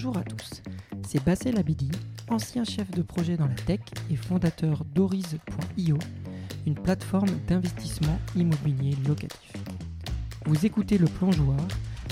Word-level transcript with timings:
Bonjour 0.00 0.16
à 0.16 0.22
tous, 0.22 0.62
c'est 1.08 1.24
Bassel 1.24 1.58
Abidi, 1.58 1.90
ancien 2.28 2.62
chef 2.62 2.88
de 2.92 3.02
projet 3.02 3.36
dans 3.36 3.48
la 3.48 3.54
tech 3.56 3.80
et 4.12 4.14
fondateur 4.14 4.84
d'Oriz.io, 4.84 5.98
une 6.68 6.76
plateforme 6.76 7.30
d'investissement 7.48 8.16
immobilier 8.36 8.94
locatif. 9.08 9.52
Vous 10.46 10.64
écoutez 10.64 10.98
Le 10.98 11.06
Plongeoir, 11.06 11.58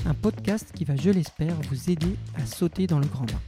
un 0.04 0.14
podcast 0.14 0.72
qui 0.74 0.84
va, 0.84 0.96
je 0.96 1.10
l'espère, 1.10 1.54
vous 1.70 1.88
aider 1.88 2.16
à 2.34 2.44
sauter 2.44 2.88
dans 2.88 2.98
le 2.98 3.06
grand 3.06 3.26
bain. 3.26 3.40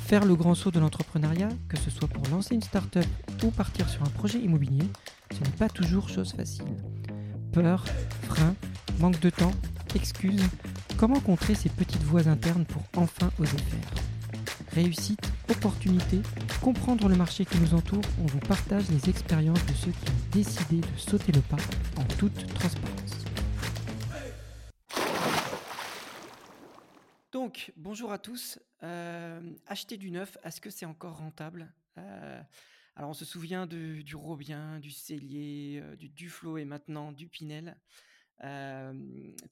Faire 0.00 0.24
le 0.24 0.34
grand 0.34 0.56
saut 0.56 0.72
de 0.72 0.80
l'entrepreneuriat, 0.80 1.50
que 1.68 1.78
ce 1.78 1.90
soit 1.90 2.08
pour 2.08 2.26
lancer 2.32 2.56
une 2.56 2.62
start-up 2.62 3.06
ou 3.44 3.52
partir 3.52 3.88
sur 3.88 4.02
un 4.02 4.10
projet 4.10 4.40
immobilier, 4.40 4.88
ce 5.30 5.38
n'est 5.38 5.56
pas 5.56 5.68
toujours 5.68 6.08
chose 6.08 6.32
facile. 6.32 6.74
Peur, 7.52 7.84
frein, 8.22 8.56
manque 8.98 9.20
de 9.20 9.30
temps, 9.30 9.52
excuses, 9.94 10.42
comment 10.98 11.20
contrer 11.20 11.54
ces 11.54 11.68
petites 11.68 12.02
voies 12.02 12.28
internes 12.28 12.64
pour 12.64 12.82
enfin 12.96 13.30
oser 13.38 13.58
faire? 13.58 13.90
Réussite, 14.72 15.20
opportunité, 15.48 16.20
comprendre 16.60 17.08
le 17.08 17.16
marché 17.16 17.44
qui 17.44 17.58
nous 17.58 17.74
entoure, 17.74 18.02
on 18.20 18.26
vous 18.26 18.40
partage 18.40 18.90
les 18.90 19.08
expériences 19.08 19.64
de 19.66 19.72
ceux 19.72 19.90
qui 19.92 20.10
ont 20.10 20.30
décidé 20.32 20.80
de 20.80 20.96
sauter 20.96 21.32
le 21.32 21.40
pas 21.40 21.56
en 21.96 22.04
toute 22.18 22.46
transparence. 22.54 23.24
Donc, 27.32 27.72
bonjour 27.76 28.12
à 28.12 28.18
tous. 28.18 28.58
Euh, 28.82 29.40
acheter 29.66 29.96
du 29.96 30.10
neuf, 30.10 30.38
est-ce 30.44 30.60
que 30.60 30.70
c'est 30.70 30.86
encore 30.86 31.18
rentable? 31.18 31.72
Euh, 31.98 32.40
Alors, 32.96 33.10
on 33.10 33.14
se 33.14 33.24
souvient 33.24 33.66
du 33.66 34.04
Robien, 34.14 34.78
du 34.78 34.90
Cellier, 34.90 35.80
euh, 35.82 35.96
du 35.96 36.08
Duflo 36.08 36.58
et 36.58 36.64
maintenant 36.64 37.10
du 37.10 37.26
Pinel. 37.28 37.76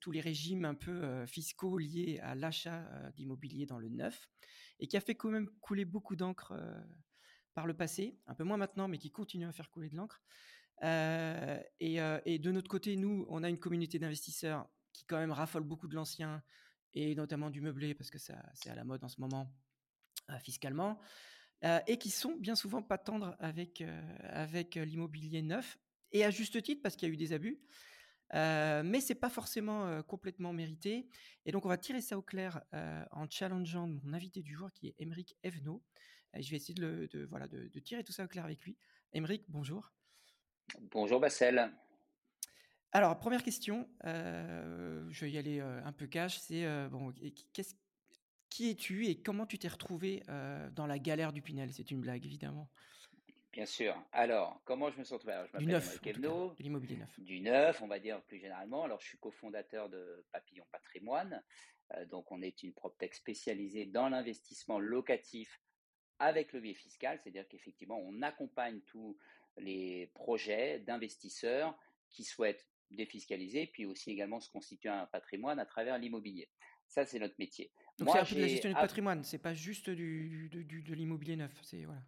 Tous 0.00 0.10
les 0.10 0.20
régimes 0.20 0.64
un 0.64 0.74
peu 0.74 1.26
fiscaux 1.26 1.78
liés 1.78 2.18
à 2.22 2.34
l'achat 2.34 2.84
d'immobilier 3.16 3.66
dans 3.66 3.78
le 3.78 3.88
neuf 3.88 4.28
et 4.80 4.86
qui 4.86 4.96
a 4.96 5.00
fait 5.00 5.14
quand 5.14 5.30
même 5.30 5.48
couler 5.60 5.84
beaucoup 5.84 6.16
d'encre 6.16 6.54
par 7.54 7.66
le 7.66 7.74
passé, 7.74 8.18
un 8.26 8.34
peu 8.34 8.44
moins 8.44 8.56
maintenant, 8.56 8.88
mais 8.88 8.98
qui 8.98 9.10
continue 9.10 9.46
à 9.46 9.52
faire 9.52 9.70
couler 9.70 9.88
de 9.88 9.96
l'encre. 9.96 10.22
Et, 11.80 12.38
de 12.38 12.50
notre 12.50 12.68
côté, 12.68 12.96
nous, 12.96 13.26
on 13.28 13.42
a 13.42 13.48
une 13.48 13.58
communauté 13.58 13.98
d'investisseurs 13.98 14.68
qui 14.92 15.04
quand 15.04 15.18
même 15.18 15.32
raffole 15.32 15.62
beaucoup 15.62 15.88
de 15.88 15.94
l'ancien 15.94 16.42
et 16.94 17.14
notamment 17.14 17.50
du 17.50 17.60
meublé 17.60 17.94
parce 17.94 18.10
que 18.10 18.18
ça, 18.18 18.42
c'est 18.54 18.68
à 18.68 18.74
la 18.74 18.84
mode 18.84 19.02
en 19.04 19.08
ce 19.08 19.20
moment 19.20 19.54
fiscalement. 20.40 21.00
et 21.86 21.98
qui 21.98 22.10
sont 22.10 22.36
bien 22.36 22.56
souvent 22.56 22.82
pas 22.82 22.98
tendres 22.98 23.36
avec, 23.38 23.82
avec 24.22 24.74
l'immobilier 24.74 25.42
neuf, 25.42 25.78
et 26.12 26.24
à 26.24 26.30
juste 26.30 26.62
titre 26.62 26.82
parce 26.82 26.96
qu'il 26.96 27.08
y 27.08 27.10
a 27.10 27.14
eu 27.14 27.16
des 27.16 27.32
abus. 27.32 27.60
Euh, 28.34 28.82
mais 28.84 29.00
c'est 29.00 29.14
pas 29.14 29.28
forcément 29.28 30.02
complètement 30.02 30.52
mérité. 30.52 31.06
Et 31.44 31.52
donc, 31.52 31.66
on 31.66 31.68
va 31.68 31.76
tirer 31.76 32.00
ça 32.00 32.16
au 32.16 32.22
clair 32.22 32.62
en 33.10 33.28
challengeant 33.28 33.86
mon 33.86 34.12
invité 34.12 34.42
du 34.42 34.54
jour 34.54 34.70
qui 34.72 34.88
est 34.88 34.94
Émeric 34.98 35.36
Evenot. 35.42 35.82
je 36.34 36.50
vais 36.50 36.56
essayer 36.56 36.74
de, 36.74 37.08
de 37.12 37.24
voilà, 37.26 37.46
de, 37.48 37.68
de, 37.68 37.80
tirer 37.80 38.04
tout 38.04 38.12
ça 38.12 38.24
au 38.24 38.28
clair 38.28 38.44
avec 38.44 38.62
lui. 38.64 38.76
Émeric, 39.12 39.44
bonjour. 39.48 39.92
Bonjour 40.90 41.20
Bassel. 41.20 41.70
Alors, 42.92 43.18
première 43.18 43.42
question, 43.42 43.88
je 44.04 45.20
vais 45.20 45.30
y 45.30 45.38
aller 45.38 45.60
un 45.60 45.92
peu 45.92 46.06
cash, 46.06 46.38
c'est 46.38 46.66
bon, 46.90 47.12
qui 48.52 48.68
es-tu 48.68 49.06
et 49.06 49.16
comment 49.22 49.46
tu 49.46 49.58
t'es 49.58 49.68
retrouvé 49.68 50.22
dans 50.72 50.86
la 50.86 50.98
galère 50.98 51.32
du 51.32 51.40
Pinel? 51.40 51.72
C'est 51.72 51.90
une 51.90 52.00
blague, 52.00 52.24
évidemment. 52.26 52.68
Bien 53.52 53.66
sûr. 53.66 53.94
Alors, 54.12 54.62
comment 54.64 54.90
je 54.90 54.98
me 54.98 55.04
suis 55.04 55.14
retrouvé? 55.14 55.34
Je 55.48 55.52
m'appelle 55.52 56.20
de 56.20 56.62
l'immobilier 56.62 56.96
neuf. 56.96 57.20
Du 57.20 57.40
neuf, 57.40 57.82
on 57.82 57.86
va 57.86 57.98
dire 57.98 58.22
plus 58.22 58.38
généralement. 58.38 58.84
Alors, 58.84 59.00
je 59.00 59.08
suis 59.08 59.18
cofondateur 59.18 59.90
de 59.90 60.24
Papillon 60.32 60.64
Patrimoine. 60.72 61.42
Euh, 61.94 62.06
donc, 62.06 62.32
on 62.32 62.40
est 62.40 62.62
une 62.62 62.72
PropTech 62.72 63.14
spécialisée 63.14 63.84
dans 63.84 64.08
l'investissement 64.08 64.78
locatif 64.78 65.60
avec 66.18 66.52
levier 66.52 66.72
fiscal, 66.74 67.18
c'est-à-dire 67.22 67.46
qu'effectivement, 67.48 67.98
on 67.98 68.22
accompagne 68.22 68.80
tous 68.86 69.18
les 69.58 70.10
projets 70.14 70.80
d'investisseurs 70.80 71.76
qui 72.08 72.24
souhaitent 72.24 72.66
défiscaliser, 72.90 73.66
puis 73.66 73.86
aussi 73.86 74.10
également 74.10 74.40
se 74.40 74.50
constituer 74.50 74.88
un 74.88 75.06
patrimoine 75.06 75.58
à 75.58 75.66
travers 75.66 75.98
l'immobilier. 75.98 76.48
Ça, 76.86 77.04
c'est 77.04 77.18
notre 77.18 77.34
métier. 77.38 77.72
Donc, 77.98 78.10
c'est 78.10 78.18
un 78.18 78.24
peu 78.24 78.34
de 78.34 78.40
la 78.40 78.48
gestion 78.48 78.70
du 78.70 78.74
patrimoine, 78.74 79.24
c'est 79.24 79.38
pas 79.38 79.54
juste 79.54 79.90
du, 79.90 80.48
de 80.48 80.94
l'immobilier 80.94 81.36
neuf. 81.36 81.52
C'est 81.62 81.84
voilà. 81.84 82.02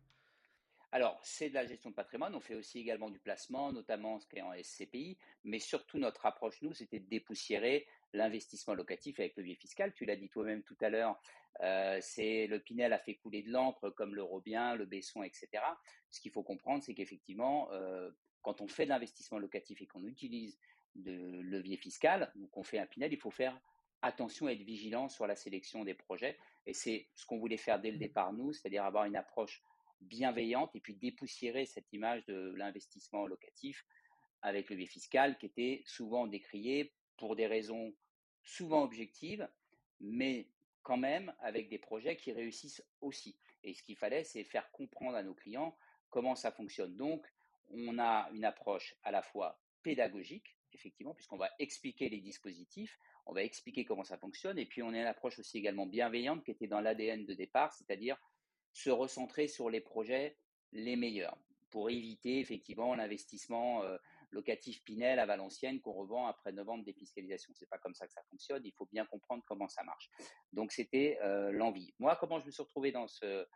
Alors, 0.94 1.18
c'est 1.24 1.48
de 1.48 1.54
la 1.54 1.66
gestion 1.66 1.90
de 1.90 1.94
patrimoine. 1.96 2.36
On 2.36 2.40
fait 2.40 2.54
aussi 2.54 2.78
également 2.78 3.10
du 3.10 3.18
placement, 3.18 3.72
notamment 3.72 4.20
ce 4.20 4.28
qui 4.28 4.36
est 4.36 4.42
en 4.42 4.52
SCPI. 4.52 5.18
Mais 5.42 5.58
surtout, 5.58 5.98
notre 5.98 6.24
approche, 6.24 6.62
nous, 6.62 6.72
c'était 6.72 7.00
de 7.00 7.08
dépoussiérer 7.08 7.84
l'investissement 8.12 8.74
locatif 8.74 9.18
avec 9.18 9.36
le 9.36 9.42
biais 9.42 9.56
fiscal. 9.56 9.92
Tu 9.92 10.04
l'as 10.04 10.14
dit 10.14 10.28
toi-même 10.28 10.62
tout 10.62 10.76
à 10.80 10.90
l'heure, 10.90 11.20
euh, 11.62 11.98
c'est 12.00 12.46
le 12.46 12.60
Pinel 12.60 12.92
a 12.92 13.00
fait 13.00 13.16
couler 13.16 13.42
de 13.42 13.50
l'encre 13.50 13.90
comme 13.90 14.14
le 14.14 14.22
Robien, 14.22 14.76
le 14.76 14.86
Besson, 14.86 15.24
etc. 15.24 15.48
Ce 16.10 16.20
qu'il 16.20 16.30
faut 16.30 16.44
comprendre, 16.44 16.84
c'est 16.84 16.94
qu'effectivement, 16.94 17.72
euh, 17.72 18.08
quand 18.42 18.60
on 18.60 18.68
fait 18.68 18.84
de 18.84 18.90
l'investissement 18.90 19.40
locatif 19.40 19.82
et 19.82 19.88
qu'on 19.88 20.04
utilise 20.04 20.56
de 20.94 21.40
levier 21.40 21.76
fiscal, 21.76 22.30
donc 22.36 22.56
on 22.56 22.62
fait 22.62 22.78
un 22.78 22.86
Pinel, 22.86 23.12
il 23.12 23.18
faut 23.18 23.32
faire 23.32 23.60
attention 24.00 24.48
et 24.48 24.52
être 24.52 24.62
vigilant 24.62 25.08
sur 25.08 25.26
la 25.26 25.34
sélection 25.34 25.82
des 25.82 25.94
projets. 25.94 26.38
Et 26.66 26.72
c'est 26.72 27.08
ce 27.16 27.26
qu'on 27.26 27.38
voulait 27.38 27.56
faire 27.56 27.80
dès 27.80 27.90
le 27.90 27.96
mmh. 27.96 28.00
départ, 28.00 28.32
nous, 28.32 28.52
c'est-à-dire 28.52 28.84
avoir 28.84 29.06
une 29.06 29.16
approche 29.16 29.60
bienveillante 30.04 30.74
et 30.74 30.80
puis 30.80 30.94
dépoussiérer 30.94 31.66
cette 31.66 31.92
image 31.92 32.24
de 32.26 32.54
l'investissement 32.56 33.26
locatif 33.26 33.84
avec 34.42 34.68
le 34.70 34.76
biais 34.76 34.86
fiscal 34.86 35.38
qui 35.38 35.46
était 35.46 35.82
souvent 35.86 36.26
décrié 36.26 36.92
pour 37.16 37.36
des 37.36 37.46
raisons 37.46 37.94
souvent 38.42 38.82
objectives, 38.82 39.48
mais 40.00 40.48
quand 40.82 40.98
même 40.98 41.34
avec 41.40 41.68
des 41.68 41.78
projets 41.78 42.16
qui 42.16 42.32
réussissent 42.32 42.84
aussi. 43.00 43.38
Et 43.62 43.72
ce 43.72 43.82
qu'il 43.82 43.96
fallait, 43.96 44.24
c'est 44.24 44.44
faire 44.44 44.70
comprendre 44.70 45.16
à 45.16 45.22
nos 45.22 45.34
clients 45.34 45.76
comment 46.10 46.34
ça 46.34 46.52
fonctionne. 46.52 46.94
Donc, 46.96 47.26
on 47.70 47.98
a 47.98 48.28
une 48.32 48.44
approche 48.44 48.94
à 49.02 49.10
la 49.10 49.22
fois 49.22 49.58
pédagogique, 49.82 50.56
effectivement, 50.72 51.14
puisqu'on 51.14 51.38
va 51.38 51.50
expliquer 51.58 52.08
les 52.08 52.20
dispositifs, 52.20 52.98
on 53.26 53.32
va 53.32 53.42
expliquer 53.42 53.84
comment 53.84 54.04
ça 54.04 54.18
fonctionne, 54.18 54.58
et 54.58 54.66
puis 54.66 54.82
on 54.82 54.88
a 54.88 54.98
une 54.98 55.06
approche 55.06 55.38
aussi 55.38 55.56
également 55.58 55.86
bienveillante 55.86 56.44
qui 56.44 56.50
était 56.50 56.66
dans 56.66 56.80
l'ADN 56.80 57.24
de 57.24 57.34
départ, 57.34 57.72
c'est-à-dire 57.72 58.18
se 58.74 58.90
recentrer 58.90 59.48
sur 59.48 59.70
les 59.70 59.80
projets 59.80 60.36
les 60.72 60.96
meilleurs 60.96 61.38
pour 61.70 61.88
éviter 61.88 62.40
effectivement 62.40 62.94
l'investissement 62.94 63.82
locatif 64.30 64.82
Pinel 64.84 65.18
à 65.18 65.26
Valenciennes 65.26 65.80
qu'on 65.80 65.92
revend 65.92 66.26
après 66.26 66.52
9 66.52 66.68
ans 66.68 66.78
de 66.78 66.84
défiscalisation. 66.84 67.52
C'est 67.54 67.68
pas 67.68 67.78
comme 67.78 67.94
ça 67.94 68.06
que 68.06 68.12
ça 68.12 68.22
fonctionne. 68.30 68.62
Il 68.64 68.72
faut 68.72 68.88
bien 68.92 69.06
comprendre 69.06 69.42
comment 69.46 69.68
ça 69.68 69.82
marche. 69.82 70.10
Donc 70.52 70.70
c'était 70.72 71.18
l'envie. 71.52 71.94
Moi, 71.98 72.16
comment 72.20 72.40
je 72.40 72.46
me 72.46 72.50
suis 72.50 72.62
retrouvé 72.62 72.92
dans 72.92 73.08
ce 73.08 73.46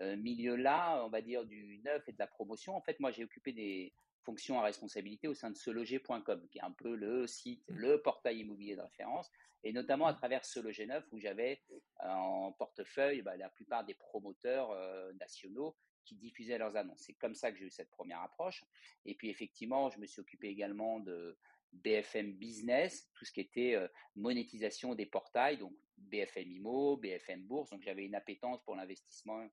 milieu-là, 0.00 1.04
on 1.04 1.08
va 1.08 1.20
dire 1.20 1.44
du 1.44 1.80
neuf 1.84 2.08
et 2.08 2.12
de 2.12 2.18
la 2.18 2.26
promotion? 2.26 2.74
En 2.74 2.80
fait, 2.80 2.98
moi, 3.00 3.10
j'ai 3.10 3.24
occupé 3.24 3.52
des 3.52 3.92
fonctions 4.24 4.58
à 4.58 4.62
responsabilité 4.62 5.28
au 5.28 5.34
sein 5.34 5.50
de 5.50 5.56
seloger.com, 5.56 6.48
qui 6.50 6.58
est 6.58 6.62
un 6.62 6.72
peu 6.72 6.94
le 6.94 7.26
site, 7.26 7.62
mmh. 7.68 7.74
le 7.74 8.02
portail 8.02 8.40
immobilier 8.40 8.76
de 8.76 8.82
référence, 8.82 9.30
et 9.64 9.72
notamment 9.72 10.06
à 10.06 10.12
mmh. 10.12 10.16
travers 10.16 10.44
Seloger 10.44 10.86
Neuf, 10.86 11.04
où 11.12 11.18
j'avais 11.18 11.62
euh, 11.70 12.08
en 12.08 12.52
portefeuille 12.52 13.22
bah, 13.22 13.36
la 13.36 13.48
plupart 13.48 13.84
des 13.84 13.94
promoteurs 13.94 14.70
euh, 14.70 15.12
nationaux 15.14 15.76
qui 16.04 16.16
diffusaient 16.16 16.58
leurs 16.58 16.76
annonces. 16.76 17.02
C'est 17.06 17.14
comme 17.14 17.34
ça 17.34 17.52
que 17.52 17.58
j'ai 17.58 17.66
eu 17.66 17.70
cette 17.70 17.90
première 17.90 18.22
approche. 18.22 18.64
Et 19.04 19.14
puis 19.14 19.28
effectivement, 19.28 19.90
je 19.90 19.98
me 19.98 20.06
suis 20.06 20.20
occupé 20.20 20.48
également 20.48 21.00
de 21.00 21.36
BFM 21.72 22.32
Business, 22.32 23.10
tout 23.14 23.24
ce 23.24 23.32
qui 23.32 23.40
était 23.40 23.74
euh, 23.74 23.88
monétisation 24.16 24.94
des 24.94 25.06
portails, 25.06 25.58
donc 25.58 25.74
BFM 25.98 26.50
Imo, 26.50 26.96
BFM 26.96 27.42
Bourse. 27.42 27.70
Donc 27.70 27.82
j'avais 27.82 28.06
une 28.06 28.14
appétence 28.14 28.62
pour 28.62 28.74
l'investissement 28.74 29.46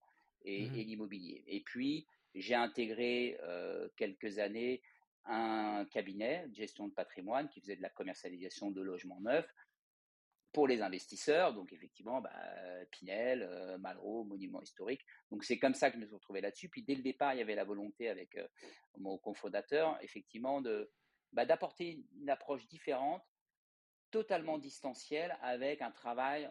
et, 0.44 0.70
mmh. 0.70 0.76
et 0.76 0.84
l'immobilier. 0.84 1.44
Et 1.48 1.62
puis 1.62 2.08
j'ai 2.36 2.56
intégré 2.56 3.38
euh, 3.44 3.88
quelques 3.96 4.40
années 4.40 4.82
un 5.26 5.86
cabinet 5.86 6.48
de 6.50 6.56
gestion 6.56 6.88
de 6.88 6.94
patrimoine 6.94 7.50
qui 7.50 7.62
faisait 7.62 7.76
de 7.76 7.82
la 7.82 7.90
commercialisation 7.90 8.70
de 8.70 8.82
logements 8.82 9.22
neufs 9.22 9.50
pour 10.56 10.68
les 10.68 10.82
investisseurs, 10.82 11.54
donc 11.54 11.74
effectivement, 11.74 12.22
bah, 12.22 12.32
Pinel, 12.92 13.44
euh, 13.44 13.78
Malraux, 13.78 14.24
Monument 14.24 14.62
Historique. 14.62 15.02
Donc 15.30 15.44
c'est 15.44 15.60
comme 15.60 15.74
ça 15.74 15.90
que 15.90 15.96
je 15.96 16.00
me 16.02 16.06
suis 16.06 16.16
retrouvé 16.16 16.40
là-dessus. 16.40 16.70
Puis 16.70 16.82
dès 16.82 16.96
le 16.96 17.02
départ, 17.02 17.34
il 17.34 17.40
y 17.40 17.42
avait 17.42 17.56
la 17.56 17.66
volonté 17.66 18.08
avec 18.08 18.38
euh, 18.38 18.48
mon 18.98 19.18
cofondateur, 19.18 19.98
effectivement, 20.02 20.62
de 20.62 20.90
bah, 21.34 21.46
d'apporter 21.46 22.06
une 22.18 22.30
approche 22.30 22.66
différente, 22.68 23.22
totalement 24.12 24.58
distancielle, 24.58 25.38
avec 25.42 25.82
un 25.82 25.92
travail 25.92 26.50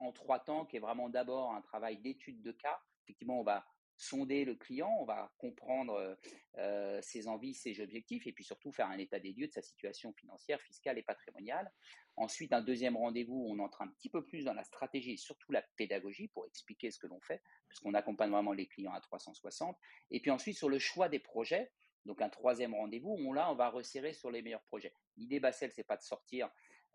en 0.00 0.10
trois 0.10 0.40
temps 0.40 0.66
qui 0.66 0.76
est 0.76 0.80
vraiment 0.80 1.08
d'abord 1.08 1.54
un 1.54 1.62
travail 1.62 1.98
d'étude 1.98 2.42
de 2.42 2.50
cas. 2.50 2.80
Effectivement, 3.04 3.38
on 3.38 3.44
va 3.44 3.64
sonder 3.96 4.44
le 4.44 4.54
client, 4.54 4.94
on 5.00 5.04
va 5.04 5.32
comprendre 5.38 6.16
euh, 6.58 7.00
ses 7.02 7.28
envies, 7.28 7.54
ses 7.54 7.80
objectifs, 7.80 8.26
et 8.26 8.32
puis 8.32 8.44
surtout 8.44 8.72
faire 8.72 8.88
un 8.88 8.98
état 8.98 9.18
des 9.18 9.32
lieux 9.32 9.46
de 9.46 9.52
sa 9.52 9.62
situation 9.62 10.12
financière, 10.12 10.60
fiscale 10.60 10.98
et 10.98 11.02
patrimoniale. 11.02 11.70
Ensuite, 12.16 12.52
un 12.52 12.62
deuxième 12.62 12.96
rendez-vous, 12.96 13.46
on 13.48 13.58
entre 13.58 13.82
un 13.82 13.88
petit 13.88 14.08
peu 14.08 14.24
plus 14.24 14.44
dans 14.44 14.54
la 14.54 14.64
stratégie 14.64 15.12
et 15.12 15.16
surtout 15.16 15.52
la 15.52 15.62
pédagogie 15.76 16.28
pour 16.28 16.46
expliquer 16.46 16.90
ce 16.90 16.98
que 16.98 17.06
l'on 17.06 17.20
fait, 17.20 17.42
puisqu'on 17.68 17.94
accompagne 17.94 18.30
vraiment 18.30 18.52
les 18.52 18.66
clients 18.66 18.92
à 18.92 19.00
360. 19.00 19.76
Et 20.10 20.20
puis 20.20 20.30
ensuite, 20.30 20.56
sur 20.56 20.68
le 20.68 20.78
choix 20.78 21.08
des 21.08 21.18
projets, 21.18 21.70
donc 22.04 22.22
un 22.22 22.28
troisième 22.28 22.74
rendez-vous, 22.74 23.16
on, 23.18 23.32
là, 23.32 23.50
on 23.50 23.54
va 23.54 23.68
resserrer 23.68 24.12
sur 24.12 24.30
les 24.30 24.42
meilleurs 24.42 24.62
projets. 24.62 24.94
L'idée, 25.16 25.40
Bassel, 25.40 25.72
c'est 25.72 25.84
pas 25.84 25.96
de 25.96 26.02
sortir 26.02 26.50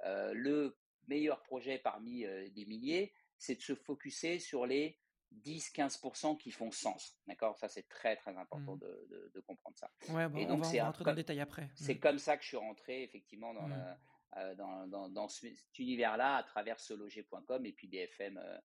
euh, 0.05 0.33
le 0.33 0.77
meilleur 1.07 1.41
projet 1.43 1.77
parmi 1.77 2.25
euh, 2.25 2.49
des 2.49 2.65
milliers, 2.65 3.13
c'est 3.37 3.55
de 3.55 3.61
se 3.61 3.75
focuser 3.75 4.39
sur 4.39 4.65
les 4.65 4.99
10-15% 5.31 6.37
qui 6.37 6.51
font 6.51 6.71
sens. 6.71 7.17
D'accord? 7.27 7.57
Ça, 7.57 7.67
c'est 7.69 7.87
très, 7.87 8.15
très 8.15 8.35
important 8.37 8.75
Mmh. 8.75 8.79
de, 8.79 9.31
de- 9.33 9.39
comprendre 9.41 9.77
ça. 9.77 9.89
Ouais, 10.09 10.27
bon, 10.29 10.37
Et 10.37 10.45
on 10.45 10.57
va 10.57 10.67
on 10.67 10.85
rentrer 10.85 11.03
dans 11.03 11.11
le 11.11 11.15
détail 11.15 11.39
après. 11.39 11.69
c'est 11.75 11.95
Mmh. 11.95 11.99
comme 11.99 12.19
ça 12.19 12.37
que 12.37 12.43
je 12.43 12.49
suis 12.49 12.57
rentré, 12.57 13.03
effectivement, 13.03 13.53
dans, 13.53 13.67
Mmh. 13.67 13.71
la- 13.71 13.99
euh, 14.37 14.55
dans, 14.55 14.87
dans, 14.87 15.09
dans 15.09 15.27
ce- 15.27 15.47
cet 15.53 15.79
univers-là 15.79 16.37
à 16.37 16.43
travers 16.43 16.79
seloger.com 16.79 17.65
et 17.65 17.73
puis 17.73 17.87
BFM 17.87 18.37
euh, 18.37 18.57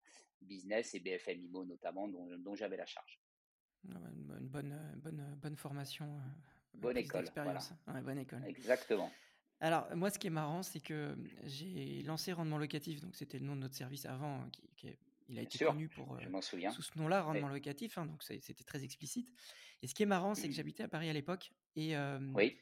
Business 0.43 0.95
et 0.95 1.01
BFM 1.01 1.41
IMO 1.45 1.65
notamment, 1.65 2.09
dont, 2.09 2.29
dont 2.39 2.55
j'avais 2.55 2.77
la 2.77 2.87
charge. 2.87 3.21
Ouais, 3.85 3.95
une, 4.13 4.49
bonne, 4.49 4.73
euh, 4.73 4.97
bonne, 4.97 5.37
bonne 5.41 5.57
formation, 5.57 6.21
Bonne 6.75 6.99
école, 6.99 7.25
voilà. 7.35 7.59
Ouais, 7.89 8.03
bonne 8.03 8.19
école. 8.19 8.45
Exactement. 8.47 9.11
Alors, 9.61 9.89
moi, 9.97 10.11
ce 10.11 10.19
qui 10.19 10.27
est 10.27 10.31
marrant, 10.31 10.63
c'est 10.63 10.81
que 10.81 11.17
j'ai 11.45 12.03
lancé 12.03 12.35
Rendement 12.35 12.59
Locatif, 12.59 13.01
donc 13.01 13.17
c'était 13.17 13.39
le 13.39 13.47
nom 13.47 13.55
de 13.57 13.61
notre 13.61 13.75
service 13.75 14.05
avant, 14.05 14.41
hein, 14.43 14.51
qui, 14.53 14.69
qui 14.77 14.89
est- 14.89 14.99
il 15.29 15.39
a 15.39 15.43
Bien 15.43 15.49
été 15.49 15.59
sûr, 15.59 15.73
connu 15.73 15.89
pour, 15.89 16.17
euh, 16.17 16.21
sous 16.67 16.83
ce 16.83 16.99
nom-là, 16.99 17.23
Oui. 17.33 17.41
Rendement 17.41 17.49
Locatif, 17.49 17.99
hein, 17.99 18.07
donc 18.07 18.23
c'était 18.23 18.55
très 18.65 18.85
explicite. 18.85 19.31
Et 19.83 19.87
ce 19.89 19.95
qui 19.95 20.03
est 20.03 20.07
marrant, 20.07 20.35
c'est 20.35 20.49
que 20.49 20.55
Mhm. 20.55 20.57
j'habitais 20.57 20.83
à 20.85 20.89
Paris 20.89 21.09
à 21.09 21.13
l'époque, 21.13 21.53
et, 21.77 21.97
euh, 21.97 22.19
Oui, 22.35 22.61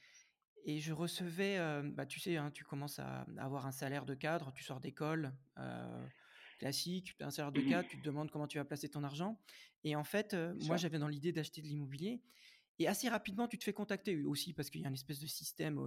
et 0.66 0.80
je 0.80 0.92
recevais, 0.92 1.58
euh, 1.58 1.82
bah, 1.94 2.06
tu 2.06 2.20
sais, 2.20 2.36
hein, 2.38 2.50
tu 2.50 2.64
commences 2.64 2.98
à 2.98 3.26
avoir 3.38 3.66
un 3.66 3.72
salaire 3.72 4.06
de 4.06 4.14
cadre, 4.14 4.52
tu 4.52 4.64
sors 4.64 4.80
d'école, 4.80 5.36
classique, 6.58 7.14
tu 7.16 7.22
as 7.24 7.26
un 7.26 7.30
salaire 7.30 7.52
de 7.52 7.60
Mhm. 7.60 7.62
cadre, 7.62 7.88
tu 7.88 7.96
te 7.98 8.02
demandes 8.02 8.30
comment 8.30 8.46
tu 8.46 8.58
vas 8.58 8.64
placer 8.64 8.88
ton 8.88 9.02
argent. 9.04 9.40
Et 9.82 9.96
en 9.96 10.04
fait, 10.04 10.34
moi, 10.56 10.76
j'avais 10.76 10.98
dans 10.98 11.08
l'idée 11.08 11.32
d'acheter 11.32 11.60
de 11.62 11.66
l'immobilier. 11.66 12.22
Et 12.78 12.88
assez 12.88 13.08
rapidement, 13.08 13.46
tu 13.48 13.58
te 13.58 13.64
fais 13.64 13.72
contacter 13.72 14.22
aussi 14.24 14.52
parce 14.52 14.70
qu'il 14.70 14.80
y 14.80 14.84
a 14.84 14.88
une 14.88 14.94
espèce 14.94 15.20
de 15.20 15.26
système 15.26 15.78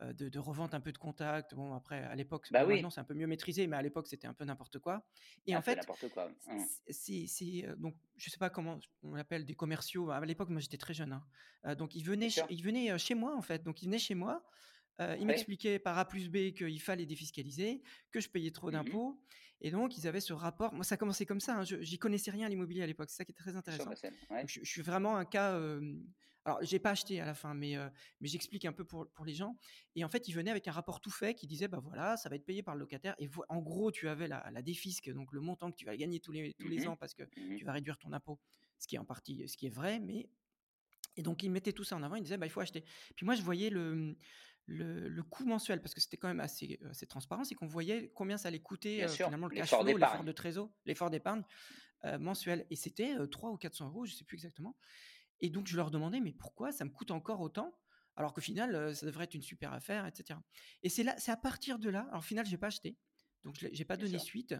euh, 0.00 0.12
de, 0.12 0.28
de 0.28 0.38
revente 0.38 0.74
un 0.74 0.80
peu 0.80 0.92
de 0.92 0.98
contact. 0.98 1.54
Bon, 1.54 1.74
après, 1.74 2.02
à 2.02 2.14
l'époque, 2.14 2.48
Bah 2.50 2.60
bon, 2.62 2.68
oui, 2.68 2.74
maintenant 2.76 2.90
c'est 2.90 3.00
un 3.00 3.04
peu 3.04 3.14
mieux 3.14 3.26
maîtrisé, 3.26 3.66
mais 3.66 3.76
à 3.76 3.82
l'époque 3.82 4.06
c'était 4.08 4.26
un 4.26 4.34
peu 4.34 4.44
n'importe 4.44 4.78
quoi. 4.78 5.06
Et 5.46 5.54
en 5.56 5.62
fait, 5.62 5.76
n'importe 5.76 6.08
quoi. 6.08 6.30
Hum, 6.46 6.66
c'est, 6.88 7.66
donc, 7.78 7.96
je 8.16 8.30
sais 8.30 8.38
pas 8.38 8.50
comment 8.50 8.78
on 9.02 9.14
appelle 9.14 9.44
des 9.44 9.54
commerciaux. 9.54 10.10
À 10.10 10.24
l'époque, 10.24 10.48
moi 10.48 10.60
j'étais 10.60 10.78
très 10.78 10.94
jeune. 10.94 11.12
hein. 11.64 11.74
Donc, 11.76 11.94
ils 11.94 12.02
venaient, 12.04 12.30
ch- 12.30 12.46
ils 12.50 12.62
venaient 12.62 12.98
chez 12.98 13.14
moi 13.14 13.36
en 13.36 13.42
fait. 13.42 13.62
Donc, 13.62 13.82
ils 13.82 13.86
venaient 13.86 13.98
chez 13.98 14.14
moi. 14.14 14.44
euh, 15.00 15.16
ils 15.16 15.20
Oui. 15.22 15.26
m'expliquaient 15.28 15.78
par 15.78 15.96
A 15.98 16.06
plus 16.06 16.28
B 16.28 16.52
qu'il 16.52 16.80
fallait 16.80 17.06
défiscaliser, 17.06 17.82
que 18.10 18.20
je 18.20 18.28
payais 18.28 18.50
trop 18.50 18.68
Mhm. 18.68 18.72
d'impôts. 18.72 19.22
Et 19.62 19.70
donc, 19.70 19.96
ils 19.96 20.06
avaient 20.06 20.20
ce 20.20 20.32
rapport. 20.32 20.74
Moi, 20.74 20.84
ça 20.84 20.96
commençait 20.96 21.24
comme 21.24 21.40
ça. 21.40 21.56
hein. 21.58 21.64
Je, 21.64 21.80
j'y 21.80 21.98
connaissais 21.98 22.30
rien 22.30 22.46
à 22.46 22.48
l'immobilier 22.50 22.82
à 22.82 22.86
l'époque. 22.86 23.08
C'est 23.10 23.16
ça 23.16 23.24
qui 23.24 23.32
est 23.32 23.34
très 23.34 23.56
intéressant. 23.56 23.84
ouais. 24.30 24.44
Je, 24.46 24.60
je 24.62 24.68
suis 24.70 24.82
vraiment 24.82 25.16
un 25.16 25.24
cas. 25.24 25.52
euh, 25.54 25.96
alors, 26.44 26.58
j'ai 26.62 26.80
pas 26.80 26.90
acheté 26.90 27.20
à 27.20 27.24
la 27.24 27.34
fin, 27.34 27.54
mais, 27.54 27.76
euh, 27.76 27.88
mais 28.20 28.26
j'explique 28.26 28.64
un 28.64 28.72
peu 28.72 28.84
pour, 28.84 29.08
pour 29.12 29.24
les 29.24 29.32
gens. 29.34 29.56
Et 29.94 30.04
en 30.04 30.08
fait, 30.08 30.26
ils 30.26 30.32
venaient 30.34 30.50
avec 30.50 30.66
un 30.66 30.72
rapport 30.72 31.00
tout 31.00 31.10
fait 31.12 31.34
qui 31.34 31.46
disait 31.46 31.68
bah 31.68 31.78
voilà, 31.80 32.16
ça 32.16 32.28
va 32.28 32.34
être 32.34 32.44
payé 32.44 32.64
par 32.64 32.74
le 32.74 32.80
locataire. 32.80 33.14
Et 33.20 33.30
en 33.48 33.60
gros, 33.62 33.92
tu 33.92 34.08
avais 34.08 34.26
la, 34.26 34.50
la 34.50 34.62
défisque, 34.62 35.08
donc 35.12 35.32
le 35.32 35.40
montant 35.40 35.70
que 35.70 35.76
tu 35.76 35.84
vas 35.84 35.96
gagner 35.96 36.18
tous 36.18 36.32
les, 36.32 36.52
tous 36.54 36.66
les 36.68 36.78
Mhm. 36.80 36.88
ans 36.88 36.96
parce 36.96 37.14
que 37.14 37.22
Mhm. 37.36 37.56
tu 37.58 37.64
vas 37.64 37.70
réduire 37.72 37.96
ton 37.98 38.12
impôt, 38.12 38.40
ce 38.80 38.88
qui 38.88 38.96
est 38.96 38.98
en 38.98 39.04
partie 39.04 39.46
ce 39.48 39.56
qui 39.56 39.66
est 39.66 39.74
vrai, 39.74 40.00
mais. 40.00 40.28
Et 41.16 41.22
donc, 41.22 41.42
ils 41.42 41.50
mettaient 41.50 41.72
tout 41.74 41.84
ça 41.84 41.94
en 41.94 42.02
avant, 42.02 42.16
ils 42.16 42.22
disaient 42.22 42.38
bah, 42.38 42.46
il 42.46 42.50
faut 42.50 42.60
acheter. 42.60 42.82
Puis 43.16 43.24
moi, 43.26 43.34
je 43.36 43.42
voyais 43.42 43.70
le. 43.70 44.16
Le, 44.66 45.08
le 45.08 45.22
coût 45.24 45.44
mensuel, 45.44 45.82
parce 45.82 45.92
que 45.92 46.00
c'était 46.00 46.16
quand 46.16 46.28
même 46.28 46.40
assez, 46.40 46.78
euh, 46.82 46.90
assez 46.90 47.06
transparent, 47.06 47.44
c'est 47.44 47.54
qu'on 47.54 47.66
voyait 47.66 48.12
combien 48.14 48.38
ça 48.38 48.48
allait 48.48 48.60
coûter 48.60 49.04
euh, 49.04 49.08
finalement 49.08 49.48
le 49.48 49.56
cash 49.56 49.68
flow, 49.68 49.84
l'effort 49.84 50.24
de 50.24 50.32
trésor, 50.32 50.70
l'effort 50.86 51.10
d'épargne 51.10 51.42
euh, 52.04 52.18
mensuel. 52.18 52.66
Et 52.70 52.76
c'était 52.76 53.16
euh, 53.16 53.26
3 53.26 53.50
ou 53.50 53.56
400 53.56 53.88
euros, 53.88 54.06
je 54.06 54.14
sais 54.14 54.24
plus 54.24 54.36
exactement. 54.36 54.76
Et 55.40 55.50
donc, 55.50 55.66
je 55.66 55.76
leur 55.76 55.90
demandais, 55.90 56.20
mais 56.20 56.32
pourquoi 56.32 56.70
ça 56.70 56.84
me 56.84 56.90
coûte 56.90 57.10
encore 57.10 57.40
autant 57.40 57.76
alors 58.14 58.34
qu'au 58.34 58.42
final, 58.42 58.94
ça 58.94 59.06
devrait 59.06 59.24
être 59.24 59.32
une 59.32 59.40
super 59.40 59.72
affaire, 59.72 60.04
etc. 60.04 60.38
Et 60.82 60.90
c'est 60.90 61.02
là, 61.02 61.14
c'est 61.16 61.32
à 61.32 61.36
partir 61.38 61.78
de 61.78 61.88
là. 61.88 62.00
Alors, 62.10 62.18
au 62.18 62.22
final, 62.22 62.44
j'ai 62.44 62.58
pas 62.58 62.66
acheté, 62.66 62.98
donc 63.42 63.56
je 63.58 63.66
n'ai 63.66 63.84
pas 63.84 63.96
donné 63.96 64.18
suite. 64.18 64.54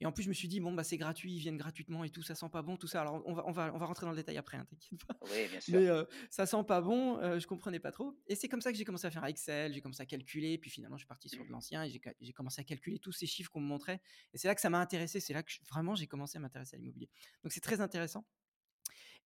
Et 0.00 0.06
en 0.06 0.12
plus, 0.12 0.22
je 0.22 0.28
me 0.28 0.34
suis 0.34 0.48
dit, 0.48 0.60
bon, 0.60 0.72
bah, 0.72 0.84
c'est 0.84 0.96
gratuit, 0.96 1.32
ils 1.34 1.38
viennent 1.40 1.56
gratuitement 1.56 2.04
et 2.04 2.10
tout, 2.10 2.22
ça 2.22 2.34
sent 2.34 2.48
pas 2.50 2.62
bon, 2.62 2.76
tout 2.76 2.86
ça. 2.86 3.00
Alors, 3.00 3.22
on 3.26 3.34
va, 3.34 3.44
on 3.46 3.52
va, 3.52 3.72
on 3.74 3.78
va 3.78 3.86
rentrer 3.86 4.06
dans 4.06 4.10
le 4.12 4.16
détail 4.16 4.36
après, 4.38 4.56
hein, 4.56 4.66
t'inquiète 4.70 5.04
pas. 5.06 5.18
Oui, 5.22 5.48
bien 5.50 5.60
sûr. 5.60 5.78
Mais 5.78 5.88
euh, 5.88 6.04
ça 6.30 6.46
sent 6.46 6.64
pas 6.66 6.80
bon, 6.80 7.18
euh, 7.18 7.38
je 7.38 7.46
comprenais 7.46 7.80
pas 7.80 7.90
trop. 7.90 8.16
Et 8.26 8.34
c'est 8.34 8.48
comme 8.48 8.60
ça 8.60 8.70
que 8.72 8.78
j'ai 8.78 8.84
commencé 8.84 9.06
à 9.06 9.10
faire 9.10 9.24
Excel, 9.24 9.72
j'ai 9.74 9.80
commencé 9.80 10.02
à 10.02 10.06
calculer, 10.06 10.56
puis 10.58 10.70
finalement, 10.70 10.96
je 10.96 11.02
suis 11.02 11.08
parti 11.08 11.28
sur 11.28 11.38
de 11.40 11.44
Mhm. 11.48 11.52
l'ancien 11.52 11.82
et 11.84 11.90
j'ai 11.90 12.00
j'ai 12.20 12.32
commencé 12.32 12.60
à 12.60 12.64
calculer 12.64 12.98
tous 12.98 13.12
ces 13.12 13.26
chiffres 13.26 13.50
qu'on 13.50 13.60
me 13.60 13.66
montrait. 13.66 14.00
Et 14.32 14.38
c'est 14.38 14.48
là 14.48 14.54
que 14.54 14.60
ça 14.60 14.70
m'a 14.70 14.80
intéressé, 14.80 15.20
c'est 15.20 15.32
là 15.34 15.42
que 15.42 15.50
je- 15.50 15.60
vraiment 15.68 15.94
j'ai 15.94 16.06
commencé 16.06 16.38
à 16.38 16.40
m'intéresser 16.40 16.76
à 16.76 16.78
l'immobilier. 16.78 17.10
Donc, 17.42 17.52
c'est 17.52 17.60
très 17.60 17.80
intéressant. 17.80 18.24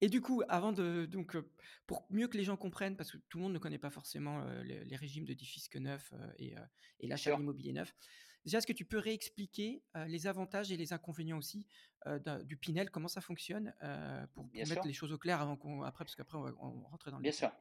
Et 0.00 0.09
du 0.09 0.20
coup, 0.20 0.43
avant 0.49 0.73
de 0.73 1.06
donc 1.06 1.37
euh, 1.37 1.49
pour 1.87 2.06
mieux 2.11 2.26
que 2.26 2.37
les 2.37 2.43
gens 2.44 2.56
comprennent, 2.56 2.97
parce 2.97 3.12
que 3.12 3.19
tout 3.29 3.38
le 3.38 3.44
monde 3.44 3.53
ne 3.53 3.59
connaît 3.59 3.79
pas 3.79 3.91
forcément 3.91 4.41
euh, 4.43 4.62
les, 4.64 4.85
les 4.85 4.97
régimes 4.97 5.25
de 5.25 5.32
défisque 5.35 5.76
neuf 5.76 6.12
euh, 6.12 6.32
et, 6.38 6.55
et 7.00 7.06
l'achat 7.06 7.37
l'immobilier 7.37 7.73
neuf. 7.73 7.94
Déjà, 8.44 8.59
est-ce 8.59 8.67
que 8.67 8.73
tu 8.73 8.85
peux 8.85 8.99
réexpliquer 8.99 9.83
euh, 9.97 10.05
les 10.06 10.27
avantages 10.27 10.73
et 10.73 10.77
les 10.77 10.93
inconvénients 10.93 11.39
aussi 11.39 11.65
euh, 12.06 12.19
du 12.43 12.56
Pinel, 12.56 12.91
comment 12.91 13.09
ça 13.09 13.21
fonctionne, 13.21 13.75
euh, 13.83 14.27
pour, 14.35 14.47
mettre 14.53 14.87
les 14.87 14.93
choses 14.93 15.12
au 15.12 15.19
clair 15.19 15.41
avant 15.41 15.56
qu'on 15.56 15.83
après, 15.83 16.05
parce 16.05 16.17
qu'après 16.17 16.39
on 16.39 16.43
va 16.43 16.53
on 16.59 16.83
rentrer 16.89 17.11
dans 17.11 17.19
le 17.19 17.23
Bien 17.23 17.31
détail. 17.31 17.50
sûr. 17.50 17.59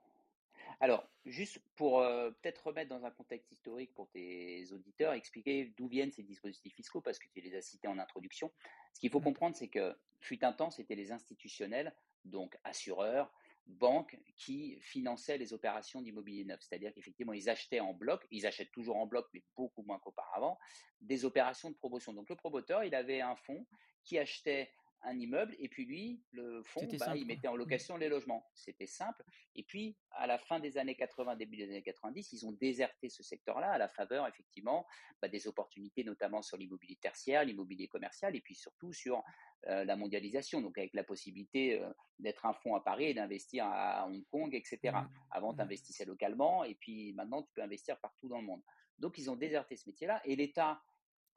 Alors, 0.80 1.08
juste 1.26 1.62
pour 1.76 2.00
peut-être 2.00 2.66
remettre 2.66 2.90
dans 2.90 3.06
un 3.06 3.12
contexte 3.12 3.52
historique 3.52 3.94
pour 3.94 4.10
tes 4.10 4.72
auditeurs, 4.72 5.14
expliquer 5.14 5.72
d'où 5.78 5.88
viennent 5.88 6.12
ces 6.12 6.24
dispositifs 6.24 6.74
fiscaux, 6.74 7.02
parce 7.02 7.20
que 7.20 7.28
tu 7.32 7.42
les 7.42 7.56
as 7.56 7.62
cités 7.62 7.88
en 7.88 8.00
introduction. 8.00 8.52
Ce 8.94 9.00
qu'il 9.00 9.12
faut 9.12 9.20
Mm. 9.20 9.26
comprendre, 9.26 9.56
c'est 9.56 9.68
que 9.68 9.96
fut 10.20 10.44
un 10.44 10.54
temps, 10.54 10.72
c'était 10.72 10.96
les 10.96 11.12
institutionnels, 11.12 11.94
donc 12.26 12.58
assureurs, 12.64 13.32
banques, 13.72 14.20
qui 14.36 14.80
finançaient 14.82 15.38
les 15.38 15.54
opérations 15.54 16.02
d'immobilier 16.02 16.46
neuf. 16.46 16.62
C'est-à-dire 16.62 16.94
qu'effectivement, 16.94 17.34
ils 17.34 17.50
achetaient 17.50 17.80
en 17.80 17.94
bloc, 17.94 18.26
ils 18.32 18.46
achètent 18.46 18.72
toujours 18.72 18.98
en 18.98 19.08
bloc, 19.08 19.28
mais 19.34 19.44
beaucoup 19.56 19.84
moins 19.84 20.00
qu'auparavant, 20.00 20.58
des 21.00 21.26
opérations 21.26 21.70
de 21.70 21.76
promotion. 21.76 22.14
Donc 22.14 22.30
le 22.30 22.36
promoteur, 22.36 22.84
il 22.84 22.94
avait 22.96 23.22
un 23.22 23.36
fonds 23.36 23.66
qui 24.04 24.18
achetait 24.18 24.72
un 25.04 25.18
immeuble 25.20 25.56
et 25.60 25.68
puis 25.68 25.86
lui, 25.86 26.22
le 26.32 26.62
fonds, 26.64 26.86
bah, 26.92 26.98
simple, 27.06 27.18
il 27.18 27.26
mettait 27.26 27.48
en 27.48 27.56
Mm. 27.56 27.60
location 27.60 27.98
les 27.98 28.10
logements. 28.10 28.50
C'était 28.54 28.86
simple. 28.88 29.24
Et 29.56 29.64
puis, 29.64 29.98
à 30.12 30.28
la 30.28 30.38
fin 30.38 30.60
des 30.60 30.78
années 30.78 30.96
80, 30.96 31.36
début 31.36 31.58
des 31.58 31.70
années 31.70 31.82
90, 31.82 32.34
ils 32.34 32.46
ont 32.46 32.52
déserté 32.52 33.10
ce 33.10 33.24
secteur-là 33.24 33.72
à 33.72 33.78
la 33.78 33.90
faveur, 33.90 34.28
effectivement, 34.28 34.86
bah, 35.22 35.28
des 35.28 35.48
opportunités, 35.48 36.04
notamment 36.04 36.42
sur 36.42 36.58
l'immobilier 36.58 36.98
tertiaire, 36.98 37.44
l'immobilier 37.44 37.88
commercial, 37.88 38.36
et 38.36 38.42
puis 38.42 38.56
surtout 38.56 38.94
sur 38.94 39.24
euh, 39.68 39.84
la 39.86 39.96
mondialisation, 39.96 40.62
donc 40.62 40.78
avec 40.78 40.94
la 40.94 41.04
possibilité 41.04 41.80
euh, 41.80 41.90
d'être 42.20 42.46
un 42.46 42.54
fonds 42.54 42.76
à 42.76 42.82
Paris 42.82 43.06
et 43.06 43.14
d'investir 43.14 43.66
à 43.66 44.08
Hong 44.08 44.24
Kong, 44.32 44.54
etc. 44.54 44.80
Mm. 44.94 45.10
Avant, 45.32 45.54
Mm. 45.54 45.58
tu 45.58 45.62
investissais 45.64 46.06
localement, 46.06 46.64
et 46.64 46.76
puis 46.76 47.14
maintenant, 47.14 47.42
tu 47.44 47.52
peux 47.54 47.62
investir 47.62 48.00
partout 48.00 48.28
dans 48.28 48.40
le 48.40 48.46
monde. 48.46 48.62
Donc, 49.00 49.18
ils 49.18 49.30
ont 49.32 49.36
déserté 49.36 49.76
ce 49.78 49.90
métier-là, 49.90 50.22
et 50.26 50.36
l'État, 50.36 50.82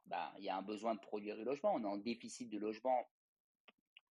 bah, 0.05 0.33
il 0.37 0.43
y 0.45 0.49
a 0.49 0.55
un 0.55 0.61
besoin 0.61 0.93
de 0.93 0.99
produire 0.99 1.35
du 1.35 1.43
logement, 1.43 1.73
on 1.73 1.83
est 1.83 1.87
en 1.87 1.97
déficit 1.97 2.47
de 2.51 2.59
logement 2.59 3.07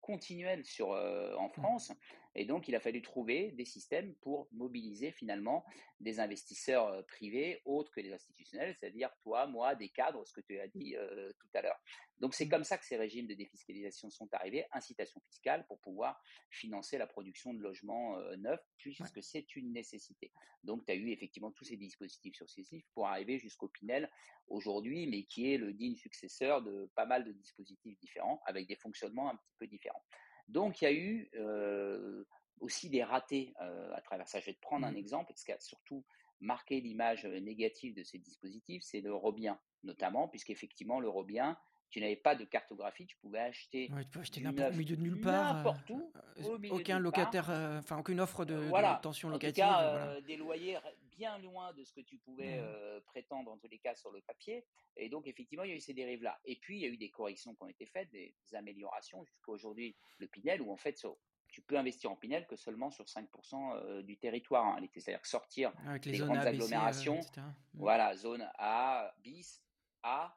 continuel 0.05 0.65
sur, 0.65 0.93
euh, 0.93 1.35
en 1.37 1.47
Mm. 1.49 1.53
France. 1.53 1.93
Et 2.35 2.45
donc, 2.45 2.69
il 2.69 2.75
a 2.75 2.81
fallu 2.81 3.01
trouver 3.03 3.53
des 3.53 3.65
systèmes 3.65 4.15
pour 4.17 4.49
mobiliser 4.53 5.13
finalement 5.13 5.65
des 6.01 6.19
investisseurs 6.21 6.89
euh, 6.89 7.03
privés 7.03 7.63
autres 7.65 7.93
que 7.93 8.01
les 8.01 8.13
institutionnels, 8.13 8.75
c'est-à-dire 8.79 9.11
toi, 9.23 9.47
moi, 9.47 9.75
des 9.75 9.89
cadres, 9.89 10.25
ce 10.27 10.33
que 10.33 10.41
tu 10.41 10.59
as 10.59 10.67
dit 10.69 10.97
euh, 10.97 11.33
tout 11.39 11.49
à 11.55 11.63
l'heure. 11.63 11.79
Donc, 12.19 12.35
c'est 12.35 12.47
Mm. 12.47 12.51
comme 12.51 12.65
ça 12.65 12.79
que 12.79 12.85
ces 12.85 12.97
régimes 12.97 13.27
de 13.27 13.35
défiscalisation 13.35 14.11
sont 14.11 14.29
arrivés, 14.33 14.65
incitation 14.73 15.21
fiscale 15.29 15.65
pour 15.67 15.79
pouvoir 15.81 16.21
financer 16.51 16.99
la 16.99 17.07
production 17.07 17.55
de 17.55 17.61
logements 17.63 18.19
euh, 18.19 18.37
neufs, 18.37 18.61
Ouais. 18.61 18.93
puisque 18.93 19.23
c'est 19.23 19.57
une 19.57 19.73
nécessité. 19.73 20.33
Donc, 20.63 20.85
tu 20.87 20.93
as 20.93 20.97
eu 20.97 21.11
effectivement 21.11 21.53
tous 21.53 21.65
ces 21.65 21.77
dispositifs 21.77 22.37
successifs 22.37 22.85
pour 22.95 23.07
arriver 23.07 23.39
jusqu'au 23.39 23.69
Pinel 23.69 24.11
aujourd'hui, 24.49 25.07
mais 25.07 25.25
qui 25.25 25.53
est 25.53 25.59
le 25.59 25.73
digne 25.73 25.97
successeur 25.97 26.63
de 26.63 26.91
pas 26.95 27.07
mal 27.07 27.25
de 27.25 27.33
dispositifs 27.33 27.99
différents, 27.99 28.43
avec 28.45 28.67
des 28.67 28.77
fonctionnements 28.77 29.31
un 29.31 29.37
petit 29.37 29.55
peu 29.59 29.67
différents. 29.67 30.05
Donc, 30.49 30.83
il 30.83 30.85
y 30.85 30.89
a 30.89 30.93
eu 30.93 31.31
euh, 31.37 32.25
aussi 32.61 32.91
des 32.91 33.03
ratés 33.03 33.55
euh, 33.61 33.93
à 33.95 34.01
travers 34.01 34.29
ça. 34.29 34.41
Je 34.41 34.47
vais 34.47 34.55
te 34.55 34.61
prendre 34.61 34.87
un 34.87 34.93
Mm. 34.93 34.97
exemple, 34.97 35.33
ce 35.37 35.45
qui 35.45 35.53
a 35.53 35.59
surtout 35.61 36.05
marqué 36.41 36.81
l'image 36.81 37.25
euh, 37.25 37.41
négative 37.41 37.95
de 37.95 38.03
ces 38.03 38.19
dispositifs, 38.19 38.83
c'est 38.83 39.01
le 39.01 39.15
Robien, 39.15 39.59
notamment, 39.83 40.29
puisqu'effectivement, 40.29 41.01
le 41.01 41.09
Robien, 41.09 41.57
tu 41.91 42.01
n'avais 42.01 42.17
pas 42.17 42.35
de 42.35 42.45
cartographie, 42.45 43.07
tu 43.07 43.17
pouvais 43.19 43.39
acheter 43.39 43.91
Ouais, 43.95 44.05
tu 44.11 44.19
acheter 44.19 44.41
n'importe 44.41 44.59
au 44.59 44.71
neuf 44.71 44.79
milieu 44.79 44.97
de 44.97 45.03
nulle 45.03 45.21
part. 45.21 45.55
n'importe 45.55 45.91
où, 45.91 46.13
euh, 46.17 46.59
aucun 46.71 46.99
locataire, 46.99 47.51
euh, 47.51 47.79
enfin 47.79 47.99
aucune 47.99 48.21
offre 48.21 48.45
de, 48.45 48.55
tension 49.01 49.29
en 49.29 49.33
tout 49.33 49.35
locative. 49.37 49.63
cas, 49.63 49.91
voilà. 49.91 50.21
des 50.23 50.37
loyers 50.37 50.79
bien 51.17 51.39
loin 51.39 51.73
de 51.73 51.85
ce 51.85 51.93
que 51.93 52.01
tu 52.01 52.19
pouvais 52.19 52.57
Mm. 52.59 52.65
euh, 52.65 53.01
prétendre 53.03 53.51
en 53.53 53.59
tous 53.59 53.69
les 53.69 53.79
cas 53.79 53.95
sur 53.95 54.11
le 54.11 54.21
papier. 54.23 54.65
Et 54.97 55.09
donc, 55.09 55.27
effectivement, 55.27 55.65
il 55.65 55.71
y 55.71 55.73
a 55.73 55.77
eu 55.77 55.81
ces 55.81 55.95
dérives-là. 55.95 56.39
Et 56.45 56.57
puis, 56.57 56.77
il 56.79 56.83
y 56.83 56.85
a 56.85 56.89
eu 56.89 56.97
des 56.97 57.11
corrections 57.11 57.55
qui 57.55 57.63
ont 57.63 57.69
été 57.69 57.87
faites, 57.87 58.11
des 58.11 58.35
améliorations 58.53 59.25
jusqu'à 59.25 59.53
aujourd'hui, 59.53 59.97
le 60.19 60.27
Pinel, 60.29 60.61
où 60.63 60.71
en 60.71 60.77
fait, 60.77 60.99
sur- 60.99 61.17
tu 61.49 61.63
peux 61.63 61.77
investir 61.79 62.11
en 62.11 62.17
Pinel 62.17 62.47
que 62.47 62.57
seulement 62.57 62.91
sur 62.91 63.09
5% 63.09 63.75
euh, 63.77 64.03
du 64.03 64.17
territoire. 64.19 64.67
hein, 64.67 64.87
c'est-à-dire 64.93 65.25
sortir 65.25 65.73
Avec 65.87 66.05
les 66.07 66.13
des 66.13 66.19
zones 66.19 66.27
grandes 66.29 66.39
euh, 66.47 66.49
agglomérations, 66.51 67.17
etc. 67.21 67.41
Mm. 67.75 67.79
voilà, 67.79 68.17
zone 68.17 68.51
A, 68.59 69.15
bis, 69.21 69.63
A 70.03 70.37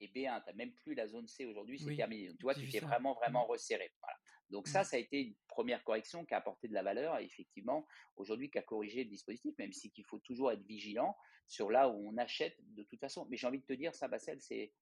et 0.00 0.08
B1. 0.08 0.40
Tu 0.42 0.46
n'as 0.48 0.52
même 0.54 0.72
plus 0.72 0.94
la 0.94 1.06
zone 1.06 1.26
C 1.28 1.44
aujourd'hui, 1.46 1.78
c'est 1.78 1.86
Oui, 1.86 1.96
terminé. 1.96 2.28
Donc, 2.28 2.38
tu 2.38 2.42
vois, 2.44 2.54
tu 2.54 2.68
t'es 2.68 2.80
vraiment, 2.80 3.12
vraiment 3.14 3.44
resserré. 3.46 3.92
Voilà. 4.00 4.18
Donc 4.50 4.68
ça, 4.68 4.82
Mm. 4.82 4.84
ça 4.84 4.96
a 4.96 4.98
été 5.00 5.20
une 5.22 5.34
première 5.48 5.82
correction 5.84 6.24
qui 6.24 6.34
a 6.34 6.38
apporté 6.38 6.68
de 6.68 6.74
la 6.74 6.82
valeur 6.82 7.18
et 7.18 7.24
effectivement, 7.24 7.86
aujourd'hui, 8.16 8.50
qui 8.50 8.58
a 8.58 8.62
corrigé 8.62 9.04
le 9.04 9.10
dispositif, 9.10 9.54
même 9.58 9.72
si 9.72 9.90
qu'il 9.90 10.04
faut 10.04 10.18
toujours 10.20 10.52
être 10.52 10.62
vigilant 10.64 11.16
sur 11.46 11.70
là 11.70 11.88
où 11.88 12.08
on 12.08 12.16
achète 12.16 12.56
de 12.74 12.82
toute 12.84 13.00
façon. 13.00 13.26
Mais 13.30 13.36
j'ai 13.36 13.46
envie 13.46 13.60
de 13.60 13.64
te 13.66 13.72
dire, 13.72 13.94
ça, 13.94 14.08
Bassel, 14.08 14.40
c'est 14.40 14.72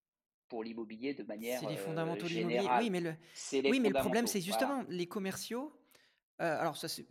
pour 0.49 0.63
l'immobilier 0.63 1.15
de 1.15 1.23
manière 1.25 1.61
C'est 1.61 1.67
les 1.69 1.75
euh, 1.75 1.85
fondamentaux 1.85 2.25
de 2.29 2.35
l'immobilier. 2.35 2.69
Oui, 2.79 2.91
mais 2.91 3.01
le, 3.01 3.15
C'est 3.33 3.63
les 3.63 3.71
oui, 3.71 3.81
mais 3.81 3.89
le 3.89 3.95
problème, 3.95 4.27
c'est 4.27 4.41
Voilà. 4.41 4.53
justement 4.59 4.85
les 4.89 5.07
commerciaux. 5.07 5.73
euh, 6.41 6.61
alors, 6.61 6.77
ça, 6.77 6.89
c'est, 6.89 7.07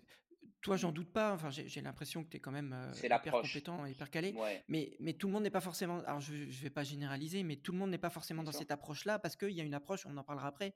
toi, 0.61 0.77
j'en 0.77 0.91
doute 0.91 1.11
pas. 1.11 1.33
Enfin, 1.33 1.49
j'ai 1.49 1.67
j'ai 1.67 1.81
l'impression 1.81 2.23
que 2.23 2.29
tu 2.29 2.37
es 2.37 2.39
quand 2.39 2.51
même 2.51 2.71
euh, 2.73 2.93
C'est 2.93 3.07
hyper 3.07 3.33
compétent, 3.33 3.85
hyper 3.85 4.09
calé. 4.11 4.33
Ouais, 4.33 4.63
Mais, 4.67 4.95
mais 4.99 5.13
tout 5.13 5.27
le 5.27 5.33
monde 5.33 5.43
n'est 5.43 5.49
pas 5.49 5.59
forcément. 5.61 5.99
Alors, 6.01 6.21
je 6.21 6.33
ne 6.35 6.45
vais 6.51 6.69
pas 6.69 6.83
généraliser, 6.83 7.43
mais 7.43 7.55
tout 7.57 7.71
le 7.73 7.79
monde 7.79 7.89
n'est 7.89 7.97
pas 7.97 8.09
forcément 8.11 8.43
bien 8.43 8.45
dans 8.45 8.51
sûr. 8.51 8.59
cette 8.61 8.71
approche-là 8.71 9.17
parce 9.19 9.35
qu'il 9.35 9.51
y 9.51 9.59
a 9.61 9.63
une 9.63 9.73
approche, 9.73 10.05
on 10.05 10.15
en 10.15 10.23
parlera 10.23 10.47
après, 10.47 10.73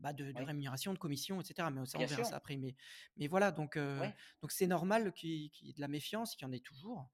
bah, 0.00 0.12
de, 0.12 0.32
de 0.32 0.38
Oui, 0.38 0.44
rémunération, 0.44 0.92
de 0.92 0.98
commission, 0.98 1.40
etc. 1.40 1.68
Mais 1.72 1.84
ça, 1.86 1.98
on 1.98 2.04
verra 2.06 2.24
ça 2.24 2.36
après. 2.36 2.56
Mais, 2.56 2.74
mais 3.16 3.26
voilà, 3.28 3.52
donc 3.52 3.76
euh, 3.76 4.00
Oui, 4.00 4.08
donc 4.42 4.50
c'est 4.52 4.66
normal 4.66 5.12
qu'il 5.12 5.30
y 5.62 5.70
ait 5.70 5.72
de 5.72 5.80
la 5.80 5.88
méfiance, 5.88 6.34
qu'il 6.36 6.46
y 6.46 6.50
en 6.50 6.52
ait 6.52 6.60
toujours. 6.60 7.08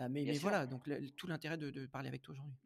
Euh, 0.00 0.08
mais, 0.10 0.30
voilà, 0.38 0.66
donc 0.66 0.86
le- 0.86 1.10
tout 1.10 1.26
l'intérêt 1.26 1.58
de, 1.58 1.70
de 1.70 1.86
parler 1.86 2.08
avec 2.08 2.22
toi 2.22 2.32
aujourd'hui. 2.32 2.56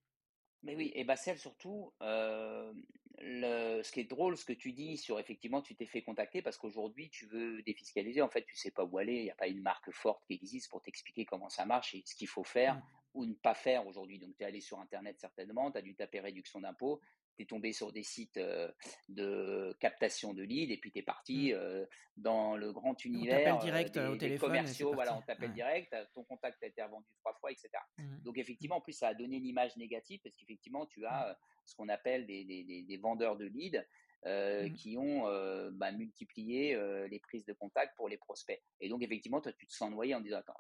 Mais 0.63 0.75
oui, 0.75 0.91
et 0.95 1.05
Bassel 1.05 1.39
surtout, 1.39 1.93
euh, 2.03 2.73
le, 3.19 3.83
ce 3.83 3.93
qui 3.93 4.01
est 4.01 4.05
drôle, 4.05 4.37
ce 4.37 4.45
que 4.45 4.53
tu 4.53 4.73
dis 4.73 4.97
sur 4.97 5.21
effectivement, 5.21 5.63
tu 5.63 5.77
t'es 5.77 5.87
fait 5.87 6.03
contacter 6.03 6.43
parce 6.43 6.57
qu'aujourd'hui 6.57 7.09
tu 7.11 7.27
veux 7.27 7.63
défiscaliser. 7.63 8.21
En 8.23 8.29
fait, 8.29 8.45
tu 8.45 8.57
sais 8.57 8.71
pas 8.71 8.85
où 8.85 8.99
aller. 8.99 9.15
Il 9.17 9.23
n'y 9.25 9.31
a 9.31 9.35
pas 9.37 9.47
une 9.49 9.61
marque 9.61 9.91
forte 9.93 10.25
qui 10.27 10.35
existe 10.35 10.71
pour 10.71 10.83
t'expliquer 10.83 11.25
comment 11.25 11.49
ça 11.49 11.67
marche 11.67 11.95
et 11.95 12.03
ce 12.07 12.15
qu'il 12.17 12.29
faut 12.29 12.45
faire 12.45 12.77
Mm. 12.77 12.83
ou 13.15 13.27
ne 13.27 13.35
pas 13.35 13.55
faire 13.55 13.87
aujourd'hui. 13.87 14.19
Donc, 14.19 14.37
tu 14.37 14.43
es 14.43 14.47
allé 14.47 14.61
sur 14.61 14.81
Internet 14.81 15.19
certainement, 15.21 15.71
tu 15.71 15.79
as 15.79 15.83
dû 15.83 15.95
taper 15.95 16.21
réduction 16.21 16.61
d'impôts, 16.61 17.01
tu 17.37 17.43
es 17.43 17.47
tombé 17.47 17.73
sur 17.73 17.93
des 17.93 18.03
sites 18.03 18.37
euh, 18.39 18.71
de 19.09 19.77
captation 19.81 20.35
de 20.35 20.43
leads 20.43 20.73
et 20.73 20.77
puis 20.79 20.91
tu 20.91 20.99
es 20.99 21.03
parti 21.03 21.53
euh, 21.53 21.85
dans 22.17 22.57
le 22.57 22.73
grand 22.73 22.93
On 22.93 23.09
univers 23.09 23.59
direct 23.59 23.97
euh, 23.97 24.13
au 24.13 24.17
des, 24.17 24.39
commerciaux. 24.39 24.93
Voilà, 24.95 25.17
on 25.17 25.23
t'appelle 25.23 25.51
Ouais. 25.51 25.55
direct, 25.55 25.95
ton 26.15 26.25
contact 26.25 26.63
a 26.63 26.67
été 26.67 26.83
revendu 26.83 27.07
trois 27.21 27.35
fois, 27.35 27.51
etc. 27.51 27.69
Mm. 27.99 28.23
Donc 28.23 28.37
Mm. 28.37 28.41
effectivement, 28.41 28.77
en 28.77 28.81
plus, 28.81 28.93
ça 28.95 29.09
a 29.09 29.15
donné 29.15 29.37
une 29.37 29.47
image 29.47 29.77
négative 29.77 30.21
parce 30.25 30.37
qu'effectivement, 30.37 30.87
tu 30.87 31.05
as 31.07 31.39
ce 31.65 31.75
qu'on 31.75 31.89
appelle 31.89 32.27
des, 32.27 32.45
des- 32.45 32.97
vendeurs 32.97 33.37
de 33.37 33.45
leads 33.47 33.85
euh, 34.25 34.69
qui 34.71 34.97
ont 34.97 35.29
euh, 35.29 35.71
bah, 35.73 35.93
multiplié 35.93 36.75
euh, 36.75 37.07
les 37.09 37.21
prises 37.21 37.45
de 37.45 37.53
contact 37.53 37.95
pour 37.97 38.09
les 38.09 38.17
prospects. 38.17 38.61
Et 38.81 38.89
donc 38.89 39.03
effectivement, 39.03 39.41
toi, 39.41 39.53
tu 39.53 39.67
te 39.67 39.73
sens 39.73 39.91
noyé 39.91 40.15
en 40.15 40.21
disant, 40.21 40.39
attends, 40.39 40.55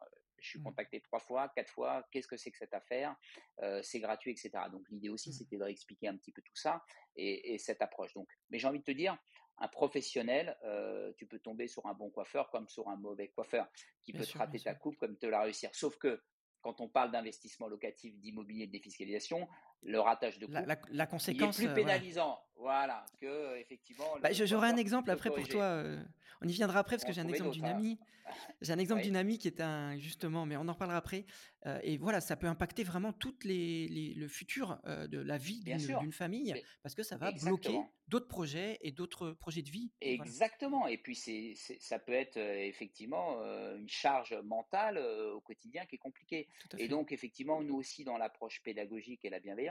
je 0.47 0.51
suis 0.53 0.61
Mm. 0.61 0.65
contacté 0.65 1.01
trois 1.01 1.21
fois, 1.21 1.49
quatre 1.55 1.71
fois, 1.71 2.07
qu'est-ce 2.11 2.29
que 2.29 2.37
c'est 2.37 2.51
que 2.51 2.59
cette 2.59 2.75
affaire 2.75 3.17
Euh, 3.63 3.83
C'est 3.83 4.01
gratuit, 4.01 4.31
etc. 4.33 4.51
Donc 4.71 4.89
l'idée 4.91 5.09
aussi, 5.11 5.31
Mm. 5.31 5.33
c'était 5.33 5.57
de 5.59 5.65
réexpliquer 5.65 6.09
un 6.09 6.17
petit 6.17 6.33
peu 6.33 6.43
tout 6.43 6.57
ça 6.57 6.85
et, 7.17 7.55
et 7.55 7.59
cette 7.59 7.83
approche. 7.83 8.15
Donc, 8.15 8.29
mais 8.51 8.59
j'ai 8.59 8.69
envie 8.69 8.79
de 8.81 8.85
te 8.85 8.91
dire, 8.93 9.17
un 9.59 9.69
professionnel, 9.69 10.57
euh, 10.65 11.13
tu 11.17 11.27
peux 11.27 11.39
tomber 11.41 11.67
sur 11.67 11.87
un 11.87 11.95
bon 11.95 12.11
coiffeur 12.11 12.51
comme 12.51 12.69
sur 12.69 12.89
un 12.89 12.97
mauvais 12.97 13.29
coiffeur, 13.29 13.69
qui 14.03 14.13
Bien 14.13 14.21
peut 14.21 14.27
te 14.27 14.31
sûr, 14.31 14.41
rater 14.41 14.61
ta 14.61 14.75
coupe 14.75 14.97
comme 14.99 15.17
te 15.19 15.27
la 15.27 15.41
réussir. 15.43 15.75
Sauf 15.75 15.97
que 15.99 16.23
quand 16.61 16.81
on 16.81 16.89
parle 16.89 17.11
d'investissement 17.13 17.69
locatif, 17.69 18.19
d'immobilier, 18.19 18.67
de 18.67 18.73
défiscalisation, 18.73 19.49
le 19.83 20.01
ratage 20.01 20.39
de 20.39 20.47
La, 20.49 20.61
coupe, 20.61 20.69
la, 20.69 20.75
la 20.75 20.81
il 20.93 21.01
est 21.01 21.07
conséquence, 21.07 21.57
plus 21.57 21.69
euh, 21.69 21.75
pénalisant, 21.75 22.39
voilà, 22.57 23.05
que 23.21 23.57
effectivement 23.59 24.05
Bah, 24.23 24.33
j'aurai 24.33 24.69
un 24.69 24.77
exemple 24.77 25.11
après 25.11 25.31
pour 25.31 25.47
toi. 25.49 25.63
euh, 25.63 26.03
on 26.43 26.49
y 26.49 26.53
viendra 26.53 26.81
après 26.81 26.97
parce 26.97 27.05
que 27.07 27.13
j'ai 27.13 27.21
un 27.21 27.29
exemple 27.29 27.51
d'une 27.53 27.67
hein. 27.67 27.71
amie. 27.77 27.99
J'ai 28.61 28.73
un 28.73 28.79
exemple 28.79 29.01
Oui, 29.03 29.07
d'une 29.07 29.17
amie 29.17 29.39
qui 29.39 29.47
est 29.49 29.61
un 29.61 29.97
justement, 29.99 30.47
mais 30.47 30.57
on 30.57 30.67
en 30.69 30.73
reparlera 30.73 30.99
après. 30.99 31.25
Euh, 31.65 31.79
et 31.83 31.97
voilà, 31.97 32.21
ça 32.21 32.37
peut 32.37 32.47
impacter 32.49 32.83
vraiment 32.85 33.13
toutes 33.13 33.45
les, 33.45 33.87
les- 33.89 34.15
le 34.15 34.27
futur 34.29 34.79
euh, 34.87 35.07
de 35.07 35.19
la 35.19 35.39
vie 35.39 35.63
d'une 35.65 36.13
famille 36.13 36.53
Mais 36.53 36.63
parce 36.83 36.95
que 36.95 37.03
ça 37.03 37.17
va 37.17 37.31
bloquer 37.33 37.79
d'autres 38.09 38.29
projets 38.29 38.79
et 38.83 38.93
d'autres 38.93 39.31
projets 39.33 39.63
de 39.63 39.71
vie. 39.71 39.93
Voilà, 40.01 40.15
Exactement. 40.15 40.87
Et 40.87 40.99
puis 40.99 41.15
c'est, 41.15 41.55
ça 41.81 41.99
peut 41.99 42.13
être 42.13 42.37
effectivement 42.37 43.41
une 43.77 43.89
charge 43.89 44.35
mentale 44.45 44.99
au 44.99 45.41
quotidien 45.41 45.87
qui 45.87 45.95
est 45.97 45.99
compliquée. 45.99 46.49
Et 46.79 46.89
donc 46.89 47.13
effectivement, 47.13 47.63
nous 47.63 47.77
aussi 47.77 48.05
dans 48.05 48.19
l'approche 48.19 48.61
pédagogique 48.63 49.25
et 49.25 49.31
la 49.31 49.41
bienveillance, 49.41 49.66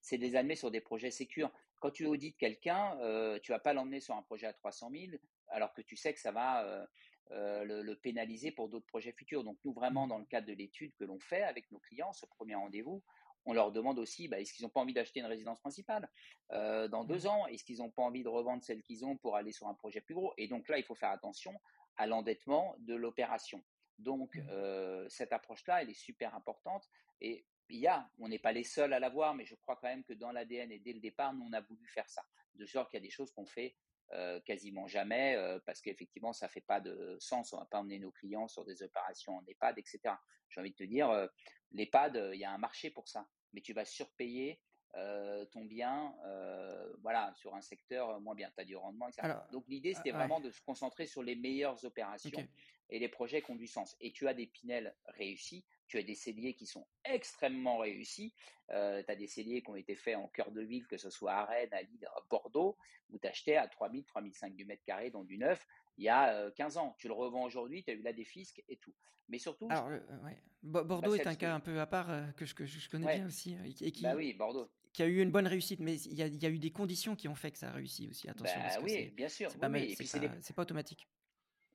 c'est 0.00 0.18
de 0.18 0.22
les 0.22 0.36
amener 0.36 0.56
sur 0.56 0.70
des 0.70 0.80
projets 0.80 1.10
sécures. 1.10 1.50
Quand 1.80 1.90
tu 1.90 2.06
audites 2.06 2.36
quelqu'un, 2.36 2.98
euh, 3.00 3.38
tu 3.42 3.52
vas 3.52 3.58
pas 3.58 3.72
l'emmener 3.72 4.00
sur 4.00 4.14
un 4.14 4.22
projet 4.22 4.46
à 4.46 4.52
300 4.52 4.90
000 4.90 5.12
alors 5.48 5.72
que 5.72 5.82
tu 5.82 5.96
sais 5.96 6.12
que 6.12 6.20
ça 6.20 6.32
va 6.32 6.64
euh, 6.64 6.86
euh, 7.30 7.64
le, 7.64 7.82
le 7.82 7.96
pénaliser 7.96 8.50
pour 8.50 8.68
d'autres 8.68 8.86
projets 8.86 9.12
futurs. 9.12 9.44
Donc 9.44 9.58
nous 9.64 9.72
vraiment 9.72 10.06
Mm. 10.06 10.08
dans 10.08 10.18
le 10.18 10.24
cadre 10.26 10.46
de 10.46 10.52
l'étude 10.52 10.94
que 10.96 11.04
l'on 11.04 11.18
fait 11.20 11.42
avec 11.42 11.70
nos 11.70 11.78
clients, 11.78 12.12
ce 12.12 12.26
premier 12.26 12.54
rendez-vous, 12.54 13.02
on 13.44 13.52
leur 13.54 13.72
demande 13.72 13.98
aussi, 13.98 14.28
bah, 14.28 14.40
est-ce 14.40 14.52
qu'ils 14.52 14.64
n'ont 14.64 14.70
pas 14.70 14.80
envie 14.80 14.92
d'acheter 14.92 15.20
une 15.20 15.26
résidence 15.26 15.60
principale 15.60 16.10
euh, 16.52 16.88
dans 16.88 17.04
deux 17.04 17.26
ans? 17.26 17.46
Est-ce 17.46 17.64
qu'ils 17.64 17.78
n'ont 17.78 17.90
pas 17.90 18.02
envie 18.02 18.22
de 18.22 18.28
revendre 18.28 18.62
celle 18.62 18.82
qu'ils 18.82 19.04
ont 19.06 19.16
pour 19.16 19.36
aller 19.36 19.52
sur 19.52 19.68
un 19.68 19.74
projet 19.74 20.00
plus 20.02 20.14
gros? 20.14 20.34
Et 20.36 20.48
donc 20.48 20.68
là, 20.68 20.78
il 20.78 20.84
faut 20.84 20.94
faire 20.94 21.10
attention 21.10 21.54
à 21.96 22.06
l'endettement 22.06 22.74
de 22.78 22.94
l'opération. 22.94 23.62
Donc 23.98 24.36
Mm. 24.36 24.48
euh, 24.50 25.08
cette 25.08 25.32
approche-là, 25.32 25.82
elle 25.82 25.90
est 25.90 25.94
super 25.94 26.34
importante. 26.34 26.88
Et 27.20 27.46
il 27.70 27.80
y 27.80 27.86
a, 27.86 28.08
on 28.18 28.28
n'est 28.28 28.38
pas 28.38 28.52
les 28.52 28.64
seuls 28.64 28.92
à 28.92 28.98
l'avoir, 28.98 29.34
mais 29.34 29.44
je 29.44 29.54
crois 29.54 29.76
quand 29.76 29.88
même 29.88 30.04
que 30.04 30.12
dans 30.12 30.32
l'ADN 30.32 30.72
et 30.72 30.78
dès 30.78 30.92
le 30.92 31.00
départ, 31.00 31.34
nous, 31.34 31.46
on 31.48 31.52
a 31.52 31.60
voulu 31.60 31.86
faire 31.86 32.08
ça. 32.08 32.22
De 32.54 32.66
sorte 32.66 32.90
qu'il 32.90 32.98
y 32.98 33.02
a 33.02 33.06
des 33.06 33.10
choses 33.10 33.30
qu'on 33.32 33.46
fait 33.46 33.76
euh, 34.12 34.40
quasiment 34.40 34.86
jamais 34.86 35.36
euh, 35.36 35.58
parce 35.66 35.80
qu'effectivement, 35.80 36.32
ça 36.32 36.48
fait 36.48 36.62
pas 36.62 36.80
de 36.80 37.16
sens. 37.20 37.52
On 37.52 37.56
ne 37.56 37.62
va 37.62 37.66
pas 37.66 37.78
emmener 37.78 37.98
nos 37.98 38.10
clients 38.10 38.48
sur 38.48 38.64
des 38.64 38.82
opérations 38.82 39.36
en 39.36 39.44
EHPAD, 39.46 39.78
etc. 39.78 40.00
J'ai 40.48 40.60
envie 40.60 40.70
de 40.70 40.76
te 40.76 40.84
dire, 40.84 41.10
euh, 41.10 41.26
l'EHPAD, 41.72 42.30
il 42.32 42.40
y 42.40 42.44
a 42.44 42.50
un 42.50 42.58
marché 42.58 42.90
pour 42.90 43.08
ça, 43.08 43.28
mais 43.52 43.60
tu 43.60 43.72
vas 43.72 43.84
surpayer 43.84 44.60
euh, 44.96 45.44
ton 45.46 45.64
bien, 45.64 46.14
euh, 46.24 46.92
voilà, 47.02 47.32
sur 47.34 47.54
un 47.54 47.60
secteur 47.60 48.20
moins 48.20 48.34
bien. 48.34 48.50
Tu 48.54 48.60
as 48.62 48.64
du 48.64 48.76
rendement, 48.76 49.08
etc. 49.08 49.22
Alors, 49.24 49.46
Donc 49.52 49.64
l'idée, 49.68 49.94
c'était 49.94 50.10
ah, 50.10 50.12
ouais, 50.14 50.18
vraiment 50.18 50.40
de 50.40 50.50
se 50.50 50.62
concentrer 50.62 51.06
sur 51.06 51.22
les 51.22 51.36
meilleures 51.36 51.84
opérations 51.84 52.48
et 52.90 52.98
les 52.98 53.08
projets 53.08 53.42
qui 53.42 53.50
ont 53.50 53.56
du 53.56 53.66
sens. 53.66 53.96
Et 54.00 54.12
tu 54.12 54.26
as 54.28 54.34
des 54.34 54.46
Pinel 54.46 54.96
réussis, 55.06 55.64
tu 55.88 55.98
as 55.98 56.02
des 56.02 56.14
celliers 56.14 56.54
qui 56.54 56.66
sont 56.66 56.86
extrêmement 57.04 57.78
réussis. 57.78 58.32
Euh, 58.70 59.02
tu 59.02 59.10
as 59.10 59.16
des 59.16 59.26
celliers 59.26 59.62
qui 59.62 59.70
ont 59.70 59.76
été 59.76 59.96
faits 59.96 60.16
en 60.16 60.28
cœur 60.28 60.50
de 60.52 60.60
ville, 60.60 60.86
que 60.86 60.98
ce 60.98 61.10
soit 61.10 61.32
à 61.32 61.44
Rennes, 61.46 61.72
à 61.72 61.82
Lille, 61.82 62.06
à 62.14 62.20
Bordeaux, 62.28 62.76
où 63.10 63.18
tu 63.18 63.26
achetais 63.26 63.56
à 63.56 63.66
3000, 63.66 64.04
3005 64.04 64.54
du 64.54 64.64
mètre 64.66 64.84
carré, 64.84 65.10
dans 65.10 65.24
du 65.24 65.38
neuf, 65.38 65.66
il 65.96 66.04
y 66.04 66.08
a 66.08 66.34
euh, 66.34 66.50
15 66.52 66.76
ans. 66.76 66.94
Tu 66.98 67.08
le 67.08 67.14
revends 67.14 67.44
aujourd'hui, 67.44 67.82
tu 67.82 67.90
as 67.90 67.94
eu 67.94 68.02
la 68.02 68.12
défisque 68.12 68.62
et 68.68 68.76
tout. 68.76 68.94
Mais 69.28 69.38
surtout, 69.38 69.68
Alors, 69.70 69.88
euh, 69.88 69.98
ouais. 70.24 70.42
Bo- 70.62 70.84
Bordeaux 70.84 71.10
bah, 71.16 71.22
est 71.22 71.26
un 71.26 71.34
cas 71.34 71.54
un 71.54 71.60
peu 71.60 71.80
à 71.80 71.86
part 71.86 72.10
euh, 72.10 72.26
que 72.32 72.44
je, 72.44 72.54
que 72.54 72.66
je- 72.66 72.78
je 72.80 72.88
connais 72.90 73.14
bien 73.14 73.26
aussi 73.26 73.54
euh, 73.54 73.64
et 73.80 73.92
qui, 73.92 74.02
bah 74.02 74.14
oui, 74.14 74.34
Bordeaux. 74.34 74.70
qui 74.92 75.02
a 75.02 75.06
eu 75.06 75.22
une 75.22 75.30
bonne 75.30 75.46
réussite, 75.46 75.80
mais 75.80 75.96
il 76.00 76.14
y 76.14 76.22
a, 76.22 76.26
il 76.26 76.42
y 76.42 76.46
a 76.46 76.50
eu 76.50 76.58
des 76.58 76.72
conditions 76.72 77.14
qui 77.16 77.28
ont 77.28 77.34
fait 77.34 77.52
que 77.52 77.58
ça 77.58 77.68
a 77.68 77.72
réussi 77.72 78.08
aussi. 78.10 78.28
Attention, 78.28 78.60
Bah 78.60 78.76
oui, 78.82 79.10
bien 79.10 79.28
sûr, 79.28 79.48
pas 79.58 79.66
oui. 79.68 79.72
mal, 79.72 79.82
Et 79.84 79.94
puis 79.94 80.08
pas 80.54 80.62
automatique. 80.62 81.08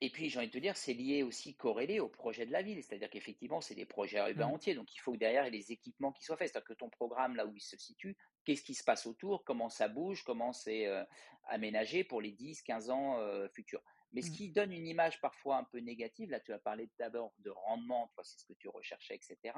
Et 0.04 0.10
puis, 0.10 0.30
j'ai 0.30 0.38
envie 0.38 0.48
de 0.50 0.52
te 0.52 0.58
dire, 0.58 0.76
c'est 0.76 0.94
lié 0.94 1.24
aussi 1.24 1.56
corrélé 1.56 2.02
au 2.02 2.10
projet 2.10 2.46
de 2.46 2.52
la 2.52 2.62
ville. 2.62 2.84
C'est-à-dire 2.84 3.10
qu'effectivement, 3.10 3.62
c'est 3.62 3.74
des 3.74 3.86
projets 3.86 4.18
urbains 4.18 4.48
Mm. 4.48 4.54
entiers. 4.56 4.76
Donc, 4.76 4.94
il 4.94 5.00
faut 5.00 5.14
que 5.14 5.18
derrière, 5.18 5.48
il 5.48 5.54
y 5.54 5.56
ait 5.56 5.60
les 5.62 5.72
équipements 5.72 6.12
qui 6.12 6.26
soient 6.26 6.36
faits. 6.36 6.50
C'est-à-dire 6.52 6.68
que 6.68 6.74
ton 6.74 6.90
programme, 6.90 7.38
là 7.38 7.46
où 7.46 7.56
il 7.56 7.62
se 7.62 7.78
situe, 7.78 8.18
qu'est-ce 8.44 8.64
qui 8.64 8.74
se 8.74 8.84
passe 8.84 9.06
autour, 9.06 9.46
comment 9.46 9.70
ça 9.70 9.88
bouge, 9.88 10.24
comment 10.26 10.52
c'est 10.52 10.88
euh, 10.88 11.06
aménagé 11.48 12.04
pour 12.04 12.20
les 12.20 12.34
10, 12.34 12.64
15 12.64 12.90
ans 12.90 13.18
euh, 13.20 13.48
futurs. 13.48 13.82
Mais 14.12 14.22
ce 14.22 14.30
Mm. 14.30 14.34
qui 14.34 14.52
donne 14.52 14.74
une 14.74 14.88
image 14.88 15.22
parfois 15.22 15.56
un 15.56 15.64
peu 15.64 15.78
négative, 15.80 16.32
là, 16.32 16.42
tu 16.42 16.52
as 16.52 16.60
parlé 16.60 16.90
d'abord 17.00 17.34
de 17.40 17.52
rendement, 17.52 18.12
toi, 18.14 18.26
c'est 18.26 18.38
ce 18.42 18.46
que 18.46 18.54
tu 18.60 18.68
recherchais, 18.68 19.16
etc. 19.16 19.58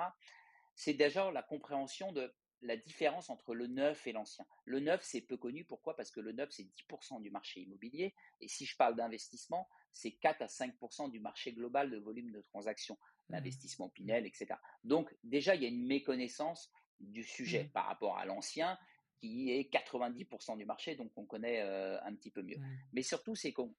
C'est 0.75 0.93
déjà 0.93 1.31
la 1.31 1.41
compréhension 1.41 2.11
de 2.11 2.31
la 2.61 2.77
différence 2.77 3.29
entre 3.29 3.53
le 3.53 3.67
neuf 3.67 4.07
et 4.07 4.11
l'ancien. 4.11 4.45
Le 4.65 4.79
neuf, 4.79 5.03
c'est 5.03 5.21
peu 5.21 5.37
connu. 5.37 5.65
Pourquoi? 5.65 5.95
Parce 5.95 6.09
que 6.11 6.19
le 6.19 6.31
neuf, 6.31 6.49
c'est 6.51 6.63
10% 6.63 7.21
du 7.21 7.29
marché 7.29 7.61
immobilier. 7.61 8.15
Et 8.41 8.47
si 8.47 8.65
je 8.65 8.75
parle 8.75 8.95
d'investissement, 8.95 9.67
c'est 9.91 10.11
4 10.11 10.41
à 10.41 10.47
5% 10.47 11.09
du 11.11 11.19
marché 11.19 11.53
global 11.53 11.91
de 11.91 11.97
volume 11.97 12.31
de 12.31 12.41
transactions, 12.41 12.97
Mm. 13.29 13.33
l'investissement 13.33 13.89
Pinel, 13.89 14.25
etc. 14.25 14.55
Donc 14.83 15.15
déjà, 15.23 15.55
il 15.55 15.61
y 15.61 15.65
a 15.65 15.69
une 15.69 15.85
méconnaissance 15.85 16.71
du 16.99 17.23
sujet 17.23 17.65
Mm. 17.65 17.69
par 17.69 17.85
rapport 17.87 18.17
à 18.17 18.25
l'ancien, 18.25 18.77
qui 19.19 19.51
est 19.51 19.69
90% 19.71 20.55
du 20.57 20.65
marché, 20.65 20.95
donc 20.95 21.11
on 21.17 21.25
connaît 21.25 21.61
euh, 21.61 22.01
un 22.03 22.13
petit 22.15 22.31
peu 22.31 22.41
mieux. 22.41 22.57
Mm. 22.57 22.77
Mais 22.93 23.01
surtout, 23.03 23.35
c'est 23.35 23.53
qu'on 23.53 23.73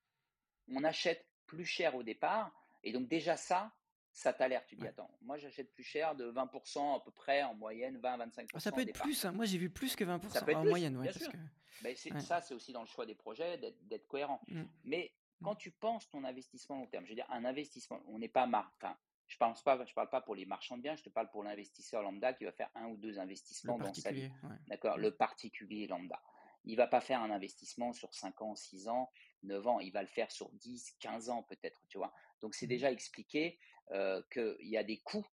on 0.68 0.84
achète 0.84 1.26
plus 1.46 1.64
cher 1.64 1.94
au 1.94 2.02
départ, 2.02 2.52
et 2.82 2.92
donc 2.92 3.08
déjà 3.08 3.36
ça, 3.36 3.72
ça 4.16 4.32
t'alerte. 4.32 4.66
Tu 4.66 4.76
dis, 4.76 4.82
Ouais. 4.82 4.88
attends, 4.88 5.10
moi 5.20 5.36
j'achète 5.36 5.72
plus 5.74 5.84
cher 5.84 6.14
de 6.14 6.30
20% 6.30 6.96
à 6.96 7.00
peu 7.00 7.10
près, 7.10 7.42
en 7.42 7.54
moyenne, 7.54 8.00
Ah, 8.02 8.16
Ça 8.58 8.70
20-25% 8.70 8.74
peut 8.74 8.80
être 8.80 8.86
départ. 8.86 9.02
plus, 9.02 9.24
hein. 9.26 9.32
Moi, 9.32 9.44
j'ai 9.44 9.58
vu 9.58 9.68
plus 9.70 9.94
que 9.94 10.04
Ça 10.06 10.16
20% 10.18 10.44
peut 10.44 10.50
être 10.52 10.56
en 10.56 10.62
plus, 10.62 10.70
moyenne, 10.70 10.96
ouais, 10.96 11.06
parce 11.06 11.18
que 11.28 11.36
Ben, 11.82 11.94
ouais. 11.94 12.20
ça, 12.20 12.40
c'est 12.40 12.54
aussi 12.54 12.72
dans 12.72 12.80
le 12.80 12.86
choix 12.86 13.04
des 13.04 13.14
projets, 13.14 13.58
d'être, 13.58 14.06
cohérent. 14.08 14.40
Mm. 14.48 14.62
Mais 14.84 15.12
Mm. 15.40 15.44
quand 15.44 15.54
tu 15.56 15.70
penses 15.70 16.08
ton 16.08 16.24
investissement 16.24 16.76
long 16.78 16.86
terme, 16.86 17.04
je 17.04 17.10
veux 17.10 17.14
dire, 17.14 17.26
un 17.30 17.44
investissement, 17.44 18.00
on 18.08 18.18
n'est 18.18 18.28
pas 18.28 18.46
mar... 18.46 18.72
enfin, 18.80 18.96
je 19.26 19.36
pas, 19.36 19.84
je 19.84 19.92
parle 19.92 20.08
pas 20.08 20.22
pour 20.22 20.34
les 20.34 20.46
marchands 20.46 20.78
de 20.78 20.82
biens, 20.82 20.96
je 20.96 21.02
te 21.02 21.10
parle 21.10 21.30
pour 21.30 21.42
l'investisseur 21.44 22.00
lambda 22.02 22.32
qui 22.32 22.44
va 22.44 22.52
faire 22.52 22.70
un 22.74 22.86
ou 22.86 22.96
deux 22.96 23.10
Le 23.12 23.18
investissements 23.18 23.76
dans 23.76 23.92
sa 23.92 24.12
vie. 24.12 24.30
ouais. 24.44 24.56
D'accord? 24.68 24.96
Mm. 24.96 25.02
Le 25.02 25.10
particulier 25.10 25.86
lambda. 25.86 26.18
Il 26.66 26.76
va 26.76 26.86
pas 26.86 27.00
faire 27.00 27.22
un 27.22 27.30
investissement 27.30 27.92
sur 27.92 28.14
5 28.14 28.42
ans, 28.42 28.54
6 28.56 28.88
ans, 28.88 29.10
9 29.42 29.66
ans. 29.66 29.80
Il 29.80 29.92
va 29.92 30.02
le 30.02 30.08
faire 30.08 30.30
sur 30.32 30.52
10, 30.52 30.92
15 31.00 31.30
ans 31.30 31.42
peut-être, 31.44 31.84
tu 31.88 31.98
vois? 31.98 32.12
Donc, 32.40 32.54
c'est 32.54 32.66
Mm. 32.66 32.68
déjà 32.68 32.90
expliqué 32.92 33.58
euh, 33.92 34.22
qu'il 34.32 34.56
y 34.68 34.76
a 34.76 34.84
des 34.84 35.00
coûts 35.00 35.26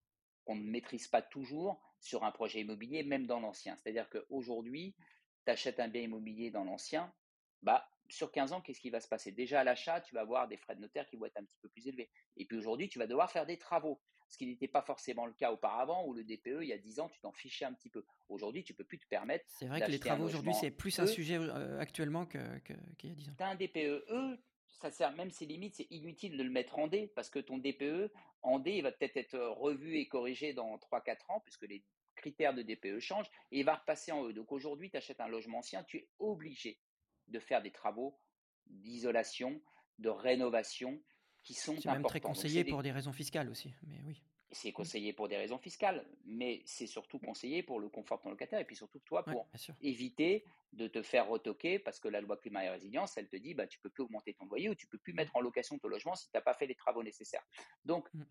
qu'on 0.45 0.55
ne 0.55 0.63
maîtrise 0.63 1.07
pas 1.07 1.21
toujours 1.21 1.81
sur 1.99 2.23
un 2.23 2.31
projet 2.31 2.61
immobilier, 2.61 3.03
même 3.03 3.25
dans 3.27 3.39
l'ancien. 3.39 3.77
C'est-à-dire 3.77 4.09
qu'aujourd'hui, 4.09 4.95
tu 5.45 5.51
achètes 5.51 5.79
un 5.79 5.87
bien 5.87 6.01
immobilier 6.01 6.51
dans 6.51 6.63
l'ancien, 6.63 7.13
bah, 7.61 7.87
sur 8.09 8.31
15 8.31 8.51
ans, 8.53 8.61
qu'est-ce 8.61 8.81
qui 8.81 8.89
va 8.89 8.99
se 8.99 9.07
passer? 9.07 9.31
Déjà 9.31 9.61
à 9.61 9.63
l'achat, 9.63 10.01
tu 10.01 10.13
vas 10.15 10.21
avoir 10.21 10.47
des 10.47 10.57
frais 10.57 10.75
de 10.75 10.81
notaire 10.81 11.07
qui 11.07 11.15
vont 11.15 11.25
être 11.25 11.37
un 11.37 11.45
petit 11.45 11.57
peu 11.61 11.69
plus 11.69 11.87
élevés. 11.87 12.11
Et 12.35 12.45
puis 12.45 12.57
aujourd'hui, 12.57 12.89
tu 12.89 12.99
vas 12.99 13.07
devoir 13.07 13.31
faire 13.31 13.45
des 13.45 13.57
travaux, 13.57 14.01
ce 14.33 14.37
qui 14.39 14.47
n'était 14.47 14.67
pas 14.67 14.81
forcément 14.81 15.27
le 15.27 15.33
cas 15.33 15.51
auparavant, 15.51 16.07
où 16.07 16.13
le 16.15 16.23
DPE, 16.23 16.63
il 16.63 16.67
y 16.67 16.73
a 16.73 16.77
10 16.79 16.99
ans, 16.99 17.07
tu 17.07 17.19
t'en 17.19 17.31
fichais 17.31 17.65
un 17.65 17.73
petit 17.73 17.89
peu. 17.89 18.03
Aujourd'hui, 18.29 18.63
tu 18.63 18.73
peux 18.73 18.83
plus 18.83 18.97
te 18.97 19.05
permettre. 19.05 19.45
C'est 19.47 19.67
vrai 19.67 19.79
que 19.79 19.91
les 19.91 19.99
travaux 19.99 20.25
aujourd'hui, 20.25 20.55
c'est 20.55 20.71
plus 20.71 20.97
un 20.97 21.05
sujet 21.05 21.37
euh, 21.37 21.79
actuellement 21.79 22.25
qu'il 22.25 22.41
y 22.41 23.11
a 23.11 23.15
10 23.15 23.29
ans. 23.29 23.33
Tu 23.37 23.43
as 23.43 23.47
un 23.47 23.55
DPE 23.55 24.05
E, 24.09 24.39
ça 24.71 24.89
sert, 24.89 25.11
même 25.11 25.29
ses 25.29 25.45
limites, 25.45 25.75
c'est 25.75 25.87
inutile 25.91 26.35
de 26.35 26.41
le 26.41 26.49
mettre 26.49 26.79
en 26.79 26.87
D, 26.87 27.11
parce 27.15 27.29
que 27.29 27.37
ton 27.37 27.59
DPE, 27.59 28.11
en 28.41 28.57
D, 28.57 28.71
il 28.71 28.81
va 28.81 28.91
peut-être 28.91 29.17
être 29.17 29.37
revu 29.37 29.97
et 29.97 30.07
corrigé 30.07 30.53
dans 30.53 30.77
3-4 30.77 31.31
ans, 31.31 31.39
puisque 31.41 31.67
les 31.67 31.83
critères 32.15 32.55
de 32.55 32.63
DPE 32.63 32.99
changent, 32.99 33.29
et 33.51 33.59
il 33.59 33.65
va 33.65 33.75
repasser 33.75 34.11
en 34.11 34.27
E. 34.27 34.33
Donc 34.33 34.51
aujourd'hui, 34.51 34.89
tu 34.89 34.97
achètes 34.97 35.21
un 35.21 35.27
logement 35.27 35.59
ancien, 35.59 35.83
tu 35.83 35.97
es 35.97 36.09
obligé 36.17 36.79
de 37.27 37.37
faire 37.37 37.61
des 37.61 37.71
travaux 37.71 38.17
d'isolation, 38.65 39.61
de 39.99 40.09
rénovation 40.09 40.99
qui 41.43 41.53
sont. 41.53 41.75
C'est 41.79 41.91
même 41.91 42.03
très 42.03 42.21
conseillé 42.21 42.63
pour 42.63 42.83
des 42.83 42.91
raisons 42.91 43.13
fiscales 43.13 43.49
aussi, 43.49 43.73
mais 43.87 44.01
oui. 44.05 44.21
C'est 44.51 44.71
conseillé 44.71 45.13
pour 45.13 45.27
des 45.27 45.37
raisons 45.37 45.57
fiscales, 45.57 46.05
mais 46.25 46.61
c'est 46.65 46.85
surtout 46.85 47.17
conseillé 47.17 47.63
pour 47.63 47.79
le 47.79 47.89
confort 47.89 48.19
de 48.19 48.23
ton 48.23 48.29
locataire 48.29 48.59
et 48.59 48.65
puis 48.65 48.75
surtout 48.75 48.99
toi 48.99 49.25
pour 49.25 49.47
éviter 49.81 50.45
de 50.73 50.87
te 50.87 51.01
faire 51.01 51.27
retoquer 51.27 51.79
parce 51.79 51.99
que 51.99 52.07
la 52.07 52.21
loi 52.21 52.37
climat 52.37 52.63
et 52.63 52.69
résilience, 52.69 53.17
elle 53.17 53.27
te 53.27 53.35
dit 53.35 53.55
bah 53.55 53.65
tu 53.65 53.79
peux 53.79 53.89
plus 53.89 54.03
augmenter 54.03 54.35
ton 54.35 54.45
loyer 54.45 54.69
ou 54.69 54.75
tu 54.75 54.85
peux 54.85 54.99
plus 54.99 55.13
mettre 55.13 55.35
en 55.35 55.41
location 55.41 55.79
ton 55.79 55.87
logement 55.87 56.13
si 56.13 56.25
tu 56.25 56.31
n'as 56.35 56.41
pas 56.41 56.53
fait 56.53 56.67
les 56.67 56.75
travaux 56.75 57.01
nécessaires. 57.01 57.43
Donc 57.83 58.13
mmh. 58.13 58.23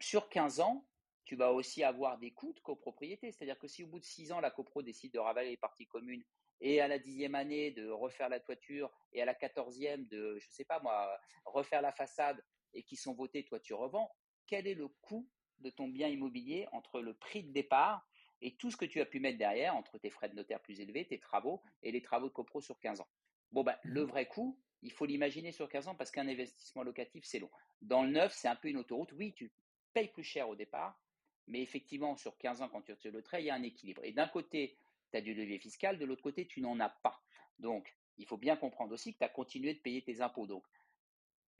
sur 0.00 0.28
15 0.28 0.58
ans, 0.58 0.84
tu 1.24 1.36
vas 1.36 1.52
aussi 1.52 1.84
avoir 1.84 2.18
des 2.18 2.32
coûts 2.32 2.54
de 2.54 2.60
copropriété, 2.60 3.30
c'est-à-dire 3.30 3.58
que 3.58 3.68
si 3.68 3.84
au 3.84 3.86
bout 3.86 4.00
de 4.00 4.04
6 4.04 4.32
ans 4.32 4.40
la 4.40 4.50
copro 4.50 4.82
décide 4.82 5.12
de 5.12 5.20
ravaler 5.20 5.50
les 5.50 5.56
parties 5.56 5.86
communes 5.86 6.24
et 6.60 6.80
à 6.80 6.88
la 6.88 6.98
dixième 6.98 7.34
année 7.34 7.70
de 7.70 7.88
refaire 7.88 8.28
la 8.28 8.40
toiture 8.40 8.90
et 9.12 9.22
à 9.22 9.24
la 9.24 9.34
quatorzième 9.34 10.06
de, 10.06 10.38
je 10.38 10.48
sais 10.50 10.64
pas 10.64 10.80
moi, 10.80 11.16
refaire 11.44 11.82
la 11.82 11.92
façade 11.92 12.42
et 12.74 12.82
qui 12.82 12.96
sont 12.96 13.14
votés, 13.14 13.44
toi 13.44 13.60
tu 13.60 13.74
revends, 13.74 14.10
quel 14.46 14.66
est 14.66 14.74
le 14.74 14.88
coût 14.88 15.28
de 15.60 15.70
ton 15.70 15.88
bien 15.88 16.08
immobilier 16.08 16.66
entre 16.72 17.00
le 17.00 17.14
prix 17.14 17.42
de 17.42 17.52
départ 17.52 18.06
et 18.40 18.54
tout 18.54 18.70
ce 18.70 18.76
que 18.76 18.84
tu 18.84 19.00
as 19.00 19.06
pu 19.06 19.20
mettre 19.20 19.38
derrière, 19.38 19.74
entre 19.76 19.98
tes 19.98 20.10
frais 20.10 20.28
de 20.28 20.34
notaire 20.34 20.60
plus 20.60 20.80
élevés, 20.80 21.06
tes 21.06 21.18
travaux 21.18 21.60
et 21.82 21.90
les 21.90 22.02
travaux 22.02 22.28
de 22.28 22.32
copro 22.32 22.60
sur 22.60 22.78
15 22.78 23.00
ans? 23.00 23.08
Bon, 23.50 23.64
ben, 23.64 23.76
le 23.82 24.04
mmh 24.04 24.08
vrai 24.08 24.26
coût, 24.26 24.58
il 24.82 24.92
faut 24.92 25.06
l'imaginer 25.06 25.52
sur 25.52 25.68
15 25.68 25.88
ans 25.88 25.94
parce 25.94 26.10
qu'un 26.10 26.28
investissement 26.28 26.82
locatif, 26.82 27.24
c'est 27.24 27.38
long. 27.38 27.50
Dans 27.82 28.02
le 28.02 28.10
neuf, 28.10 28.32
c'est 28.32 28.48
un 28.48 28.56
peu 28.56 28.68
une 28.68 28.76
autoroute. 28.76 29.12
Oui, 29.12 29.32
tu 29.32 29.50
payes 29.92 30.08
plus 30.08 30.22
cher 30.22 30.48
au 30.48 30.54
départ, 30.54 31.00
mais 31.46 31.60
effectivement, 31.60 32.16
sur 32.16 32.36
15 32.38 32.62
ans, 32.62 32.68
quand 32.68 32.82
tu 32.82 32.92
retires 32.92 33.12
le 33.12 33.22
trait, 33.22 33.42
il 33.42 33.46
y 33.46 33.50
a 33.50 33.54
un 33.54 33.62
équilibre. 33.62 34.04
Et 34.04 34.12
d'un 34.12 34.28
côté, 34.28 34.78
tu 35.10 35.18
as 35.18 35.20
du 35.20 35.34
levier 35.34 35.58
fiscal, 35.58 35.98
de 35.98 36.04
l'autre 36.04 36.22
côté, 36.22 36.46
tu 36.46 36.60
n'en 36.60 36.78
as 36.78 36.90
pas. 36.90 37.20
Donc, 37.58 37.96
il 38.18 38.26
faut 38.26 38.36
bien 38.36 38.56
comprendre 38.56 38.92
aussi 38.92 39.14
que 39.14 39.18
tu 39.18 39.24
as 39.24 39.28
continué 39.28 39.74
de 39.74 39.80
payer 39.80 40.02
tes 40.02 40.20
impôts. 40.20 40.46
Donc, 40.46 40.64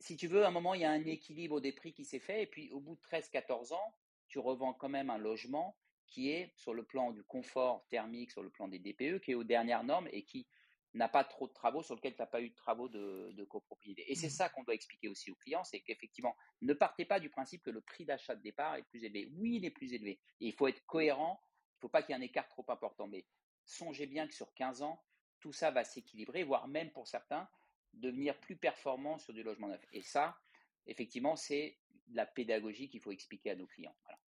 si 0.01 0.17
tu 0.17 0.29
veux, 0.29 0.45
à 0.45 0.49
un 0.49 0.53
moment, 0.53 0.75
il 0.75 0.83
y 0.83 0.85
a 0.85 0.91
un 0.91 1.05
équilibre 1.05 1.61
des 1.61 1.73
prix 1.73 1.93
qui 1.93 2.05
s'est 2.05 2.21
fait, 2.21 2.43
et 2.43 2.47
puis 2.47 2.71
au 2.73 2.81
bout 2.81 2.97
de 2.97 3.01
13-14 3.01 3.75
ans, 3.75 3.95
tu 4.29 4.39
revends 4.39 4.75
quand 4.75 4.89
même 4.89 5.11
un 5.11 5.19
logement 5.19 5.77
qui 6.07 6.31
est 6.31 6.53
sur 6.57 6.75
le 6.75 6.85
plan 6.85 7.13
du 7.13 7.23
confort 7.25 7.87
thermique, 7.89 8.31
sur 8.31 8.43
le 8.43 8.51
plan 8.51 8.69
des 8.69 8.79
DPE, 8.79 9.21
qui 9.21 9.33
est 9.33 9.35
aux 9.35 9.45
dernières 9.45 9.85
normes 9.85 10.09
et 10.13 10.25
qui 10.25 10.47
n'a 10.95 11.09
pas 11.09 11.25
trop 11.25 11.47
de 11.47 11.53
travaux, 11.53 11.83
sur 11.83 11.95
lequel 11.95 12.15
tu 12.15 12.23
n'as 12.23 12.27
pas 12.27 12.41
eu 12.41 12.51
de 12.51 12.55
travaux 12.55 12.89
de, 12.89 13.45
copropriété. 13.45 14.11
Et 14.11 14.15
c'est 14.15 14.29
mmh. 14.29 14.31
ça 14.31 14.49
qu'on 14.49 14.65
doit 14.65 14.75
expliquer 14.75 15.09
aussi 15.09 15.31
aux 15.31 15.35
clients, 15.37 15.65
c'est 15.65 15.81
qu'effectivement, 15.81 16.35
ne 16.63 16.73
partez 16.73 17.05
pas 17.05 17.21
du 17.21 17.29
principe 17.29 17.63
que 17.63 17.71
le 17.71 17.83
prix 17.83 18.05
d'achat 18.07 18.35
de 18.35 18.43
départ 18.43 18.77
est 18.77 18.85
plus 18.85 19.05
élevé. 19.05 19.29
Oui, 19.37 19.57
il 19.57 19.65
est 19.65 19.71
plus 19.71 19.93
élevé. 19.93 20.21
Et 20.41 20.47
il 20.47 20.53
faut 20.55 20.67
être 20.67 20.85
cohérent, 20.87 21.43
il 21.43 21.77
ne 21.77 21.81
faut 21.83 21.89
pas 21.89 22.03
qu'il 22.03 22.15
y 22.15 22.19
ait 22.19 22.21
un 22.21 22.25
écart 22.25 22.49
trop 22.49 22.65
important. 22.69 23.07
Mais 23.07 23.27
songez 23.65 24.07
bien 24.07 24.27
que 24.27 24.35
sur 24.35 24.53
15 24.55 24.83
ans, 24.83 25.03
tout 25.41 25.53
ça 25.53 25.71
va 25.71 25.85
s'équilibrer, 25.85 26.43
voire 26.43 26.69
même 26.69 26.91
pour 26.91 27.07
certains, 27.07 27.49
devenir 27.95 28.39
plus 28.39 28.57
performant 28.57 29.19
sur 29.19 29.33
du 29.33 29.43
logement 29.43 29.69
neuf. 29.69 29.85
Et 29.93 30.03
ça, 30.03 30.39
effectivement, 30.87 31.37
c'est 31.37 31.77
la 32.13 32.27
pédagogie 32.27 32.89
qu'il 32.89 33.01
faut 33.01 33.13
expliquer 33.13 33.51
à 33.51 33.57
nos 33.57 33.67
clients. 33.67 33.95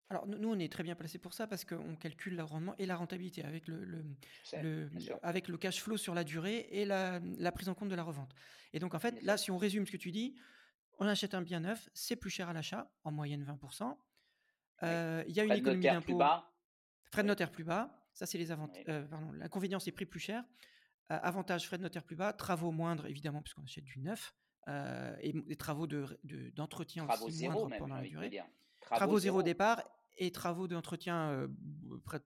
Alors 0.10 0.27
nous, 0.27 0.50
on 0.50 0.60
est 0.60 0.72
très 0.72 0.83
bien 0.83 0.95
placé 0.95 1.17
pour 1.17 1.33
ça 1.33 1.48
parce 1.48 1.65
qu'on 1.65 1.95
calcule 1.95 2.36
le 2.36 2.43
rendement 2.43 2.75
et 2.77 2.86
la 2.86 2.95
rentabilité 2.95 3.43
avec 3.43 3.67
le, 3.67 4.05
avec 5.24 5.48
le 5.48 5.57
cash 5.57 5.81
flow 5.81 5.98
sur 5.98 6.13
la 6.13 6.24
durée 6.24 6.68
et 6.70 6.85
la, 6.85 7.20
prise 7.51 7.70
en 7.70 7.74
compte 7.74 7.89
de 7.89 7.96
la 7.96 8.03
revente. 8.03 8.35
Et 8.74 8.79
donc 8.79 8.94
en 8.94 9.00
fait, 9.00 9.22
là, 9.24 9.37
si 9.37 9.50
on 9.50 9.57
résume 9.57 9.87
ce 9.87 9.92
que 9.92 9.98
tu 9.98 10.11
dis, 10.11 10.35
on 11.00 11.07
achète 11.07 11.33
un 11.33 11.42
bien 11.42 11.61
neuf, 11.61 11.89
c'est 11.94 12.16
plus 12.16 12.29
cher 12.29 12.50
à 12.50 12.53
l'achat, 12.53 12.92
en 13.03 13.11
moyenne 13.11 13.44
20%. 13.44 13.98
Euh, 14.83 15.24
il 15.27 15.35
y 15.35 15.39
a 15.39 15.46
une 15.46 15.53
économie 15.53 15.83
d'impôt. 15.83 16.20
Frais 17.11 17.24
de 17.24 17.27
notaire 17.27 17.51
plus 17.51 17.63
bas. 17.63 18.00
Ça, 18.13 18.27
c'est 18.27 18.37
les 18.37 18.51
avantages. 18.51 18.83
Euh, 18.89 19.03
pardon, 19.07 19.31
l'inconvénient, 19.31 19.79
c'est 19.79 19.92
prix 19.92 20.05
plus 20.05 20.20
cher. 20.20 20.44
Euh, 21.11 21.20
avantage, 21.22 21.68
frais 21.68 21.77
de 21.77 21.83
notaire 21.83 22.03
plus 22.03 22.16
bas. 22.16 22.33
Travaux 22.33 22.72
moindres, 22.72 23.05
évidemment, 23.07 23.42
puisqu'on 23.42 23.63
achète 23.63 23.83
du 23.83 24.00
neuf. 24.00 24.33
et 24.68 25.33
des 25.33 25.55
travaux 25.55 25.87
d'entretien 25.87 27.05
de, 27.05 27.24
aussi 27.24 27.48
moindres 27.48 27.77
pendant 27.77 27.96
la 27.96 28.01
durée. 28.03 28.42
Travaux, 28.81 29.20
zéro. 29.20 29.44
départ 29.44 29.83
et 30.18 30.31
travaux 30.31 30.68
d'entretien 30.68 31.50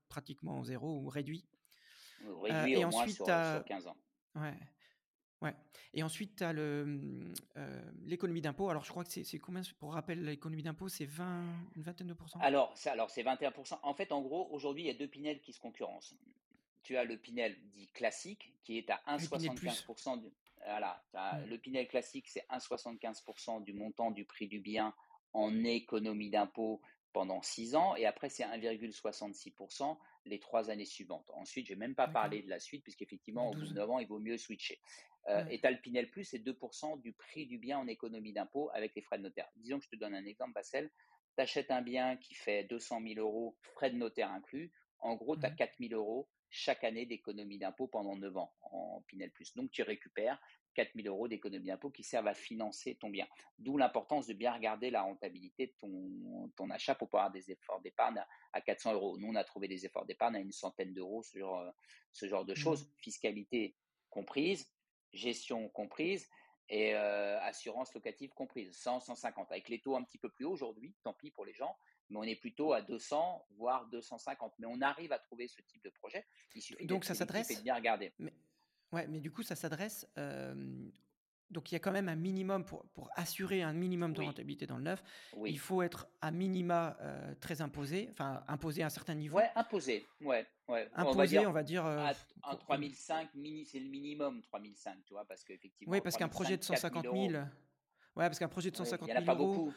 pratiquement 0.09 0.63
zéro 0.63 0.99
ou 0.99 1.09
réduit. 1.09 1.45
Réduit 2.41 2.73
et 2.73 2.85
au 2.85 2.87
ensuite, 2.87 3.19
moins 3.19 3.55
sur, 3.55 3.65
15 3.65 3.87
ans. 3.87 3.97
Ouais. 4.35 4.53
Ouais. 5.41 5.55
Et 5.93 6.03
ensuite, 6.03 6.37
tu 6.37 6.43
as 6.43 6.53
l'économie 8.05 8.41
d'impôt. 8.41 8.69
Alors, 8.69 8.83
je 8.83 8.89
crois 8.89 9.03
que 9.03 9.11
c'est 9.11 9.39
combien 9.39 9.61
Pour 9.79 9.93
rappel, 9.93 10.23
l'économie 10.23 10.63
d'impôt, 10.63 10.89
c'est 10.89 11.05
20, 11.05 11.43
une 11.75 11.83
vingtaine 11.83 12.07
de 12.07 12.13
pourcents 12.13 12.39
Alors, 12.39 12.71
c'est 12.75 12.89
alors, 12.89 13.09
21%. 13.09 13.79
En 13.83 13.93
fait, 13.93 14.11
en 14.11 14.21
gros, 14.21 14.47
aujourd'hui, 14.51 14.83
il 14.83 14.87
y 14.87 14.89
a 14.89 14.93
deux 14.93 15.07
Pinel 15.07 15.39
qui 15.41 15.53
se 15.53 15.59
concurrencent. 15.59 16.15
Tu 16.87 16.95
as 16.95 17.03
le 17.03 17.17
Pinel 17.17 17.53
dit 17.65 17.89
classique, 17.89 18.53
qui 18.63 18.77
est 18.77 18.89
à 18.89 19.01
1,75% 19.07 20.21
du. 20.21 20.31
Voilà. 20.65 21.03
Le 21.49 21.57
Pinel 21.57 21.85
classique, 21.85 22.29
c'est 22.29 22.45
1,75% 22.49 23.61
du 23.61 23.73
montant 23.73 24.09
du 24.09 24.23
prix 24.23 24.47
du 24.47 24.61
bien 24.61 24.93
en 25.33 25.65
économie 25.65 26.29
d'impôt 26.29 26.79
pendant 27.11 27.41
6 27.41 27.75
ans 27.75 27.97
et 27.97 28.05
après 28.05 28.29
c'est 28.29 28.45
1,66% 28.45 29.97
les 30.27 30.39
trois 30.39 30.69
années 30.69 30.85
suivantes. 30.85 31.29
Ensuite, 31.33 31.67
je 31.67 31.73
n'ai 31.73 31.79
même 31.79 31.93
pas 31.93 32.07
parlé 32.07 32.41
de 32.41 32.49
la 32.49 32.61
suite 32.61 32.83
puisqu'effectivement 32.83 33.49
au 33.49 33.53
bout 33.53 33.67
de 33.67 33.73
9 33.73 33.89
ans, 33.89 33.99
il 33.99 34.07
vaut 34.07 34.19
mieux 34.19 34.37
switcher. 34.37 34.79
Euh, 35.27 35.45
Et 35.49 35.59
tu 35.59 35.67
le 35.67 35.81
Pinel 35.81 36.09
Plus, 36.09 36.23
c'est 36.23 36.39
2% 36.39 37.01
du 37.01 37.11
prix 37.11 37.47
du 37.47 37.57
bien 37.57 37.79
en 37.79 37.87
économie 37.87 38.31
d'impôt 38.31 38.69
avec 38.73 38.95
les 38.95 39.01
frais 39.01 39.17
de 39.17 39.23
notaire. 39.23 39.49
Disons 39.57 39.79
que 39.79 39.83
je 39.83 39.89
te 39.89 39.97
donne 39.97 40.15
un 40.15 40.25
exemple, 40.25 40.53
Bassel. 40.53 40.89
Tu 41.35 41.41
achètes 41.41 41.69
un 41.69 41.81
bien 41.81 42.15
qui 42.15 42.33
fait 42.33 42.63
200 42.63 43.01
000 43.01 43.19
euros, 43.19 43.57
frais 43.73 43.91
de 43.91 43.97
notaire 43.97 44.31
inclus. 44.31 44.71
En 44.99 45.15
gros, 45.15 45.35
tu 45.35 45.45
as 45.45 45.51
4 45.51 45.73
000 45.79 45.93
euros 45.93 46.29
chaque 46.49 46.83
année 46.83 47.05
d'économie 47.05 47.57
d'impôt 47.57 47.87
pendant 47.87 48.15
9 48.15 48.37
ans 48.37 48.53
en 48.61 49.01
Pinel 49.07 49.31
Plus. 49.31 49.55
Donc, 49.55 49.71
tu 49.71 49.83
récupères 49.83 50.39
4 50.75 50.91
000 50.95 51.07
euros 51.07 51.27
d'économie 51.27 51.67
d'impôt 51.67 51.89
qui 51.89 52.03
servent 52.03 52.27
à 52.27 52.33
financer 52.33 52.95
ton 52.95 53.09
bien. 53.09 53.27
D'où 53.57 53.77
l'importance 53.77 54.27
de 54.27 54.33
bien 54.33 54.53
regarder 54.53 54.91
la 54.91 55.01
rentabilité 55.01 55.67
de 55.67 55.73
ton, 55.79 56.51
ton 56.55 56.69
achat 56.69 56.95
pour 56.95 57.09
pouvoir 57.09 57.25
avoir 57.25 57.33
des 57.33 57.51
efforts 57.51 57.81
d'épargne 57.81 58.23
à 58.53 58.61
400 58.61 58.93
euros. 58.93 59.17
Nous, 59.17 59.27
on 59.27 59.35
a 59.35 59.43
trouvé 59.43 59.67
des 59.67 59.85
efforts 59.85 60.05
d'épargne 60.05 60.35
à 60.35 60.39
une 60.39 60.51
centaine 60.51 60.93
d'euros 60.93 61.23
sur 61.23 61.73
ce 62.13 62.27
genre 62.27 62.45
de 62.45 62.53
mmh. 62.53 62.57
choses. 62.57 62.91
Fiscalité 62.97 63.75
comprise, 64.09 64.71
gestion 65.13 65.69
comprise 65.69 66.29
et 66.69 66.95
euh, 66.95 67.39
assurance 67.41 67.93
locative 67.93 68.33
comprise, 68.33 68.75
100, 68.77 69.01
150. 69.01 69.51
Avec 69.51 69.69
les 69.69 69.79
taux 69.79 69.95
un 69.95 70.03
petit 70.03 70.17
peu 70.17 70.29
plus 70.29 70.45
hauts 70.45 70.51
aujourd'hui, 70.51 70.95
tant 71.03 71.13
pis 71.13 71.31
pour 71.31 71.45
les 71.45 71.53
gens, 71.53 71.75
mais 72.09 72.17
on 72.17 72.23
est 72.23 72.35
plutôt 72.35 72.73
à 72.73 72.81
200, 72.81 73.47
voire 73.57 73.87
250. 73.87 74.53
Mais 74.59 74.67
on 74.67 74.81
arrive 74.81 75.11
à 75.11 75.19
trouver 75.19 75.47
ce 75.47 75.61
type 75.61 75.83
de 75.83 75.89
projet. 75.89 76.25
Il 76.55 76.61
suffit 76.61 76.85
Donc 76.85 77.05
ça 77.05 77.15
s'adresse. 77.15 77.47
de 77.55 77.61
bien 77.61 77.75
regarder. 77.75 78.13
Ouais, 78.91 79.07
mais 79.07 79.19
du 79.19 79.31
coup, 79.31 79.43
ça 79.43 79.55
s'adresse. 79.55 80.07
donc, 81.49 81.71
il 81.71 81.75
y 81.75 81.77
a 81.77 81.79
quand 81.79 81.91
même 81.91 82.09
un 82.09 82.15
minimum 82.15 82.65
pour, 82.65 82.85
pour 82.89 83.09
assurer 83.15 83.61
un 83.61 83.73
minimum 83.73 84.13
de 84.13 84.21
rentabilité 84.21 84.65
dans 84.67 84.77
le 84.77 84.83
neuf. 84.83 85.03
Il 85.45 85.59
faut 85.59 85.81
être 85.81 86.07
à 86.21 86.31
minima 86.31 86.97
très 87.41 87.61
imposé, 87.61 88.07
enfin 88.11 88.43
imposé 88.47 88.83
à 88.83 88.87
un 88.87 88.89
certain 88.89 89.15
niveau. 89.15 89.37
Ouais, 89.37 89.49
imposé. 89.55 90.05
Ouais, 90.21 90.45
ouais. 90.67 90.89
Imposé, 90.93 91.45
on 91.45 91.51
va 91.51 91.63
dire. 91.63 91.83
On 91.83 91.85
va 91.85 92.13
dire 92.13 92.23
en 92.43 92.55
3005, 92.55 93.33
mini, 93.35 93.65
c'est 93.65 93.79
le 93.79 93.89
minimum 93.89 94.41
3005, 94.41 95.03
tu 95.05 95.13
vois, 95.13 95.25
parce 95.25 95.43
qu'effectivement. 95.43 95.91
Oui, 95.91 96.01
parce 96.01 96.15
qu'un 96.15 96.29
projet 96.29 96.57
de 96.57 96.63
150 96.63 97.03
000. 97.03 97.15
Ouais, 97.15 98.25
parce 98.25 98.39
qu'un 98.39 98.47
projet 98.47 98.71
de 98.71 98.75
150 98.75 99.07
000 99.07 99.19
euros. 99.19 99.19
Il 99.19 99.23
n'y 99.23 99.29
en 99.29 99.31
a 99.31 99.35
pas 99.35 99.35
beaucoup. 99.35 99.73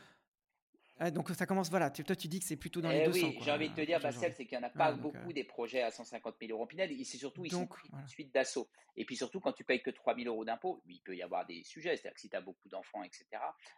Ah, 1.03 1.11
donc 1.11 1.31
ça 1.31 1.47
commence, 1.47 1.71
voilà, 1.71 1.91
toi 1.91 2.15
tu 2.15 2.29
dis 2.29 2.41
que 2.41 2.45
c'est 2.45 2.59
plutôt 2.59 2.83
dans 2.83 2.91
les 2.91 3.07
200. 3.07 3.19
Eh 3.19 3.25
oui, 3.25 3.39
j'ai 3.41 3.51
envie 3.51 3.71
de 3.71 3.75
te 3.75 3.81
dire, 3.81 3.99
Bassel, 4.01 4.35
c'est 4.37 4.45
qu'il 4.45 4.59
n'y 4.59 4.63
en 4.63 4.67
a 4.67 4.71
pas 4.71 4.93
beaucoup 4.93 5.31
euh, 5.31 5.33
des 5.33 5.45
projets 5.45 5.81
à 5.81 5.91
150 5.91 6.37
000 6.39 6.53
euros 6.53 6.67
Pinel, 6.67 6.93
et 6.93 7.05
c'est 7.05 7.17
surtout, 7.17 7.43
ils 7.43 7.51
sont 7.51 7.65
de 7.65 8.09
suite 8.09 8.35
d'assaut. 8.35 8.69
Et 8.99 9.07
puis 9.07 9.17
surtout, 9.17 9.41
quand 9.41 9.55
tu 9.55 9.65
payes 9.65 9.83
que 9.83 9.89
3 9.89 10.15
000 10.15 10.27
euros 10.27 10.45
d'impôt, 10.45 10.83
il 10.87 11.01
peut 11.01 11.17
y 11.17 11.23
avoir 11.23 11.47
des 11.47 11.65
sujets, 11.65 11.97
c'est-à-dire 11.97 12.15
que 12.15 12.21
si 12.21 12.29
tu 12.29 12.37
as 12.37 12.43
beaucoup 12.43 12.69
d'enfants, 12.69 13.03
etc. 13.03 13.25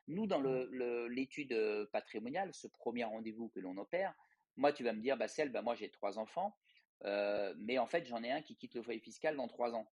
Nous, 0.08 0.26
dans 0.26 0.42
l'étude 1.08 1.52
euh, 1.52 1.86
patrimoniale, 1.92 2.52
ce 2.52 2.66
premier 2.66 3.04
rendez-vous 3.04 3.50
que 3.50 3.60
l'on 3.60 3.76
opère, 3.76 4.12
moi, 4.56 4.72
tu 4.72 4.82
vas 4.82 4.92
me 4.92 5.00
dire, 5.00 5.16
Bassel, 5.16 5.50
ben, 5.50 5.62
moi 5.62 5.76
j'ai 5.76 5.90
trois 5.90 6.18
enfants, 6.18 6.56
euh, 7.04 7.54
mais 7.58 7.78
en 7.78 7.86
fait, 7.86 8.04
j'en 8.04 8.22
ai 8.24 8.32
un 8.32 8.42
qui 8.42 8.56
quitte 8.56 8.74
le 8.74 8.82
foyer 8.82 8.98
fiscal 8.98 9.36
dans 9.36 9.46
trois 9.46 9.74
ans. 9.76 9.88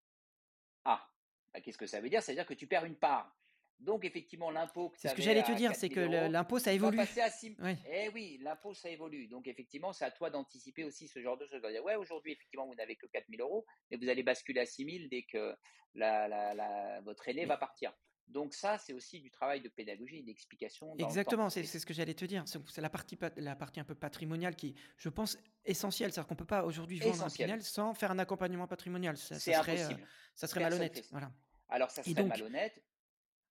Ah, 0.86 1.06
bah, 1.52 1.60
qu'est-ce 1.60 1.78
que 1.78 1.86
ça 1.86 2.00
veut 2.00 2.08
dire? 2.08 2.22
Ça 2.22 2.32
veut 2.32 2.36
dire 2.36 2.46
que 2.46 2.54
tu 2.54 2.66
perds 2.66 2.86
une 2.86 2.96
part. 2.96 3.36
Donc, 3.80 4.04
effectivement, 4.04 4.50
l'impôt 4.50 4.90
que 4.90 4.98
C'est 4.98 5.08
ce 5.08 5.14
que 5.14 5.22
j'allais 5.22 5.42
te 5.44 5.52
dire, 5.52 5.70
4 5.70 5.78
c'est 5.80 5.92
000 5.94 6.10
que 6.10 6.28
l'impôt, 6.30 6.58
ça 6.58 6.70
va 6.70 6.74
évolue. 6.74 6.96
passer 6.96 7.20
à 7.20 7.30
6 7.30 7.54
Oui, 7.60 7.76
Eh 7.92 8.08
oui, 8.08 8.38
l'impôt, 8.42 8.74
ça 8.74 8.88
évolue. 8.90 9.28
Donc, 9.28 9.46
effectivement, 9.46 9.92
c'est 9.92 10.04
à 10.04 10.10
toi 10.10 10.30
d'anticiper 10.30 10.82
aussi 10.84 11.06
ce 11.06 11.20
genre 11.22 11.36
de 11.38 11.46
choses. 11.46 11.62
De 11.62 11.70
dire, 11.70 11.84
ouais, 11.84 11.94
aujourd'hui, 11.94 12.32
effectivement, 12.32 12.66
vous 12.66 12.74
n'avez 12.74 12.96
que 12.96 13.06
4 13.06 13.26
000 13.30 13.40
euros, 13.46 13.64
mais 13.90 13.96
vous 13.96 14.08
allez 14.08 14.22
basculer 14.24 14.60
à 14.60 14.66
6 14.66 14.84
000 14.84 15.08
dès 15.10 15.22
que 15.22 15.54
la, 15.94 16.26
la- 16.28 16.54
la- 16.54 17.00
votre 17.02 17.28
aîné 17.28 17.42
mais 17.42 17.46
va 17.46 17.56
partir. 17.56 17.92
Donc, 18.26 18.52
ça, 18.52 18.76
c'est 18.78 18.92
aussi 18.92 19.20
du 19.20 19.30
travail 19.30 19.62
de 19.62 19.68
pédagogie 19.70 20.22
d'explication 20.22 20.94
exactement, 20.98 21.48
c'est 21.48 21.64
ce 21.64 21.86
que 21.86 21.94
j'allais 21.94 22.12
te 22.14 22.24
dire. 22.26 22.44
C'est 22.46 22.80
la 22.82 22.90
partie, 22.90 23.16
la 23.36 23.56
partie 23.56 23.80
un 23.80 23.84
peu 23.84 23.94
patrimoniale 23.94 24.54
qui, 24.54 24.74
je 24.98 25.08
pense, 25.08 25.38
essentielle. 25.64 26.12
C'est-à-dire 26.12 26.26
qu'on 26.28 26.34
peut 26.36 26.44
pas 26.44 26.64
aujourd'hui 26.64 26.98
vendre 26.98 27.24
un. 27.24 27.30
Pinel 27.30 27.62
sans 27.62 27.94
faire 27.94 28.10
un 28.10 28.18
accompagnement 28.18 28.66
patrimonial. 28.66 29.16
Ça, 29.16 29.36
ça 29.36 29.40
C'est 29.40 29.52
serait, 29.54 29.82
euh, 29.82 29.96
ça 30.34 30.46
serait 30.46 30.60
malhonnête. 30.60 31.06
Voilà. 31.10 31.30
Alors, 31.70 31.90
ça 31.90 32.02
serait 32.02 32.14
donc, 32.14 32.28
malhonnête, 32.28 32.82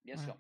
bien 0.08 0.18
sûr. 0.18 0.38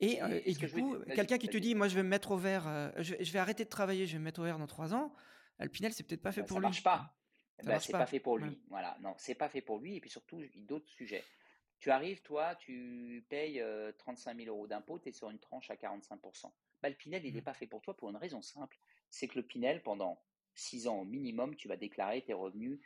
Et, 0.00 0.20
euh, 0.20 0.40
du 0.40 0.68
coup, 0.70 0.96
quelqu'un 1.14 1.38
qui 1.38 1.48
te 1.48 1.56
dit, 1.56 1.74
moi, 1.76 1.86
je 1.88 1.94
vais 1.94 2.02
me 2.02 2.08
mettre 2.08 2.32
au 2.32 2.36
vert, 2.36 2.66
euh, 2.66 2.90
je, 2.98 3.14
je 3.20 3.32
vais 3.32 3.38
arrêter 3.38 3.64
de 3.64 3.68
travailler, 3.68 4.06
je 4.06 4.14
vais 4.14 4.18
me 4.18 4.24
mettre 4.24 4.40
au 4.40 4.44
vert 4.44 4.58
dans 4.58 4.66
trois 4.66 4.94
ans. 4.94 5.14
euh, 5.60 5.64
Le 5.64 5.68
Pinel, 5.70 5.92
c'est 5.92 6.02
peut-être 6.02 6.22
pas 6.22 6.32
fait 6.32 6.40
Ben, 6.40 6.46
pour 6.48 6.56
ça 6.56 6.60
lui. 6.60 6.66
marche 6.66 6.82
pas. 6.82 7.14
Ça 7.58 7.62
Ben, 7.64 7.72
marche 7.74 7.86
c'est 7.86 7.92
pas 7.92 7.98
pas. 7.98 8.06
fait 8.06 8.18
pour 8.18 8.38
lui. 8.38 8.60
Voilà, 8.68 8.96
non, 9.00 9.14
c'est 9.18 9.36
pas 9.36 9.48
fait 9.48 9.60
pour 9.60 9.78
lui. 9.78 9.96
Et 9.96 10.00
puis 10.00 10.10
surtout, 10.10 10.42
d'autres 10.56 10.88
sujets. 10.88 11.22
Tu 11.78 11.90
arrives, 11.90 12.22
toi, 12.22 12.54
tu 12.56 13.24
payes 13.28 13.60
euh, 13.60 13.92
35 13.98 14.36
000 14.36 14.48
euros 14.48 14.66
d'impôt, 14.66 14.98
tu 14.98 15.08
es 15.08 15.12
sur 15.12 15.30
une 15.30 15.38
tranche 15.38 15.70
à 15.70 15.76
45 15.76 16.20
Ben, 16.82 16.88
Le 16.88 16.94
Pinel, 16.96 17.24
il 17.24 17.34
n'est 17.34 17.40
Mm. 17.40 17.44
pas 17.44 17.54
fait 17.54 17.66
pour 17.66 17.82
toi 17.82 17.96
pour 17.96 18.08
une 18.10 18.16
raison 18.16 18.40
simple. 18.42 18.78
C'est 19.10 19.28
que 19.28 19.38
le 19.38 19.46
Pinel, 19.46 19.82
pendant 19.82 20.20
6 20.54 20.86
ans 20.88 21.00
au 21.00 21.04
minimum, 21.04 21.54
tu 21.54 21.68
vas 21.68 21.76
déclarer 21.76 22.22
tes 22.22 22.32
revenus 22.32 22.80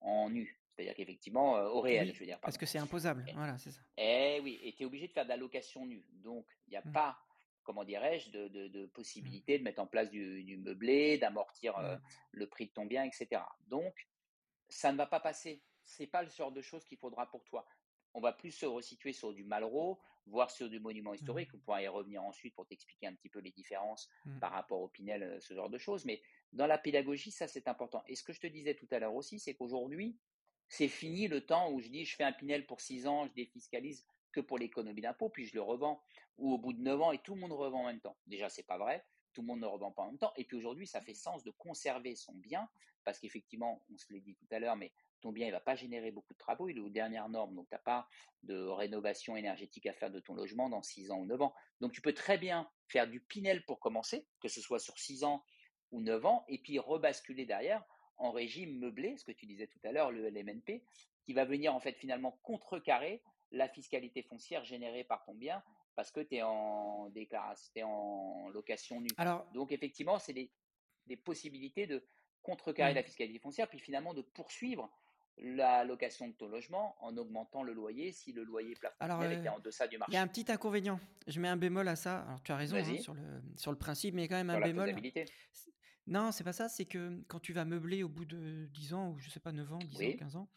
en 0.00 0.30
nu. 0.30 0.59
C'est-à-dire 0.80 0.94
qu'effectivement, 0.96 1.58
euh, 1.58 1.68
au 1.68 1.80
réel, 1.82 2.08
Oui, 2.08 2.14
je 2.14 2.20
veux 2.20 2.26
dire, 2.26 2.40
parce 2.40 2.56
que 2.56 2.64
c'est 2.64 2.78
imposable. 2.78 3.26
Voilà, 3.34 3.58
c'est 3.58 3.70
ça. 3.70 3.80
Eh 3.98 4.40
oui, 4.42 4.58
et 4.62 4.72
tu 4.72 4.82
es 4.82 4.86
obligé 4.86 5.08
de 5.08 5.12
faire 5.12 5.24
de 5.24 5.28
la 5.28 5.36
location 5.36 5.84
nue. 5.84 6.06
Donc, 6.12 6.46
il 6.66 6.70
n'y 6.70 6.76
a 6.78 6.82
Mm. 6.82 6.92
pas, 6.92 7.18
comment 7.64 7.84
dirais-je, 7.84 8.30
de, 8.30 8.48
de- 8.48 8.68
de 8.68 8.86
Mm. 8.86 8.90
possibilité 8.90 9.58
de 9.58 9.62
mettre 9.64 9.82
en 9.82 9.86
place 9.86 10.10
du, 10.10 10.42
du 10.42 10.56
meublé, 10.56 11.18
d'amortir 11.18 11.76
euh, 11.78 11.96
Mm. 11.96 12.00
le 12.32 12.46
prix 12.48 12.66
de 12.68 12.72
ton 12.72 12.86
bien, 12.86 13.04
etc. 13.04 13.42
Donc, 13.66 14.08
ça 14.70 14.90
ne 14.90 14.96
va 14.96 15.06
pas 15.06 15.20
passer. 15.20 15.62
C'est 15.84 16.06
pas 16.06 16.22
le 16.22 16.30
genre 16.30 16.52
de 16.52 16.62
choses 16.62 16.84
qu'il 16.86 16.96
faudra 16.98 17.30
pour 17.30 17.44
toi. 17.44 17.66
On 18.14 18.20
va 18.20 18.32
plus 18.32 18.50
se 18.52 18.64
resituer 18.66 19.12
sur 19.12 19.34
du 19.34 19.44
Malraux, 19.44 20.00
voire 20.26 20.50
sur 20.50 20.68
du 20.70 20.80
monument 20.80 21.12
historique. 21.14 21.50
On 21.54 21.58
pourra 21.58 21.82
y 21.82 21.88
revenir 21.88 22.22
ensuite 22.24 22.54
pour 22.54 22.66
t'expliquer 22.66 23.06
un 23.06 23.14
petit 23.14 23.28
peu 23.28 23.38
les 23.40 23.52
différences 23.52 24.08
par 24.40 24.50
rapport 24.52 24.80
au 24.80 24.88
Pinel, 24.88 25.22
euh, 25.22 25.40
ce 25.40 25.52
genre 25.54 25.68
de 25.70 25.78
choses. 25.78 26.04
Mais 26.06 26.20
dans 26.52 26.66
la 26.66 26.78
pédagogie, 26.78 27.30
ça 27.30 27.46
c'est 27.46 27.68
important. 27.68 28.02
Et 28.08 28.16
ce 28.16 28.22
que 28.24 28.32
je 28.32 28.40
te 28.40 28.46
disais 28.48 28.74
tout 28.74 28.88
à 28.90 28.98
l'heure 28.98 29.14
aussi, 29.14 29.38
c'est 29.38 29.54
qu'aujourd'hui, 29.54 30.16
c'est 30.70 30.88
fini 30.88 31.28
le 31.28 31.44
temps 31.44 31.70
où 31.72 31.80
je 31.80 31.88
dis 31.88 32.04
je 32.04 32.16
fais 32.16 32.24
un 32.24 32.32
Pinel 32.32 32.64
pour 32.64 32.80
6 32.80 33.06
ans, 33.06 33.26
je 33.26 33.32
défiscalise 33.34 34.06
que 34.32 34.40
pour 34.40 34.56
l'économie 34.56 35.02
d'impôt, 35.02 35.28
puis 35.28 35.44
je 35.44 35.54
le 35.54 35.62
revends, 35.62 36.02
ou 36.38 36.54
au 36.54 36.58
bout 36.58 36.72
de 36.72 36.80
9 36.80 37.02
ans 37.02 37.12
et 37.12 37.18
tout 37.18 37.34
le 37.34 37.40
monde 37.40 37.52
revend 37.52 37.82
en 37.82 37.86
même 37.86 38.00
temps. 38.00 38.16
Déjà, 38.26 38.48
c'est 38.48 38.66
pas 38.66 38.78
vrai, 38.78 39.04
tout 39.34 39.42
le 39.42 39.48
monde 39.48 39.60
ne 39.60 39.66
revend 39.66 39.90
pas 39.90 40.02
en 40.02 40.06
même 40.06 40.18
temps. 40.18 40.32
Et 40.36 40.44
puis 40.44 40.56
aujourd'hui, 40.56 40.86
ça 40.86 41.00
fait 41.00 41.12
sens 41.12 41.42
de 41.42 41.50
conserver 41.50 42.14
son 42.14 42.32
bien, 42.34 42.68
parce 43.04 43.18
qu'effectivement, 43.18 43.82
on 43.92 43.98
se 43.98 44.12
l'a 44.12 44.20
dit 44.20 44.36
tout 44.36 44.46
à 44.52 44.60
l'heure, 44.60 44.76
mais 44.76 44.92
ton 45.20 45.32
bien, 45.32 45.48
il 45.48 45.50
va 45.50 45.60
pas 45.60 45.74
générer 45.74 46.12
beaucoup 46.12 46.32
de 46.32 46.38
travaux, 46.38 46.68
il 46.68 46.76
est 46.76 46.80
aux 46.80 46.88
dernières 46.88 47.28
normes, 47.28 47.54
donc 47.56 47.68
tu 47.68 47.74
n'as 47.74 47.80
pas 47.80 48.08
de 48.44 48.56
rénovation 48.56 49.36
énergétique 49.36 49.86
à 49.86 49.92
faire 49.92 50.10
de 50.10 50.20
ton 50.20 50.34
logement 50.34 50.68
dans 50.68 50.82
6 50.82 51.10
ans 51.10 51.18
ou 51.18 51.26
9 51.26 51.42
ans. 51.42 51.54
Donc 51.80 51.92
tu 51.92 52.00
peux 52.00 52.14
très 52.14 52.38
bien 52.38 52.70
faire 52.86 53.08
du 53.08 53.20
Pinel 53.20 53.64
pour 53.64 53.80
commencer, 53.80 54.28
que 54.40 54.48
ce 54.48 54.60
soit 54.60 54.78
sur 54.78 54.98
6 54.98 55.24
ans 55.24 55.44
ou 55.90 56.00
9 56.00 56.24
ans, 56.26 56.44
et 56.48 56.58
puis 56.58 56.78
rebasculer 56.78 57.44
derrière 57.44 57.84
en 58.20 58.30
régime 58.30 58.78
meublé, 58.78 59.16
ce 59.16 59.24
que 59.24 59.32
tu 59.32 59.46
disais 59.46 59.66
tout 59.66 59.78
à 59.84 59.92
l'heure, 59.92 60.10
le 60.12 60.28
LMNP, 60.28 60.82
qui 61.24 61.32
va 61.32 61.44
venir 61.44 61.74
en 61.74 61.80
fait 61.80 61.94
finalement 61.94 62.38
contrecarrer 62.42 63.22
la 63.50 63.68
fiscalité 63.68 64.22
foncière 64.22 64.64
générée 64.64 65.04
par 65.04 65.24
ton 65.24 65.34
bien 65.34 65.62
parce 65.96 66.10
que 66.10 66.20
tu 66.20 66.36
es 66.36 66.42
en 66.42 67.08
déclaration, 67.10 67.70
t'es 67.74 67.82
en 67.82 68.48
location 68.50 69.00
nue. 69.00 69.08
Alors, 69.16 69.46
Donc 69.52 69.72
effectivement, 69.72 70.18
c'est 70.18 70.32
des, 70.32 70.50
des 71.06 71.16
possibilités 71.16 71.86
de 71.86 72.04
contrecarrer 72.42 72.94
la 72.94 73.02
fiscalité 73.02 73.38
foncière, 73.38 73.68
puis 73.68 73.78
finalement 73.80 74.14
de 74.14 74.22
poursuivre 74.22 74.90
la 75.38 75.84
location 75.84 76.28
de 76.28 76.32
ton 76.32 76.48
logement 76.48 76.96
en 77.00 77.16
augmentant 77.16 77.62
le 77.62 77.72
loyer 77.72 78.12
si 78.12 78.32
le 78.32 78.44
loyer 78.44 78.74
plafond 78.74 78.96
Alors, 79.00 79.20
Pinel 79.20 79.36
euh, 79.36 79.40
était 79.40 79.48
en 79.48 79.58
deçà 79.58 79.86
du 79.86 79.96
il 79.96 80.12
y 80.12 80.16
a 80.16 80.20
un 80.20 80.26
marché. 80.26 80.42
petit 80.42 80.52
inconvénient. 80.52 81.00
Je 81.26 81.40
mets 81.40 81.48
un 81.48 81.56
bémol 81.56 81.88
à 81.88 81.96
ça. 81.96 82.20
Alors, 82.20 82.42
tu 82.42 82.52
as 82.52 82.56
raison 82.56 82.76
hein, 82.76 82.98
sur 82.98 83.14
le, 83.14 83.22
sur 83.56 83.70
le 83.70 83.78
principe, 83.78 84.14
mais 84.14 84.22
il 84.22 84.24
y 84.24 84.26
a 84.26 84.28
quand 84.28 84.44
même 84.44 84.50
un 84.50 84.56
sur 84.56 84.66
bémol. 84.66 84.94
Non, 86.10 86.32
c'est 86.32 86.44
pas 86.44 86.52
ça. 86.52 86.68
C'est 86.68 86.84
que 86.84 87.22
quand 87.28 87.38
tu 87.40 87.52
vas 87.52 87.64
meubler 87.64 88.02
au 88.02 88.08
bout 88.08 88.24
de 88.24 88.66
10 88.74 88.92
ans, 88.94 89.10
ou 89.10 89.18
je 89.18 89.30
sais 89.30 89.40
pas, 89.40 89.52
9 89.52 89.72
ans, 89.72 89.78
10 89.78 89.96
ans, 89.96 89.98
Oui. 90.00 90.16
15 90.16 90.36
ans, 90.36 90.48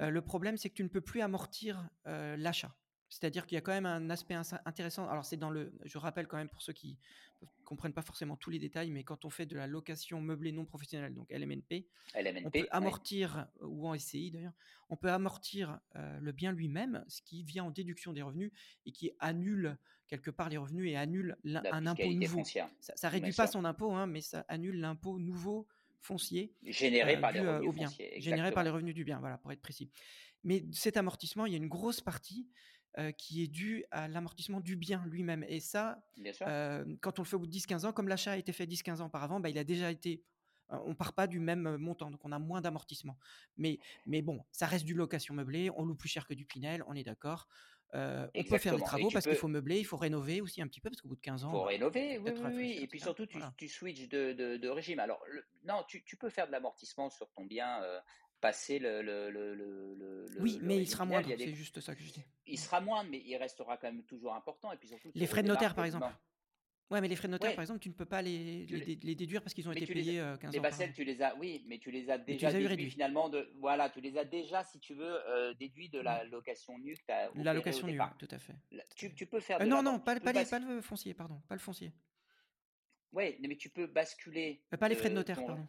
euh, 0.00 0.10
le 0.10 0.22
problème, 0.22 0.56
c'est 0.56 0.70
que 0.70 0.74
tu 0.74 0.84
ne 0.84 0.88
peux 0.88 1.00
plus 1.00 1.20
amortir 1.20 1.88
euh, 2.06 2.36
l'achat. 2.36 2.74
C'est-à-dire 3.08 3.44
qu'il 3.44 3.56
y 3.56 3.58
a 3.58 3.60
quand 3.60 3.72
même 3.72 3.84
un 3.84 4.08
aspect 4.08 4.34
intéressant. 4.64 5.06
Alors, 5.08 5.26
c'est 5.26 5.36
dans 5.36 5.50
le. 5.50 5.72
Je 5.84 5.98
rappelle 5.98 6.26
quand 6.26 6.38
même 6.38 6.48
pour 6.48 6.62
ceux 6.62 6.72
qui 6.72 6.98
ne 7.42 7.46
comprennent 7.72 7.94
pas 7.94 8.02
forcément 8.02 8.36
tous 8.36 8.50
les 8.50 8.58
détails, 8.58 8.90
mais 8.90 9.02
quand 9.02 9.24
on 9.24 9.30
fait 9.30 9.46
de 9.46 9.56
la 9.56 9.66
location 9.66 10.20
meublée 10.20 10.52
non 10.52 10.66
professionnelle, 10.66 11.14
donc 11.14 11.30
LMNP, 11.30 11.86
on 12.44 12.50
peut 12.50 12.68
amortir, 12.70 13.46
ou 13.62 13.88
en 13.88 13.98
SCI 13.98 14.30
d'ailleurs, 14.30 14.52
on 14.90 14.96
peut 14.96 15.10
amortir 15.10 15.80
euh, 15.96 16.18
le 16.20 16.32
bien 16.32 16.52
lui-même, 16.52 17.02
ce 17.08 17.22
qui 17.22 17.42
vient 17.44 17.64
en 17.64 17.70
déduction 17.70 18.12
des 18.12 18.20
revenus 18.20 18.52
et 18.84 18.92
qui 18.92 19.10
annule 19.20 19.78
quelque 20.06 20.30
part 20.30 20.50
les 20.50 20.58
revenus 20.58 20.90
et 20.90 20.96
annule 20.96 21.38
un 21.46 21.86
impôt 21.86 22.12
nouveau. 22.12 22.38
foncière, 22.38 22.68
Ça, 22.80 22.92
ça 22.94 23.08
bien 23.08 23.18
réduit 23.20 23.32
pas 23.34 23.46
sûr. 23.46 23.54
son 23.54 23.64
impôt, 23.64 23.92
hein, 23.92 24.06
mais 24.06 24.20
ça 24.20 24.44
annule 24.48 24.78
l'impôt 24.78 25.18
nouveau 25.18 25.66
foncier 26.00 26.52
Généré 26.62 27.16
euh, 27.16 27.20
par 27.20 27.32
les 27.32 27.40
euh, 27.40 27.54
revenus 27.54 27.68
au 27.68 27.72
bien, 27.72 27.86
fonciers, 27.88 28.20
généré 28.20 28.52
par 28.52 28.64
les 28.64 28.70
revenus 28.70 28.94
du 28.94 29.04
bien, 29.04 29.18
voilà, 29.20 29.38
pour 29.38 29.50
être 29.50 29.62
précis. 29.62 29.88
Mais 30.44 30.64
cet 30.72 30.98
amortissement, 30.98 31.46
il 31.46 31.52
y 31.52 31.54
a 31.54 31.58
une 31.58 31.68
grosse 31.68 32.02
partie 32.02 32.46
euh, 32.98 33.10
qui 33.12 33.42
est 33.42 33.48
due 33.48 33.84
à 33.90 34.08
l'amortissement 34.08 34.60
du 34.60 34.76
bien 34.76 35.04
lui-même. 35.06 35.44
Et 35.48 35.60
ça, 35.60 36.02
euh, 36.42 36.84
quand 37.00 37.18
on 37.18 37.22
le 37.22 37.26
fait 37.26 37.36
au 37.36 37.40
bout 37.40 37.46
de 37.46 37.52
10-15 37.52 37.84
ans, 37.84 37.92
comme 37.92 38.08
l'achat 38.08 38.32
a 38.32 38.36
été 38.36 38.52
fait 38.52 38.66
10-15 38.66 39.00
ans 39.00 39.06
auparavant, 39.06 39.40
bah, 39.40 39.48
il 39.48 39.58
a 39.58 39.64
déjà 39.64 39.90
été. 39.90 40.22
On 40.68 40.94
part 40.94 41.12
pas 41.12 41.26
du 41.26 41.38
même 41.38 41.76
montant, 41.76 42.10
donc 42.10 42.24
on 42.24 42.32
a 42.32 42.38
moins 42.38 42.62
d'amortissement. 42.62 43.18
Mais, 43.58 43.78
mais 44.06 44.22
bon, 44.22 44.42
ça 44.52 44.64
reste 44.66 44.86
du 44.86 44.94
location 44.94 45.34
meublée, 45.34 45.70
on 45.76 45.84
loue 45.84 45.94
plus 45.94 46.08
cher 46.08 46.26
que 46.26 46.32
du 46.32 46.46
Pinel, 46.46 46.82
on 46.86 46.94
est 46.94 47.04
d'accord. 47.04 47.46
Euh, 47.94 48.26
on 48.34 48.42
peut 48.44 48.56
faire 48.56 48.76
des 48.76 48.82
travaux 48.82 49.10
parce 49.12 49.26
qu'il 49.26 49.36
faut 49.36 49.48
meubler, 49.48 49.78
il 49.78 49.84
faut 49.84 49.98
rénover 49.98 50.40
aussi 50.40 50.62
un 50.62 50.66
petit 50.66 50.80
peu, 50.80 50.88
parce 50.88 51.02
qu'au 51.02 51.08
bout 51.08 51.16
de 51.16 51.20
15 51.20 51.44
ans, 51.44 51.50
faut 51.50 51.60
bah, 51.60 51.66
rénover, 51.66 52.16
faut 52.16 52.46
oui, 52.46 52.52
oui, 52.56 52.78
Et 52.80 52.86
puis 52.86 53.00
surtout, 53.00 53.26
tu, 53.26 53.36
Voilà. 53.36 53.52
tu 53.58 53.68
switches 53.68 54.08
de, 54.08 54.32
de- 54.32 54.56
de 54.56 54.68
régime. 54.68 54.98
Alors, 54.98 55.22
le- 55.26 55.44
non, 55.64 55.84
tu, 55.86 56.02
tu 56.04 56.16
peux 56.16 56.30
faire 56.30 56.46
de 56.46 56.52
l'amortissement 56.52 57.10
sur 57.10 57.30
ton 57.32 57.44
bien, 57.44 57.82
euh, 57.82 58.00
passer 58.42 58.78
le, 58.78 59.00
le, 59.00 59.30
le, 59.30 59.54
le, 59.54 59.94
le, 59.94 60.26
le- 60.26 60.40
Oui, 60.42 60.58
mais 60.62 60.76
il 60.82 60.86
sera 60.86 61.06
moindre, 61.06 61.28
des, 61.28 61.38
c'est 61.38 61.54
juste 61.54 61.80
ça 61.80 61.94
que 61.94 62.02
je 62.02 62.10
dis. 62.12 62.24
il 62.46 62.58
sera 62.58 62.80
moindre, 62.80 63.08
mais 63.10 63.22
il 63.24 63.36
restera 63.36 63.78
quand 63.78 63.86
même 63.90 64.02
toujours 64.02 64.34
important. 64.34 64.70
Et 64.72 64.76
puis 64.76 64.88
surtout, 64.88 65.10
Les 65.14 65.26
frais 65.26 65.42
de 65.42 65.48
notaire, 65.48 65.74
par 65.74 65.84
exemple. 65.86 66.12
Ouais, 66.90 67.00
mais 67.00 67.08
les 67.08 67.16
frais 67.16 67.28
de 67.28 67.32
notaire, 67.32 67.50
Ouais, 67.50 67.56
par 67.56 67.62
exemple, 67.62 67.80
tu 67.80 67.88
ne 67.88 67.94
peux 67.94 68.04
pas 68.04 68.20
les, 68.20 68.66
les, 68.66 68.78
les, 68.80 68.98
les 69.02 69.14
déduire 69.14 69.40
parce 69.40 69.54
qu'ils 69.54 69.66
ont 69.66 69.70
mais 69.70 69.80
été 69.80 69.86
les, 69.94 70.02
payés 70.02 70.20
euh, 70.20 70.36
15 70.36 70.52
mais 70.52 70.58
ans 70.58 70.62
Bassel, 70.62 70.92
tu 70.92 71.04
les 71.04 71.22
as, 71.22 71.34
oui, 71.36 71.64
mais 71.66 71.78
tu 71.78 71.90
les 71.90 72.10
as 72.10 72.18
Mais 72.18 72.24
tu 72.24 72.30
les 72.32 72.36
déjà 72.36 72.48
as 72.48 72.60
eu 72.60 72.68
déduits 72.68 72.90
finalement 72.90 73.30
de, 73.30 73.50
voilà, 73.60 73.88
tu 73.88 74.02
les 74.02 74.18
as 74.18 74.26
déjà, 74.26 74.62
si 74.64 74.78
tu 74.78 74.92
veux, 74.94 75.26
euh, 75.30 75.54
déduits 75.54 75.88
de 75.88 76.00
la 76.00 76.24
location 76.24 76.76
nue 76.78 76.94
que 76.94 77.04
tu 77.06 77.12
as 77.12 77.30
La 77.34 77.54
location 77.54 77.86
nue, 77.86 77.98
tout 78.18 78.28
à 78.30 78.38
fait. 78.38 78.56
Tu, 78.96 79.26
peux 79.26 79.40
faire 79.40 79.58
Euh, 79.62 79.64
de 79.64 79.70
non, 79.70 79.82
non, 79.82 80.00
pas, 80.00 80.20
pas, 80.20 80.32
les, 80.32 80.44
pas 80.44 80.58
le 80.58 80.82
foncier, 80.82 81.14
pardon, 81.14 81.40
pas 81.48 81.54
le 81.54 81.60
foncier. 81.60 81.92
ouais, 83.12 83.38
mais 83.40 83.56
tu 83.56 83.70
peux 83.70 83.86
basculer 83.86 84.62
Euh, 84.74 84.76
pas 84.76 84.88
les 84.90 84.94
frais 84.96 85.08
de 85.08 85.14
de 85.14 85.18
notaire, 85.20 85.36
ton, 85.38 85.46
pardon. 85.46 85.66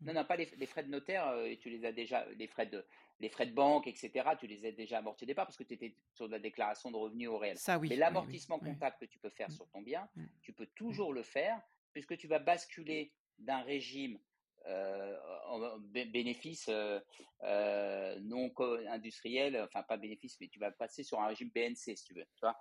Non, 0.00 0.12
non, 0.12 0.24
pas 0.24 0.36
les, 0.36 0.48
les 0.56 0.66
frais 0.66 0.84
de 0.84 0.90
notaire, 0.90 1.26
euh, 1.28 1.54
tu 1.60 1.70
les 1.70 1.84
as 1.84 1.92
déjà, 1.92 2.24
les 2.36 2.46
frais 2.46 2.66
de, 2.66 2.84
les 3.20 3.28
frais 3.28 3.46
de 3.46 3.52
banque, 3.52 3.86
etc., 3.86 4.10
tu 4.38 4.46
les 4.46 4.64
as 4.64 4.72
déjà 4.72 4.98
amortis 4.98 5.24
au 5.24 5.26
départ 5.26 5.46
parce 5.46 5.56
que 5.56 5.64
tu 5.64 5.74
étais 5.74 5.94
sur 6.12 6.28
la 6.28 6.38
déclaration 6.38 6.90
de 6.90 6.96
revenus 6.96 7.28
au 7.28 7.38
réel. 7.38 7.58
Ça, 7.58 7.74
Mais 7.74 7.80
oui, 7.80 7.88
oui, 7.88 7.94
oui. 7.94 8.00
l'amortissement 8.00 8.58
comptable 8.58 8.96
que 9.00 9.06
tu 9.06 9.18
peux 9.18 9.30
faire 9.30 9.48
Mm, 9.48 9.52
sur 9.52 9.68
ton 9.68 9.82
bien, 9.82 10.08
mm, 10.16 10.24
tu 10.42 10.52
peux 10.52 10.66
toujours 10.66 11.12
le 11.12 11.22
faire 11.22 11.60
puisque 11.92 12.16
tu 12.16 12.28
vas 12.28 12.38
basculer 12.38 13.12
d'un 13.38 13.62
régime 13.62 14.18
euh, 14.66 15.16
en 15.46 15.78
bénéfice 15.78 16.66
euh, 16.68 17.00
euh, 17.42 18.18
non 18.20 18.52
industriel, 18.90 19.60
enfin 19.62 19.82
pas 19.82 19.96
bénéfice, 19.96 20.38
mais 20.40 20.48
tu 20.48 20.58
vas 20.58 20.70
passer 20.70 21.02
sur 21.02 21.20
un 21.20 21.28
régime 21.28 21.50
BNC 21.54 21.96
si 21.96 22.04
tu 22.04 22.14
veux. 22.14 22.26
Tu 22.34 22.40
vois 22.42 22.58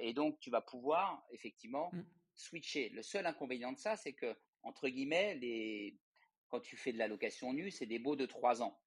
et 0.00 0.12
donc 0.12 0.38
tu 0.40 0.50
vas 0.50 0.60
pouvoir 0.60 1.24
effectivement 1.30 1.90
switcher. 2.34 2.90
Le 2.90 3.02
seul 3.02 3.26
inconvénient 3.26 3.72
de 3.72 3.78
ça, 3.78 3.96
c'est 3.96 4.12
que 4.12 4.36
entre 4.62 4.88
guillemets, 4.88 5.36
les, 5.36 5.96
quand 6.50 6.60
tu 6.60 6.76
fais 6.76 6.92
de 6.92 6.98
la 6.98 7.08
location 7.08 7.52
nue, 7.52 7.70
c'est 7.70 7.86
des 7.86 7.98
baux 7.98 8.16
de 8.16 8.26
3 8.26 8.62
ans. 8.62 8.78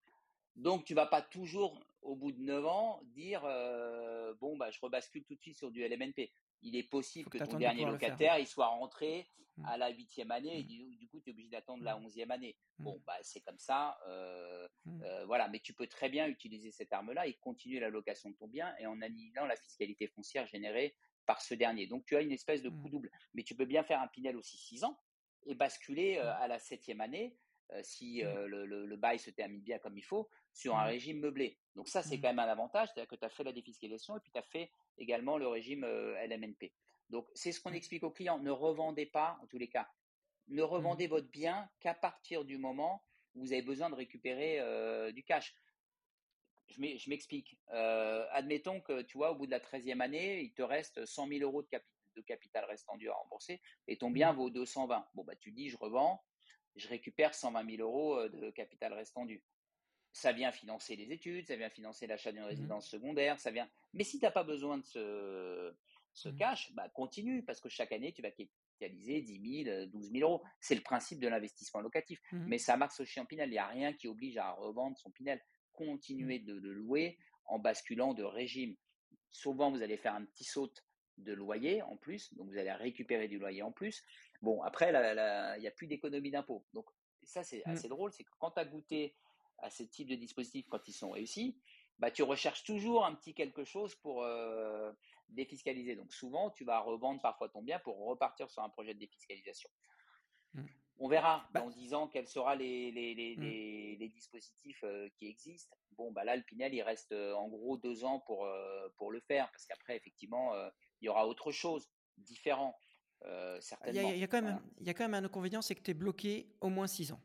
Donc, 0.55 0.85
tu 0.85 0.93
vas 0.93 1.07
pas 1.07 1.21
toujours, 1.21 1.83
au 2.01 2.15
bout 2.15 2.31
de 2.31 2.39
9 2.39 2.65
ans, 2.65 3.01
dire 3.05 3.43
euh, 3.45 4.33
bon, 4.35 4.55
bah, 4.55 4.69
je 4.69 4.79
rebascule 4.79 5.23
tout 5.25 5.35
de 5.35 5.41
suite 5.41 5.57
sur 5.57 5.71
du 5.71 5.87
LMNP. 5.87 6.31
Il 6.61 6.75
est 6.75 6.83
possible 6.83 7.29
que 7.29 7.39
ton 7.39 7.57
dernier 7.57 7.85
locataire 7.85 8.37
il 8.39 8.47
soit 8.47 8.67
rentré 8.67 9.27
Mm, 9.57 9.65
à 9.67 9.77
la 9.77 9.89
huitième 9.89 10.31
année 10.31 10.59
et 10.59 10.63
mm, 10.63 10.67
du, 10.67 10.95
du 10.95 11.07
coup, 11.07 11.19
tu 11.21 11.29
es 11.29 11.33
obligé 11.33 11.49
d'attendre 11.49 11.83
la 11.83 11.95
mm, 11.97 12.05
onzième 12.05 12.31
année. 12.31 12.57
Bon, 12.79 12.99
bah, 13.05 13.17
c'est 13.21 13.41
comme 13.41 13.59
ça. 13.59 13.97
euh, 14.07 14.67
euh, 15.03 15.25
voilà, 15.25 15.47
mais 15.47 15.59
tu 15.59 15.73
peux 15.73 15.87
très 15.87 16.09
bien 16.09 16.27
utiliser 16.27 16.71
cette 16.71 16.91
arme-là 16.91 17.27
et 17.27 17.33
continuer 17.35 17.79
la 17.79 17.89
location 17.89 18.31
de 18.31 18.35
ton 18.35 18.47
bien 18.47 18.73
et 18.79 18.87
en 18.87 19.01
annihilant 19.01 19.45
la 19.45 19.55
fiscalité 19.55 20.07
foncière 20.07 20.47
générée 20.47 20.95
par 21.25 21.41
ce 21.41 21.53
dernier. 21.53 21.87
Donc, 21.87 22.05
tu 22.05 22.15
as 22.15 22.21
une 22.21 22.31
espèce 22.31 22.63
de 22.63 22.69
coup 22.69 22.89
double. 22.89 23.11
Mais 23.33 23.43
tu 23.43 23.55
peux 23.55 23.65
bien 23.65 23.83
faire 23.83 24.01
un 24.01 24.07
Pinel 24.07 24.37
aussi 24.37 24.57
6 24.57 24.83
ans 24.83 24.99
et 25.45 25.55
basculer 25.55 26.17
à 26.17 26.47
la 26.47 26.57
septième 26.57 27.01
année 27.01 27.37
si 27.81 28.21
Mmh. 28.23 28.45
le, 28.45 28.65
le, 28.85 28.97
bail 28.97 29.17
se 29.19 29.29
termine 29.31 29.61
bien 29.61 29.79
comme 29.79 29.97
il 29.97 30.03
faut, 30.03 30.29
sur 30.53 30.75
un 30.77 30.83
Mmh. 30.85 30.89
régime 30.89 31.19
meublé. 31.19 31.57
Donc 31.75 31.87
ça, 31.87 32.03
c'est 32.03 32.17
Mmh. 32.17 32.21
quand 32.21 32.27
même 32.29 32.39
un 32.39 32.47
avantage, 32.47 32.89
c'est-à-dire 32.89 33.07
que 33.09 33.15
tu 33.15 33.25
as 33.25 33.29
fait 33.29 33.43
la 33.43 33.51
défiscalisation 33.53 34.17
et 34.17 34.19
puis 34.19 34.31
tu 34.31 34.39
as 34.39 34.43
fait 34.43 34.71
également 34.97 35.37
le 35.37 35.47
régime 35.47 35.83
LMNP. 35.85 36.71
Donc 37.09 37.27
c'est 37.33 37.51
ce 37.51 37.59
qu'on 37.61 37.73
explique 37.73 38.03
aux 38.03 38.11
clients, 38.11 38.39
ne 38.39 38.51
revendez 38.51 39.05
pas, 39.05 39.39
en 39.41 39.47
tous 39.47 39.57
les 39.57 39.69
cas, 39.69 39.89
ne 40.49 40.61
revendez 40.61 41.07
votre 41.07 41.29
bien 41.29 41.69
qu'à 41.79 41.93
partir 41.93 42.45
du 42.45 42.57
moment 42.57 43.03
où 43.35 43.41
vous 43.41 43.53
avez 43.53 43.61
besoin 43.61 43.89
de 43.89 43.95
récupérer 43.95 44.59
du 45.13 45.23
cash 45.23 45.55
je 46.69 47.09
m'explique. 47.09 47.59
Euh, 47.71 48.25
admettons 48.31 48.81
que, 48.81 49.01
tu 49.03 49.17
vois, 49.17 49.31
au 49.31 49.35
bout 49.35 49.45
de 49.45 49.51
la 49.51 49.59
13e 49.59 50.01
année, 50.01 50.41
il 50.41 50.53
te 50.53 50.61
reste 50.61 51.05
100 51.05 51.27
000 51.27 51.41
euros 51.41 51.61
de, 51.61 51.67
de 52.15 52.21
capital 52.21 52.65
restant 52.65 52.97
dû 52.97 53.09
à 53.09 53.13
rembourser 53.13 53.61
et 53.87 53.97
ton 53.97 54.11
bien 54.11 54.33
vaut 54.33 54.49
220. 54.49 55.07
Bon, 55.13 55.23
bah, 55.23 55.35
tu 55.35 55.51
dis, 55.51 55.69
je 55.69 55.77
revends, 55.77 56.23
je 56.75 56.87
récupère 56.87 57.33
120 57.33 57.77
000 57.77 57.81
euros 57.81 58.17
euh, 58.17 58.29
de 58.29 58.49
capital 58.51 58.93
restant 58.93 59.25
dû. 59.25 59.43
Ça 60.11 60.31
vient 60.31 60.51
financer 60.51 60.95
les 60.95 61.11
études, 61.11 61.47
ça 61.47 61.55
vient 61.55 61.69
financer 61.69 62.05
l'achat 62.05 62.31
d'une 62.31 62.43
mmh. 62.43 62.47
résidence 62.47 62.89
secondaire, 62.89 63.39
ça 63.39 63.51
vient. 63.51 63.69
Mais 63.93 64.03
si 64.03 64.19
tu 64.19 64.25
n'as 64.25 64.31
pas 64.31 64.43
besoin 64.43 64.77
de 64.77 64.85
ce, 64.85 65.73
ce 66.13 66.29
mmh. 66.29 66.35
cash, 66.35 66.73
bah, 66.73 66.89
continue 66.89 67.43
parce 67.43 67.59
que 67.59 67.69
chaque 67.69 67.91
année, 67.91 68.13
tu 68.13 68.21
vas 68.21 68.29
capitaliser 68.29 69.21
10 69.21 69.63
000, 69.65 69.85
12 69.87 70.11
000 70.11 70.29
euros. 70.29 70.43
C'est 70.59 70.75
le 70.75 70.81
principe 70.81 71.19
de 71.19 71.27
l'investissement 71.27 71.81
locatif. 71.81 72.21
Mais 72.31 72.59
ça 72.59 72.77
marche 72.77 72.99
aussi 72.99 73.19
en 73.19 73.25
Pinel. 73.25 73.49
Il 73.49 73.53
n'y 73.53 73.57
a 73.57 73.67
rien 73.67 73.93
qui 73.93 74.07
oblige 74.07 74.37
à 74.37 74.51
revendre 74.51 74.97
son 74.97 75.09
Pinel 75.09 75.41
continuer 75.73 76.39
de 76.39 76.53
le 76.53 76.71
louer 76.73 77.17
en 77.45 77.59
basculant 77.59 78.13
de 78.13 78.23
régime. 78.23 78.75
Souvent, 79.31 79.71
vous 79.71 79.81
allez 79.81 79.97
faire 79.97 80.13
un 80.13 80.25
petit 80.25 80.43
saut 80.43 80.71
de 81.17 81.33
loyer 81.33 81.81
en 81.81 81.97
plus, 81.97 82.33
donc 82.33 82.49
vous 82.49 82.57
allez 82.57 82.71
récupérer 82.71 83.27
du 83.27 83.39
loyer 83.39 83.61
en 83.61 83.71
plus. 83.71 84.03
Bon, 84.43 84.61
après, 84.61 84.89
il 84.89 85.61
n'y 85.61 85.67
a 85.67 85.71
plus 85.71 85.87
d'économie 85.87 86.29
d'impôt. 86.29 86.65
Donc, 86.73 86.85
ça, 87.23 87.43
c'est 87.43 87.63
assez 87.65 87.87
drôle, 87.87 88.11
c'est 88.11 88.25
que 88.25 88.31
quand 88.39 88.51
tu 88.51 88.59
as 88.59 88.65
goûté 88.65 89.15
à 89.59 89.69
ce 89.69 89.83
type 89.83 90.09
de 90.09 90.15
dispositifs, 90.15 90.67
quand 90.69 90.85
ils 90.85 90.93
sont 90.93 91.11
réussis, 91.11 91.57
bah, 91.97 92.11
tu 92.11 92.23
recherches 92.23 92.65
toujours 92.65 93.05
un 93.05 93.15
petit 93.15 93.33
quelque 93.33 93.63
chose 93.63 93.95
pour 93.95 94.21
euh, 94.23 94.91
défiscaliser. 95.29 95.95
Donc, 95.95 96.13
souvent, 96.13 96.49
tu 96.49 96.65
vas 96.65 96.79
revendre 96.81 97.21
parfois 97.21 97.47
ton 97.47 97.61
bien 97.61 97.79
pour 97.79 97.97
repartir 98.05 98.51
sur 98.51 98.61
un 98.63 98.69
projet 98.69 98.93
de 98.93 98.99
défiscalisation. 98.99 99.69
Mmh. 100.55 100.65
On 100.99 101.07
verra 101.07 101.47
bah 101.53 101.61
dans 101.61 101.69
10 101.69 101.93
ans 101.93 102.07
quels 102.09 102.27
seront 102.27 102.53
les, 102.53 102.91
les, 102.91 103.35
mmh. 103.37 103.41
les, 103.99 104.09
dispositifs 104.09 104.83
euh, 104.83 105.07
qui 105.15 105.27
existent. 105.27 105.75
Bon, 105.91 106.11
bah 106.11 106.25
là, 106.25 106.35
le 106.35 106.43
Pinel, 106.43 106.73
il 106.73 106.81
reste 106.81 107.13
euh, 107.13 107.33
en 107.33 107.47
gros 107.47 107.77
deux 107.77 108.03
ans 108.03 108.19
pour, 108.19 108.45
euh, 108.45 108.89
pour 108.97 109.09
le 109.09 109.21
faire, 109.21 109.49
parce 109.51 109.65
qu'après, 109.65 109.95
effectivement, 109.95 110.53
il 110.99 111.05
y 111.05 111.09
aura 111.09 111.27
autre 111.27 111.53
chose, 111.53 111.89
différent, 112.17 112.77
certainement. 113.59 114.11
Il 114.11 114.17
y, 114.17 114.23
a, 114.23 114.27
quand 114.27 114.41
même, 114.41 114.59
il 114.79 114.87
y 114.87 114.89
a 114.89 114.93
quand 114.93 115.03
même 115.03 115.13
un 115.13 115.25
inconvénient, 115.25 115.61
c'est 115.61 115.75
que 115.75 115.81
tu 115.81 115.91
es 115.91 115.93
bloqué 115.93 116.47
au 116.61 116.69
moins 116.69 116.87
6 116.87 117.11
ans. 117.11 117.21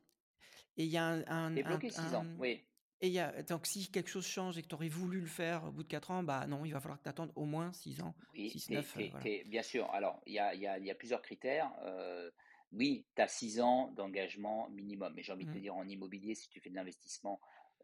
Et 0.76 0.84
il 0.84 0.90
y 0.90 0.96
a 0.96 1.06
un. 1.06 1.52
tu 1.52 1.60
es 1.60 1.62
bloqué 1.62 1.90
6 1.90 2.14
ans, 2.14 2.26
oui. 2.38 2.64
Et 3.00 3.06
il 3.06 3.12
y 3.12 3.20
a, 3.20 3.42
donc, 3.44 3.64
si 3.64 3.88
quelque 3.92 4.10
chose 4.10 4.26
change 4.26 4.58
et 4.58 4.62
que 4.62 4.66
tu 4.66 4.74
aurais 4.74 4.88
voulu 4.88 5.20
le 5.20 5.28
faire 5.28 5.64
au 5.64 5.70
bout 5.70 5.84
de 5.84 5.88
4 5.88 6.10
ans, 6.10 6.22
bah 6.24 6.48
non, 6.48 6.64
il 6.64 6.72
va 6.72 6.80
falloir 6.80 6.98
que 6.98 7.04
tu 7.04 7.08
attendes 7.08 7.30
au 7.36 7.44
moins 7.44 7.72
6 7.72 8.02
ans. 8.02 8.14
Oui, 8.34 8.50
6, 8.50 8.70
9, 8.70 8.96
bien 9.46 9.62
sûr. 9.62 9.88
Alors, 9.92 10.20
il 10.26 10.32
y 10.32 10.40
a, 10.40 10.52
y, 10.54 10.66
a, 10.66 10.78
y 10.78 10.90
a, 10.90 10.94
plusieurs 10.96 11.22
critères 11.22 11.70
oui, 12.72 13.06
tu 13.14 13.22
as 13.22 13.28
6 13.28 13.60
ans 13.60 13.90
d'engagement 13.92 14.68
minimum. 14.70 15.12
Mais 15.14 15.22
j'ai 15.22 15.32
envie 15.32 15.46
de 15.46 15.52
te 15.52 15.56
mmh. 15.56 15.60
dire, 15.60 15.76
en 15.76 15.88
immobilier, 15.88 16.34
si 16.34 16.48
tu 16.48 16.60
fais 16.60 16.70
de 16.70 16.74
l'investissement, 16.74 17.40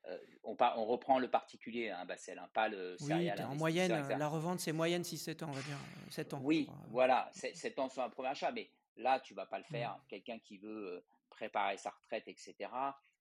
euh, 0.09 0.19
on, 0.43 0.57
on, 0.61 0.85
reprend 0.85 1.19
le 1.19 1.29
particulier, 1.31 1.89
hein, 1.91 2.05
Bassel, 2.05 2.39
hein, 2.39 2.49
pas 2.53 2.69
le 2.69 2.97
céréal. 2.99 3.39
Oui, 3.39 3.45
en 3.45 3.55
moyenne, 3.55 4.07
la 4.09 4.29
revente, 4.29 4.61
c'est 4.61 4.73
moyenne 4.73 5.03
6-7 5.03 5.45
ans, 5.45 5.49
on 5.49 5.53
va 5.53 5.63
dire. 5.63 5.79
7 6.11 6.35
ans. 6.35 6.41
Oui, 6.43 6.69
voilà, 6.91 7.31
7 7.33 7.79
ans 7.79 7.89
sur 7.89 8.03
un 8.03 8.11
premier 8.11 8.29
achat. 8.29 8.53
Mais 8.53 8.71
là, 8.97 9.21
tu 9.21 9.35
vas 9.35 9.47
pas 9.47 9.59
le 9.59 9.65
faire. 9.65 9.93
Mmh. 9.93 10.01
Quelqu'un 10.09 10.39
qui 10.39 10.59
veut 10.59 10.97
euh, 10.97 11.05
préparer 11.31 11.79
sa 11.79 11.91
retraite, 11.91 12.29
etc., 12.29 12.55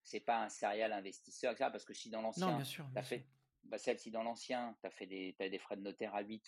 c'est 0.03 0.19
pas 0.19 0.43
un 0.43 0.49
céréal 0.49 0.91
investisseur, 0.91 1.55
parce 1.57 1.85
que 1.85 1.93
si 1.93 2.09
dans 2.09 2.21
l'ancien, 2.21 2.61
tu 2.61 2.81
as 2.95 3.03
fait, 3.03 3.25
Bassel, 3.63 3.97
si 3.97 4.11
dans 4.11 4.23
l'ancien, 4.23 4.75
tu 4.81 4.87
as 4.87 4.91
fait 4.91 5.05
des, 5.05 5.33
as 5.39 5.47
des 5.47 5.59
frais 5.59 5.77
de 5.77 5.81
notaire 5.81 6.13
à 6.13 6.21
8, 6.21 6.43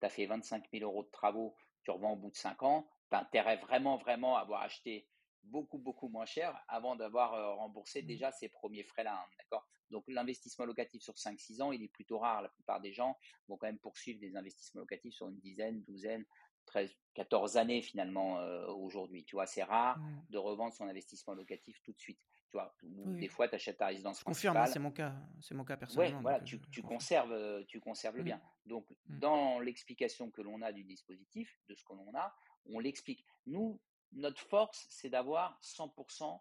tu 0.00 0.06
as 0.06 0.10
fait 0.10 0.26
25 0.26 0.64
000 0.70 0.84
euros 0.84 1.04
de 1.04 1.10
travaux, 1.10 1.56
tu 1.82 1.90
revends 1.90 2.12
au 2.12 2.16
bout 2.16 2.30
de 2.30 2.36
5 2.36 2.62
ans, 2.62 2.86
tu 3.08 3.16
as 3.16 3.20
intérêt 3.20 3.56
vraiment, 3.56 3.96
vraiment 3.96 4.36
à 4.36 4.40
avoir 4.40 4.60
acheté 4.60 5.06
beaucoup, 5.50 5.78
beaucoup 5.78 6.08
moins 6.08 6.26
cher 6.26 6.58
avant 6.68 6.96
d'avoir 6.96 7.34
euh, 7.34 7.54
remboursé 7.54 8.02
mmh. 8.02 8.06
déjà 8.06 8.32
ces 8.32 8.48
premiers 8.48 8.84
frais-là. 8.84 9.14
Hein, 9.14 9.28
d'accord? 9.38 9.66
Donc, 9.90 10.04
l'investissement 10.08 10.66
locatif 10.66 11.02
sur 11.02 11.14
5-6 11.14 11.62
ans, 11.62 11.72
il 11.72 11.82
est 11.82 11.88
plutôt 11.88 12.18
rare. 12.18 12.42
La 12.42 12.48
plupart 12.50 12.80
des 12.80 12.92
gens 12.92 13.16
vont 13.48 13.56
quand 13.56 13.66
même 13.66 13.78
poursuivre 13.78 14.20
des 14.20 14.36
investissements 14.36 14.80
locatifs 14.80 15.14
sur 15.14 15.28
une 15.28 15.38
dizaine, 15.38 15.82
douzaine, 15.82 16.24
13, 16.66 16.90
14 17.14 17.56
années 17.56 17.80
finalement 17.80 18.38
euh, 18.40 18.66
aujourd'hui. 18.66 19.24
Tu 19.24 19.36
vois, 19.36 19.46
c'est 19.46 19.62
rare 19.62 19.98
mmh. 19.98 20.26
de 20.30 20.38
revendre 20.38 20.74
son 20.74 20.86
investissement 20.86 21.34
locatif 21.34 21.80
tout 21.82 21.92
de 21.92 21.98
suite. 21.98 22.20
Tu 22.50 22.56
vois, 22.56 22.74
des 22.82 23.28
fois, 23.28 23.46
tu 23.46 23.56
achètes 23.56 23.76
ta 23.76 23.88
résidence 23.88 24.20
Je 24.20 24.24
confirme, 24.24 24.56
hein, 24.56 24.64
c'est 24.64 24.78
mon 24.78 24.90
cas, 24.90 25.14
c'est 25.42 25.54
mon 25.54 25.66
cas 25.66 25.76
personnellement. 25.76 26.22
voilà, 26.22 26.40
tu, 26.40 26.58
tu 26.70 26.80
conserves, 26.80 27.62
tu 27.66 27.78
conserves 27.78 28.16
le 28.16 28.22
mmh. 28.22 28.24
bien. 28.24 28.42
Donc, 28.64 28.86
dans 29.06 29.60
l'explication 29.60 30.30
que 30.30 30.40
l'on 30.40 30.62
a 30.62 30.72
du 30.72 30.82
dispositif, 30.82 31.60
de 31.68 31.74
ce 31.74 31.84
que 31.84 31.92
l'on 31.92 32.10
a, 32.14 32.34
on 32.70 32.78
l'explique. 32.78 33.26
Nous, 33.46 33.80
notre 34.12 34.40
force, 34.40 34.86
c'est 34.90 35.10
d'avoir 35.10 35.58
100% 35.62 36.40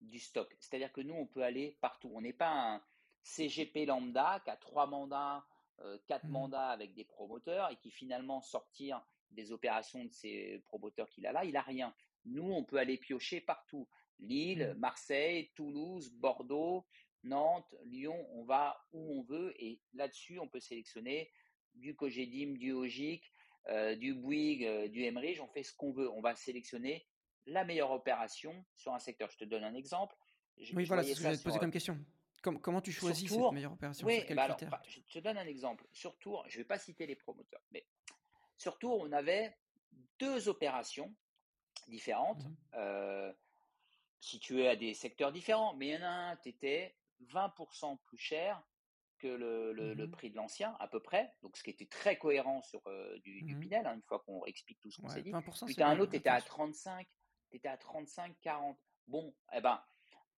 du 0.00 0.18
stock. 0.18 0.54
C'est-à-dire 0.58 0.92
que 0.92 1.00
nous, 1.00 1.14
on 1.14 1.26
peut 1.26 1.42
aller 1.42 1.76
partout. 1.80 2.10
On 2.14 2.20
n'est 2.20 2.32
pas 2.32 2.50
un 2.50 2.82
CGP 3.22 3.86
lambda 3.86 4.40
qui 4.44 4.50
a 4.50 4.56
trois 4.56 4.86
mandats, 4.86 5.44
euh, 5.80 5.98
quatre 6.06 6.26
mmh. 6.26 6.30
mandats 6.32 6.68
avec 6.68 6.94
des 6.94 7.04
promoteurs 7.04 7.70
et 7.70 7.76
qui 7.76 7.90
finalement 7.90 8.40
sortir 8.40 9.02
des 9.30 9.52
opérations 9.52 10.04
de 10.04 10.12
ces 10.12 10.62
promoteurs 10.66 11.08
qu'il 11.08 11.26
a 11.26 11.32
là, 11.32 11.44
il 11.44 11.56
a 11.56 11.62
rien. 11.62 11.94
Nous, 12.24 12.50
on 12.50 12.64
peut 12.64 12.78
aller 12.78 12.98
piocher 12.98 13.40
partout. 13.40 13.88
Lille, 14.18 14.74
mmh. 14.74 14.78
Marseille, 14.78 15.50
Toulouse, 15.54 16.10
Bordeaux, 16.12 16.86
Nantes, 17.24 17.74
Lyon, 17.84 18.26
on 18.32 18.44
va 18.44 18.84
où 18.92 19.18
on 19.18 19.22
veut 19.22 19.54
et 19.62 19.80
là-dessus, 19.94 20.38
on 20.38 20.48
peut 20.48 20.60
sélectionner 20.60 21.30
du 21.74 21.94
Cogedim, 21.94 22.56
du 22.58 22.72
Ogic, 22.72 23.32
euh, 23.68 23.94
du 23.96 24.14
Bouygues, 24.14 24.64
euh, 24.64 24.88
du 24.88 25.04
Emerich, 25.04 25.40
on 25.40 25.48
fait 25.48 25.62
ce 25.62 25.74
qu'on 25.74 25.92
veut. 25.92 26.10
On 26.10 26.20
va 26.20 26.34
sélectionner 26.34 27.06
la 27.46 27.64
meilleure 27.64 27.90
opération 27.90 28.64
sur 28.76 28.92
un 28.92 28.98
secteur. 28.98 29.30
Je 29.30 29.38
te 29.38 29.44
donne 29.44 29.64
un 29.64 29.74
exemple. 29.74 30.16
oui, 30.74 30.84
voilà, 30.84 31.02
c'est 31.02 31.14
ce 31.14 31.22
que 31.22 31.32
je 31.32 31.38
te 31.38 31.42
poser 31.42 31.58
comme 31.58 31.70
question. 31.70 31.98
comment 32.40 32.80
tu 32.80 32.92
choisis 32.92 33.30
cette 33.30 33.52
meilleure 33.52 33.72
opération 33.72 34.06
oui, 34.06 34.24
bah 34.30 34.48
bah, 34.48 34.82
Je 34.86 35.00
te 35.00 35.18
donne 35.18 35.38
un 35.38 35.46
exemple. 35.46 35.86
Sur 35.92 36.16
Tour, 36.18 36.44
je 36.48 36.58
ne 36.58 36.62
vais 36.62 36.66
pas 36.66 36.78
citer 36.78 37.06
les 37.06 37.16
promoteurs, 37.16 37.62
mais 37.70 37.86
sur 38.56 38.78
Tour, 38.78 39.00
on 39.00 39.12
avait 39.12 39.56
deux 40.18 40.48
opérations 40.48 41.14
différentes, 41.88 42.44
mmh 42.44 42.56
euh, 42.74 43.32
situées 44.20 44.68
à 44.68 44.76
des 44.76 44.94
secteurs 44.94 45.32
différents, 45.32 45.74
mais 45.74 45.88
il 45.88 45.94
y 45.94 45.96
en 45.96 46.02
a 46.02 46.08
un, 46.08 46.36
tu 46.36 46.50
étais 46.50 46.94
20% 47.24 47.98
plus 48.04 48.18
cher 48.18 48.62
que 49.22 49.28
le, 49.28 49.94
mmh 49.94 50.10
prix 50.10 50.30
de 50.30 50.36
l'ancien, 50.36 50.76
à 50.80 50.88
peu 50.88 51.00
près. 51.00 51.32
Donc, 51.42 51.56
ce 51.56 51.62
qui 51.62 51.70
était 51.70 51.86
très 51.86 52.18
cohérent 52.18 52.60
sur 52.62 52.82
euh, 52.88 53.18
du, 53.20 53.44
mmh 53.44 53.60
Pinel, 53.60 53.86
hein, 53.86 53.94
une 53.94 54.02
fois 54.02 54.18
qu'on 54.26 54.44
explique 54.46 54.80
tout 54.80 54.90
ce 54.90 55.00
qu'on 55.00 55.08
s'est 55.08 55.22
dit. 55.22 55.32
Puis, 55.66 55.82
as 55.82 55.88
un 55.88 55.98
autre, 56.00 56.10
tu 56.10 56.16
étais 56.16 56.28
à 56.28 56.40
35, 56.40 57.06
tu 57.50 57.60
à 57.66 57.76
35, 57.76 58.34
40. 58.40 58.76
Bon, 59.06 59.32
eh 59.52 59.60
ben, 59.60 59.80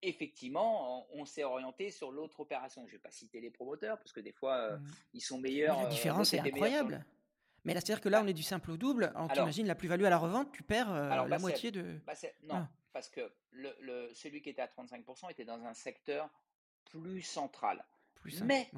effectivement, 0.03 1.07
on, 1.15 1.25
s'est 1.25 1.45
orienté 1.45 1.91
sur 1.91 2.13
l'autre 2.13 2.41
opération. 2.41 2.83
Je 2.83 2.93
ne 2.93 2.93
vais 2.93 3.03
pas 3.03 3.11
citer 3.11 3.41
les 3.41 3.51
promoteurs, 3.51 3.99
parce 3.99 4.13
que 4.13 4.21
des 4.21 4.33
fois, 4.33 4.57
euh, 4.57 4.77
mmh. 4.77 4.95
ils 5.15 5.21
sont 5.23 5.39
meilleurs. 5.39 5.79
la 5.79 5.87
euh, 5.87 5.91
différence 5.91 6.35
est 6.35 6.41
incroyable. 6.41 7.05
Mais 7.65 7.73
là, 7.73 7.81
c'est-à-dire 7.81 8.03
que 8.03 8.11
là, 8.11 8.19
bah 8.19 8.25
on 8.27 8.29
est 8.29 8.35
du 8.35 8.43
simple 8.43 8.71
au 8.71 8.77
double. 8.77 9.11
En 9.17 9.29
t'imagines 9.29 9.67
la 9.67 9.75
plus-value 9.75 10.05
à 10.05 10.11
la 10.11 10.19
revente, 10.19 10.53
tu 10.53 10.63
perds 10.63 10.93
la 10.93 11.39
moitié 11.39 11.71
de. 11.71 11.99
Bah, 12.07 12.13
non, 12.43 12.57
ah. 12.57 12.69
parce 12.93 13.09
que 13.09 13.33
le, 13.53 14.11
celui 14.13 14.43
qui 14.43 14.51
était 14.51 14.61
à 14.61 14.67
35% 14.67 15.31
était 15.31 15.47
dans 15.47 15.65
un 15.65 15.73
secteur 15.73 16.29
plus 16.85 17.23
central 17.23 17.83
mais, 18.45 18.71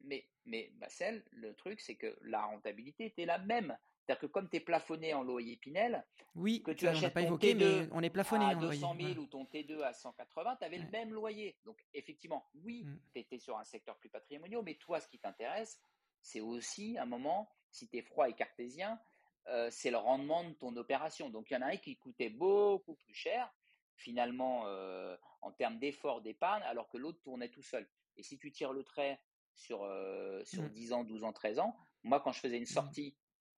mais, 0.00 0.26
mais 0.44 0.72
Bassel, 0.74 1.24
le 1.32 1.54
truc, 1.54 1.80
c'est 1.80 1.96
que 1.96 2.16
la 2.22 2.44
rentabilité 2.44 3.06
était 3.06 3.26
la 3.26 3.38
même. 3.38 3.76
C'est-à-dire 4.06 4.20
que 4.20 4.26
comme 4.26 4.48
tu 4.48 4.56
es 4.56 4.60
plafonné 4.60 5.14
en 5.14 5.24
loyer 5.24 5.56
Pinel, 5.56 6.04
oui, 6.36 6.62
que 6.62 6.70
tu 6.70 6.86
achètes 6.86 7.12
pas 7.12 7.22
évoqué, 7.22 7.54
mais 7.54 7.88
on 7.90 8.02
est 8.02 8.10
plafonné 8.10 8.44
à 8.44 8.54
200 8.54 8.96
000 9.00 9.18
ou 9.18 9.26
ton 9.26 9.44
T2 9.44 9.82
à 9.82 9.92
180, 9.92 10.56
tu 10.56 10.64
avais 10.64 10.78
le 10.78 10.88
même 10.90 11.12
loyer. 11.12 11.56
Donc 11.64 11.84
effectivement, 11.92 12.46
oui, 12.54 12.84
mmh. 12.84 12.98
tu 13.14 13.20
étais 13.20 13.38
sur 13.38 13.58
un 13.58 13.64
secteur 13.64 13.96
plus 13.96 14.08
patrimonial, 14.08 14.62
mais 14.64 14.74
toi, 14.74 15.00
ce 15.00 15.08
qui 15.08 15.18
t'intéresse, 15.18 15.80
c'est 16.20 16.40
aussi 16.40 16.96
un 16.98 17.06
moment, 17.06 17.50
si 17.72 17.88
tu 17.88 17.96
es 17.98 18.02
froid 18.02 18.28
et 18.28 18.34
cartésien, 18.34 19.00
euh, 19.48 19.68
c'est 19.70 19.90
le 19.90 19.96
rendement 19.96 20.44
de 20.44 20.52
ton 20.54 20.76
opération. 20.76 21.30
Donc 21.30 21.50
il 21.50 21.54
y 21.54 21.56
en 21.56 21.62
a 21.62 21.66
un 21.66 21.76
qui 21.76 21.96
coûtait 21.96 22.30
beaucoup 22.30 22.94
plus 22.94 23.14
cher, 23.14 23.52
finalement, 23.96 24.66
euh, 24.66 25.16
en 25.42 25.50
termes 25.50 25.78
d'effort 25.78 26.20
d'épargne, 26.20 26.62
alors 26.64 26.88
que 26.88 26.98
l'autre 26.98 27.20
tournait 27.22 27.48
tout 27.48 27.62
seul. 27.62 27.88
Et 28.16 28.22
si 28.22 28.38
tu 28.38 28.50
tires 28.52 28.72
le 28.72 28.82
trait 28.82 29.20
sur, 29.54 29.84
euh, 29.84 30.42
sur 30.44 30.68
10 30.68 30.90
mmh. 30.90 30.94
ans, 30.94 31.04
12 31.04 31.24
ans, 31.24 31.32
13 31.32 31.58
ans, 31.58 31.76
moi, 32.02 32.20
quand 32.20 32.32
je 32.32 32.40
faisais 32.40 32.56
une 32.56 32.62
mmh. 32.62 32.66
sortie 32.66 33.16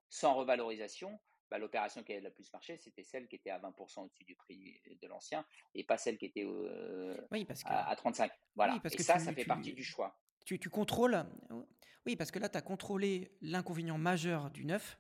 sans 0.09 0.35
revalorisation, 0.35 1.19
bah, 1.51 1.59
l'opération 1.59 2.03
qui 2.03 2.13
avait 2.13 2.21
le 2.21 2.31
plus 2.31 2.53
marché, 2.53 2.77
c'était 2.77 3.03
celle 3.03 3.27
qui 3.27 3.37
était 3.37 3.51
à 3.51 3.59
20% 3.59 4.05
au-dessus 4.05 4.25
du 4.25 4.37
prix 4.37 4.81
de 5.01 5.09
l'ancien 5.09 5.45
et 5.75 5.85
pas 5.85 5.97
celle 5.97 6.19
qui 6.19 6.27
était 6.27 6.45
euh, 6.45 7.17
à, 7.65 7.97
35. 7.97 8.31
Voilà. 8.55 8.79
parce 8.83 8.95
et 8.95 8.99
que 8.99 9.03
ça, 9.03 9.19
ça 9.19 9.33
fait 9.33 9.45
partie 9.45 9.73
du 9.73 9.85
choix. 9.85 10.19
Tu, 10.45 10.59
tu, 10.59 10.71
contrôles. 10.71 11.25
Oui, 12.07 12.17
parce 12.17 12.31
que 12.31 12.39
là, 12.39 12.49
tu 12.49 12.57
as 12.57 12.63
contrôlé 12.63 13.33
l'inconvénient 13.41 13.99
majeur 13.99 14.51
du 14.51 14.65
neuf. 14.65 14.99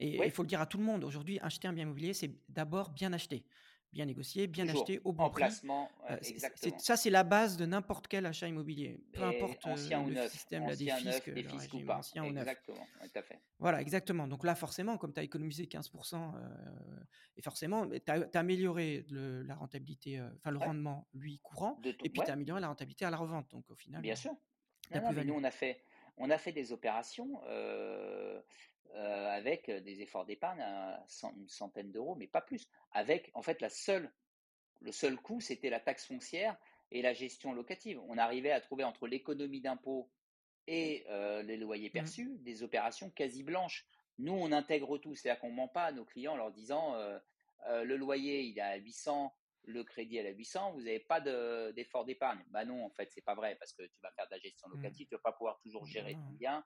Et 0.00 0.24
il 0.24 0.30
faut 0.30 0.42
le 0.42 0.48
dire 0.48 0.60
à 0.60 0.66
tout 0.66 0.78
le 0.78 0.84
monde, 0.84 1.04
aujourd'hui, 1.04 1.40
acheter 1.40 1.66
un 1.66 1.72
bien 1.72 1.82
immobilier, 1.82 2.14
c'est 2.14 2.30
d'abord 2.48 2.90
bien 2.90 3.12
acheter. 3.12 3.44
Bien 3.92 4.06
négocié, 4.06 4.46
bien 4.46 4.64
Toujours. 4.66 4.82
acheté 4.82 5.00
au 5.04 5.12
bon 5.12 5.24
En 5.24 5.30
prix. 5.30 5.44
placement, 5.44 5.90
Euh, 6.10 6.16
exactement. 6.22 6.78
ça, 6.78 6.96
c'est 6.96 7.10
la 7.10 7.24
base 7.24 7.56
de 7.56 7.66
n'importe 7.66 8.08
quel 8.08 8.26
achat 8.26 8.48
immobilier, 8.48 8.98
peu 9.12 9.22
Et 9.22 9.26
importe 9.26 9.66
ancien 9.66 10.00
euh, 10.00 10.04
ou 10.04 10.08
le 10.08 10.14
neuf, 10.14 10.30
système 10.32 10.64
neuf, 10.64 10.78
le 11.26 11.42
fiscs 11.42 11.74
ou 11.74 11.80
pas. 11.80 11.96
ancien 11.98 12.24
ou 12.24 12.32
neuf. 12.32 12.38
Exactement, 12.42 12.86
tout 13.02 13.18
à 13.18 13.22
fait. 13.22 13.40
Voilà, 13.60 13.80
exactement. 13.80 14.28
Donc 14.28 14.44
là, 14.44 14.54
forcément, 14.54 14.96
comme 14.98 15.12
tu 15.12 15.18
as 15.20 15.24
économisé 15.24 15.66
15%, 15.66 16.32
euh, 16.36 17.00
et 17.36 17.42
forcément, 17.42 17.88
tu 17.88 18.00
as, 18.06 18.28
amélioré 18.38 19.04
le- 19.10 19.42
la 19.42 19.56
rentabilité, 19.56 20.18
euh, 20.20 20.28
enfin 20.36 20.50
le 20.52 20.58
Ouais, 20.58 20.66
rendement, 20.66 21.08
lui, 21.12 21.40
courant, 21.40 21.80
et 22.04 22.08
puis 22.10 22.22
tu 22.22 22.30
as 22.30 22.34
amélioré 22.34 22.60
la 22.60 22.68
rentabilité 22.68 23.04
à 23.04 23.10
la 23.10 23.16
revente. 23.16 23.50
Donc 23.50 23.68
au 23.70 23.74
final, 23.74 24.02
bien 24.02 24.14
sûr. 24.14 24.32
la 24.90 25.00
Non, 25.00 25.08
non, 25.08 25.12
mais 25.12 25.14
plus-value. 25.14 25.28
nous, 25.28 25.34
on 25.34 25.44
a 25.44 25.50
fait, 25.50 25.82
on 26.16 26.30
a 26.30 26.38
fait 26.38 26.52
des 26.52 26.72
opérations 26.72 27.40
avec 28.94 29.70
des 29.70 30.00
efforts 30.02 30.24
d'épargne 30.26 30.60
à 30.60 31.02
cent- 31.06 31.34
une 31.36 31.48
centaine 31.48 31.92
d'euros, 31.92 32.14
mais 32.16 32.26
pas 32.26 32.40
plus. 32.40 32.68
Avec, 32.92 33.30
en 33.34 33.42
fait, 33.42 33.60
la 33.60 33.68
seule, 33.68 34.12
le 34.80 34.92
seul 34.92 35.16
coût, 35.16 35.40
c'était 35.40 35.70
la 35.70 35.80
taxe 35.80 36.06
foncière 36.06 36.56
et 36.90 37.02
la 37.02 37.12
gestion 37.12 37.52
locative. 37.52 38.00
On 38.08 38.16
arrivait 38.18 38.50
à 38.52 38.60
trouver 38.60 38.84
entre 38.84 39.06
l'économie 39.06 39.60
d'impôt 39.60 40.10
et 40.66 41.04
euh, 41.08 41.42
les 41.42 41.56
loyers 41.56 41.88
Mm. 41.88 41.92
perçus 41.92 42.36
des 42.40 42.62
opérations 42.62 43.10
quasi 43.10 43.42
blanches. 43.42 43.86
Nous, 44.18 44.32
on 44.32 44.52
intègre 44.52 44.98
tout, 44.98 45.14
c'est-à-dire 45.14 45.40
qu'on 45.40 45.50
ne 45.50 45.54
ment 45.56 45.68
pas 45.68 45.84
à 45.84 45.92
nos 45.92 46.04
clients 46.04 46.32
en 46.32 46.36
leur 46.36 46.50
disant 46.52 46.94
euh, 46.94 47.18
euh, 47.68 47.84
le 47.84 47.96
loyer, 47.96 48.42
il 48.42 48.58
est 48.58 48.62
à 48.62 48.76
800, 48.76 49.34
le 49.64 49.84
crédit 49.84 50.16
est 50.16 50.26
à 50.26 50.30
800, 50.30 50.72
vous 50.72 50.80
n'avez 50.82 51.00
pas 51.00 51.20
de- 51.20 51.72
d'effort 51.72 52.04
d'épargne. 52.04 52.42
Bah 52.48 52.64
non, 52.64 52.84
en 52.84 52.90
fait, 52.90 53.10
c'est 53.12 53.20
pas 53.24 53.34
vrai 53.34 53.56
parce 53.56 53.72
que 53.72 53.82
tu 53.82 54.00
vas 54.02 54.10
faire 54.12 54.26
de 54.26 54.32
la 54.32 54.38
gestion 54.40 54.68
Mm. 54.68 54.72
locative, 54.76 55.06
tu 55.08 55.14
vas 55.14 55.20
pas 55.20 55.32
pouvoir 55.32 55.58
toujours 55.60 55.84
gérer 55.86 56.14
Non, 56.14 56.22
ton 56.26 56.32
bien, 56.34 56.64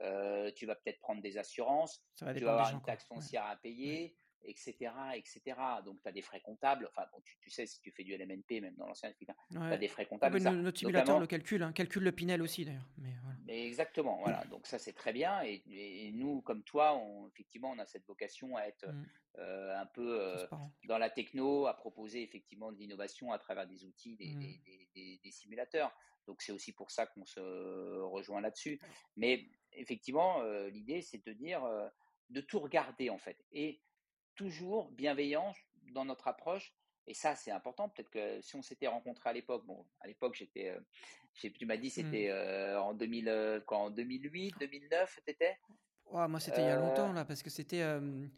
euh, 0.00 0.50
tu 0.56 0.66
vas 0.66 0.74
peut-être 0.74 1.00
prendre 1.00 1.22
des 1.22 1.38
assurances, 1.38 2.02
tu 2.16 2.24
vas 2.24 2.30
avoir 2.30 2.64
gens, 2.70 2.78
une 2.78 2.82
taxe 2.82 3.04
Ouais. 3.10 3.16
foncière 3.16 3.44
à 3.46 3.56
payer, 3.56 4.16
etc., 4.44 4.74
etc. 5.14 5.40
Donc, 5.84 6.02
tu 6.02 6.08
as 6.08 6.12
des 6.12 6.22
frais 6.22 6.40
comptables. 6.40 6.88
Enfin, 6.90 7.06
bon, 7.12 7.20
tu, 7.24 7.36
tu 7.40 7.50
sais, 7.50 7.66
si 7.66 7.80
tu 7.80 7.92
fais 7.92 8.02
du 8.02 8.12
LMNP, 8.16 8.60
même 8.60 8.74
dans 8.76 8.86
l'ancien, 8.86 9.12
tu 9.12 9.26
as 9.56 9.60
Ouais. 9.60 9.78
des 9.78 9.86
frais 9.88 10.02
Ah 10.04 10.08
comptables. 10.08 10.40
bah, 10.42 10.50
notre 10.52 10.78
simulateur 10.78 11.20
le 11.20 11.26
calcule, 11.26 11.62
hein, 11.62 11.72
calcule 11.72 12.02
le 12.02 12.12
Pinel 12.12 12.42
aussi 12.42 12.64
d'ailleurs. 12.64 12.88
Mais 12.98 13.12
voilà. 13.22 13.36
mais 13.44 13.66
exactement, 13.66 14.18
voilà. 14.18 14.42
Donc 14.50 14.66
ça 14.66 14.78
c'est 14.80 14.94
très 14.94 15.12
bien. 15.12 15.42
Et, 15.44 15.62
et 15.68 16.10
nous, 16.12 16.40
comme 16.42 16.64
toi, 16.64 16.94
on, 16.96 17.28
effectivement, 17.28 17.70
on 17.70 17.78
a 17.78 17.86
cette 17.86 18.06
vocation 18.06 18.56
à 18.56 18.62
être 18.62 18.86
Mm. 18.88 19.06
euh, 19.38 19.78
un 19.80 19.86
peu 19.86 20.20
euh, 20.20 20.46
dans 20.88 20.98
la 20.98 21.08
techno, 21.08 21.66
à 21.66 21.74
proposer 21.74 22.22
effectivement 22.22 22.72
de 22.72 22.78
l'innovation 22.78 23.30
à 23.32 23.38
travers 23.38 23.66
des 23.68 23.84
outils, 23.84 24.16
des, 24.16 24.34
Mm. 24.34 24.40
des- 24.94 25.20
des 25.22 25.30
simulateurs. 25.30 25.90
Donc 26.26 26.42
c'est 26.42 26.52
aussi 26.52 26.72
pour 26.72 26.90
ça 26.90 27.06
qu'on 27.06 27.24
se 27.24 27.40
rejoint 28.00 28.40
là-dessus. 28.40 28.80
Mais 29.16 29.46
effectivement, 29.74 30.40
euh, 30.42 30.68
l'idée 30.70 31.02
c'est 31.02 31.24
de 31.26 31.32
dire 31.32 31.64
euh, 31.64 31.88
de 32.30 32.40
tout 32.40 32.58
regarder 32.60 33.10
en 33.10 33.18
fait 33.18 33.36
et 33.52 33.80
toujours 34.34 34.90
bienveillant 34.92 35.52
dans 35.92 36.04
notre 36.04 36.28
approche. 36.28 36.74
Et 37.08 37.14
ça, 37.14 37.34
c'est 37.34 37.50
important. 37.50 37.88
Peut-être 37.88 38.10
que 38.10 38.40
si 38.42 38.54
on 38.54 38.62
s'était 38.62 38.86
rencontré 38.86 39.28
à 39.28 39.32
l'époque, 39.32 39.66
bon, 39.66 39.84
à 40.00 40.06
l'époque, 40.06 40.34
j'étais, 40.36 40.68
euh, 40.70 41.50
tu 41.58 41.66
m'as 41.66 41.76
dit, 41.76 41.88
Mm. 41.88 41.90
c'était 41.90 42.32
en 42.76 42.94
2000, 42.94 43.28
euh, 43.28 43.60
quoi, 43.60 43.78
en 43.78 43.90
2008, 43.90 44.54
2009, 44.60 45.20
t'étais 45.26 45.58
Ouah, 46.06 46.28
moi, 46.28 46.38
c'était 46.38 46.60
il 46.60 46.66
y 46.66 46.70
a 46.70 46.76
longtemps 46.76 47.12
là, 47.12 47.24
parce 47.24 47.42
que 47.42 47.50
c'était 47.50 47.82
euh, 47.82 47.98
2009, 48.00 48.30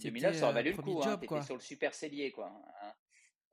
c'était 0.00 0.32
ça 0.38 0.44
aurait 0.44 0.50
euh, 0.50 0.54
valu 0.54 0.72
le 0.72 0.82
coup, 0.82 1.00
hein, 1.00 1.04
job 1.10 1.24
quoi. 1.24 1.42
sur 1.42 1.54
le 1.54 1.60
super 1.60 1.94
cellier, 1.94 2.30
quoi. 2.30 2.52
hein. 2.82 2.92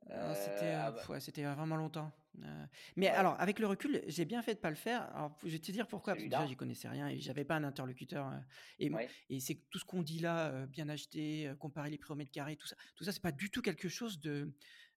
Non, 0.10 0.34
c'était 0.36 0.72
ah 0.72 0.92
bah, 0.92 1.02
ouais, 1.10 1.20
c'était 1.20 1.44
vraiment 1.44 1.76
longtemps. 1.76 2.12
Euh, 2.44 2.66
mais 2.96 3.08
ouais, 3.08 3.12
alors, 3.14 3.40
avec 3.40 3.60
le 3.60 3.68
recul, 3.68 4.04
j'ai 4.08 4.26
bien 4.26 4.42
fait 4.42 4.54
de 4.56 4.60
pas 4.60 4.70
le 4.70 4.76
faire. 4.76 5.04
Alors, 5.16 5.38
je 5.44 5.50
vais 5.50 5.60
te 5.60 5.72
dire 5.72 5.88
pourquoi. 5.88 6.14
Parce 6.14 6.24
que 6.26 6.30
déjà, 6.30 6.46
j'y 6.46 6.56
connaissais 6.56 6.88
rien 6.88 7.08
et 7.08 7.20
j'avais 7.20 7.46
pas 7.46 7.56
un 7.56 7.64
interlocuteur. 7.64 8.28
euh, 8.28 8.38
et 8.80 8.88
m- 8.88 8.96
ouais, 8.96 9.10
et 9.30 9.40
c'est 9.40 9.56
tout 9.70 9.80
ce 9.80 9.86
qu'on 9.86 10.02
dit 10.04 10.20
là, 10.20 10.50
euh, 10.50 10.68
bien 10.68 10.88
acheté, 10.90 11.52
comparer 11.60 11.90
les 11.90 11.98
prix 11.98 12.12
au 12.14 12.16
mètre 12.16 12.32
carré, 12.32 12.56
tout 12.56 12.68
ça, 12.68 12.76
tout 12.96 13.04
ça, 13.04 13.12
c'est 13.12 13.22
pas 13.22 13.32
du 13.32 13.50
tout 13.50 13.62
quelque 13.62 13.90
chose 13.90 14.20
de 14.20 14.54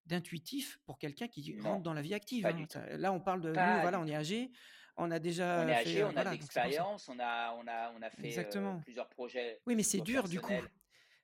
d'intuitif 0.07 0.79
pour 0.87 0.99
quelqu'un 0.99 1.29
qui 1.29 1.59
rentre 1.61 1.83
dans 1.83 1.93
la 1.93 2.03
vie 2.03 2.15
active. 2.15 2.47
hein. 2.47 2.67
là, 2.97 3.13
on 3.13 3.21
parle 3.21 3.43
de 3.43 3.51
nous, 3.53 3.81
voilà, 3.81 4.01
on 4.01 4.07
est 4.07 4.15
âgé, 4.15 4.51
on 4.97 5.11
a 5.11 5.17
On 5.17 5.21
déjà 5.21 5.63
est 5.69 5.85
fait, 5.85 6.03
âgé, 6.03 6.05
on 6.05 6.17
a 6.17 6.25
de 6.25 6.31
l'expérience, 6.31 7.09
on 7.09 7.19
a, 7.19 7.53
on 7.55 7.67
a, 7.67 7.93
on 7.97 8.03
a 8.03 8.11
fait 8.11 8.27
Exactement. 8.27 8.81
plusieurs 8.81 9.09
projets, 9.09 9.61
Oui, 9.67 9.77
mais 9.77 9.83
c'est 9.83 10.01
dur 10.01 10.29
du 10.29 10.41
coup. 10.41 10.53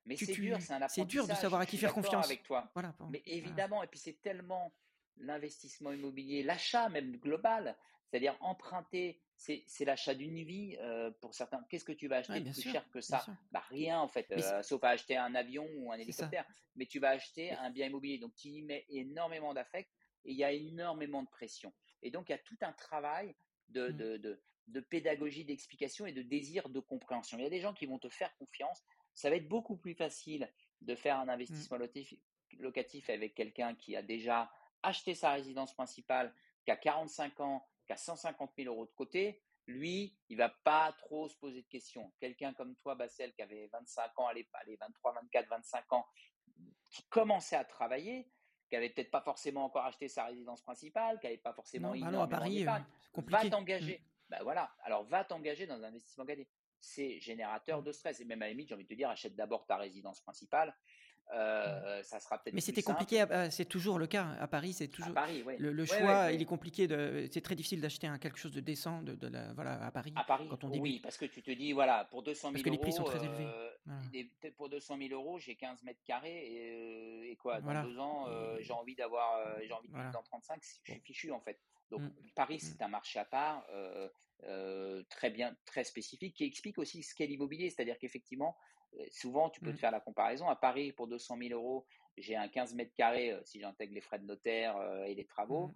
Mais 0.05 0.17
c'est 0.17 0.35
dur, 0.35 0.61
c'est 0.61 0.73
un 0.75 0.87
c'est 0.89 1.05
dur 1.05 1.25
de 1.25 1.31
apprentissage, 1.31 1.41
savoir 1.41 1.61
à 1.63 1.67
qui 1.67 1.79
faire 1.79 1.93
confiance. 1.93 2.27
avec 2.27 2.45
toi. 2.45 2.71
Voilà. 2.75 2.95
bon, 2.99 3.09
Mais 3.11 3.23
évidemment, 3.27 3.83
et 3.83 3.89
puis 3.89 3.99
c'est 3.99 4.23
tellement 4.23 4.73
l'investissement 5.19 5.93
immobilier, 5.93 6.43
l'achat 6.43 6.89
même 6.89 7.17
global, 7.17 7.77
c'est-à-dire 8.05 8.37
emprunter, 8.41 9.21
c'est 9.37 9.65
c'est 9.67 9.85
l'achat 9.85 10.15
d'une 10.15 10.43
vie 10.45 10.77
euh, 10.81 11.11
pour 11.21 11.35
certains. 11.35 11.65
Qu'est-ce 11.69 11.85
que 11.85 11.93
tu 11.93 12.09
vas 12.09 12.17
Ouais, 12.29 12.41
acheter 12.41 12.41
de 12.41 12.49
plus 12.49 12.63
sûr, 12.63 12.73
cher 12.73 12.89
que 12.91 13.01
ça? 13.01 13.29
Bah 13.51 13.65
rien 13.69 13.99
en 14.01 14.09
fait, 14.09 14.31
euh, 14.33 14.63
sauf 14.63 14.83
à 14.85 14.91
acheter 14.91 15.17
un 15.17 15.35
avion 15.35 15.69
ou 15.77 15.93
un 15.93 15.99
hélicoptère. 15.99 16.47
Mais 16.77 16.87
tu 16.87 16.99
vas 17.01 17.11
acheter 17.11 17.53
un 17.53 17.71
bien 17.71 17.87
immobilier, 17.87 18.19
donc 18.19 18.35
tu 18.35 18.49
y 18.49 18.63
mets 18.63 18.85
énormément 18.89 19.55
d'affect 19.55 19.91
et 20.25 20.33
il 20.33 20.37
y 20.37 20.45
a 20.45 20.53
énormément 20.53 21.23
de 21.23 21.29
pression. 21.29 21.73
Et 22.03 22.11
donc 22.11 22.29
il 22.29 22.33
y 22.33 22.35
a 22.35 22.39
tout 22.39 22.57
un 22.61 22.73
travail 22.73 23.35
de, 23.69 23.91
Mm. 23.91 23.93
de, 23.93 24.17
de, 24.17 24.43
de 24.69 24.81
pédagogie, 24.81 25.45
d'explication 25.45 26.07
et 26.07 26.13
de 26.13 26.23
désir 26.23 26.69
de 26.69 26.81
compréhension. 26.81 27.39
Il 27.39 27.43
y 27.45 27.47
a 27.47 27.51
des 27.51 27.61
gens 27.61 27.75
qui 27.75 27.87
vont 27.87 27.99
te 27.99 28.09
faire 28.09 28.35
confiance. 28.37 28.83
Ça 29.15 29.31
va 29.31 29.37
être 29.37 29.49
beaucoup 29.49 29.77
plus 29.77 29.95
facile 29.95 30.53
de 30.81 30.95
faire 30.95 31.19
un 31.19 31.29
Mm. 31.49 31.67
investissement 31.69 31.79
locatif 32.59 33.11
avec 33.11 33.35
quelqu'un 33.35 33.75
qui 33.75 33.97
a 33.97 34.03
déjà 34.03 34.51
acheté 34.87 35.14
sa 35.14 35.33
résidence 35.33 35.75
principale, 35.75 36.33
qui 36.64 36.70
a 36.70 36.77
45 36.77 37.40
ans, 37.40 37.66
qui 37.87 37.92
a 37.92 37.96
150 37.96 38.53
000 38.57 38.72
euros 38.72 38.87
de 38.87 38.92
côté. 38.92 39.42
Lui, 39.66 40.16
il 40.29 40.37
va 40.37 40.49
pas 40.49 40.92
trop 40.92 41.29
se 41.29 41.37
poser 41.37 41.62
de 41.62 41.66
questions. 41.66 42.12
Quelqu'un 42.20 42.55
comme 42.55 42.77
toi, 42.77 42.94
Bassel, 42.94 43.35
qui 43.35 43.42
avait 43.42 43.66
25 43.72 44.18
ans, 44.20 44.27
allez, 44.29 44.49
allez 44.55 44.77
23, 44.77 45.12
24, 45.14 45.49
25 45.49 45.92
ans, 45.92 46.07
qui 46.90 47.03
commençait 47.09 47.57
à 47.57 47.64
travailler, 47.64 48.31
qui 48.68 48.77
avait 48.77 48.90
peut-être 48.90 49.11
pas 49.11 49.20
forcément 49.20 49.64
encore 49.64 49.85
acheté 49.85 50.09
sa 50.09 50.25
résidence 50.27 50.62
principale, 50.62 51.18
qui 51.18 51.27
n'avait 51.27 51.38
pas 51.38 51.53
forcément 51.53 51.94
Non, 51.94 52.01
bah 52.01 52.11
non, 52.12 52.22
à 52.22 52.29
Paris, 52.29 52.66
euh, 52.66 52.70
va 53.16 53.51
t'engager. 53.51 54.05
Ben 54.29 54.42
voilà. 54.42 54.72
Alors 54.83 55.05
va 55.05 55.25
t'engager 55.25 55.66
dans 55.66 55.75
un 55.83 55.85
investissement 55.85 56.25
gagné. 56.25 56.49
C'est 56.81 57.18
générateur 57.20 57.81
Mm. 57.81 57.85
de 57.85 57.92
stress. 57.92 58.20
Et 58.20 58.25
même 58.25 58.42
à 58.42 58.46
la 58.46 58.51
limite, 58.51 58.68
j'ai 58.68 58.75
envie 58.75 58.85
de 58.85 58.88
te 58.88 58.94
dire, 58.94 59.09
achète 59.09 59.35
d'abord 59.35 59.66
ta 59.66 59.77
résidence 59.77 60.20
principale. 60.20 60.77
Mm. 61.29 61.33
Euh, 61.35 62.03
ça 62.05 62.21
sera 62.21 62.39
peut-être 62.39 62.55
Mais 62.55 62.61
c'était 62.61 62.83
compliqué, 62.83 63.21
à- 63.21 63.51
c'est 63.51 63.65
toujours 63.65 63.99
le 63.99 64.07
cas. 64.07 64.29
À 64.39 64.47
Paris, 64.47 64.73
c'est 64.73 64.85
À 64.85 64.89
toujours 64.89 65.12
Paris, 65.15 65.43
oui. 65.45 65.55
le, 65.59 65.73
le 65.73 65.83
Ouais, 65.83 65.87
choix, 65.89 66.25
ouais, 66.27 66.35
il 66.37 66.43
est 66.43 66.47
compliqué 66.47 66.87
de, 66.87 67.29
c'est 67.33 67.41
très 67.41 67.57
difficile 67.57 67.81
d'acheter 67.81 68.07
un 68.07 68.19
quelque 68.19 68.39
chose 68.39 68.53
de 68.53 68.61
décent 68.61 69.03
de, 69.03 69.15
de 69.15 69.27
la, 69.27 69.53
voilà, 69.55 69.85
à 69.85 69.91
Paris 69.91 70.12
à 70.17 70.23
Paris, 70.25 70.47
quand 70.49 70.62
on 70.65 70.69
oui, 70.71 70.81
débute, 70.81 71.03
parce 71.03 71.17
que 71.19 71.25
tu 71.27 71.43
te 71.43 71.51
dis, 71.51 71.73
voilà, 71.73 72.05
pour 72.05 72.23
200 72.23 72.53
parce 72.53 72.62
000 72.62 72.65
que 72.65 72.71
les 72.71 72.79
prix 72.79 72.93
sont 72.93 73.03
très 73.05 73.19
élevés. 73.25 73.45
euh, 73.45 73.71
Voilà. 73.87 74.01
des- 74.12 74.51
pour 74.53 74.69
200 74.69 74.97
000 74.99 75.11
euros, 75.12 75.39
j'ai 75.39 75.57
15 75.57 75.83
mètres 75.83 76.03
carrés 76.05 76.47
et, 76.47 76.71
euh, 76.73 77.31
et 77.33 77.37
quoi, 77.37 77.57
dans 77.61 77.65
Voilà. 77.65 77.83
deux 77.83 77.99
ans, 77.99 78.27
euh, 78.29 78.59
j'ai 78.61 78.73
envie 78.73 78.95
d'avoir, 78.95 79.37
euh, 79.39 79.59
j'ai 79.67 79.73
envie 79.73 79.89
de 79.89 79.95
vivre 79.97 80.11
dans 80.12 80.23
35, 80.23 80.61
je 80.85 80.93
suis 80.93 81.01
fichu 81.01 81.33
en 81.33 81.41
fait. 81.41 81.59
Donc 81.91 82.03
Mm. 82.03 82.11
Paris, 82.35 82.57
Mm. 82.57 82.59
c'est 82.61 82.83
un 82.83 82.89
marché 82.89 83.19
à 83.19 83.25
part, 83.25 83.65
euh, 83.73 84.09
euh, 84.44 85.03
très 85.09 85.31
bien, 85.31 85.57
très 85.64 85.85
spécifique, 85.85 86.37
qui 86.37 86.44
explique 86.44 86.79
aussi 86.79 87.03
ce 87.03 87.14
qu'est 87.14 87.27
l'immobilier, 87.27 87.70
c'est-à-dire 87.70 87.99
qu'effectivement, 87.99 88.57
euh, 88.94 89.05
souvent 89.11 89.51
tu 89.51 89.61
peux 89.61 89.72
te 89.72 89.79
faire 89.79 89.90
la 89.90 90.01
comparaison. 90.01 90.49
À 90.49 90.57
Paris, 90.57 90.92
pour 90.92 91.09
200 91.09 91.37
000 91.38 91.51
euros, 91.61 91.87
j'ai 92.16 92.37
un 92.37 92.49
15 92.49 92.75
mètres 92.75 92.94
carrés, 92.94 93.33
euh, 93.33 93.40
si 93.44 93.61
j'intègre 93.61 93.94
les 93.94 94.01
frais 94.01 94.18
de 94.18 94.25
notaire 94.25 94.77
euh, 94.77 95.05
et 95.05 95.14
les 95.14 95.27
travaux. 95.27 95.68
Mm. 95.68 95.75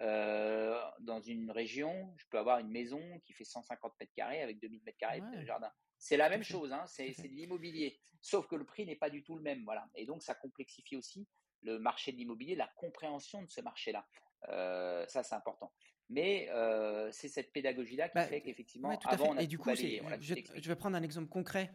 Euh, 0.00 0.80
dans 1.00 1.20
une 1.20 1.50
région, 1.50 2.14
je 2.16 2.24
peux 2.30 2.38
avoir 2.38 2.60
une 2.60 2.70
maison 2.70 3.02
qui 3.24 3.32
fait 3.32 3.44
150 3.44 3.94
mètres 3.98 4.12
carrés 4.14 4.42
avec 4.42 4.60
2000 4.60 4.82
mètres 4.84 4.98
carrés 4.98 5.20
de 5.20 5.26
Ouais, 5.26 5.44
jardin. 5.44 5.70
C'est 5.98 6.16
la 6.16 6.28
même 6.28 6.44
chose, 6.44 6.72
hein, 6.72 6.84
c'est 6.86 7.10
de 7.10 7.34
l'immobilier, 7.34 7.98
sauf 8.22 8.46
que 8.46 8.54
le 8.54 8.64
prix 8.64 8.86
n'est 8.86 8.96
pas 8.96 9.10
du 9.10 9.24
tout 9.24 9.34
le 9.34 9.42
même, 9.42 9.64
voilà. 9.64 9.88
Et 9.96 10.06
donc 10.06 10.22
ça 10.22 10.36
complexifie 10.36 10.96
aussi 10.96 11.26
le 11.62 11.80
marché 11.80 12.12
de 12.12 12.16
l'immobilier, 12.16 12.54
la 12.54 12.70
compréhension 12.76 13.42
de 13.42 13.50
ce 13.50 13.60
marché-là. 13.60 14.06
Euh, 14.48 15.04
ça, 15.08 15.22
c'est 15.22 15.34
important. 15.34 15.72
Mais 16.08 16.48
euh, 16.50 17.10
c'est 17.12 17.28
cette 17.28 17.52
pédagogie-là 17.52 18.08
qui 18.08 18.14
Bah, 18.14 18.24
fait 18.24 18.40
qu'effectivement, 18.40 18.98
avant, 19.04 19.24
fait. 19.26 19.30
on 19.30 19.36
a 19.36 19.42
Et 19.42 19.46
du 19.46 19.58
coup, 19.58 19.66
balayé, 19.66 20.00
on 20.02 20.08
je, 20.20 20.68
vais 20.68 20.76
prendre 20.76 20.96
un 20.96 21.02
exemple 21.02 21.28
concret. 21.28 21.70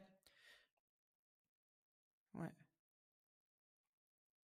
Ouais. 2.34 2.50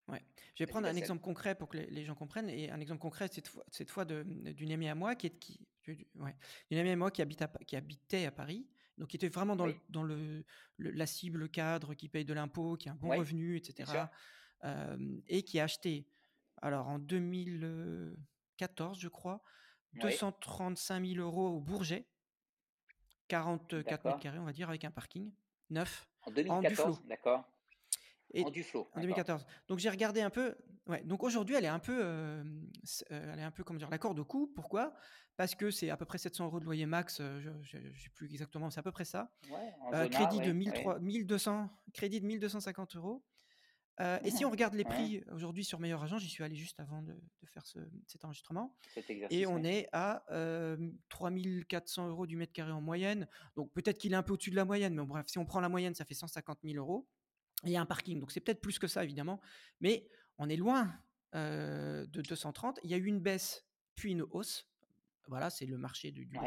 Ouais. 0.07 0.21
Je 0.55 0.63
vais 0.63 0.67
prendre 0.67 0.87
un 0.87 0.95
exemple 0.95 1.21
concret 1.21 1.55
pour 1.55 1.69
que 1.69 1.77
les, 1.77 1.87
les 1.87 2.05
gens 2.05 2.15
comprennent. 2.15 2.49
Et 2.49 2.69
un 2.69 2.79
exemple 2.79 3.01
concret, 3.01 3.27
cette 3.31 3.47
fois, 3.47 3.63
cette 3.71 3.89
fois 3.89 4.05
d'une 4.05 4.71
amie 4.71 4.89
à 4.89 4.95
moi 4.95 5.15
qui 5.15 5.27
est 5.27 5.39
qui, 5.39 5.59
ouais, 6.15 6.35
d'une 6.69 6.79
amie 6.79 6.91
à 6.91 6.95
moi 6.95 7.11
qui, 7.11 7.21
habite 7.21 7.41
à 7.41 7.47
Pa- 7.47 7.63
qui 7.65 7.75
habitait 7.75 8.25
à 8.25 8.31
Paris, 8.31 8.67
donc 8.97 9.09
qui 9.09 9.15
était 9.15 9.29
vraiment 9.29 9.55
dans, 9.55 9.65
le, 9.65 9.75
dans 9.89 10.03
le, 10.03 10.45
le- 10.77 10.91
la 10.91 11.05
cible 11.07 11.49
cadre, 11.49 11.93
qui 11.95 12.09
paye 12.09 12.25
de 12.25 12.33
l'impôt, 12.33 12.75
qui 12.75 12.89
a 12.89 12.91
un 12.91 12.95
bon 12.95 13.17
revenu, 13.17 13.55
etc. 13.57 13.91
euh, 14.65 15.17
et 15.27 15.43
qui 15.43 15.59
a 15.59 15.63
acheté, 15.63 16.05
alors 16.61 16.87
en 16.89 16.99
2014, 16.99 18.99
je 18.99 19.07
crois, 19.07 19.41
Oui, 19.93 19.99
235 20.01 21.05
000 21.05 21.19
euros 21.25 21.47
au 21.55 21.59
Bourget, 21.59 22.05
44 23.27 24.05
mètres 24.05 24.19
carrés, 24.19 24.39
on 24.39 24.45
va 24.45 24.53
dire, 24.53 24.69
avec 24.69 24.83
un 24.85 24.91
parking 24.91 25.31
neuf, 25.69 26.07
En 26.23 26.29
en 26.29 26.33
Duflo. 26.33 26.53
2014, 26.61 27.03
d'accord. 27.07 27.43
En 28.43 28.49
Duflo, 28.49 28.81
en 28.81 28.83
d'accord. 28.85 29.01
2014. 29.01 29.45
Donc 29.67 29.79
j'ai 29.79 29.89
regardé 29.89 30.21
un 30.21 30.29
peu. 30.29 30.55
Ouais. 30.87 31.03
Donc 31.03 31.23
aujourd'hui, 31.23 31.55
elle 31.55 31.65
est 31.65 31.67
un 31.67 31.79
peu, 31.79 31.99
euh, 32.03 32.43
euh, 33.11 33.33
elle 33.33 33.39
est 33.39 33.43
un 33.43 33.51
peu, 33.51 33.63
comment 33.63 33.77
dire, 33.79 33.89
la 33.89 33.97
corde 33.99 34.19
au 34.19 34.25
cou. 34.25 34.47
Pourquoi? 34.55 34.93
Parce 35.37 35.55
que 35.55 35.71
c'est 35.71 35.89
à 35.89 35.97
peu 35.97 36.05
près 36.05 36.17
700 36.17 36.45
euros 36.45 36.59
de 36.59 36.65
loyer 36.65 36.85
max. 36.85 37.19
euh, 37.21 37.39
je 37.39 37.77
ne 37.77 37.93
sais 37.95 38.09
plus 38.09 38.27
exactement, 38.31 38.69
c'est 38.69 38.79
à 38.79 38.83
peu 38.83 38.91
près 38.91 39.05
ça. 39.05 39.31
Ouais, 39.49 39.73
Euh, 39.93 40.07
crédit 40.09 40.37
de 40.39 40.41
ouais, 40.41 40.47
ouais. 40.49 40.53
1300, 40.53 40.99
1200, 40.99 41.69
crédit 41.93 42.19
de 42.21 42.25
1250 42.25 42.95
euros. 42.95 43.23
Euh, 44.01 44.19
et 44.23 44.31
si 44.31 44.45
on 44.45 44.51
regarde 44.51 44.75
les 44.75 44.85
prix 44.85 45.23
aujourd'hui 45.31 45.65
sur 45.65 45.79
Meilleur 45.79 46.01
Agent, 46.03 46.19
j'y 46.19 46.29
suis 46.29 46.43
allé 46.43 46.55
juste 46.55 46.79
avant 46.79 47.01
de, 47.01 47.13
faire 47.45 47.65
cet 48.05 48.23
enregistrement, 48.25 48.75
et 49.31 49.47
on 49.47 49.63
est 49.63 49.89
à 49.91 50.23
3400 51.09 52.07
euros 52.09 52.27
du 52.27 52.37
mètre 52.37 52.53
carré 52.53 52.71
en 52.71 52.81
moyenne. 52.81 53.27
Donc 53.55 53.71
peut-être 53.73 53.97
qu'il 53.97 54.13
est 54.13 54.15
un 54.15 54.23
peu 54.23 54.33
au-dessus 54.33 54.51
de 54.51 54.55
la 54.55 54.65
moyenne, 54.65 54.93
mais 54.93 55.05
bref, 55.05 55.27
si 55.27 55.37
on 55.37 55.45
prend 55.45 55.59
la 55.59 55.69
moyenne, 55.69 55.95
ça 55.95 56.05
fait 56.05 56.13
150 56.13 56.59
000 56.63 56.75
euros. 56.75 57.07
il 57.63 57.71
y 57.71 57.77
a 57.77 57.81
un 57.81 57.85
parking, 57.85 58.19
donc 58.19 58.31
c'est 58.31 58.39
peut-être 58.39 58.61
plus 58.61 58.79
que 58.79 58.87
ça 58.87 59.03
évidemment, 59.03 59.41
mais 59.81 60.07
on 60.37 60.47
est 60.47 60.55
loin 60.55 60.93
de 61.33 62.05
230. 62.07 62.79
Il 62.83 62.91
y 62.91 62.93
a 62.93 62.97
eu 62.97 63.05
une 63.05 63.19
baisse 63.19 63.65
puis 63.99 64.11
une 64.11 64.23
hausse. 64.31 64.67
Voilà, 65.27 65.49
c'est 65.51 65.65
le 65.65 65.77
marché 65.77 66.11
du, 66.11 66.25
du 66.25 66.37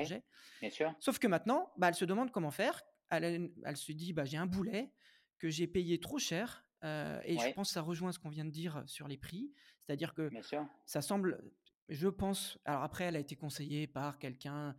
Bien 0.61 0.71
sûr. 0.71 0.93
Sauf 0.99 1.19
que 1.21 1.29
maintenant, 1.29 1.73
bah, 1.77 1.89
elle 1.89 1.95
se 1.95 2.05
demande 2.05 2.33
comment 2.33 2.51
faire. 2.51 2.83
Elle, 3.11 3.53
elle 3.65 3.77
se 3.77 3.93
dit, 3.93 4.13
bah, 4.13 4.25
j'ai 4.25 4.39
un 4.39 4.47
boulet 4.47 4.91
que 5.39 5.49
j'ai 5.49 5.69
payé 5.69 6.01
trop 6.01 6.19
cher 6.19 6.65
et 6.83 7.39
je 7.39 7.53
pense 7.55 7.69
que 7.69 7.75
ça 7.75 7.83
rejoint 7.83 8.13
ce 8.13 8.19
qu'on 8.19 8.31
vient 8.31 8.45
de 8.45 8.51
dire 8.51 8.83
sur 8.87 9.09
les 9.09 9.17
prix. 9.17 9.53
C'est-à-dire 9.87 10.15
que 10.15 10.31
ça 10.87 11.03
semble, 11.03 11.43
je 11.89 12.09
pense, 12.09 12.59
alors 12.65 12.83
après, 12.83 13.05
elle 13.05 13.17
a 13.17 13.21
été 13.21 13.37
conseillée 13.37 13.87
par 13.87 14.19
quelqu'un 14.19 14.77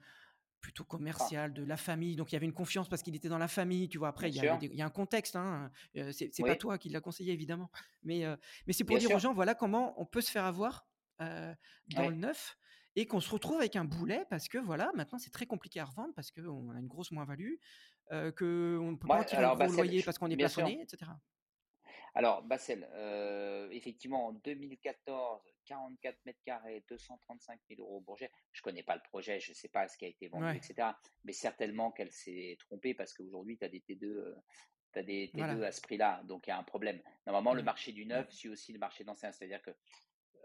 plutôt 0.61 0.83
ah. 0.87 0.89
commercial 0.91 1.53
de 1.53 1.63
la 1.63 1.77
famille, 1.77 2.15
donc 2.15 2.31
il 2.31 2.35
y 2.35 2.37
avait 2.37 2.45
une 2.45 2.53
confiance 2.53 2.87
parce 2.89 3.03
qu'il 3.03 3.15
était 3.15 3.29
dans 3.29 3.37
la 3.37 3.49
famille, 3.49 3.89
tu 3.89 3.97
vois. 3.97 4.07
Après, 4.07 4.29
il 4.29 4.35
y, 4.35 4.47
a, 4.81 4.85
un 4.85 4.89
contexte, 4.89 5.35
hein. 5.35 5.69
c'est 5.93 6.31
pas 6.41 6.55
toi 6.55 6.77
qui 6.77 6.89
l'a 6.89 7.01
conseillé 7.01 7.33
évidemment, 7.33 7.69
mais, 8.01 8.23
mais 8.65 8.73
c'est 8.73 8.83
pour 8.83 8.97
dire 8.97 9.11
aux 9.11 9.19
gens, 9.19 9.33
voilà 9.33 9.53
comment 9.53 9.93
on 10.01 10.05
peut 10.05 10.21
se 10.21 10.31
faire 10.31 10.45
avoir 10.45 10.87
dans 11.19 12.09
le 12.09 12.15
neuf 12.15 12.57
et 12.95 13.05
qu'on 13.07 13.19
se 13.19 13.29
retrouve 13.29 13.57
avec 13.57 13.75
un 13.75 13.85
boulet 13.85 14.25
parce 14.29 14.47
que 14.47 14.57
voilà, 14.57 14.91
maintenant 14.95 15.17
c'est 15.17 15.31
très 15.31 15.45
compliqué 15.45 15.79
à 15.79 15.85
revendre 15.85 16.13
parce 16.15 16.31
qu'on 16.31 16.71
a 16.71 16.79
une 16.79 16.87
grosse 16.87 17.11
moins-value, 17.11 17.55
qu'on 18.09 18.15
ne 18.15 18.95
peut 18.95 19.07
pas 19.07 19.23
tirer 19.25 19.43
un 19.43 19.55
gros 19.55 19.71
loyer 19.73 20.01
parce 20.03 20.17
qu'on 20.17 20.31
est 20.31 20.37
plafonné, 20.37 20.81
etc. 20.81 21.11
Alors, 22.15 22.43
Bassel, 22.43 22.87
euh, 22.93 23.67
effectivement, 23.71 24.27
en 24.27 24.33
2014, 24.33 25.41
44 25.65 26.17
mètres 26.25 26.39
carrés, 26.45 26.83
235 26.87 27.59
000 27.69 27.81
euros 27.81 27.97
au 27.97 28.01
Bourget. 28.01 28.29
Je 28.51 28.61
ne 28.61 28.63
connais 28.63 28.83
pas 28.83 28.95
le 28.95 29.01
projet, 29.01 29.39
je 29.39 29.51
ne 29.51 29.55
sais 29.55 29.69
pas 29.69 29.87
ce 29.87 29.97
qui 29.97 30.05
a 30.05 30.09
été 30.09 30.27
vendu, 30.27 30.55
etc. 30.55 30.89
Mais 31.23 31.33
certainement 31.33 31.91
qu'elle 31.91 32.11
s'est 32.11 32.55
trompée 32.59 32.93
parce 32.93 33.13
qu'aujourd'hui, 33.13 33.57
tu 33.57 33.65
as 33.65 33.69
des 33.69 33.79
T2, 33.79 34.05
euh, 34.05 34.35
as 34.95 35.03
des 35.03 35.31
T2 35.33 35.63
à 35.63 35.71
ce 35.71 35.81
prix-là. 35.81 36.21
Donc, 36.25 36.45
il 36.45 36.51
y 36.51 36.53
a 36.53 36.57
un 36.57 36.63
problème. 36.63 37.01
Normalement, 37.25 37.53
le 37.53 37.63
mmh. 37.63 37.65
marché 37.65 37.91
du 37.91 38.05
neuf 38.05 38.29
suit 38.31 38.49
aussi 38.49 38.73
le 38.73 38.79
marché 38.79 39.03
d'ancien. 39.03 39.31
C'est-à-dire 39.31 39.61
que 39.63 39.71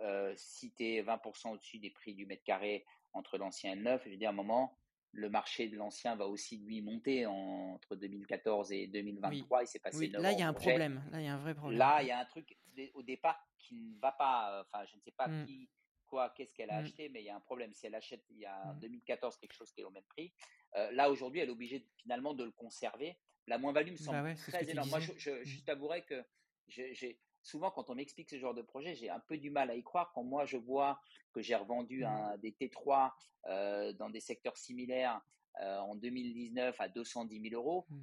euh, 0.00 0.32
si 0.36 0.72
tu 0.72 0.84
es 0.84 1.02
20% 1.02 1.50
au-dessus 1.50 1.78
des 1.78 1.90
prix 1.90 2.14
du 2.14 2.24
mètre 2.24 2.44
carré 2.44 2.86
entre 3.12 3.36
l'ancien 3.36 3.72
et 3.72 3.76
le 3.76 3.82
neuf, 3.82 4.02
je 4.04 4.10
veux 4.10 4.16
dire, 4.16 4.30
à 4.30 4.32
un 4.32 4.34
moment, 4.34 4.78
le 5.12 5.30
marché 5.30 5.68
de 5.68 5.76
l'ancien 5.76 6.16
va 6.16 6.26
aussi 6.26 6.58
lui 6.58 6.80
monter 6.80 7.26
entre 7.26 7.96
2014 7.96 8.72
et 8.72 8.86
2023. 8.88 9.62
Il 9.62 9.66
s'est 9.66 9.78
passé 9.78 9.98
oui. 9.98 10.08
Là, 10.10 10.32
il 10.32 10.38
y 10.38 10.42
a 10.42 10.48
un 10.48 10.52
problème. 10.52 11.02
Là, 11.10 11.20
il 11.20 11.24
y 11.24 11.28
a 11.28 11.34
un 11.34 11.38
vrai 11.38 11.54
problème. 11.54 11.78
Là, 11.78 12.02
il 12.02 12.08
y 12.08 12.10
a 12.10 12.18
un 12.18 12.24
truc 12.24 12.56
au 12.94 13.02
départ 13.02 13.38
qui 13.58 13.94
ne 13.94 14.00
va 14.00 14.12
pas. 14.12 14.52
Euh, 14.52 14.62
enfin, 14.62 14.84
je 14.86 14.96
ne 14.96 15.00
sais 15.00 15.10
pas 15.10 15.28
mmh. 15.28 15.46
qui, 15.46 15.70
quoi, 16.06 16.30
qu'est-ce 16.30 16.54
qu'elle 16.54 16.70
a 16.70 16.80
mmh. 16.80 16.84
acheté, 16.84 17.08
mais 17.08 17.20
il 17.22 17.26
y 17.26 17.30
a 17.30 17.36
un 17.36 17.40
problème. 17.40 17.72
Si 17.72 17.86
elle 17.86 17.94
achète 17.94 18.24
il 18.30 18.38
y 18.38 18.46
a 18.46 18.68
en 18.68 18.74
2014 18.74 19.34
mmh. 19.34 19.40
quelque 19.40 19.54
chose 19.54 19.72
qui 19.72 19.80
est 19.80 19.84
au 19.84 19.90
même 19.90 20.04
prix, 20.04 20.32
euh, 20.76 20.90
là 20.92 21.10
aujourd'hui, 21.10 21.40
elle 21.40 21.48
est 21.48 21.52
obligée 21.52 21.86
finalement 21.96 22.34
de 22.34 22.44
le 22.44 22.52
conserver. 22.52 23.18
La 23.46 23.56
moins-value 23.58 23.92
me 23.92 23.96
bah 23.96 24.04
semble 24.04 24.34
très 24.34 24.70
énorme. 24.70 24.90
Moi, 24.90 25.00
je, 25.00 25.12
je, 25.16 25.42
je 25.42 25.60
t'avouerai 25.62 26.04
que 26.04 26.22
j'ai 26.68 27.18
souvent, 27.48 27.70
quand 27.70 27.90
on 27.90 27.94
m'explique 27.94 28.28
ce 28.28 28.38
genre 28.38 28.54
de 28.54 28.62
projet, 28.62 28.94
j'ai 28.94 29.10
un 29.10 29.20
peu 29.20 29.38
du 29.38 29.50
mal 29.50 29.70
à 29.70 29.74
y 29.74 29.82
croire. 29.82 30.12
Quand 30.14 30.22
moi, 30.22 30.44
je 30.44 30.56
vois 30.56 31.00
que 31.32 31.40
j'ai 31.40 31.56
revendu 31.56 32.02
mmh. 32.02 32.06
un, 32.06 32.36
des 32.38 32.52
T3 32.52 33.10
euh, 33.46 33.92
dans 33.94 34.10
des 34.10 34.20
secteurs 34.20 34.56
similaires 34.56 35.20
euh, 35.60 35.78
en 35.78 35.94
2019 35.96 36.80
à 36.80 36.88
210 36.88 37.50
000 37.50 37.60
euros, 37.60 37.86
mmh. 37.88 37.96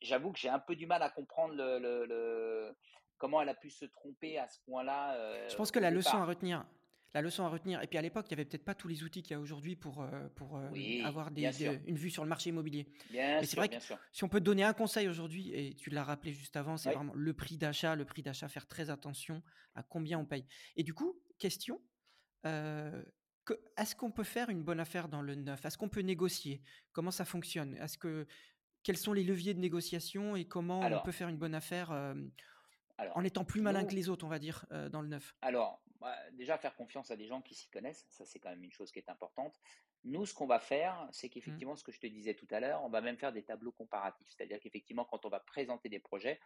j'avoue 0.00 0.32
que 0.32 0.38
j'ai 0.38 0.48
un 0.48 0.58
peu 0.58 0.74
du 0.74 0.86
mal 0.86 1.02
à 1.02 1.10
comprendre 1.10 1.54
le, 1.54 2.74
comment 3.18 3.40
elle 3.42 3.48
a 3.48 3.54
pu 3.54 3.70
se 3.70 3.84
tromper 3.84 4.38
à 4.38 4.48
ce 4.48 4.58
point-là. 4.64 5.14
Euh, 5.14 5.48
je 5.48 5.56
pense 5.56 5.70
que 5.70 5.78
la 5.78 5.90
leçon 5.90 6.16
à 6.16 6.24
retenir, 6.24 6.64
la 7.14 7.22
leçon 7.22 7.44
à 7.44 7.48
retenir. 7.48 7.82
Et 7.82 7.86
puis 7.86 7.98
à 7.98 8.02
l'époque, 8.02 8.26
il 8.28 8.34
n'y 8.34 8.40
avait 8.40 8.44
peut-être 8.44 8.64
pas 8.64 8.74
tous 8.74 8.88
les 8.88 9.02
outils 9.02 9.22
qu'il 9.22 9.32
y 9.32 9.34
a 9.34 9.40
aujourd'hui 9.40 9.74
pour, 9.74 10.02
euh, 10.02 10.28
pour 10.34 10.58
euh, 10.58 10.68
avoir 11.04 11.30
des, 11.30 11.50
une 11.86 11.96
vue 11.96 12.10
sur 12.10 12.22
le 12.22 12.28
marché 12.28 12.50
immobilier. 12.50 12.86
Mais 13.10 13.44
c'est 13.46 13.56
vrai 13.56 13.68
que 13.68 13.76
si 14.12 14.24
on 14.24 14.28
peut 14.28 14.40
donner 14.40 14.64
un 14.64 14.74
conseil 14.74 15.08
aujourd'hui, 15.08 15.50
et 15.52 15.74
tu 15.74 15.90
l'as 15.90 16.04
rappelé 16.04 16.32
juste 16.32 16.56
avant, 16.56 16.76
c'est 16.76 16.92
vraiment 16.92 17.14
le 17.14 17.32
prix 17.32 17.56
d'achat. 17.56 17.94
Le 17.94 18.04
prix 18.04 18.22
d'achat, 18.22 18.48
faire 18.48 18.66
très 18.66 18.90
attention 18.90 19.42
à 19.74 19.82
combien 19.82 20.18
on 20.18 20.26
paye. 20.26 20.46
Et 20.76 20.82
du 20.82 20.92
coup, 20.92 21.18
question. 21.38 21.80
Euh, 22.44 23.02
est-ce 23.76 23.94
qu'on 23.94 24.10
peut 24.10 24.24
faire 24.24 24.50
une 24.50 24.62
bonne 24.62 24.80
affaire 24.80 25.08
dans 25.08 25.22
le 25.22 25.36
neuf? 25.36 25.64
Est-ce 25.64 25.78
qu'on 25.78 25.88
peut 25.88 26.00
négocier? 26.00 26.62
Comment 26.92 27.10
ça 27.12 27.24
fonctionne? 27.24 27.76
Est-ce 27.76 27.96
que 27.96 28.26
quels 28.82 28.96
sont 28.98 29.12
les 29.12 29.24
leviers 29.24 29.54
de 29.54 29.60
négociation 29.60 30.36
et 30.36 30.44
comment 30.44 30.80
on 30.80 31.02
peut 31.02 31.12
faire 31.12 31.28
une 31.28 31.38
bonne 31.38 31.54
affaire 31.54 31.92
en 32.98 33.24
étant 33.24 33.44
plus 33.44 33.60
malin 33.60 33.84
que 33.84 33.94
les 33.94 34.08
autres, 34.08 34.24
on 34.24 34.28
va 34.28 34.38
dire, 34.38 34.66
dans 34.90 35.00
le 35.00 35.08
neuf? 35.08 35.34
Alors, 35.42 35.80
bah, 36.00 36.16
déjà 36.32 36.58
faire 36.58 36.74
confiance 36.74 37.10
à 37.10 37.16
des 37.16 37.26
gens 37.26 37.42
qui 37.42 37.54
s'y 37.54 37.68
connaissent, 37.68 38.06
ça 38.08 38.24
c'est 38.24 38.38
quand 38.38 38.50
même 38.50 38.64
une 38.64 38.72
chose 38.72 38.90
qui 38.92 38.98
est 38.98 39.08
importante. 39.08 39.58
Nous, 40.04 40.24
ce 40.26 40.34
qu'on 40.34 40.46
va 40.46 40.60
faire, 40.60 41.08
c'est 41.12 41.28
qu'effectivement, 41.28 41.72
mmh. 41.72 41.78
ce 41.78 41.84
que 41.84 41.92
je 41.92 42.00
te 42.00 42.06
disais 42.06 42.34
tout 42.34 42.46
à 42.50 42.60
l'heure, 42.60 42.84
on 42.84 42.88
va 42.88 43.00
même 43.00 43.18
faire 43.18 43.32
des 43.32 43.42
tableaux 43.42 43.72
comparatifs. 43.72 44.28
C'est-à-dire 44.28 44.60
qu'effectivement, 44.60 45.04
quand 45.04 45.24
on 45.24 45.28
va 45.28 45.40
présenter 45.40 45.88
des 45.88 45.98
projets, 45.98 46.38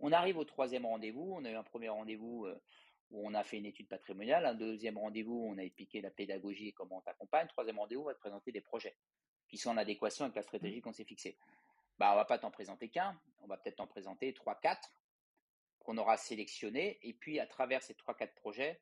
on 0.00 0.12
arrive 0.12 0.38
au 0.38 0.44
troisième 0.44 0.86
rendez-vous, 0.86 1.34
on 1.36 1.44
a 1.44 1.50
eu 1.50 1.54
un 1.54 1.62
premier 1.62 1.90
rendez-vous 1.90 2.46
euh, 2.46 2.60
où 3.10 3.26
on 3.26 3.34
a 3.34 3.44
fait 3.44 3.58
une 3.58 3.66
étude 3.66 3.88
patrimoniale, 3.88 4.46
un 4.46 4.54
deuxième 4.54 4.96
rendez-vous, 4.96 5.46
on 5.46 5.58
a 5.58 5.62
expliqué 5.62 6.00
la 6.00 6.10
pédagogie 6.10 6.68
et 6.68 6.72
comment 6.72 6.98
on 6.98 7.00
t'accompagne, 7.02 7.46
troisième 7.48 7.78
rendez-vous, 7.78 8.02
on 8.02 8.06
va 8.06 8.14
te 8.14 8.20
présenter 8.20 8.50
des 8.50 8.62
projets 8.62 8.96
qui 9.48 9.58
sont 9.58 9.70
en 9.70 9.76
adéquation 9.76 10.24
avec 10.24 10.36
la 10.36 10.42
stratégie 10.42 10.78
mmh. 10.78 10.82
qu'on 10.82 10.92
s'est 10.92 11.04
fixée. 11.04 11.36
Bah, 11.98 12.12
on 12.12 12.16
va 12.16 12.24
pas 12.24 12.38
t'en 12.38 12.50
présenter 12.50 12.88
qu'un, 12.88 13.20
on 13.40 13.46
va 13.46 13.58
peut-être 13.58 13.76
t'en 13.76 13.86
présenter 13.86 14.32
trois, 14.32 14.58
quatre 14.58 14.90
qu'on 15.80 15.98
aura 15.98 16.16
sélectionnés, 16.16 16.98
et 17.02 17.12
puis 17.12 17.40
à 17.40 17.46
travers 17.46 17.82
ces 17.82 17.94
trois, 17.94 18.14
quatre 18.14 18.34
projets, 18.36 18.80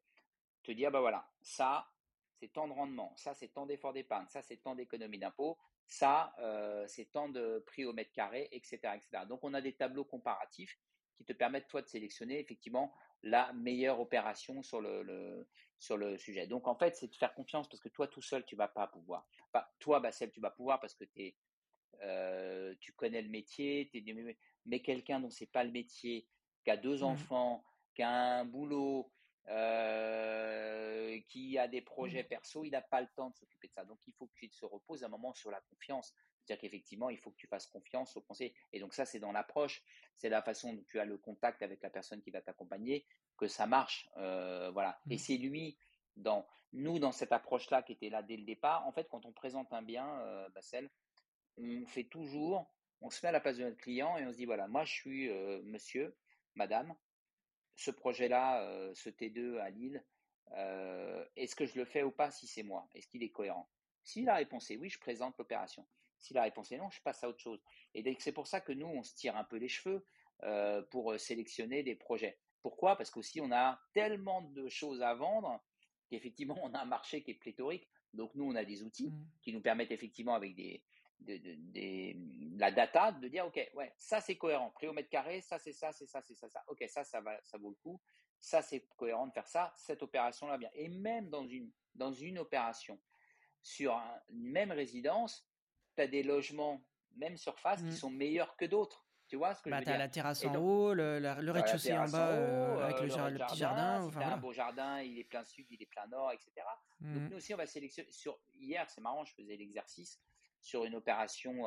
te 0.62 0.72
dire, 0.72 0.90
bah 0.90 1.00
voilà, 1.00 1.28
ça, 1.40 1.90
c'est 2.38 2.52
tant 2.52 2.68
de 2.68 2.72
rendement, 2.72 3.12
ça, 3.16 3.34
c'est 3.34 3.48
tant 3.48 3.66
d'efforts 3.66 3.92
d'épargne, 3.92 4.26
ça, 4.28 4.42
c'est 4.42 4.56
tant 4.56 4.74
d'économie 4.74 5.18
d'impôt, 5.18 5.58
ça, 5.86 6.32
euh, 6.38 6.86
c'est 6.86 7.10
tant 7.10 7.28
de 7.28 7.62
prix 7.66 7.84
au 7.84 7.92
mètre 7.92 8.12
carré, 8.12 8.48
etc., 8.52 8.78
etc. 8.94 9.24
Donc, 9.28 9.40
on 9.42 9.54
a 9.54 9.60
des 9.60 9.74
tableaux 9.74 10.04
comparatifs 10.04 10.78
qui 11.16 11.24
te 11.24 11.32
permettent, 11.32 11.68
toi, 11.68 11.82
de 11.82 11.88
sélectionner 11.88 12.38
effectivement 12.38 12.94
la 13.22 13.52
meilleure 13.52 14.00
opération 14.00 14.62
sur 14.62 14.80
le, 14.80 15.46
sur 15.78 15.96
le 15.96 16.16
sujet. 16.16 16.46
Donc, 16.46 16.66
en 16.68 16.74
fait, 16.74 16.96
c'est 16.96 17.08
de 17.08 17.16
faire 17.16 17.34
confiance 17.34 17.68
parce 17.68 17.80
que 17.80 17.88
toi, 17.88 18.06
tout 18.06 18.22
seul, 18.22 18.44
tu 18.46 18.56
vas 18.56 18.68
pas 18.68 18.86
pouvoir. 18.86 19.26
Enfin, 19.52 19.66
toi, 19.78 20.00
Bassel, 20.00 20.30
tu 20.30 20.40
vas 20.40 20.50
pouvoir 20.50 20.80
parce 20.80 20.94
que 20.94 21.04
es, 21.16 21.36
euh, 22.02 22.74
tu 22.80 22.92
connais 22.92 23.20
le 23.20 23.28
métier, 23.28 23.90
mais 24.64 24.80
quelqu'un 24.80 25.20
dont 25.20 25.30
c'est 25.30 25.50
pas 25.50 25.64
le 25.64 25.70
métier, 25.70 26.26
qui 26.64 26.70
a 26.70 26.76
deux 26.76 27.00
mmh. 27.00 27.04
enfants, 27.04 27.64
qui 27.94 28.02
a 28.02 28.10
un 28.10 28.44
boulot, 28.44 29.10
euh, 29.48 31.18
qui 31.28 31.58
a 31.58 31.68
des 31.68 31.80
projets 31.80 32.22
mmh. 32.22 32.28
perso, 32.28 32.64
il 32.64 32.70
n'a 32.70 32.82
pas 32.82 33.00
le 33.00 33.08
temps 33.16 33.30
de 33.30 33.36
s'occuper 33.36 33.68
de 33.68 33.72
ça. 33.72 33.84
Donc, 33.84 33.98
il 34.06 34.12
faut 34.14 34.28
qu'il 34.38 34.52
se 34.52 34.64
repose 34.64 35.04
un 35.04 35.08
moment 35.08 35.32
sur 35.32 35.50
la 35.50 35.60
confiance. 35.62 36.14
C'est-à-dire 36.44 36.62
qu'effectivement, 36.62 37.10
il 37.10 37.18
faut 37.18 37.30
que 37.30 37.36
tu 37.36 37.46
fasses 37.46 37.66
confiance 37.66 38.16
au 38.16 38.20
conseiller. 38.22 38.54
Et 38.72 38.80
donc, 38.80 38.94
ça, 38.94 39.04
c'est 39.04 39.18
dans 39.18 39.32
l'approche, 39.32 39.82
c'est 40.16 40.28
la 40.28 40.42
façon 40.42 40.72
dont 40.72 40.84
tu 40.84 40.98
as 41.00 41.04
le 41.04 41.18
contact 41.18 41.62
avec 41.62 41.82
la 41.82 41.90
personne 41.90 42.22
qui 42.22 42.30
va 42.30 42.40
t'accompagner, 42.40 43.06
que 43.36 43.48
ça 43.48 43.66
marche. 43.66 44.08
Euh, 44.16 44.70
voilà. 44.70 45.00
Et 45.10 45.16
mmh. 45.16 45.18
c'est 45.18 45.36
lui, 45.36 45.78
dans 46.16 46.46
nous, 46.72 46.98
dans 46.98 47.12
cette 47.12 47.32
approche-là, 47.32 47.82
qui 47.82 47.92
était 47.92 48.10
là 48.10 48.22
dès 48.22 48.36
le 48.36 48.44
départ, 48.44 48.86
en 48.86 48.92
fait, 48.92 49.08
quand 49.08 49.26
on 49.26 49.32
présente 49.32 49.72
un 49.72 49.82
bien, 49.82 50.20
euh, 50.20 50.48
Bassel, 50.50 50.90
on 51.56 51.84
fait 51.86 52.04
toujours, 52.04 52.72
on 53.00 53.10
se 53.10 53.24
met 53.24 53.30
à 53.30 53.32
la 53.32 53.40
place 53.40 53.56
de 53.56 53.64
notre 53.64 53.78
client 53.78 54.16
et 54.16 54.26
on 54.26 54.32
se 54.32 54.36
dit, 54.36 54.46
voilà, 54.46 54.68
moi, 54.68 54.84
je 54.84 54.92
suis 54.92 55.28
euh, 55.28 55.60
monsieur, 55.64 56.16
madame, 56.54 56.94
ce 57.80 57.90
projet-là, 57.90 58.62
euh, 58.62 58.92
ce 58.94 59.08
T2 59.08 59.58
à 59.58 59.70
Lille, 59.70 60.04
euh, 60.52 61.24
est-ce 61.36 61.56
que 61.56 61.64
je 61.64 61.78
le 61.78 61.86
fais 61.86 62.02
ou 62.02 62.10
pas 62.10 62.30
si 62.30 62.46
c'est 62.46 62.62
moi? 62.62 62.86
Est-ce 62.94 63.08
qu'il 63.08 63.22
est 63.22 63.30
cohérent? 63.30 63.70
Si 64.02 64.22
la 64.22 64.34
réponse 64.34 64.70
est 64.70 64.76
oui, 64.76 64.90
je 64.90 64.98
présente 64.98 65.38
l'opération. 65.38 65.86
Si 66.18 66.34
la 66.34 66.42
réponse 66.42 66.70
est 66.72 66.76
non, 66.76 66.90
je 66.90 67.00
passe 67.00 67.24
à 67.24 67.28
autre 67.28 67.40
chose. 67.40 67.62
Et 67.94 68.16
c'est 68.18 68.32
pour 68.32 68.46
ça 68.46 68.60
que 68.60 68.72
nous, 68.72 68.86
on 68.86 69.02
se 69.02 69.14
tire 69.14 69.34
un 69.34 69.44
peu 69.44 69.56
les 69.56 69.68
cheveux 69.68 70.04
euh, 70.42 70.82
pour 70.90 71.18
sélectionner 71.18 71.82
des 71.82 71.94
projets. 71.94 72.38
Pourquoi? 72.60 72.96
Parce 72.96 73.10
qu'aussi, 73.10 73.40
on 73.40 73.50
a 73.50 73.80
tellement 73.94 74.42
de 74.42 74.68
choses 74.68 75.00
à 75.00 75.14
vendre 75.14 75.64
qu'effectivement, 76.10 76.58
on 76.62 76.74
a 76.74 76.80
un 76.80 76.84
marché 76.86 77.22
qui 77.22 77.30
est 77.30 77.34
pléthorique. 77.34 77.88
Donc, 78.12 78.34
nous, 78.34 78.44
on 78.44 78.56
a 78.56 78.64
des 78.64 78.82
outils 78.82 79.08
mmh. 79.08 79.26
qui 79.40 79.52
nous 79.54 79.62
permettent 79.62 79.92
effectivement, 79.92 80.34
avec 80.34 80.54
des, 80.54 80.82
de, 81.20 82.58
la 82.58 82.70
data, 82.70 83.12
de 83.12 83.28
dire, 83.28 83.46
OK, 83.46 83.60
ouais, 83.74 83.92
ça 83.98 84.20
c'est 84.20 84.36
cohérent, 84.36 84.70
prix 84.70 84.88
au 84.88 84.92
mètre 84.92 85.08
carré, 85.08 85.40
ça 85.40 85.58
c'est 85.58 85.72
ça, 85.72 85.92
c'est 85.92 86.06
ça, 86.06 86.20
c'est 86.22 86.34
ça, 86.34 86.48
ça. 86.48 86.62
OK, 86.68 86.84
ça, 86.88 87.04
ça, 87.04 87.20
va, 87.20 87.38
ça 87.42 87.58
vaut 87.58 87.70
le 87.70 87.76
coup. 87.76 88.00
Ça 88.38 88.62
c'est 88.62 88.86
cohérent 88.96 89.26
de 89.26 89.32
faire 89.32 89.46
ça, 89.46 89.72
cette 89.76 90.02
opération-là 90.02 90.56
bien. 90.56 90.70
Et 90.74 90.88
même 90.88 91.28
dans 91.28 91.46
une, 91.46 91.70
dans 91.94 92.12
une 92.12 92.38
opération, 92.38 92.98
sur 93.62 94.00
une 94.30 94.50
même 94.50 94.72
résidence, 94.72 95.46
tu 95.94 96.02
as 96.02 96.06
des 96.06 96.22
logements, 96.22 96.82
même 97.16 97.36
surface, 97.36 97.80
qui 97.80 97.88
mmh. 97.88 97.92
sont 97.92 98.10
meilleurs 98.10 98.56
que 98.56 98.64
d'autres. 98.64 99.06
Tu 99.28 99.36
vois 99.36 99.54
ce 99.54 99.62
que 99.62 99.70
je 99.70 99.74
bah, 99.74 99.78
veux 99.78 99.84
dire? 99.84 99.94
as 99.94 99.98
la 99.98 100.08
terrasse 100.08 100.44
en 100.44 100.54
haut, 100.56 100.94
le, 100.94 101.20
le 101.20 101.50
rez-de-chaussée 101.52 101.96
en 101.96 102.08
bas, 102.08 102.30
euh, 102.30 102.84
avec 102.84 102.98
le, 103.00 103.12
euh, 103.12 103.46
petit 103.46 103.58
jardin. 103.58 104.10
Si 104.10 104.16
un 104.18 104.36
beau 104.38 104.52
jardin, 104.52 105.00
il 105.02 105.18
est 105.18 105.24
plein 105.24 105.44
sud, 105.44 105.66
il 105.70 105.80
est 105.80 105.86
plein 105.86 106.06
nord, 106.08 106.32
etc. 106.32 106.52
Donc 107.00 107.22
mmh. 107.22 107.28
nous 107.28 107.36
aussi, 107.36 107.54
on 107.54 107.58
va 107.58 107.66
sélectionner. 107.66 108.10
Sur, 108.10 108.40
hier, 108.54 108.88
c'est 108.90 109.00
marrant, 109.00 109.24
je 109.24 109.34
faisais 109.34 109.56
l'exercice 109.56 110.20
sur 110.60 110.84
une 110.84 110.94
opération 110.94 111.64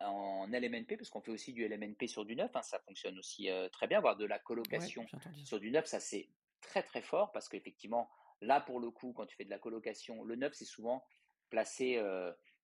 en 0.00 0.46
LMNP, 0.46 0.96
parce 0.96 1.10
qu'on 1.10 1.20
fait 1.20 1.32
aussi 1.32 1.52
du 1.52 1.66
LMNP 1.66 2.06
sur 2.06 2.24
du 2.24 2.36
neuf, 2.36 2.54
hein, 2.54 2.62
ça 2.62 2.78
fonctionne 2.80 3.18
aussi 3.18 3.48
très 3.72 3.86
bien, 3.86 3.98
avoir 3.98 4.16
de 4.16 4.24
la 4.24 4.38
colocation 4.38 5.06
sur 5.44 5.58
du 5.58 5.70
neuf, 5.70 5.86
ça 5.86 6.00
c'est 6.00 6.28
très 6.60 6.82
très 6.82 7.02
fort, 7.02 7.32
parce 7.32 7.48
qu'effectivement, 7.48 8.10
là 8.40 8.60
pour 8.60 8.80
le 8.80 8.90
coup, 8.90 9.12
quand 9.12 9.26
tu 9.26 9.36
fais 9.36 9.44
de 9.44 9.50
la 9.50 9.58
colocation, 9.58 10.22
le 10.24 10.36
neuf 10.36 10.54
c'est 10.54 10.64
souvent 10.64 11.04
placé 11.50 12.00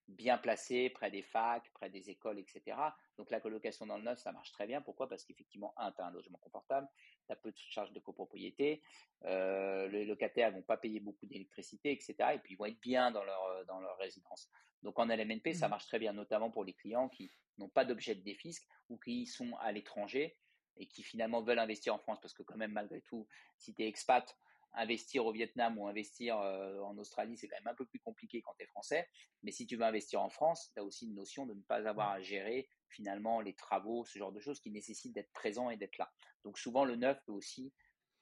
bien 0.09 0.37
placé 0.37 0.91
près 0.91 1.11
des 1.11 1.23
facs, 1.23 1.71
près 1.73 1.89
des 1.89 2.11
écoles, 2.11 2.39
etc. 2.39 2.77
Donc 3.17 3.31
la 3.31 3.41
colocation 3.41 3.87
dans 3.87 3.97
le 3.97 4.05
neuf, 4.05 4.19
ça 4.19 4.33
marche 4.33 4.53
très 4.53 4.67
bien. 4.67 4.83
Pourquoi? 4.83 5.09
Parce 5.09 5.25
qu'effectivement, 5.25 5.73
un, 5.77 5.93
tu 5.93 6.03
as 6.03 6.07
un 6.07 6.11
logement 6.11 6.39
confortable, 6.39 6.89
tu 7.27 7.33
as 7.33 7.37
peu 7.37 7.51
de 7.51 7.57
charges 7.57 7.93
de 7.93 8.01
copropriété, 8.01 8.83
euh, 9.25 9.89
les 9.89 10.05
locataires 10.05 10.51
ne 10.51 10.57
vont 10.57 10.63
pas 10.63 10.77
payer 10.77 11.01
beaucoup 11.01 11.27
d'électricité, 11.27 11.93
etc. 11.93 12.15
Et 12.35 12.39
puis 12.39 12.55
ils 12.55 12.57
vont 12.57 12.67
être 12.67 12.81
bien 12.81 13.11
dans 13.11 13.25
leur, 13.25 13.45
euh, 13.45 13.65
dans 13.65 13.81
leur 13.81 13.97
résidence. 13.99 14.51
Donc 14.83 14.99
en 14.99 15.07
LMNP, 15.07 15.55
ça 15.55 15.67
mmh. 15.67 15.71
marche 15.71 15.87
très 15.87 15.99
bien, 15.99 16.13
notamment 16.13 16.51
pour 16.51 16.65
les 16.65 16.75
clients 16.75 17.09
qui 17.09 17.31
n'ont 17.59 17.71
pas 17.71 17.85
d'objet 17.85 18.15
de 18.15 18.23
défisque 18.23 18.67
ou 18.91 18.99
qui 18.99 19.27
sont 19.27 19.57
à 19.57 19.73
l'étranger 19.73 20.37
et 20.77 20.87
qui 20.87 21.03
finalement 21.03 21.41
veulent 21.43 21.59
investir 21.59 21.95
en 21.95 21.99
France 21.99 22.21
parce 22.21 22.35
que 22.35 22.43
quand 22.43 22.57
même 22.57 22.73
malgré 22.73 23.01
tout, 23.03 23.27
si 23.57 23.75
tu 23.75 23.83
es 23.83 23.89
expat, 23.89 24.37
investir 24.75 25.27
au 25.27 25.33
Vietnam 25.33 25.79
ou 25.79 25.87
investir 25.87 26.39
euh, 26.39 26.81
en 26.81 26.97
Australie, 26.99 27.37
c'est 27.37 27.49
quand 27.49 27.57
même 27.57 27.73
un 27.73 27.77
peu 27.77 27.87
plus 27.87 28.01
compliqué 28.01 28.43
quand 28.43 28.55
tu 28.59 28.65
es 28.65 28.67
français. 28.67 29.09
Mais 29.43 29.51
si 29.51 29.67
tu 29.67 29.77
veux 29.77 29.85
investir 29.85 30.21
en 30.21 30.31
France, 30.31 30.71
tu 30.75 30.81
as 30.81 30.85
aussi 30.85 31.07
une 31.07 31.15
notion 31.15 31.47
de 31.47 31.55
ne 31.55 31.63
pas 31.63 31.87
avoir 31.89 32.11
à 32.11 32.21
gérer 32.21 32.69
finalement 32.89 33.41
les 33.41 33.55
travaux, 33.55 34.05
ce 34.05 34.19
genre 34.19 34.33
de 34.33 34.41
choses 34.41 34.61
qui 34.61 34.71
nécessitent 34.71 35.15
d'être 35.15 35.33
présent 35.33 35.71
et 35.71 35.77
d'être 35.77 35.99
là. 35.99 36.13
Donc 36.45 36.59
souvent, 36.59 36.85
le 36.85 36.97
neuf 36.97 37.19
peut 37.25 37.33
aussi, 37.33 37.73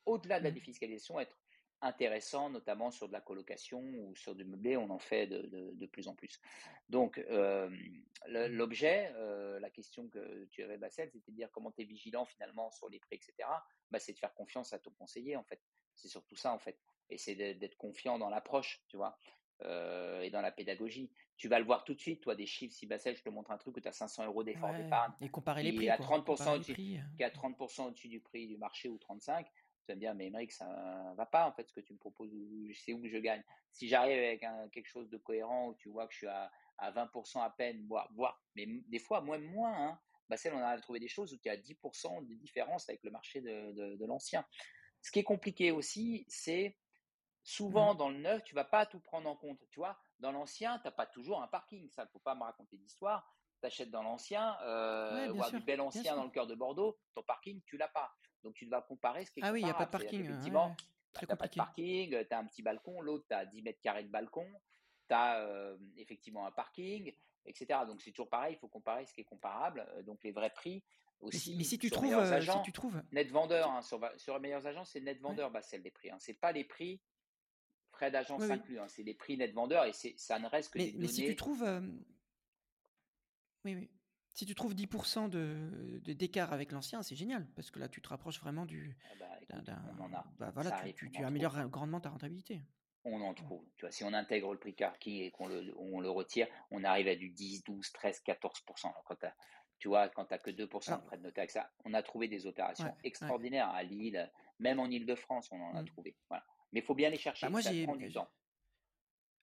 au-delà 0.06 0.38
de 0.38 0.44
la 0.44 0.50
mmh. 0.50 0.54
défiscalisation, 0.54 1.20
être 1.20 1.36
intéressant, 1.82 2.48
notamment 2.48 2.92
sur 2.92 3.08
de 3.08 3.12
la 3.12 3.20
colocation 3.20 3.80
ou 3.80 4.14
sur 4.14 4.36
du 4.36 4.44
meublé, 4.44 4.76
on 4.76 4.88
en 4.90 5.00
fait 5.00 5.26
de, 5.26 5.86
plus 5.86 6.06
en 6.06 6.14
plus. 6.14 6.40
Donc, 6.88 7.18
euh, 7.18 7.68
mmh. 7.68 8.46
l'objet, 8.48 9.12
euh, 9.16 9.58
la 9.58 9.68
question 9.68 10.08
que 10.08 10.44
tu 10.50 10.62
avais, 10.62 10.78
Bassel, 10.78 11.10
c'était 11.10 11.32
de 11.32 11.36
dire 11.36 11.50
comment 11.50 11.72
tu 11.72 11.82
es 11.82 11.84
vigilant 11.84 12.24
finalement 12.24 12.70
sur 12.70 12.88
les 12.88 13.00
prix, 13.00 13.16
etc. 13.16 13.48
Bah, 13.90 13.98
c'est 13.98 14.12
de 14.12 14.18
faire 14.18 14.32
confiance 14.34 14.72
à 14.72 14.78
ton 14.78 14.92
conseiller, 14.92 15.34
en 15.36 15.42
fait. 15.42 15.60
C'est 15.94 16.08
surtout 16.08 16.36
ça, 16.36 16.52
en 16.52 16.58
fait. 16.58 16.78
Et 17.10 17.18
c'est 17.18 17.34
d'être 17.34 17.76
confiant 17.76 18.18
dans 18.18 18.30
l'approche, 18.30 18.82
tu 18.88 18.96
vois, 18.96 19.18
euh, 19.62 20.22
et 20.22 20.30
dans 20.30 20.40
la 20.40 20.50
pédagogie. 20.50 21.10
Tu 21.36 21.48
vas 21.48 21.58
le 21.58 21.64
voir 21.64 21.84
tout 21.84 21.94
de 21.94 22.00
suite, 22.00 22.20
toi, 22.20 22.34
des 22.34 22.46
chiffres. 22.46 22.74
Si 22.74 22.86
Bassel, 22.86 23.16
je 23.16 23.22
te 23.22 23.28
montre 23.28 23.50
un 23.50 23.58
truc 23.58 23.76
où 23.76 23.80
tu 23.80 23.88
as 23.88 23.92
500 23.92 24.26
euros 24.26 24.44
d'effort 24.44 24.72
d'épargne. 24.74 25.12
Et 25.20 25.28
comparer 25.28 25.62
les 25.62 25.72
prix. 25.72 25.88
À 25.90 25.96
30% 25.98 26.54
au-dessus, 26.54 26.74
qui 26.74 26.98
est 27.18 27.24
à 27.24 27.30
30% 27.30 27.88
au-dessus 27.88 28.08
du 28.08 28.20
prix 28.20 28.46
du 28.46 28.56
marché 28.56 28.88
ou 28.88 28.96
35%, 28.98 29.44
tu 29.44 29.50
vas 29.88 29.94
me 29.96 30.00
dire, 30.00 30.14
mais 30.14 30.26
Émeric, 30.28 30.52
ça 30.52 31.12
va 31.16 31.26
pas, 31.26 31.46
en 31.46 31.52
fait, 31.52 31.68
ce 31.68 31.72
que 31.72 31.80
tu 31.80 31.92
me 31.92 31.98
proposes, 31.98 32.30
sais 32.74 32.92
où 32.92 33.04
je 33.06 33.18
gagne? 33.18 33.42
Si 33.72 33.88
j'arrive 33.88 34.16
avec 34.16 34.44
quelque 34.70 34.86
chose 34.88 35.10
de 35.10 35.16
cohérent 35.16 35.68
où 35.68 35.74
tu 35.74 35.88
vois 35.88 36.06
que 36.06 36.12
je 36.12 36.18
suis 36.18 36.28
à, 36.28 36.52
à 36.78 36.92
20% 36.92 37.42
à 37.42 37.50
peine, 37.50 37.84
voire, 37.86 38.08
voire, 38.14 38.40
mais 38.54 38.66
des 38.66 39.00
fois, 39.00 39.20
moins, 39.20 39.38
moins, 39.38 39.88
hein, 39.88 40.00
Bassel, 40.28 40.54
on 40.54 40.62
a 40.62 40.78
trouvé 40.80 41.00
des 41.00 41.08
choses 41.08 41.34
où 41.34 41.36
tu 41.36 41.48
as 41.48 41.56
10% 41.56 42.26
de 42.26 42.34
différence 42.34 42.88
avec 42.88 43.02
le 43.02 43.10
marché 43.10 43.40
de, 43.40 43.72
de, 43.72 43.96
de 43.96 44.06
l'ancien. 44.06 44.46
Ce 45.02 45.10
qui 45.10 45.18
est 45.18 45.24
compliqué 45.24 45.70
aussi, 45.70 46.24
c'est 46.28 46.78
souvent 47.42 47.94
mmh. 47.94 47.96
dans 47.98 48.08
le 48.08 48.18
neuf, 48.18 48.44
tu 48.44 48.54
vas 48.54 48.64
pas 48.64 48.86
tout 48.86 49.00
prendre 49.00 49.28
en 49.28 49.36
compte. 49.36 49.58
Tu 49.70 49.80
vois, 49.80 49.98
dans 50.20 50.32
l'ancien, 50.32 50.78
tu 50.78 50.84
n'as 50.86 50.92
pas 50.92 51.06
toujours 51.06 51.42
un 51.42 51.48
parking. 51.48 51.90
Ça, 51.90 52.04
ne 52.04 52.08
faut 52.08 52.20
pas 52.20 52.34
me 52.34 52.44
raconter 52.44 52.76
d'histoire. 52.76 53.28
Tu 53.60 53.66
achètes 53.66 53.90
dans 53.90 54.02
l'ancien, 54.02 54.56
euh, 54.62 55.32
ou 55.32 55.50
du 55.50 55.60
bel 55.60 55.80
ancien 55.80 56.16
dans 56.16 56.24
le 56.24 56.30
cœur 56.30 56.46
de 56.46 56.54
Bordeaux, 56.54 56.98
ton 57.14 57.22
parking, 57.22 57.60
tu 57.66 57.76
l'as 57.76 57.88
pas. 57.88 58.12
Donc 58.42 58.54
tu 58.54 58.66
dois 58.66 58.82
comparer 58.82 59.24
ce 59.24 59.30
qui 59.30 59.40
est 59.40 59.44
Ah 59.44 59.52
oui, 59.52 59.60
il 59.60 59.64
n'y 59.64 59.70
a 59.70 59.74
pas 59.74 59.86
de 59.86 59.90
parking. 59.90 60.24
Effectivement, 60.24 60.74
pas 61.12 61.26
de 61.26 61.54
parking, 61.54 62.26
tu 62.26 62.34
as 62.34 62.38
un 62.38 62.46
petit 62.46 62.62
balcon, 62.62 63.00
l'autre, 63.00 63.24
tu 63.28 63.34
as 63.34 63.46
10 63.46 63.62
mètres 63.62 63.80
carrés 63.80 64.02
de 64.02 64.08
balcon, 64.08 64.46
tu 65.08 65.14
as 65.14 65.40
euh, 65.40 65.76
effectivement 65.96 66.46
un 66.46 66.50
parking, 66.50 67.14
etc. 67.44 67.80
Donc 67.86 68.00
c'est 68.00 68.10
toujours 68.10 68.30
pareil, 68.30 68.54
il 68.54 68.58
faut 68.58 68.68
comparer 68.68 69.06
ce 69.06 69.12
qui 69.12 69.20
est 69.20 69.24
comparable. 69.24 69.86
Euh, 69.90 70.02
donc 70.02 70.22
les 70.24 70.32
vrais 70.32 70.50
prix, 70.50 70.82
aussi. 71.22 71.56
Mais, 71.56 71.64
si, 71.64 71.78
tu 71.78 71.90
trouves, 71.90 72.14
agents, 72.14 72.58
si 72.58 72.64
tu 72.64 72.72
trouves, 72.72 73.02
net 73.12 73.30
vendeur 73.30 73.70
hein, 73.70 73.82
sur, 73.82 74.00
sur 74.16 74.34
les 74.34 74.40
meilleurs 74.40 74.66
agents, 74.66 74.84
c'est 74.84 75.00
net 75.00 75.20
vendeur, 75.20 75.50
bah, 75.50 75.62
celle 75.62 75.82
des 75.82 75.90
prix. 75.90 76.10
Hein. 76.10 76.18
C'est 76.20 76.34
pas 76.34 76.52
les 76.52 76.64
prix 76.64 77.00
frais 77.92 78.10
d'agence 78.10 78.42
inclus, 78.42 78.78
hein. 78.78 78.88
c'est 78.88 79.02
les 79.02 79.14
prix 79.14 79.36
net 79.36 79.52
vendeur 79.52 79.84
et 79.84 79.92
c'est 79.92 80.14
ça 80.16 80.38
ne 80.38 80.46
reste 80.46 80.72
que 80.72 80.78
mais, 80.78 80.92
des 80.92 80.98
mais 80.98 81.08
si 81.08 81.26
tu 81.26 81.36
trouves, 81.36 81.64
oui, 83.64 83.74
oui, 83.74 83.90
si 84.34 84.46
tu 84.46 84.54
trouves 84.54 84.74
10% 84.74 85.28
de 85.28 86.00
d'écart 86.12 86.52
avec 86.52 86.72
l'ancien, 86.72 87.02
c'est 87.02 87.14
génial 87.14 87.46
parce 87.54 87.70
que 87.70 87.78
là 87.78 87.88
tu 87.88 88.00
te 88.00 88.08
rapproches 88.08 88.40
vraiment 88.40 88.66
du. 88.66 88.96
Ah 89.04 89.14
bah, 89.20 89.76
on 89.98 90.04
en 90.04 90.12
a. 90.14 90.24
Bah, 90.38 90.50
voilà, 90.54 90.70
tu, 90.94 91.10
tu, 91.10 91.24
améliores 91.24 91.68
grandement 91.68 92.00
ta 92.00 92.10
rentabilité. 92.10 92.62
On 93.04 93.20
en 93.20 93.34
trouve. 93.34 93.64
Tu 93.76 93.84
vois, 93.84 93.90
si 93.90 94.04
on 94.04 94.12
intègre 94.12 94.52
le 94.52 94.58
prix 94.58 94.74
Carki 94.74 95.22
et 95.22 95.30
qu'on 95.32 95.48
le, 95.48 95.74
on 95.76 96.00
le 96.00 96.08
retire, 96.08 96.46
on 96.70 96.84
arrive 96.84 97.08
à 97.08 97.16
du 97.16 97.30
10, 97.30 97.64
12, 97.64 97.92
13, 97.92 98.22
14%. 98.24 98.92
quand 99.04 99.16
tu 99.16 99.26
vois, 99.88 100.08
quand 100.08 100.24
tu 100.24 100.32
n'as 100.34 100.38
que 100.38 100.50
2% 100.50 101.00
de 101.00 101.04
frais 101.04 101.18
de 101.18 101.22
notaire 101.22 101.42
avec 101.42 101.50
ça, 101.50 101.70
on 101.84 101.94
a 101.94 102.02
trouvé 102.02 102.28
des 102.28 102.46
opérations 102.46 102.94
extraordinaires 103.04 103.68
à 103.70 103.82
Lille, 103.82 104.30
même 104.58 104.80
en 104.80 104.86
Ile-de-France, 104.86 105.50
on 105.52 105.60
en 105.60 105.76
a 105.76 105.82
mmh. 105.82 105.86
trouvé. 105.86 106.16
Voilà. 106.28 106.44
Mais 106.72 106.80
il 106.80 106.86
faut 106.86 106.94
bien 106.94 107.10
les 107.10 107.18
chercher, 107.18 107.46
bah, 107.46 107.50
moi, 107.50 107.62
ça 107.62 107.70
prend 107.84 107.96
du 107.96 108.12
temps. 108.12 108.28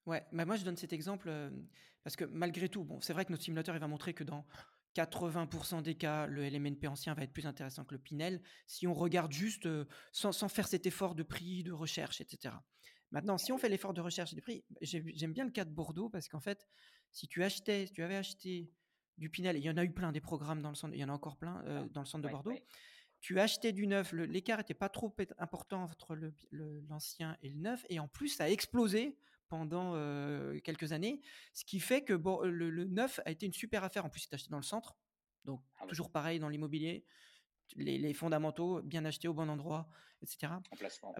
Ouais, 0.06 0.26
bah 0.32 0.46
moi 0.46 0.56
je 0.56 0.64
donne 0.64 0.78
cet 0.78 0.92
exemple 0.92 1.32
parce 2.04 2.16
que 2.16 2.26
malgré 2.26 2.70
tout, 2.70 2.84
bon, 2.84 3.00
c'est 3.02 3.14
vrai 3.14 3.26
que 3.26 3.32
notre 3.32 3.44
simulateur 3.44 3.76
il 3.76 3.80
va 3.80 3.88
montrer 3.88 4.14
que 4.14 4.24
dans 4.24 4.46
80% 4.96 5.84
des 5.84 5.96
cas, 5.96 6.26
le 6.26 6.48
LMNP 6.50 6.88
ancien 6.88 7.14
va 7.14 7.24
être 7.24 7.34
plus 7.34 7.46
intéressant 7.46 7.86
que 7.86 7.94
le 7.94 8.02
Pinel 8.02 8.42
si 8.66 8.88
on 8.88 8.94
regarde 8.94 9.32
juste 9.32 9.68
sans, 10.12 10.32
sans, 10.32 10.50
faire 10.50 10.68
cet 10.68 10.88
effort 10.88 11.14
de 11.14 11.22
prix, 11.22 11.64
de 11.64 11.72
recherche, 11.72 12.22
etc. 12.22 12.56
Maintenant, 13.12 13.38
si 13.38 13.52
on 13.52 13.58
fait 13.58 13.70
l'effort 13.70 13.94
de 13.94 14.02
recherche 14.02 14.34
et 14.34 14.36
de 14.36 14.42
prix, 14.42 14.64
j'aime 14.82 15.34
bien 15.34 15.46
le 15.46 15.52
cas 15.52 15.66
de 15.66 15.72
Bordeaux 15.72 16.10
parce 16.10 16.28
qu'en 16.28 16.40
fait, 16.40 16.68
si 17.12 17.28
tu 17.28 17.44
achetais, 17.44 17.88
si 17.88 17.94
tu 17.94 18.04
avais 18.04 18.16
acheté 18.16 18.72
du 19.20 19.30
Pinel, 19.30 19.58
il 19.58 19.64
y 19.64 19.70
en 19.70 19.78
a 19.78 19.84
eu 19.84 19.92
plein 19.92 20.12
des 20.12 20.22
programmes 20.22 20.62
dans 20.62 20.70
le 20.70 20.76
centre, 20.76 20.96
il 20.96 21.00
y 21.00 21.04
en 21.04 21.10
a 21.10 21.14
encore 21.14 21.38
plein 21.38 21.62
euh, 21.66 21.86
dans 21.90 22.02
le 22.02 22.08
centre 22.08 22.26
de 22.26 22.32
Bordeaux. 22.32 22.54
Tu 23.20 23.38
achetais 23.40 23.74
du 23.74 23.86
neuf, 23.86 24.14
l'écart 24.14 24.60
n'était 24.60 24.74
pas 24.74 24.88
trop 24.88 25.14
important 25.38 25.84
entre 25.84 26.18
l'ancien 26.88 27.38
et 27.44 27.50
le 27.50 27.60
neuf, 27.60 27.86
et 27.90 28.00
en 28.00 28.08
plus 28.08 28.30
ça 28.30 28.46
a 28.46 28.50
explosé 28.50 29.18
pendant 29.50 29.94
euh, 29.96 30.58
quelques 30.60 30.94
années, 30.94 31.20
ce 31.54 31.66
qui 31.66 31.80
fait 31.80 32.04
que 32.04 32.14
bon, 32.14 32.42
le, 32.44 32.86
neuf 32.86 33.20
a 33.26 33.32
été 33.32 33.46
une 33.46 33.54
super 33.54 33.84
affaire. 33.84 34.06
En 34.06 34.10
plus, 34.10 34.22
c'est 34.22 34.34
acheté 34.34 34.50
dans 34.50 34.58
le 34.58 34.64
centre, 34.64 34.96
donc 35.44 35.62
ah 35.82 35.88
toujours 35.88 36.12
pareil 36.12 36.40
dans 36.40 36.48
l'immobilier. 36.48 37.04
Les, 37.76 38.14
fondamentaux 38.14 38.82
bien 38.82 39.06
achetés 39.06 39.28
au 39.28 39.34
bon 39.34 39.50
endroit, 39.50 39.90
etc. 40.22 40.54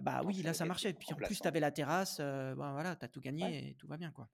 bah 0.02 0.22
oui, 0.24 0.42
là 0.42 0.54
ça 0.54 0.64
marchait. 0.64 0.92
Puis 0.94 1.12
en 1.12 1.16
plus, 1.16 1.40
tu 1.40 1.46
avais 1.46 1.60
la 1.60 1.70
terrasse, 1.70 2.18
euh, 2.20 2.54
ben 2.54 2.72
voilà, 2.72 2.96
tu 2.96 3.04
as 3.04 3.08
tout 3.08 3.20
gagné 3.20 3.68
et 3.68 3.74
tout 3.74 3.86
va 3.86 3.96
bien. 3.96 4.10
quoi. 4.10 4.28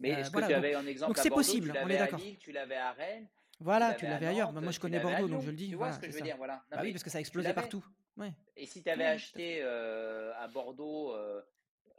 Mais 0.00 0.10
est-ce 0.10 0.30
que 0.30 0.46
tu 0.46 0.54
avais 0.54 0.74
un 0.74 0.86
exemple 0.86 1.14
donc 1.14 1.18
c'est 1.18 1.30
possible, 1.30 1.72
on 1.82 1.88
est 1.88 1.98
d'accord. 1.98 2.20
Tu 2.40 2.52
l'avais 2.52 2.76
à 2.76 2.92
Rennes. 2.92 3.28
Voilà, 3.60 3.94
tu 3.94 4.06
l'avais 4.06 4.26
ailleurs. 4.26 4.52
moi, 4.52 4.70
je 4.70 4.80
connais 4.80 5.00
Bordeaux, 5.00 5.28
donc 5.28 5.42
je 5.42 5.50
le 5.50 5.56
dis. 5.56 5.70
Tu 5.70 5.76
vois 5.76 5.92
ce 5.92 5.98
que 5.98 6.06
je 6.06 6.12
veux 6.12 6.20
dire, 6.20 6.36
voilà. 6.36 6.62
bah 6.70 6.78
oui, 6.82 6.92
parce 6.92 7.04
que 7.04 7.10
ça 7.10 7.18
a 7.18 7.20
explosé 7.20 7.52
partout. 7.52 7.84
Et 8.56 8.66
si 8.66 8.82
tu 8.82 8.90
avais 8.90 9.06
acheté 9.06 9.60
euh, 9.62 10.32
à 10.36 10.48
Bordeaux, 10.48 11.14
euh, 11.14 11.40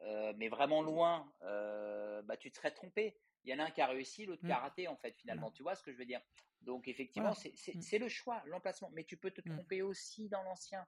euh, 0.04 0.34
mais 0.38 0.50
vraiment 0.50 0.82
loin, 0.82 1.32
bah, 1.41 2.38
tu 2.38 2.52
te 2.52 2.58
serais 2.58 2.72
trompé. 2.72 3.18
Il 3.45 3.52
y 3.52 3.56
en 3.56 3.60
a 3.60 3.68
un 3.68 3.72
qui 3.72 3.82
a 3.82 3.88
réussi, 3.88 4.26
l'autre 4.26 4.41
qui 4.41 4.52
a 4.52 4.58
mmh. 4.58 4.62
raté, 4.62 4.88
en 4.89 4.97
fait, 4.97 5.16
finalement. 5.16 5.50
Tu 5.52 5.64
vois 5.64 5.74
ce 5.76 5.82
que 5.82 5.93
je 5.93 5.97
veux 5.97 6.06
dire? 6.06 6.20
Donc, 6.62 6.89
effectivement, 6.89 7.32
mmh. 7.32 7.82
c'est 7.82 7.97
le 7.97 8.10
choix, 8.10 8.43
l'emplacement. 8.45 8.91
Mais 8.93 9.06
tu 9.06 9.16
peux 9.16 9.32
te 9.32 9.41
mmh. 9.41 9.54
tromper 9.54 9.82
aussi 9.82 10.28
dans 10.28 10.43
l'ancien 10.43 10.86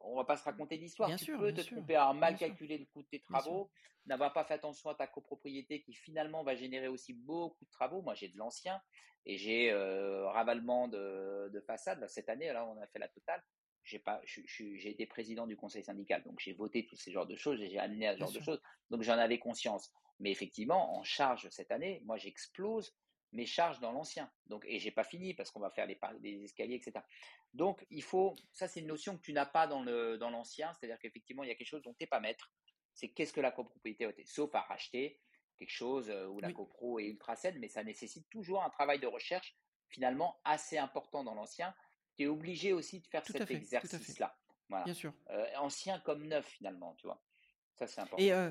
on 0.00 0.16
va 0.16 0.24
pas 0.24 0.36
se 0.36 0.44
raconter 0.44 0.78
d'histoire. 0.78 1.14
Tu 1.16 1.36
peux 1.36 1.52
te 1.52 1.60
tromper 1.62 1.96
à 1.96 2.12
mal 2.12 2.36
calculer 2.36 2.78
le 2.78 2.84
coût 2.86 3.02
de 3.02 3.08
tes 3.08 3.20
travaux, 3.20 3.70
n'avoir 4.06 4.32
pas 4.32 4.44
fait 4.44 4.54
attention 4.54 4.90
à 4.90 4.94
ta 4.94 5.06
copropriété 5.06 5.82
qui 5.82 5.94
finalement 5.94 6.42
va 6.44 6.54
générer 6.54 6.88
aussi 6.88 7.12
beaucoup 7.12 7.64
de 7.64 7.70
travaux. 7.70 8.02
Moi, 8.02 8.14
j'ai 8.14 8.28
de 8.28 8.36
l'ancien 8.36 8.80
et 9.24 9.36
j'ai 9.36 9.70
euh, 9.72 10.28
ravalement 10.28 10.88
de, 10.88 11.50
de 11.52 11.60
façade. 11.60 12.06
cette 12.08 12.28
année, 12.28 12.52
là, 12.52 12.66
on 12.66 12.80
a 12.80 12.86
fait 12.86 12.98
la 12.98 13.08
totale. 13.08 13.42
J'ai 13.82 14.00
pas, 14.00 14.20
j'ai 14.24 14.90
été 14.90 15.06
président 15.06 15.46
du 15.46 15.56
conseil 15.56 15.84
syndical, 15.84 16.20
donc 16.24 16.40
j'ai 16.40 16.52
voté 16.52 16.86
tous 16.86 16.96
ces 16.96 17.12
genres 17.12 17.26
de 17.26 17.36
choses 17.36 17.60
et 17.62 17.68
j'ai 17.68 17.78
amené 17.78 18.08
à 18.08 18.14
ce 18.14 18.18
genre 18.18 18.32
de 18.32 18.40
choses. 18.40 18.60
Donc 18.90 19.02
j'en 19.02 19.16
avais 19.16 19.38
conscience. 19.38 19.92
Mais 20.18 20.32
effectivement, 20.32 20.98
en 20.98 21.04
charge 21.04 21.48
cette 21.50 21.70
année, 21.70 22.02
moi, 22.04 22.16
j'explose 22.16 22.96
mes 23.32 23.46
charges 23.46 23.80
dans 23.80 23.92
l'ancien. 23.92 24.30
Donc, 24.46 24.64
et 24.66 24.78
j'ai 24.78 24.90
pas 24.90 25.04
fini 25.04 25.34
parce 25.34 25.50
qu'on 25.50 25.60
va 25.60 25.70
faire 25.70 25.86
les, 25.86 26.44
escaliers, 26.44 26.76
etc. 26.76 27.04
Donc, 27.52 27.84
il 27.90 28.02
faut, 28.02 28.36
ça 28.52 28.68
c'est 28.68 28.80
une 28.80 28.86
notion 28.86 29.16
que 29.16 29.22
tu 29.22 29.32
n'as 29.32 29.46
pas 29.46 29.66
dans 29.66 29.82
le 29.82 30.16
dans 30.18 30.30
l'ancien, 30.30 30.72
c'est-à-dire 30.74 30.98
qu'effectivement 30.98 31.42
il 31.42 31.48
y 31.48 31.52
a 31.52 31.54
quelque 31.54 31.68
chose 31.68 31.82
dont 31.82 31.94
tu 31.94 32.02
n'es 32.02 32.06
pas 32.06 32.20
maître. 32.20 32.52
C'est 32.94 33.08
qu'est-ce 33.08 33.32
que 33.32 33.40
la 33.40 33.50
copropriété 33.50 34.08
sauf 34.24 34.54
à 34.54 34.62
racheter 34.62 35.20
quelque 35.58 35.70
chose 35.70 36.10
euh, 36.10 36.26
où 36.26 36.40
la 36.40 36.52
copro 36.52 36.98
est 36.98 37.06
ultra 37.06 37.36
saine, 37.36 37.58
mais 37.58 37.68
ça 37.68 37.82
nécessite 37.82 38.28
toujours 38.30 38.62
un 38.62 38.70
travail 38.70 38.98
de 38.98 39.06
recherche 39.06 39.56
finalement 39.88 40.38
assez 40.44 40.78
important 40.78 41.24
dans 41.24 41.34
l'ancien. 41.34 41.74
Tu 42.16 42.24
es 42.24 42.26
obligé 42.26 42.72
aussi 42.72 43.00
de 43.00 43.06
faire 43.06 43.24
cet 43.24 43.50
exercice-là. 43.50 44.36
Voilà. 44.68 44.84
Bien 44.84 44.94
sûr. 44.94 45.12
Euh, 45.30 45.46
ancien 45.58 46.00
comme 46.00 46.26
neuf 46.26 46.46
finalement, 46.46 46.94
tu 46.96 47.06
vois. 47.06 47.22
Ça 47.76 47.86
c'est 47.86 48.00
important. 48.00 48.22
Et 48.22 48.32
euh, 48.32 48.50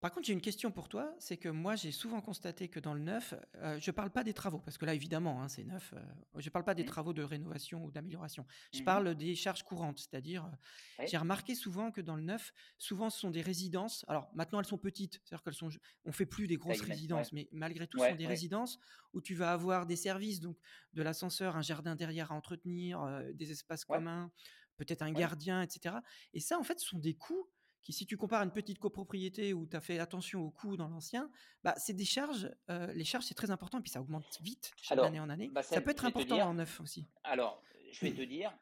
Par 0.00 0.12
contre, 0.12 0.26
j'ai 0.26 0.34
une 0.34 0.42
question 0.42 0.70
pour 0.70 0.88
toi, 0.88 1.14
c'est 1.18 1.38
que 1.38 1.48
moi, 1.48 1.74
j'ai 1.74 1.90
souvent 1.90 2.20
constaté 2.20 2.68
que 2.68 2.78
dans 2.78 2.92
le 2.94 3.00
neuf, 3.00 3.34
euh, 3.56 3.80
je 3.80 3.90
ne 3.90 3.94
parle 3.94 4.10
pas 4.10 4.24
des 4.24 4.34
travaux, 4.34 4.58
parce 4.60 4.76
que 4.78 4.84
là, 4.84 4.94
évidemment, 4.94 5.42
hein, 5.42 5.48
c'est 5.48 5.64
neuf. 5.64 5.94
euh, 5.96 6.00
je 6.36 6.46
ne 6.46 6.50
parle 6.50 6.64
pas 6.64 6.74
des 6.74 6.84
Mmh, 6.84 6.84
travaux 6.84 7.14
de 7.14 7.22
rénovation 7.22 7.84
ou 7.84 7.90
d'amélioration. 7.90 8.46
Je 8.72 8.80
mmh 8.80 8.82
parle 8.82 9.14
des 9.14 9.34
charges 9.34 9.62
courantes, 9.62 9.98
c'est-à-dire, 9.98 10.44
euh, 10.46 10.50
Oui, 10.98 11.06
j'ai 11.06 11.16
remarqué 11.16 11.54
souvent 11.54 11.90
que 11.90 12.00
dans 12.02 12.14
le 12.14 12.22
neuf, 12.22 12.52
souvent, 12.78 13.08
ce 13.10 13.18
sont 13.20 13.30
des 13.30 13.40
résidences. 13.42 14.04
Alors, 14.08 14.30
maintenant, 14.34 14.60
elles 14.60 14.66
sont 14.66 14.78
petites, 14.78 15.20
c'est-à-dire 15.24 15.42
qu'elles 15.42 15.54
sont, 15.54 15.70
on 16.04 16.12
fait 16.12 16.26
plus 16.26 16.46
des 16.46 16.56
grosses. 16.56 16.82
Ouais, 16.82 16.82
résidences, 16.82 17.32
mais 17.32 17.48
malgré 17.52 17.86
tout, 17.88 17.98
ce 17.98 18.06
sont 18.06 18.14
des 18.16 18.26
ouais, 18.26 18.26
résidences 18.26 18.78
où 19.14 19.20
tu 19.22 19.34
vas 19.34 19.52
avoir 19.52 19.86
des 19.86 19.96
services, 19.96 20.40
donc 20.40 20.58
de 20.92 21.02
l'ascenseur, 21.02 21.56
un 21.56 21.62
jardin 21.62 21.96
derrière 21.96 22.32
à 22.32 22.34
entretenir, 22.34 23.00
euh, 23.02 23.32
des 23.32 23.50
espaces 23.50 23.84
communs, 23.86 24.30
peut-être 24.76 25.02
un 25.02 25.12
gardien, 25.12 25.62
etc. 25.62 26.02
Et 26.34 26.40
ça, 26.40 26.58
en 26.58 26.62
fait, 26.62 26.78
ce 26.80 26.86
sont 26.86 26.98
des 26.98 27.14
coûts 27.14 27.48
qui, 27.86 27.92
si 27.92 28.04
tu 28.04 28.16
compares 28.16 28.40
à 28.40 28.44
une 28.44 28.50
petite 28.52 28.80
copropriété 28.80 29.54
où 29.54 29.64
tu 29.64 29.76
as 29.76 29.80
fait 29.80 30.00
attention 30.00 30.42
aux 30.44 30.50
coûts 30.50 30.76
dans 30.76 30.88
l'ancien, 30.88 31.30
bah, 31.62 31.72
c'est 31.76 31.92
des 31.94 32.04
charges. 32.04 32.50
euh, 32.68 32.92
les 32.92 33.04
charges, 33.04 33.24
c'est 33.26 33.34
très 33.34 33.52
important, 33.52 33.78
et 33.78 33.80
puis 33.82 33.90
ça 33.92 34.00
augmente 34.00 34.38
vite 34.40 34.72
d'année 34.90 35.20
en 35.20 35.28
année. 35.30 35.48
bah, 35.52 35.62
Ça 35.62 35.76
ça- 35.76 35.80
peut 35.80 35.90
être 35.92 36.04
important 36.04 36.34
dire, 36.34 36.48
en 36.48 36.54
neuf 36.54 36.80
aussi. 36.80 37.06
alors, 37.22 37.62
je 37.92 38.00
vais 38.02 38.12
te 38.12 38.22
dire, 38.22 38.52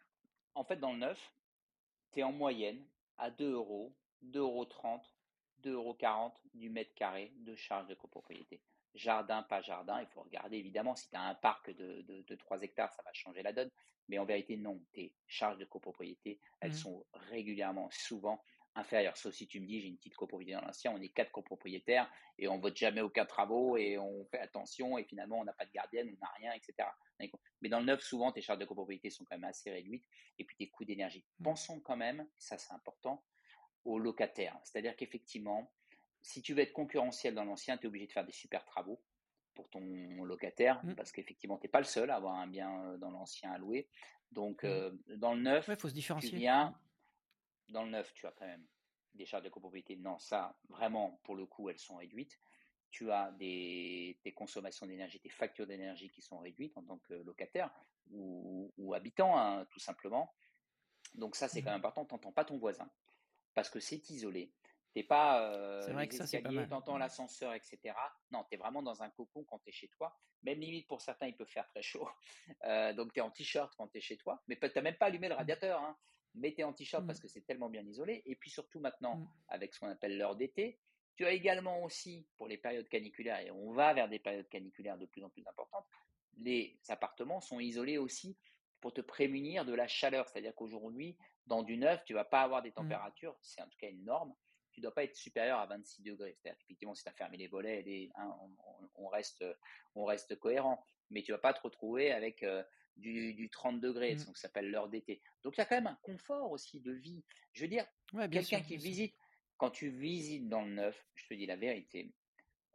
en 0.55 0.63
fait, 0.65 0.77
dans 0.77 0.93
le 0.93 0.99
neuf, 0.99 1.33
tu 2.13 2.21
es 2.21 2.23
en 2.23 2.33
moyenne 2.33 2.87
à 3.17 3.31
2 3.31 3.53
euros, 3.53 3.97
2,30 4.23 4.39
euros, 4.39 4.67
2,40 5.63 5.73
euros 5.73 5.95
quarante 5.95 6.41
du 6.53 6.69
mètre 6.69 6.95
carré 6.95 7.33
de 7.39 7.55
charge 7.55 7.87
de 7.89 7.95
copropriété. 7.95 8.61
Jardin, 8.95 9.43
pas 9.43 9.63
jardin, 9.63 10.01
il 10.03 10.07
faut 10.09 10.23
regarder 10.23 10.59
évidemment. 10.59 10.95
Si 10.97 11.09
tu 11.09 11.17
as 11.17 11.23
un 11.23 11.35
parc 11.35 11.71
de, 11.71 12.03
de, 12.03 12.23
de 12.23 12.35
3 12.37 12.61
hectares, 12.63 12.93
ça 12.93 13.03
va 13.03 13.13
changer 13.15 13.43
la 13.43 13.53
donne. 13.55 13.71
Mais 14.09 14.19
en 14.19 14.25
vérité, 14.27 14.57
non. 14.59 14.85
Tes 14.93 15.17
charges 15.27 15.59
de 15.59 15.65
copropriété, 15.65 16.39
elles 16.61 16.73
Mm, 16.73 16.75
sont 16.75 17.07
régulièrement, 17.15 17.89
souvent 17.91 18.43
inférieures. 18.75 19.17
Sauf 19.17 19.35
si 19.35 19.47
tu 19.47 19.61
me 19.61 19.67
dis, 19.67 19.81
j'ai 19.81 19.89
une 19.89 19.97
petite 19.97 20.17
copropriété 20.17 20.55
dans 20.55 20.67
l'ancien, 20.67 20.93
on 20.93 21.01
est 21.01 21.09
quatre 21.11 21.31
copropriétaires 21.31 22.11
et 22.39 22.49
on 22.49 22.59
vote 22.59 22.77
jamais 22.77 23.01
aucun 23.01 23.25
travaux 23.25 23.77
et 23.77 23.99
on 23.99 24.25
fait 24.27 24.41
attention 24.41 24.99
et 24.99 25.05
finalement, 25.05 25.39
on 25.41 25.45
n'a 25.45 25.53
pas 25.53 25.67
de 25.67 25.73
gardienne, 25.73 26.09
on 26.17 26.25
n'a 26.25 26.33
rien, 26.33 26.53
etc. 26.53 26.89
Mais 27.61 27.69
dans 27.69 27.79
le 27.79 27.87
neuf, 27.87 28.03
souvent, 28.03 28.33
tes 28.33 28.41
charges 28.43 28.59
de 28.59 28.65
copropriété 28.65 29.11
sont 29.11 29.25
quand 29.25 29.37
même 29.37 29.45
assez 29.45 29.71
réduites 29.71 30.05
et 30.39 30.45
puis 30.45 30.57
tes 30.57 30.69
coûts 30.71 30.85
d'énergie. 30.85 31.25
mm, 31.41 31.45
Pensons 31.45 31.81
quand 31.81 31.97
même, 31.97 32.29
ça 32.39 32.59
c'est 32.59 32.73
important, 32.73 33.25
aux 33.85 33.99
locataires. 33.99 34.59
C'est-à-dire 34.65 34.97
qu'effectivement, 34.97 35.73
si 36.23 36.43
tu 36.43 36.55
veux 36.55 36.61
être 36.63 36.73
concurrentiel 36.73 37.35
dans 37.35 37.45
l'ancien, 37.45 37.77
tu 37.77 37.85
es 37.85 37.87
obligé 37.89 38.07
de 38.07 38.13
faire 38.13 38.25
des 38.25 38.33
super 38.33 38.65
travaux 38.65 39.03
pour 39.55 39.69
ton 39.71 39.81
locataire, 40.25 40.85
mm, 40.85 40.95
parce 40.97 41.13
qu'effectivement, 41.13 41.59
tu 41.59 41.67
n'es 41.67 41.71
pas 41.71 41.79
le 41.79 41.85
seul 41.85 42.11
à 42.11 42.17
avoir 42.17 42.35
un 42.35 42.49
bien 42.49 42.85
euh, 42.87 42.99
dans 42.99 43.11
l'ancien 43.11 43.53
à 43.53 43.59
louer. 43.59 43.89
Donc, 44.33 44.65
mm. 44.65 44.67
euh, 44.67 44.91
dans 45.17 45.35
le 45.35 45.43
Ouais, 45.69 45.75
il 45.75 45.77
neuf, 45.77 45.79
faut 45.79 45.89
se 45.89 45.95
tu 45.95 45.95
différencier. 45.95 46.39
Mm, 46.39 46.41
viens, 46.41 46.81
dans 47.69 47.85
le 47.85 47.91
neuf, 47.91 48.13
tu 48.15 48.27
as 48.27 48.33
quand 48.33 48.47
même 48.47 48.67
des 49.15 49.27
charges 49.27 49.45
de 49.45 49.49
copropriété. 49.49 49.97
Non, 49.97 50.19
ça, 50.19 50.57
vraiment, 50.69 51.21
pour 51.25 51.37
le 51.37 51.47
coup, 51.47 51.69
elles 51.69 51.79
sont 51.79 51.97
réduites. 51.97 52.41
Tu 52.91 53.11
as 53.11 53.33
des, 53.33 54.19
des 54.25 54.33
consommations 54.33 54.87
d'énergie, 54.87 55.21
des 55.21 55.31
factures 55.31 55.67
d'énergie 55.67 56.11
qui 56.11 56.23
sont 56.23 56.39
réduites 56.39 56.77
en 56.77 56.83
tant 56.83 56.99
que 56.99 57.15
locataire 57.15 57.71
ou, 58.11 58.73
ou 58.77 58.95
habitant, 58.95 59.37
hein, 59.37 59.67
tout 59.71 59.81
simplement. 59.81 60.33
Donc 61.15 61.37
ça, 61.37 61.49
c'est 61.49 61.63
quand 61.63 61.71
même 61.71 61.79
important. 61.79 62.05
Tu 62.05 62.15
n'entends 62.15 62.33
pas 62.33 62.45
ton 62.45 62.59
voisin 62.59 62.89
parce 63.55 63.71
que 63.71 63.81
c'est 63.81 64.11
isolé. 64.11 64.53
T'es 64.95 65.03
pas 65.03 65.81
C'est 65.83 65.91
euh, 65.91 65.93
vrai 65.93 66.07
que 66.07 66.15
les 66.15 66.23
escaliers, 66.23 66.69
t'entends 66.69 66.97
Mm, 66.97 67.01
l'ascenseur, 67.01 67.53
etc. 67.55 67.95
Non, 68.31 68.45
tu 68.45 68.55
es 68.55 68.59
vraiment 68.59 68.83
dans 68.83 69.03
un 69.03 69.11
cocon 69.11 69.45
quand 69.45 69.59
tu 69.59 69.71
es 69.71 69.73
chez 69.73 69.89
toi. 69.89 70.17
Même 70.43 70.61
limite 70.61 70.87
pour 70.87 71.01
certains, 71.01 71.27
il 71.27 71.37
peut 71.37 71.47
faire 71.47 71.67
très 71.69 71.83
chaud. 71.83 72.09
Euh, 72.65 72.93
donc 72.93 73.13
tu 73.13 73.19
es 73.19 73.23
en 73.23 73.31
t-shirt 73.31 73.75
quand 73.77 73.89
tu 73.89 73.99
es 73.99 74.01
chez 74.01 74.17
toi. 74.17 74.43
Mais 74.47 74.57
tu 74.57 74.67
n'as 74.75 74.83
même 74.83 74.97
pas 74.97 75.07
allumé 75.07 75.29
le 75.29 75.35
mm, 75.35 75.39
radiateur. 75.39 75.83
Hein. 75.83 75.97
Es 76.43 76.65
en 76.65 76.73
t-shirt 76.73 77.05
mm, 77.05 77.07
parce 77.07 77.21
que 77.21 77.29
c'est 77.29 77.43
tellement 77.43 77.69
bien 77.69 77.87
isolé. 77.87 78.23
Et 78.27 78.37
puis 78.37 78.51
surtout 78.51 78.81
maintenant, 78.81 79.17
mm, 79.17 79.29
avec 79.49 79.75
ce 79.75 79.81
qu'on 79.81 79.89
appelle 79.89 80.19
l'heure 80.19 80.37
d'été, 80.37 80.79
tu 81.17 81.25
as 81.25 81.33
également 81.33 81.83
aussi, 81.85 82.27
pour 82.37 82.49
les 82.49 82.59
périodes 82.59 82.89
caniculaires, 82.89 83.41
et 83.41 83.51
on 83.51 83.73
va 83.73 83.95
vers 83.95 84.09
des 84.09 84.19
périodes 84.19 84.49
caniculaires 84.49 84.99
de 84.99 85.07
plus 85.07 85.23
en 85.23 85.31
plus 85.31 85.47
importantes, 85.47 85.87
les 86.39 86.77
appartements 86.89 87.41
sont 87.41 87.61
isolés 87.61 87.99
aussi 87.99 88.37
pour 88.81 88.93
te 88.93 89.01
prémunir 89.01 89.65
de 89.65 89.73
la 89.73 89.87
chaleur. 89.87 90.29
C'est-à-dire 90.29 90.55
qu'aujourd'hui, 90.55 91.17
dans 91.47 91.63
du 91.63 91.77
neuf, 91.77 92.05
tu 92.05 92.13
ne 92.13 92.19
vas 92.19 92.25
pas 92.25 92.43
avoir 92.43 92.63
des 92.63 92.71
mm. 92.71 92.75
températures, 92.75 93.37
c'est 93.41 93.63
en 93.63 93.69
tout 93.69 93.79
cas 93.79 93.89
une 93.89 94.05
norme, 94.05 94.35
tu 94.73 94.81
ne 94.81 94.83
dois 94.83 94.95
pas 94.95 95.05
être 95.05 95.15
supérieur 95.15 95.61
à 95.61 95.67
26 95.67 96.03
degrés. 96.03 96.37
C'est-à-dire 96.37 96.59
qu'effectivement, 96.59 96.95
si 96.95 97.05
tu 97.05 97.09
as 97.09 97.13
fermé 97.13 97.37
les 97.37 97.47
volets, 97.47 97.83
les, 97.83 98.11
hein, 98.17 98.37
on, 98.41 99.05
on, 99.05 99.09
reste, 99.09 99.45
on 99.95 100.05
reste 100.05 100.37
cohérent. 100.41 100.85
Mais 101.11 101.23
tu 101.23 101.31
ne 101.31 101.37
vas 101.37 101.41
pas 101.41 101.53
te 101.53 101.61
retrouver 101.61 102.11
avec 102.11 102.43
euh, 102.43 102.65
du, 102.97 103.35
du, 103.35 103.51
30 103.51 103.81
degrés, 103.81 104.15
mm. 104.15 104.25
donc 104.25 104.37
ça 104.37 104.43
s'appelle 104.43 104.71
l'heure 104.71 104.89
d'été. 104.89 105.21
Donc 105.43 105.57
il 105.57 105.61
y 105.61 105.63
a 105.63 105.67
quand 105.67 105.77
même 105.77 105.87
un 105.87 105.99
confort 106.03 106.51
aussi 106.51 106.81
de 106.81 106.93
vie. 106.93 107.23
Je 107.53 107.63
veux 107.63 107.69
dire, 107.69 107.87
Ouais, 108.13 108.29
quelqu'un 108.29 108.61
qui 108.61 108.77
visite, 108.77 109.15
quand 109.57 109.71
tu 109.71 109.89
visites 109.91 110.49
dans 110.49 110.63
le 110.63 110.73
neuf, 110.73 111.07
je 111.15 111.27
te 111.27 111.35
dis 111.35 111.47
la 111.47 111.57
vérité, 111.57 112.13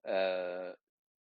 euh, 0.07 0.73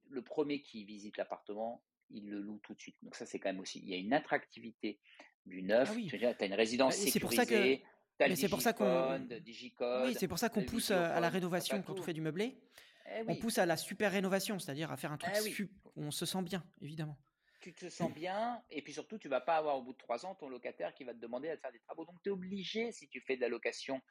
le 0.10 0.22
premier 0.22 0.62
qui 0.62 0.86
visite 0.86 1.18
l'appartement, 1.18 1.84
il 2.10 2.30
le 2.30 2.40
loue 2.40 2.60
tout 2.60 2.74
de 2.74 2.82
suite. 2.82 2.98
Donc 3.02 3.16
ça, 3.16 3.26
c'est 3.26 3.40
quand 3.40 3.50
même 3.50 3.60
aussi, 3.60 3.80
il 3.80 3.90
y 3.90 3.94
a 3.94 3.98
une 3.98 4.14
attractivité 4.14 5.00
du 5.46 5.62
neuf. 5.64 5.90
Ah 5.92 5.96
oui. 5.96 6.08
Tu 6.08 6.26
as 6.26 6.46
une 6.46 6.54
résidence 6.54 6.96
c'est 6.96 7.10
sécurisée. 7.10 7.84
Mais 8.20 8.36
c'est 8.36 8.50
pour 8.50 8.62
ça 8.62 8.74
qu'on. 8.74 9.28
Oui, 10.04 10.16
c'est 10.18 10.28
pour 10.28 10.40
ça 10.40 10.50
qu'on 10.50 10.64
pousse 10.64 10.92
à 10.92 11.20
la 11.20 11.30
rénovation 11.30 11.82
quand 11.82 12.00
on 12.00 12.02
fait 12.02 12.14
du 12.14 12.22
meublé. 12.22 12.58
Eh 13.10 13.22
oui. 13.22 13.26
On 13.30 13.36
pousse 13.36 13.58
à 13.58 13.66
la 13.66 13.78
super 13.78 14.12
rénovation, 14.12 14.60
c'est-à-dire 14.60 14.92
à 14.92 14.98
faire 14.98 15.12
un 15.12 15.18
truc 15.18 15.34
eh 15.38 15.42
oui. 15.42 15.70
où 15.96 16.04
on 16.04 16.12
se 16.12 16.26
sent 16.26 16.42
bien, 16.42 16.64
évidemment. 16.82 17.18
Tu 17.68 17.74
te 17.74 17.90
sens 17.90 18.14
bien, 18.14 18.64
et 18.70 18.82
puis 18.82 18.94
surtout, 18.94 19.18
tu 19.18 19.28
vas 19.28 19.42
pas 19.42 19.58
avoir 19.58 19.78
au 19.78 19.82
bout 19.82 19.92
de 19.92 19.98
trois 19.98 20.26
ans 20.26 20.36
ton 20.36 20.48
locataire 20.48 20.94
qui 20.94 21.04
va 21.04 21.14
te 21.14 21.20
demander 21.20 21.50
à 21.50 21.58
te 21.58 21.62
faire 21.62 21.74
des 21.74 21.82
travaux. 21.82 22.06
Donc, 22.06 22.16
tu 22.24 22.30
es 22.30 22.32
obligé, 22.32 22.94
si 22.94 23.10
tu 23.10 23.20
fais 23.20 23.36
de 23.36 23.42
la 23.42 23.50
location 23.50 24.02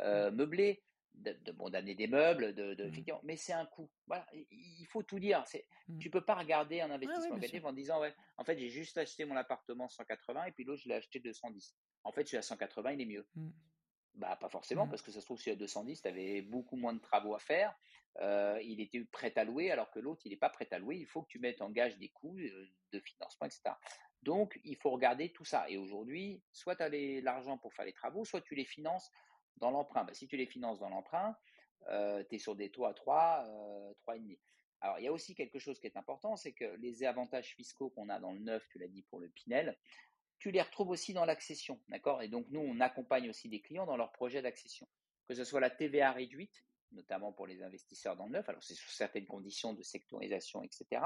euh, 0.00 0.32
meublée, 0.32 0.82
de, 1.14 1.32
de 1.44 1.52
bon, 1.52 1.70
d'amener 1.70 1.94
des 1.94 2.08
meubles, 2.08 2.56
de, 2.56 2.74
de 2.74 2.86
mmh. 2.86 3.20
mais 3.22 3.36
c'est 3.36 3.52
un 3.52 3.66
coût. 3.66 3.88
Voilà, 4.08 4.26
il 4.32 4.84
faut 4.90 5.04
tout 5.04 5.20
dire. 5.20 5.44
C'est, 5.46 5.64
mmh. 5.86 5.98
Tu 5.98 6.10
peux 6.10 6.24
pas 6.24 6.34
regarder 6.34 6.80
un 6.80 6.90
investissement 6.90 7.68
en 7.68 7.72
disant 7.72 8.00
ouais, 8.00 8.12
en 8.36 8.44
fait 8.44 8.58
j'ai 8.58 8.68
juste 8.68 8.98
acheté 8.98 9.24
mon 9.24 9.36
appartement 9.36 9.88
180 9.88 10.46
et 10.46 10.50
puis 10.50 10.64
l'autre 10.64 10.82
je 10.82 10.88
l'ai 10.88 10.96
acheté 10.96 11.20
210. 11.20 11.76
En 12.02 12.10
fait, 12.10 12.26
celui 12.26 12.38
à 12.38 12.42
180 12.42 12.94
il 12.94 13.00
est 13.02 13.06
mieux. 13.06 13.28
Mmh. 13.36 13.50
Bah 14.14 14.36
pas 14.36 14.48
forcément 14.48 14.86
parce 14.86 15.02
que 15.02 15.10
ça 15.10 15.20
se 15.20 15.26
trouve 15.26 15.40
celui 15.40 15.52
à 15.52 15.56
210 15.56 16.02
tu 16.02 16.08
avais 16.08 16.40
beaucoup 16.42 16.76
moins 16.76 16.92
de 16.92 17.00
travaux 17.00 17.34
à 17.34 17.40
faire. 17.40 17.76
Euh, 18.20 18.60
il 18.62 18.80
était 18.80 19.00
prêt 19.00 19.32
à 19.36 19.42
louer 19.42 19.72
alors 19.72 19.90
que 19.90 19.98
l'autre 19.98 20.22
il 20.24 20.30
n'est 20.30 20.36
pas 20.36 20.50
prêt 20.50 20.68
à 20.70 20.78
louer. 20.78 20.96
Il 20.96 21.06
faut 21.06 21.22
que 21.22 21.28
tu 21.28 21.40
mettes 21.40 21.60
en 21.60 21.70
gage 21.70 21.98
des 21.98 22.10
coûts 22.10 22.38
euh, 22.38 22.68
de 22.92 23.00
financement, 23.00 23.46
etc. 23.46 23.74
Donc 24.22 24.60
il 24.64 24.76
faut 24.76 24.90
regarder 24.90 25.32
tout 25.32 25.44
ça. 25.44 25.68
Et 25.68 25.76
aujourd'hui, 25.76 26.42
soit 26.52 26.76
tu 26.76 26.82
as 26.82 26.88
l'argent 27.22 27.58
pour 27.58 27.74
faire 27.74 27.84
les 27.84 27.92
travaux, 27.92 28.24
soit 28.24 28.40
tu 28.40 28.54
les 28.54 28.64
finances 28.64 29.10
dans 29.56 29.70
l'emprunt. 29.70 30.04
Bah, 30.04 30.14
si 30.14 30.26
tu 30.28 30.36
les 30.36 30.46
finances 30.46 30.78
dans 30.78 30.88
l'emprunt, 30.88 31.36
euh, 31.88 32.24
tu 32.28 32.36
es 32.36 32.38
sur 32.38 32.56
des 32.56 32.70
taux 32.70 32.86
à 32.86 32.94
3, 32.94 33.44
euh, 33.46 33.92
3,5. 34.06 34.38
Alors, 34.80 34.98
il 34.98 35.04
y 35.04 35.08
a 35.08 35.12
aussi 35.12 35.34
quelque 35.34 35.58
chose 35.58 35.78
qui 35.80 35.86
est 35.86 35.96
important, 35.96 36.36
c'est 36.36 36.52
que 36.52 36.76
les 36.76 37.04
avantages 37.04 37.54
fiscaux 37.54 37.90
qu'on 37.90 38.10
a 38.10 38.20
dans 38.20 38.32
le 38.32 38.40
neuf, 38.40 38.66
tu 38.68 38.78
l'as 38.78 38.88
dit 38.88 39.02
pour 39.02 39.18
le 39.18 39.28
Pinel, 39.28 39.78
tu 40.44 40.50
les 40.50 40.60
retrouves 40.60 40.90
aussi 40.90 41.14
dans 41.14 41.24
l'accession, 41.24 41.80
d'accord? 41.88 42.20
Et 42.20 42.28
donc, 42.28 42.44
nous, 42.50 42.60
on 42.60 42.78
accompagne 42.80 43.30
aussi 43.30 43.48
des 43.48 43.62
clients 43.62 43.86
dans 43.86 43.96
leur 43.96 44.12
projet 44.12 44.42
d'accession, 44.42 44.86
que 45.26 45.32
ce 45.32 45.42
soit 45.42 45.58
la 45.58 45.70
TVA 45.70 46.12
réduite, 46.12 46.66
notamment 46.92 47.32
pour 47.32 47.46
les 47.46 47.62
investisseurs 47.62 48.14
dans 48.14 48.26
le 48.26 48.32
neuf, 48.32 48.46
alors 48.50 48.62
c'est 48.62 48.74
sous 48.74 48.90
certaines 48.90 49.24
conditions 49.24 49.72
de 49.72 49.82
sectorisation, 49.82 50.62
etc. 50.62 51.02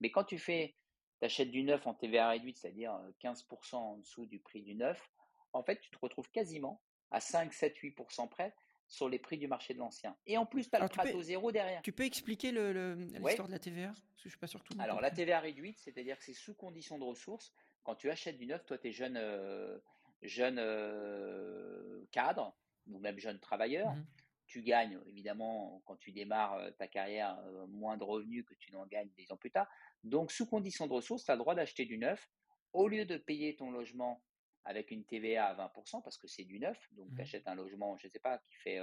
Mais 0.00 0.10
quand 0.10 0.24
tu 0.24 0.38
fais, 0.38 0.76
tu 1.18 1.26
achètes 1.26 1.50
du 1.50 1.62
neuf 1.62 1.86
en 1.86 1.92
TVA 1.92 2.30
réduite, 2.30 2.56
c'est-à-dire 2.56 2.98
15% 3.22 3.74
en 3.74 3.96
dessous 3.98 4.24
du 4.24 4.38
prix 4.38 4.62
du 4.62 4.74
neuf, 4.74 4.98
en 5.52 5.62
fait, 5.62 5.78
tu 5.82 5.90
te 5.90 5.98
retrouves 6.00 6.30
quasiment 6.30 6.80
à 7.10 7.20
5, 7.20 7.52
7, 7.52 7.76
8% 7.76 8.30
près 8.30 8.54
sur 8.88 9.10
les 9.10 9.18
prix 9.18 9.36
du 9.36 9.46
marché 9.46 9.74
de 9.74 9.78
l'ancien. 9.78 10.16
Et 10.26 10.38
en 10.38 10.46
plus, 10.46 10.70
tu 10.70 10.74
as 10.74 10.80
le 10.80 10.88
Prato 10.88 11.20
zéro 11.20 11.52
derrière. 11.52 11.82
Tu 11.82 11.92
peux 11.92 12.06
expliquer 12.06 12.50
le, 12.50 12.72
le, 12.72 12.94
l'histoire 12.94 13.40
ouais. 13.40 13.46
de 13.46 13.52
la 13.52 13.58
TVA 13.58 13.88
Parce 13.88 14.22
que 14.22 14.24
je 14.24 14.28
suis 14.30 14.38
pas 14.38 14.46
sûr 14.46 14.64
tout. 14.64 14.72
Alors, 14.78 15.02
la 15.02 15.10
TVA 15.10 15.38
réduite, 15.38 15.78
c'est-à-dire 15.78 16.16
que 16.16 16.24
c'est 16.24 16.32
sous 16.32 16.54
condition 16.54 16.98
de 16.98 17.04
ressources. 17.04 17.52
Quand 17.82 17.94
tu 17.94 18.10
achètes 18.10 18.38
du 18.38 18.46
neuf, 18.46 18.64
toi, 18.66 18.78
tu 18.78 18.88
es 18.88 18.92
jeune, 18.92 19.16
euh, 19.16 19.78
jeune 20.22 20.58
euh, 20.58 22.04
cadre 22.10 22.54
ou 22.88 22.98
même 22.98 23.18
jeune 23.18 23.38
travailleur. 23.38 23.92
Mmh. 23.92 24.06
Tu 24.46 24.62
gagnes, 24.62 24.98
évidemment, 25.06 25.80
quand 25.86 25.96
tu 25.96 26.10
démarres 26.10 26.54
euh, 26.54 26.70
ta 26.72 26.88
carrière, 26.88 27.40
moins 27.68 27.96
de 27.96 28.04
revenus 28.04 28.44
que 28.44 28.54
tu 28.54 28.72
n'en 28.72 28.86
gagnes 28.86 29.10
des 29.16 29.30
ans 29.32 29.36
plus 29.36 29.50
tard. 29.50 29.68
Donc, 30.02 30.32
sous 30.32 30.46
condition 30.46 30.86
de 30.86 30.92
ressources, 30.92 31.24
tu 31.24 31.30
as 31.30 31.34
le 31.34 31.40
droit 31.40 31.54
d'acheter 31.54 31.84
du 31.84 31.98
neuf. 31.98 32.30
Au 32.72 32.88
lieu 32.88 33.04
de 33.04 33.16
payer 33.16 33.56
ton 33.56 33.70
logement 33.70 34.22
avec 34.64 34.90
une 34.90 35.04
TVA 35.04 35.46
à 35.46 35.54
20%, 35.54 36.02
parce 36.02 36.18
que 36.18 36.28
c'est 36.28 36.44
du 36.44 36.60
neuf, 36.60 36.78
donc 36.92 37.10
mmh. 37.10 37.14
tu 37.14 37.22
achètes 37.22 37.48
un 37.48 37.54
logement, 37.54 37.96
je 37.96 38.06
ne 38.06 38.12
sais 38.12 38.18
pas, 38.18 38.38
qui 38.38 38.54
fait, 38.56 38.80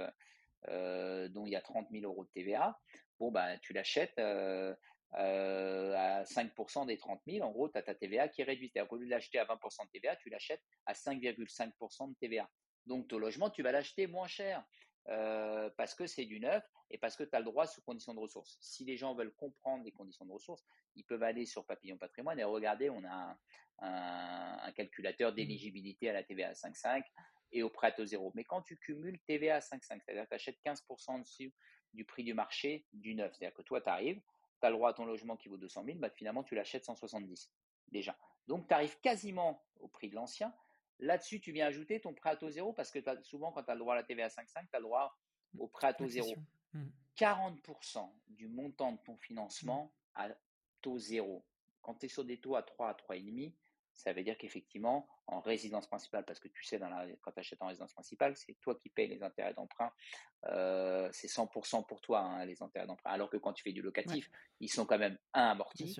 euh, 0.66 1.28
dont 1.28 1.46
il 1.46 1.52
y 1.52 1.56
a 1.56 1.60
30 1.60 1.88
000 1.90 2.04
euros 2.04 2.24
de 2.24 2.30
TVA, 2.30 2.78
bon, 3.20 3.30
bah, 3.30 3.56
tu 3.58 3.72
l'achètes 3.72 4.18
euh, 4.18 4.74
à 5.12 6.22
5% 6.24 6.86
des 6.86 6.98
30 6.98 7.20
000, 7.26 7.46
en 7.46 7.50
gros, 7.50 7.68
tu 7.68 7.78
as 7.78 7.82
ta 7.82 7.94
TVA 7.94 8.28
qui 8.28 8.42
est 8.42 8.44
réduite. 8.44 8.72
C'est-à-dire 8.72 8.88
qu'au 8.88 8.96
lieu 8.96 9.06
de 9.06 9.10
l'acheter 9.10 9.38
à 9.38 9.44
20% 9.44 9.86
de 9.86 9.90
TVA, 9.90 10.16
tu 10.16 10.28
l'achètes 10.28 10.62
à 10.86 10.92
5,5% 10.92 12.10
de 12.10 12.14
TVA. 12.20 12.48
Donc 12.86 13.08
ton 13.08 13.18
logement, 13.18 13.50
tu 13.50 13.62
vas 13.62 13.72
l'acheter 13.72 14.06
moins 14.06 14.28
cher. 14.28 14.64
Euh, 15.10 15.70
parce 15.78 15.94
que 15.94 16.06
c'est 16.06 16.26
du 16.26 16.38
neuf 16.38 16.62
et 16.90 16.98
parce 16.98 17.16
que 17.16 17.24
tu 17.24 17.34
as 17.34 17.38
le 17.38 17.46
droit 17.46 17.66
sous 17.66 17.80
conditions 17.80 18.12
de 18.12 18.20
ressources. 18.20 18.58
Si 18.60 18.84
les 18.84 18.98
gens 18.98 19.14
veulent 19.14 19.32
comprendre 19.32 19.82
les 19.84 19.92
conditions 19.92 20.26
de 20.26 20.32
ressources, 20.32 20.66
ils 20.96 21.04
peuvent 21.04 21.22
aller 21.22 21.46
sur 21.46 21.64
Papillon 21.64 21.96
Patrimoine 21.96 22.38
et 22.38 22.44
regarder, 22.44 22.90
on 22.90 23.02
a 23.04 23.08
un, 23.08 23.38
un, 23.78 24.58
un 24.64 24.72
calculateur 24.72 25.32
d'éligibilité 25.32 26.10
à 26.10 26.12
la 26.12 26.22
TVA 26.24 26.48
à 26.48 26.52
5,5 26.52 27.02
et 27.52 27.62
au 27.62 27.70
prêt 27.70 27.94
au 27.98 28.04
zéro. 28.04 28.32
Mais 28.34 28.44
quand 28.44 28.60
tu 28.60 28.76
cumules 28.76 29.18
TVA 29.26 29.56
à 29.56 29.60
5,5, 29.60 30.02
c'est-à-dire 30.04 30.24
que 30.24 30.28
tu 30.28 30.34
achètes 30.34 30.58
15% 30.62 31.10
en 31.10 31.18
dessous 31.20 31.52
du 31.94 32.04
prix 32.04 32.24
du 32.24 32.34
marché 32.34 32.84
du 32.92 33.14
neuf. 33.14 33.34
C'est-à-dire 33.34 33.54
que 33.54 33.62
toi, 33.62 33.80
tu 33.80 33.88
arrives, 33.88 34.20
tu 34.60 34.66
as 34.66 34.70
le 34.70 34.76
droit 34.76 34.90
à 34.90 34.92
ton 34.92 35.04
logement 35.04 35.36
qui 35.36 35.48
vaut 35.48 35.56
200 35.56 35.84
000, 35.84 35.98
bah, 35.98 36.10
finalement, 36.10 36.42
tu 36.42 36.54
l'achètes 36.54 36.84
170 36.84 37.50
déjà. 37.88 38.16
Donc, 38.46 38.68
tu 38.68 38.74
arrives 38.74 38.98
quasiment 39.00 39.62
au 39.80 39.88
prix 39.88 40.08
de 40.08 40.14
l'ancien. 40.14 40.54
Là-dessus, 41.00 41.40
tu 41.40 41.52
viens 41.52 41.66
ajouter 41.66 42.00
ton 42.00 42.12
prêt 42.12 42.30
à 42.30 42.36
taux 42.36 42.50
zéro 42.50 42.72
parce 42.72 42.90
que 42.90 42.98
souvent, 43.22 43.52
quand 43.52 43.62
tu 43.62 43.70
as 43.70 43.74
le 43.74 43.80
droit 43.80 43.94
à 43.94 43.96
la 43.96 44.02
TVA 44.02 44.28
5,5, 44.28 44.68
tu 44.68 44.76
as 44.76 44.78
le 44.78 44.84
droit 44.84 45.16
au 45.58 45.68
prêt 45.68 45.88
à 45.88 45.94
taux 45.94 46.08
zéro. 46.08 46.34
40% 47.16 48.06
mmh. 48.06 48.34
du 48.34 48.48
montant 48.48 48.92
de 48.92 48.98
ton 48.98 49.16
financement 49.16 49.92
à 50.14 50.28
taux 50.80 50.98
zéro. 50.98 51.44
Quand 51.82 51.94
tu 51.94 52.06
es 52.06 52.08
sur 52.08 52.24
des 52.24 52.38
taux 52.38 52.56
à 52.56 52.62
3 52.62 52.88
à 52.88 52.94
3,5, 52.94 53.52
ça 53.94 54.12
veut 54.12 54.22
dire 54.22 54.38
qu'effectivement, 54.38 55.08
en 55.26 55.40
résidence 55.40 55.86
principale, 55.86 56.24
parce 56.24 56.38
que 56.38 56.48
tu 56.48 56.64
sais, 56.64 56.78
dans 56.78 56.88
la, 56.88 57.06
quand 57.20 57.32
tu 57.32 57.40
achètes 57.40 57.60
en 57.62 57.66
résidence 57.66 57.92
principale, 57.92 58.36
c'est 58.36 58.54
toi 58.60 58.76
qui 58.76 58.88
payes 58.88 59.08
les 59.08 59.22
intérêts 59.22 59.54
d'emprunt. 59.54 59.92
Euh, 60.44 60.97
c'est 61.12 61.28
100% 61.28 61.86
pour 61.86 62.00
toi, 62.00 62.20
hein, 62.20 62.44
les 62.44 62.62
intérêts 62.62 62.86
d'emprunt. 62.86 63.10
Alors 63.10 63.30
que 63.30 63.36
quand 63.36 63.52
tu 63.52 63.62
fais 63.62 63.72
du 63.72 63.82
locatif, 63.82 64.30
ils 64.60 64.70
sont 64.70 64.86
quand 64.86 64.98
même, 64.98 65.18
un, 65.34 65.48
amortis. 65.50 65.98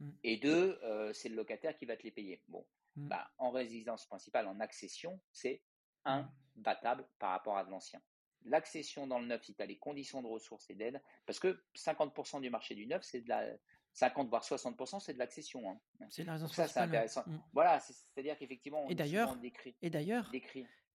Mmh. 0.00 0.10
Et 0.24 0.36
deux, 0.38 0.78
euh, 0.82 1.12
c'est 1.12 1.28
le 1.28 1.36
locataire 1.36 1.76
qui 1.76 1.86
va 1.86 1.96
te 1.96 2.02
les 2.02 2.10
payer. 2.10 2.42
Bon, 2.48 2.66
mmh. 2.96 3.08
bah, 3.08 3.30
en 3.38 3.50
résidence 3.50 4.06
principale, 4.06 4.46
en 4.46 4.60
accession, 4.60 5.20
c'est 5.32 5.62
imbattable 6.04 7.06
par 7.18 7.30
rapport 7.30 7.56
à 7.56 7.64
de 7.64 7.70
l'ancien. 7.70 8.00
L'accession 8.46 9.06
dans 9.06 9.18
le 9.18 9.26
neuf, 9.26 9.44
si 9.44 9.54
tu 9.54 9.62
as 9.62 9.66
les 9.66 9.78
conditions 9.78 10.20
de 10.20 10.26
ressources 10.26 10.68
et 10.68 10.74
d'aide, 10.74 11.00
parce 11.24 11.38
que 11.38 11.62
50% 11.74 12.40
du 12.40 12.50
marché 12.50 12.74
du 12.74 12.86
neuf, 12.86 13.02
c'est 13.02 13.22
de 13.22 13.28
la, 13.28 13.46
50 13.94 14.28
voire 14.28 14.42
60%, 14.42 15.00
c'est 15.00 15.14
de 15.14 15.18
l'accession. 15.18 15.70
Hein. 15.70 16.06
C'est 16.10 16.24
la 16.24 16.38
Ça, 16.38 16.68
c'est 16.68 16.80
intéressant. 16.80 17.22
Mmh. 17.26 17.38
Voilà, 17.52 17.80
c'est-à-dire 17.80 18.36
qu'effectivement, 18.36 18.86
et 18.88 18.94
d'ailleurs, 18.94 19.38
et 19.80 19.90
d'ailleurs, 19.90 20.30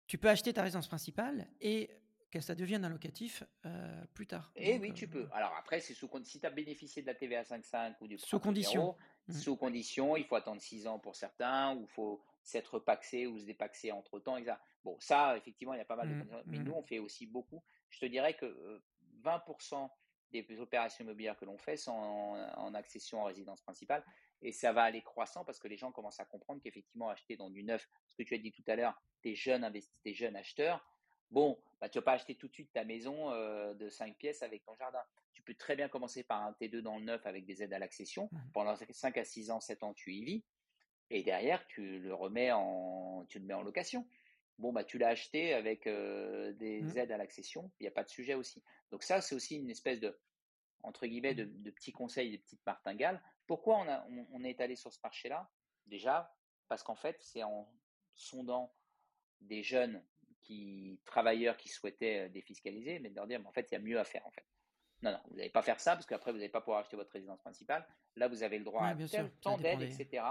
tu 0.06 0.18
peux 0.18 0.28
acheter 0.28 0.52
ta 0.52 0.62
résidence 0.62 0.88
principale 0.88 1.48
et 1.60 1.90
que 2.30 2.40
ça 2.40 2.54
devienne 2.54 2.84
un 2.84 2.88
locatif 2.88 3.42
euh, 3.64 4.04
plus 4.14 4.26
tard. 4.26 4.52
Et 4.54 4.74
eh 4.74 4.78
oui, 4.78 4.92
tu 4.92 5.08
peux. 5.08 5.22
Euh, 5.22 5.32
Alors 5.32 5.54
après, 5.58 5.80
c'est 5.80 5.94
sous 5.94 6.10
si 6.24 6.40
tu 6.40 6.46
as 6.46 6.50
bénéficié 6.50 7.02
de 7.02 7.06
la 7.06 7.14
TVA 7.14 7.42
5.5 7.42 7.94
ou 8.00 8.06
du 8.06 8.18
sous 8.18 8.38
condition. 8.38 8.96
Mmh. 9.28 9.32
Sous 9.32 9.56
condition, 9.56 10.16
il 10.16 10.24
faut 10.24 10.36
attendre 10.36 10.60
6 10.60 10.86
ans 10.86 10.98
pour 10.98 11.16
certains, 11.16 11.74
ou 11.76 11.82
il 11.82 11.88
faut 11.88 12.22
s'être 12.42 12.78
paxé 12.78 13.26
ou 13.26 13.38
se 13.38 13.44
dépaxer 13.44 13.92
entre 13.92 14.20
temps. 14.20 14.36
Bon, 14.84 14.96
ça, 15.00 15.36
effectivement, 15.36 15.74
il 15.74 15.78
y 15.78 15.82
a 15.82 15.86
pas 15.86 15.96
mal 15.96 16.08
de 16.08 16.14
mmh, 16.14 16.18
conditions. 16.18 16.42
Mais 16.46 16.58
nous, 16.58 16.72
on 16.72 16.82
fait 16.82 16.98
aussi 16.98 17.26
beaucoup. 17.26 17.62
Je 17.90 18.00
te 18.00 18.06
dirais 18.06 18.34
que 18.34 18.82
20% 19.22 19.84
euh, 19.84 19.88
des 20.30 20.60
opérations 20.60 21.04
immobilières 21.04 21.36
que 21.36 21.44
l'on 21.44 21.58
fait 21.58 21.76
sont 21.76 21.92
en, 21.92 22.74
accession 22.74 23.22
en 23.22 23.24
résidence 23.24 23.62
principale. 23.62 24.04
Et 24.40 24.52
ça 24.52 24.72
va 24.72 24.82
aller 24.82 25.02
croissant 25.02 25.44
parce 25.44 25.58
que 25.58 25.68
les 25.68 25.76
gens 25.76 25.92
commencent 25.92 26.20
à 26.20 26.24
comprendre 26.24 26.60
qu'effectivement, 26.62 27.08
acheter 27.08 27.36
dans 27.36 27.50
du 27.50 27.64
neuf, 27.64 27.88
ce 28.08 28.16
que 28.16 28.22
tu 28.22 28.34
as 28.34 28.38
dit 28.38 28.52
tout 28.52 28.62
à 28.66 28.76
l'heure, 28.76 29.00
tes 29.22 29.34
jeunes 29.34 29.70
tes 30.04 30.14
jeunes 30.14 30.36
acheteurs, 30.36 30.86
bon, 31.30 31.58
bah, 31.80 31.88
tu 31.88 31.98
vas 31.98 32.02
pas 32.02 32.12
acheter 32.12 32.34
tout 32.34 32.48
de 32.48 32.52
suite 32.52 32.72
ta 32.72 32.84
maison 32.84 33.30
euh, 33.32 33.74
de 33.74 33.88
5 33.88 34.16
pièces 34.16 34.42
avec 34.42 34.64
ton 34.64 34.74
jardin. 34.76 35.02
Tu 35.32 35.42
peux 35.42 35.54
très 35.54 35.76
bien 35.76 35.88
commencer 35.88 36.24
par 36.24 36.42
un 36.42 36.52
T2 36.52 36.80
dans 36.80 36.98
le 36.98 37.04
neuf 37.04 37.24
avec 37.26 37.44
des 37.44 37.62
aides 37.62 37.72
à 37.72 37.78
l'accession. 37.78 38.28
Mmh. 38.32 38.38
Pendant 38.52 38.76
5 38.76 39.16
à 39.16 39.24
6 39.24 39.50
ans, 39.50 39.60
7 39.60 39.82
ans, 39.82 39.94
tu 39.94 40.12
y 40.12 40.24
vis. 40.24 40.44
Et 41.10 41.22
derrière, 41.22 41.66
tu 41.68 42.00
le 42.00 42.12
remets 42.14 42.52
en, 42.52 43.24
tu 43.28 43.38
le 43.38 43.46
mets 43.46 43.54
en 43.54 43.62
location. 43.62 44.06
Bon, 44.58 44.72
bah, 44.72 44.84
tu 44.84 44.98
l'as 44.98 45.08
acheté 45.08 45.54
avec 45.54 45.84
des 45.84 46.82
mmh. 46.82 46.98
aides 46.98 47.12
à 47.12 47.16
l'accession, 47.16 47.70
il 47.78 47.84
n'y 47.84 47.88
a 47.88 47.92
pas 47.92 48.02
de 48.02 48.08
sujet 48.08 48.34
aussi. 48.34 48.62
Donc 48.90 49.04
ça, 49.04 49.20
c'est 49.20 49.34
aussi 49.34 49.56
une 49.56 49.70
espèce 49.70 50.00
de, 50.00 50.18
entre 50.82 51.06
guillemets, 51.06 51.34
de, 51.34 51.44
mmh. 51.44 51.72
petits 51.72 51.92
conseils, 51.92 52.32
de 52.32 52.42
petites 52.42 52.66
martingales. 52.66 53.22
Pourquoi 53.46 53.78
on, 53.78 53.88
a, 53.88 54.06
on, 54.32 54.44
est 54.44 54.60
allé 54.60 54.74
sur 54.74 54.92
ce 54.92 54.98
marché-là? 55.02 55.48
Déjà, 55.86 56.34
parce 56.68 56.82
qu'en 56.82 56.96
fait, 56.96 57.16
c'est 57.20 57.42
en 57.42 57.72
sondant 58.14 58.74
des 59.40 59.62
jeunes 59.62 60.02
qui, 60.48 60.98
travailleurs 61.04 61.58
qui 61.58 61.68
souhaitaient 61.68 62.30
défiscaliser, 62.30 62.98
mais 63.00 63.10
de 63.10 63.16
leur 63.16 63.26
dire, 63.26 63.38
mais 63.38 63.46
en 63.46 63.52
fait, 63.52 63.68
il 63.70 63.74
y 63.74 63.76
a 63.76 63.80
mieux 63.80 64.00
à 64.00 64.04
faire, 64.04 64.26
en 64.26 64.30
fait. 64.30 64.46
Non, 65.02 65.12
non, 65.12 65.20
vous 65.28 65.36
n'allez 65.36 65.50
pas 65.50 65.62
faire 65.62 65.78
ça, 65.78 65.92
parce 65.92 66.06
qu'après, 66.06 66.32
vous 66.32 66.38
n'allez 66.38 66.48
pas 66.48 66.62
pouvoir 66.62 66.80
acheter 66.80 66.96
votre 66.96 67.12
résidence 67.12 67.38
principale. 67.40 67.86
Là, 68.16 68.28
vous 68.28 68.42
avez 68.42 68.58
le 68.58 68.64
droit 68.64 68.84
à 68.84 68.94
tel, 68.94 69.30
tant 69.42 69.58
d'aides, 69.58 69.82
etc. 69.82 70.24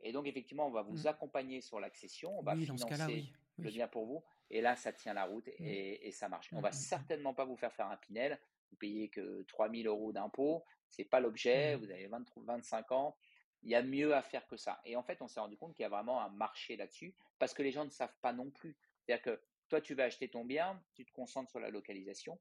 Et 0.00 0.12
donc, 0.12 0.26
effectivement, 0.26 0.66
on 0.66 0.72
va 0.72 0.82
vous 0.82 1.06
accompagner 1.06 1.60
sur 1.60 1.80
l'accession, 1.80 2.38
on 2.38 2.42
va 2.42 2.56
financer 2.56 3.24
le 3.58 3.70
bien 3.70 3.88
pour 3.88 4.04
vous. 4.04 4.24
Et 4.50 4.60
là, 4.60 4.76
ça 4.76 4.92
tient 4.92 5.14
la 5.14 5.24
route 5.24 5.48
et, 5.58 6.10
ça 6.12 6.28
marche. 6.28 6.50
On 6.52 6.60
va 6.60 6.72
certainement 6.72 7.34
pas 7.34 7.44
vous 7.44 7.56
faire 7.56 7.72
faire 7.72 7.86
un 7.86 7.96
Pinel. 7.96 8.38
Vous 8.70 8.76
payez 8.76 9.08
que 9.08 9.42
3000 9.44 9.86
euros 9.86 10.12
d'impôts. 10.12 10.64
C'est 10.88 11.04
pas 11.04 11.20
l'objet. 11.20 11.76
Vous 11.76 11.90
avez 11.90 12.08
25 12.08 12.92
ans. 12.92 13.16
Il 13.62 13.70
y 13.70 13.74
a 13.74 13.82
mieux 13.82 14.14
à 14.14 14.22
faire 14.22 14.46
que 14.46 14.56
ça. 14.56 14.80
Et 14.84 14.96
en 14.96 15.02
fait, 15.02 15.22
on 15.22 15.28
s'est 15.28 15.40
rendu 15.40 15.56
compte 15.56 15.74
qu'il 15.74 15.82
y 15.82 15.86
a 15.86 15.88
vraiment 15.88 16.20
un 16.20 16.28
marché 16.28 16.76
là-dessus 16.76 17.14
parce 17.38 17.54
que 17.54 17.62
les 17.62 17.72
gens 17.72 17.84
ne 17.84 17.90
savent 17.90 18.16
pas 18.20 18.32
non 18.32 18.50
plus. 18.50 18.76
C'est-à-dire 19.06 19.22
que 19.22 19.42
toi, 19.68 19.80
tu 19.80 19.94
vas 19.94 20.04
acheter 20.04 20.28
ton 20.28 20.44
bien, 20.44 20.82
tu 20.94 21.04
te 21.04 21.12
concentres 21.12 21.50
sur 21.50 21.60
la 21.60 21.70
localisation. 21.70 22.38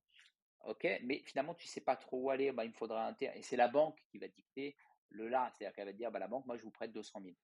OK, 0.65 0.87
mais 1.03 1.21
finalement, 1.25 1.53
tu 1.53 1.67
sais 1.67 1.81
pas 1.81 1.95
trop 1.95 2.23
où 2.23 2.29
aller. 2.29 2.51
Bah, 2.51 2.65
il 2.65 2.69
me 2.69 2.75
faudra 2.75 3.07
un 3.07 3.15
Et 3.19 3.41
c'est 3.41 3.55
la 3.55 3.67
banque 3.67 3.99
qui 4.09 4.17
va 4.17 4.27
dicter 4.27 4.75
le 5.09 5.27
là. 5.27 5.51
C'est-à-dire 5.53 5.75
qu'elle 5.75 5.85
va 5.85 5.93
te 5.93 5.97
dire, 5.97 6.11
bah, 6.11 6.19
la 6.19 6.27
banque, 6.27 6.45
moi, 6.45 6.57
je 6.57 6.63
vous 6.63 6.71
prête 6.71 6.91
200 6.91 7.21
000. 7.23 7.35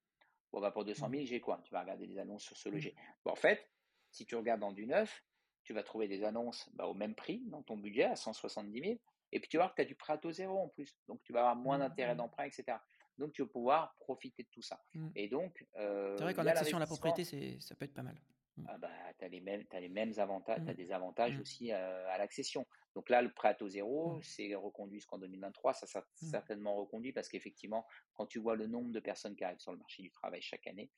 Bon, 0.52 0.60
bah, 0.60 0.72
pour 0.72 0.86
200 0.86 1.10
000, 1.10 1.22
mmh. 1.22 1.26
j'ai 1.26 1.40
quoi? 1.40 1.62
Tu 1.64 1.72
vas 1.72 1.82
regarder 1.82 2.08
des 2.08 2.18
annonces 2.18 2.44
sur 2.44 2.58
ce 2.58 2.70
mmh. 2.70 2.72
loger. 2.74 2.96
Bon, 3.24 3.32
en 3.32 3.36
fait, 3.36 3.70
si 4.12 4.26
tu 4.26 4.36
regardes 4.36 4.60
dans 4.60 4.74
du 4.74 4.86
neuf, 4.88 5.24
tu 5.64 5.74
vas 5.74 5.84
trouver 5.84 6.08
des 6.08 6.24
annonces 6.24 6.70
bah, 6.74 6.88
au 6.88 6.94
même 6.94 7.16
prix 7.16 7.44
dans 7.46 7.62
ton 7.62 7.78
budget, 7.78 8.06
à 8.06 8.16
170 8.16 8.82
000. 8.82 9.00
Et 9.34 9.40
puis 9.40 9.48
tu 9.48 9.58
vas 9.58 9.64
voir 9.64 9.72
que 9.72 9.76
tu 9.78 9.82
as 9.84 9.86
du 9.86 9.96
prêt 9.96 10.14
à 10.14 10.18
taux 10.18 10.32
zéro 10.32 10.58
en 10.60 10.68
plus. 10.68 10.98
Donc 11.08 11.24
tu 11.24 11.32
vas 11.32 11.40
avoir 11.40 11.56
moins 11.56 11.78
mmh, 11.78 11.82
d'intérêt 11.82 12.16
d'emprunt, 12.16 12.44
etc. 12.44 12.78
Donc 13.18 13.32
tu 13.32 13.44
vas 13.44 13.48
pouvoir 13.48 13.96
profiter 14.00 14.44
de 14.44 14.50
tout 14.50 14.62
ça. 14.62 14.84
Et 15.16 15.30
donc. 15.30 15.66
Euh, 15.78 16.18
c'est 16.18 16.24
vrai 16.24 16.34
qu'en 16.34 16.46
accession 16.46 16.78
à 16.78 16.80
la 16.82 16.88
propriété, 16.88 17.60
ça 17.62 17.76
peut 17.76 17.86
être 17.86 17.94
pas 17.94 18.04
mal. 18.04 18.20
Mmh. 18.58 18.66
Ah 18.68 18.78
bah, 18.78 18.90
tu 19.18 19.26
as, 19.26 19.28
les 19.30 19.40
mêmes, 19.40 19.64
as 19.72 19.80
les 19.80 19.90
mêmes 19.90 20.14
avantages, 20.18 20.62
tu 20.64 20.70
as 20.70 20.74
mmh. 20.74 20.76
des 20.76 20.92
avantages 20.92 21.38
mmh. 21.38 21.42
aussi 21.42 21.72
à 21.72 22.18
l'accession. 22.18 22.66
Donc 22.96 23.10
là, 23.10 23.22
le 23.22 23.32
prêt 23.32 23.50
à 23.50 23.54
taux 23.54 23.70
zéro, 23.70 24.20
c'est 24.22 24.54
reconduit 24.56 25.00
jusqu'en 25.00 25.18
2023. 25.18 25.74
Ça, 25.74 25.88
ça 25.88 26.06
certainement 26.16 26.76
reconduit 26.76 27.14
parce 27.14 27.30
qu'effectivement, 27.30 27.86
quand 28.14 28.26
tu 28.26 28.40
vois 28.40 28.56
le 28.56 28.68
nombre 28.68 28.92
de 28.92 29.00
personnes 29.00 29.36
qui 29.36 29.44
arrivent 29.44 29.60
sur 29.60 29.72
le 29.72 29.78
marché 29.78 30.04
du 30.04 30.12
travail 30.12 30.42
chaque 30.42 30.68
année, 30.68 30.92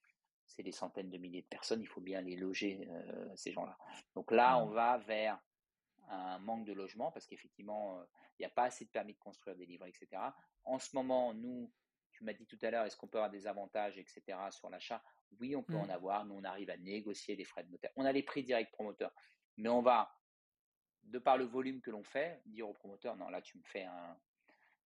c'est 0.48 0.64
des 0.64 0.72
centaines 0.72 1.10
de 1.10 1.18
milliers 1.18 1.44
de 1.44 1.48
personnes. 1.48 1.82
Il 1.82 1.88
faut 1.88 2.02
bien 2.02 2.22
les 2.22 2.36
loger, 2.36 2.88
ces 3.36 3.52
gens-là. 3.52 3.78
Donc 4.16 4.32
là, 4.32 4.58
on 4.58 4.68
va 4.68 4.98
vers 4.98 5.40
un 6.10 6.40
manque 6.40 6.66
de 6.66 6.74
logement 6.74 7.12
parce 7.12 7.28
qu'effectivement, 7.28 8.04
il 8.38 8.42
n'y 8.42 8.46
a 8.46 8.50
pas 8.50 8.64
assez 8.64 8.86
de 8.86 8.90
permis 8.90 9.14
de 9.14 9.20
construire, 9.20 9.56
des 9.56 9.66
livres, 9.66 9.86
etc. 9.86 10.08
En 10.64 10.80
ce 10.80 10.96
moment, 10.96 11.34
nous, 11.34 11.72
tu 12.24 12.26
m'as 12.26 12.34
dit 12.34 12.46
tout 12.46 12.58
à 12.62 12.72
l'heure, 12.72 12.86
est-ce 12.86 12.96
qu'on 12.96 13.08
peut 13.08 13.18
avoir 13.18 13.30
des 13.30 13.48
avantages, 13.48 13.98
etc. 13.98 14.22
sur 14.52 14.70
l'achat? 14.70 15.04
Oui, 15.40 15.58
on 15.58 15.64
peut 15.64 15.76
en 15.76 15.88
mmh. 15.88 15.92
avoir. 15.92 16.26
Nous, 16.26 16.36
on 16.36 16.44
arrive 16.46 16.70
à 16.70 16.78
négocier 16.78 17.36
les 17.36 17.44
frais 17.44 17.64
de 17.64 17.72
notaire. 17.72 17.92
On 17.98 18.06
a 18.06 18.14
les 18.14 18.24
prix 18.24 18.44
directs 18.44 18.72
promoteurs. 18.72 19.12
Mais 19.58 19.68
on 19.68 19.82
va, 19.82 20.16
de 21.04 21.20
par 21.20 21.38
le 21.38 21.44
volume 21.44 21.82
que 21.82 21.92
l'on 21.92 22.04
fait, 22.04 22.42
dire 22.46 22.70
au 22.70 22.74
promoteur, 22.74 23.18
non, 23.18 23.28
là, 23.30 23.42
tu 23.42 23.58
me 23.58 23.64
fais 23.64 23.84
un, 23.84 24.18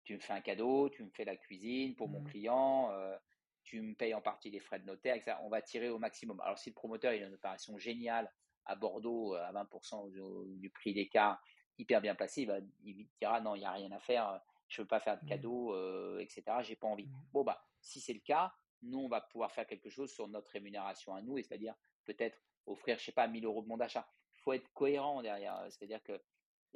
tu 0.04 0.14
me 0.14 0.18
fais 0.18 0.32
un 0.32 0.40
cadeau, 0.40 0.88
tu 0.88 1.04
me 1.04 1.10
fais 1.10 1.24
la 1.24 1.36
cuisine 1.36 1.94
pour 1.94 2.08
mon 2.08 2.20
mmh. 2.20 2.30
client, 2.30 2.90
euh, 2.92 3.16
tu 3.64 3.82
me 3.82 3.94
payes 3.94 4.14
en 4.14 4.22
partie 4.22 4.50
les 4.50 4.60
frais 4.60 4.78
de 4.78 4.86
notaire, 4.86 5.14
etc. 5.14 5.36
On 5.42 5.50
va 5.50 5.60
tirer 5.60 5.90
au 5.90 5.98
maximum. 5.98 6.40
Alors, 6.40 6.58
si 6.58 6.70
le 6.70 6.74
promoteur 6.74 7.12
il 7.12 7.22
a 7.22 7.26
une 7.26 7.34
opération 7.34 7.76
géniale 7.78 8.32
à 8.64 8.76
Bordeaux 8.76 9.34
euh, 9.34 9.44
à 9.44 9.52
20% 9.52 10.10
du, 10.58 10.70
prix 10.70 10.94
des 10.94 11.08
cas, 11.08 11.38
hyper 11.76 12.00
bien 12.00 12.14
placé, 12.14 12.42
il, 12.42 12.46
va, 12.46 12.60
il 12.82 13.06
dira 13.20 13.42
non, 13.42 13.56
il 13.56 13.58
n'y 13.58 13.66
a 13.66 13.72
rien 13.72 13.92
à 13.92 14.00
faire, 14.00 14.40
je 14.68 14.80
ne 14.80 14.84
veux 14.84 14.88
pas 14.88 15.00
faire 15.00 15.18
de 15.18 15.24
mmh. 15.24 15.28
cadeau, 15.28 15.74
euh, 15.74 16.18
etc. 16.18 16.42
J'ai 16.62 16.76
pas 16.76 16.86
envie. 16.86 17.08
Bon, 17.32 17.44
bah, 17.44 17.64
si 17.80 18.00
c'est 18.00 18.12
le 18.12 18.20
cas, 18.20 18.54
nous, 18.82 18.98
on 18.98 19.08
va 19.08 19.20
pouvoir 19.20 19.52
faire 19.52 19.66
quelque 19.66 19.90
chose 19.90 20.10
sur 20.10 20.28
notre 20.28 20.50
rémunération 20.50 21.14
à 21.14 21.22
nous, 21.22 21.38
et 21.38 21.42
c'est-à-dire 21.42 21.74
peut-être 22.04 22.38
offrir, 22.66 22.98
je 22.98 23.04
sais 23.04 23.12
pas, 23.12 23.26
1000 23.26 23.44
euros 23.44 23.62
de 23.62 23.68
bon 23.68 23.76
d'achat. 23.76 24.08
Il 24.34 24.40
faut 24.40 24.52
être 24.52 24.72
cohérent 24.72 25.22
derrière, 25.22 25.64
c'est-à-dire 25.70 26.02
que 26.02 26.20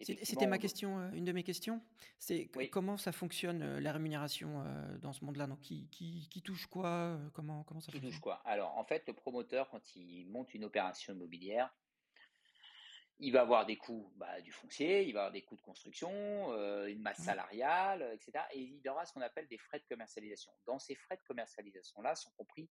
c'était 0.02 0.46
ma 0.46 0.58
question, 0.58 1.10
une 1.12 1.24
de 1.24 1.32
mes 1.32 1.42
questions. 1.42 1.82
C'est 2.18 2.50
comment 2.70 2.96
ça 2.96 3.12
fonctionne 3.12 3.78
la 3.78 3.92
rémunération 3.92 4.64
dans 5.00 5.12
ce 5.12 5.24
monde-là? 5.24 5.46
Donc, 5.46 5.60
qui, 5.60 5.88
qui, 5.90 6.42
touche 6.42 6.66
quoi 6.66 7.18
Comment 7.34 7.64
comment 7.64 7.80
ça 7.80 7.92
qui 7.92 8.00
touche 8.00 8.20
quoi? 8.20 8.40
Alors, 8.44 8.76
en 8.78 8.84
fait, 8.84 9.06
le 9.06 9.12
promoteur, 9.12 9.68
quand 9.68 9.96
il 9.96 10.26
monte 10.28 10.54
une 10.54 10.64
opération 10.64 11.12
immobilière, 11.12 11.74
il 13.20 13.32
va 13.32 13.42
avoir 13.42 13.66
des 13.66 13.76
coûts 13.76 14.10
bah, 14.16 14.40
du 14.40 14.50
foncier, 14.50 15.04
il 15.06 15.12
va 15.12 15.20
avoir 15.20 15.32
des 15.32 15.42
coûts 15.42 15.56
de 15.56 15.60
construction, 15.60 16.10
euh, 16.52 16.86
une 16.86 17.02
masse 17.02 17.22
salariale, 17.22 18.02
etc. 18.14 18.44
Et 18.52 18.60
il 18.60 18.88
aura 18.88 19.04
ce 19.04 19.12
qu'on 19.12 19.20
appelle 19.20 19.46
des 19.48 19.58
frais 19.58 19.78
de 19.78 19.84
commercialisation. 19.84 20.52
Dans 20.66 20.78
ces 20.78 20.94
frais 20.94 21.16
de 21.16 21.22
commercialisation-là 21.24 22.14
sont 22.14 22.30
compris 22.36 22.68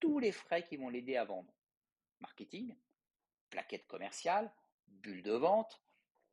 tous 0.00 0.18
les 0.18 0.32
frais 0.32 0.64
qui 0.64 0.76
vont 0.76 0.88
l'aider 0.88 1.16
à 1.16 1.24
vendre. 1.24 1.52
Marketing, 2.20 2.74
plaquettes 3.50 3.86
commerciales, 3.86 4.50
bulles 4.86 5.22
de 5.22 5.32
vente, 5.32 5.82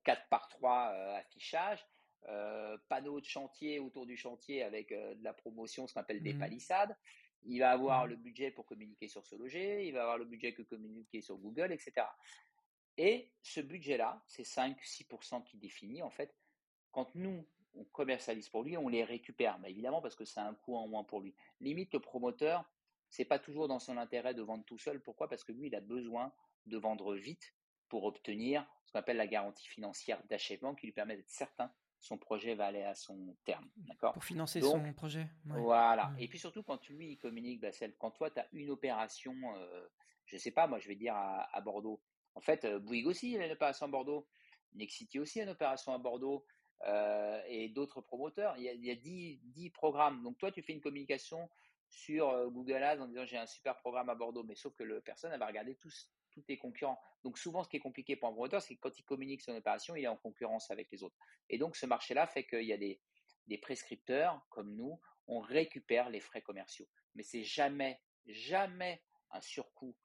4 0.06 0.30
par 0.30 0.48
3 0.48 0.92
euh, 0.94 1.16
affichage, 1.18 1.86
euh, 2.30 2.78
panneaux 2.88 3.20
de 3.20 3.26
chantier 3.26 3.80
autour 3.80 4.06
du 4.06 4.16
chantier 4.16 4.64
avec 4.64 4.92
de 4.92 5.24
la 5.24 5.34
promotion, 5.34 5.86
ce 5.86 5.94
qu'on 5.94 6.02
appelle 6.02 6.24
des 6.24 6.34
mmh. 6.34 6.40
palissades. 6.40 6.96
Il 7.44 7.60
va 7.60 7.72
avoir 7.72 8.06
mmh. 8.06 8.10
le 8.10 8.16
budget 8.16 8.52
pour 8.52 8.66
communiquer 8.66 9.10
sur 9.10 9.26
ce 9.26 9.36
loger, 9.36 9.86
il 9.86 9.94
va 9.94 10.04
avoir 10.04 10.18
le 10.18 10.26
budget 10.26 10.54
que 10.54 10.62
communiquer 10.62 11.22
sur 11.22 11.38
Google, 11.38 11.72
etc. 11.72 12.06
Et 13.00 13.32
ce 13.42 13.62
budget-là, 13.62 14.22
ces 14.28 14.44
5-6% 14.44 15.44
qui 15.46 15.58
définit, 15.58 16.04
en 16.04 16.10
fait, 16.10 16.36
quand 16.92 17.16
nous, 17.16 17.48
on 17.74 17.86
commercialise 17.86 18.50
pour 18.50 18.62
lui, 18.62 18.76
on 18.76 18.90
les 18.90 19.06
récupère. 19.06 19.58
Mais 19.60 19.72
évidemment, 19.72 20.02
parce 20.02 20.16
que 20.16 20.26
c'est 20.26 20.42
un 20.42 20.54
coût 20.54 20.76
en 20.76 20.86
moins 20.86 21.06
pour 21.06 21.22
lui. 21.22 21.34
Limite, 21.62 21.94
le 21.94 22.02
promoteur, 22.02 22.70
c'est 23.10 23.24
pas 23.24 23.40
toujours 23.40 23.70
dans 23.70 23.80
son 23.80 23.96
intérêt 23.96 24.34
de 24.34 24.42
vendre 24.42 24.66
tout 24.66 24.78
seul. 24.78 25.00
Pourquoi? 25.00 25.30
Parce 25.30 25.46
que 25.46 25.54
lui, 25.54 25.68
il 25.68 25.76
a 25.76 25.80
besoin 25.80 26.34
de 26.66 26.78
vendre 26.78 27.16
vite 27.16 27.56
pour 27.88 28.04
obtenir 28.04 28.68
ce 28.86 28.92
qu'on 28.92 29.00
appelle 29.00 29.16
la 29.16 29.28
garantie 29.28 29.68
financière 29.68 30.22
d'achèvement 30.28 30.76
qui 30.76 30.88
lui 30.88 30.94
permet 30.94 31.16
d'être 31.16 31.30
certain 31.30 31.70
que 32.00 32.06
son 32.06 32.18
projet 32.18 32.54
va 32.54 32.66
aller 32.66 32.84
à 32.84 32.96
son 32.96 33.34
terme. 33.46 33.70
D'accord? 33.78 34.12
Pour 34.12 34.26
financer 34.26 34.62
son 34.62 34.92
projet. 34.92 35.26
Voilà. 35.46 36.08
Mmh. 36.08 36.20
Et 36.20 36.28
puis 36.28 36.40
surtout, 36.40 36.64
quand 36.64 36.86
lui, 36.90 37.12
il 37.12 37.18
communique, 37.18 37.62
Bassel, 37.62 37.96
quand 37.98 38.12
toi, 38.12 38.30
tu 38.30 38.40
as 38.40 38.48
une 38.52 38.70
opération, 38.70 39.34
euh, 39.56 39.88
je 40.26 40.36
ne 40.36 40.40
sais 40.40 40.52
pas, 40.52 40.68
moi, 40.68 40.80
je 40.80 40.88
vais 40.88 40.96
dire 40.96 41.16
à, 41.16 41.62
Bordeaux. 41.62 42.02
En 42.36 42.42
fait, 42.42 42.66
euh, 42.66 42.80
Bouygues 42.80 43.08
aussi, 43.08 43.32
il 43.32 43.42
a 43.42 43.46
une 43.46 43.52
opération 43.52 43.86
à 43.86 43.90
Bordeaux. 43.90 44.28
Nexity 44.74 45.20
aussi 45.20 45.40
a 45.40 45.44
une 45.44 45.50
opération 45.50 45.94
à 45.94 45.98
Bordeaux. 45.98 46.46
Euh, 46.88 47.42
et 47.48 47.68
d'autres 47.68 48.00
promoteurs. 48.00 48.56
Il 48.58 48.64
y 48.64 48.70
a, 48.70 48.74
il 48.74 48.86
y 48.86 48.92
a 48.92 48.96
10, 48.96 49.40
10, 49.44 49.70
programmes. 49.72 50.24
Donc 50.24 50.38
toi, 50.38 50.50
tu 50.50 50.62
fais 50.62 50.72
une 50.72 50.80
communication 50.80 51.50
sur 51.90 52.50
Google 52.52 52.84
Ads 52.84 53.02
en 53.02 53.08
disant 53.08 53.26
j'ai 53.26 53.38
un 53.38 53.48
super 53.48 53.76
programme 53.80 54.10
à 54.10 54.16
Bordeaux, 54.16 54.44
mais 54.44 54.56
sauf 54.56 54.74
que 54.76 54.84
le 54.84 55.02
personne 55.02 55.36
va 55.38 55.46
regarder 55.46 55.76
tous, 55.76 56.10
tous 56.32 56.42
tes 56.42 56.58
concurrents. 56.58 57.00
Donc 57.24 57.38
souvent, 57.38 57.64
ce 57.64 57.70
qui 57.70 57.78
est 57.78 57.82
compliqué 57.82 58.16
pour 58.16 58.30
un 58.30 58.32
promoteur, 58.32 58.62
c'est 58.62 58.76
que 58.76 58.80
quand 58.80 58.98
il 58.98 59.04
communique 59.04 59.42
son 59.42 59.56
opération, 59.56 59.96
il 59.96 60.04
est 60.04 60.08
en 60.08 60.16
concurrence 60.16 60.72
avec 60.72 60.90
les 60.92 61.04
autres. 61.04 61.18
Et 61.50 61.58
donc 61.58 61.76
ce 61.76 61.86
marché-là 61.86 62.28
fait 62.28 62.46
qu'il 62.46 62.64
y 62.64 62.74
a 62.74 62.78
des, 62.78 63.02
des 63.48 63.58
prescripteurs 63.58 64.42
comme 64.50 64.76
nous, 64.76 65.00
on 65.28 65.40
récupère 65.40 66.10
les 66.10 66.20
frais 66.20 66.42
commerciaux. 66.42 66.88
Mais 67.16 67.24
c'est 67.24 67.44
jamais, 67.44 68.00
jamais 68.26 69.04
un 69.32 69.42
surcoût 69.42 69.96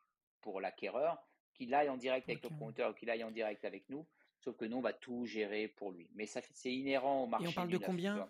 pour 0.41 0.61
l'acquéreur 0.61 1.19
qu'il 1.55 1.73
aille 1.75 1.89
en 1.89 1.97
direct 1.97 2.29
avec 2.29 2.43
le 2.43 2.51
promoteur 2.51 2.91
ou 2.91 2.95
qu'il 2.95 3.11
aille 3.11 3.25
en 3.25 3.31
direct 3.31 3.65
avec 3.65 3.89
nous. 3.89 4.07
Sauf 4.41 4.57
que 4.57 4.67
nous, 4.67 4.77
on 4.77 4.83
va 4.83 4.93
tout 4.93 5.25
gérer 5.25 5.69
pour 5.69 5.91
lui. 5.91 6.11
Mais 6.15 6.27
ça, 6.27 6.41
c'est 6.53 6.73
inhérent 6.73 7.23
au 7.23 7.27
marché. 7.27 7.47
Et 7.47 7.49
on 7.49 7.53
parle 7.53 7.71
de 7.71 7.79
combien 7.79 8.29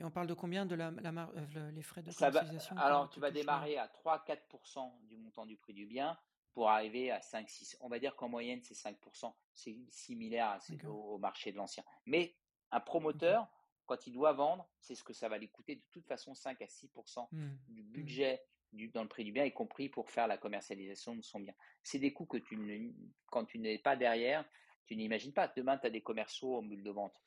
et 0.00 0.04
on 0.04 0.10
parle 0.10 0.28
de 0.28 0.34
combien 0.34 0.64
de 0.64 0.76
la, 0.76 0.90
euh, 0.90 1.70
les 1.72 1.82
frais 1.82 2.02
de 2.02 2.12
commercialisation 2.12 2.76
Alors, 2.76 3.10
tu 3.10 3.18
vas 3.18 3.32
démarrer 3.32 3.78
à 3.78 3.88
3-4% 3.88 5.06
du 5.08 5.16
montant 5.16 5.44
du 5.44 5.56
prix 5.56 5.74
du 5.74 5.86
bien 5.86 6.16
pour 6.52 6.70
arriver 6.70 7.10
à 7.10 7.18
5-6. 7.18 7.76
On 7.80 7.88
va 7.88 7.98
dire 7.98 8.14
qu'en 8.14 8.28
moyenne, 8.28 8.60
c'est 8.62 8.74
5%. 8.74 9.34
C'est 9.54 9.76
similaire 9.90 10.60
au, 10.86 11.18
marché 11.18 11.50
de 11.50 11.56
l'ancien. 11.56 11.82
Mais 12.06 12.36
un 12.70 12.78
promoteur, 12.78 13.48
quand 13.86 14.06
il 14.06 14.12
doit 14.12 14.32
vendre, 14.32 14.68
c'est 14.78 14.94
ce 14.94 15.02
que 15.02 15.12
ça 15.12 15.28
va 15.28 15.36
lui 15.36 15.48
coûter 15.48 15.76
de 15.76 15.82
toute 15.90 16.06
façon 16.06 16.32
5 16.32 16.62
à 16.62 16.66
6% 16.66 17.28
mmh. 17.32 17.48
du 17.68 17.82
mmh. 17.82 17.86
budget 17.86 18.42
du, 18.72 18.88
dans 18.88 19.02
le 19.02 19.08
prix 19.08 19.24
du 19.24 19.32
bien, 19.32 19.44
y 19.44 19.52
compris 19.52 19.88
pour 19.88 20.10
faire 20.10 20.26
la 20.26 20.38
commercialisation 20.38 21.14
de 21.14 21.22
son 21.22 21.40
bien. 21.40 21.54
C'est 21.82 21.98
des 21.98 22.12
coûts 22.12 22.26
que 22.26 22.38
tu 22.38 22.56
ne, 22.56 22.90
quand 23.30 23.44
tu 23.44 23.58
n'es 23.58 23.78
pas 23.78 23.96
derrière, 23.96 24.44
tu 24.86 24.96
n'imagines 24.96 25.32
pas. 25.32 25.48
Demain, 25.48 25.78
tu 25.78 25.86
as 25.86 25.90
des 25.90 26.02
commerciaux 26.02 26.56
en 26.56 26.62
bulle 26.62 26.82
de 26.82 26.90
vente 26.90 27.22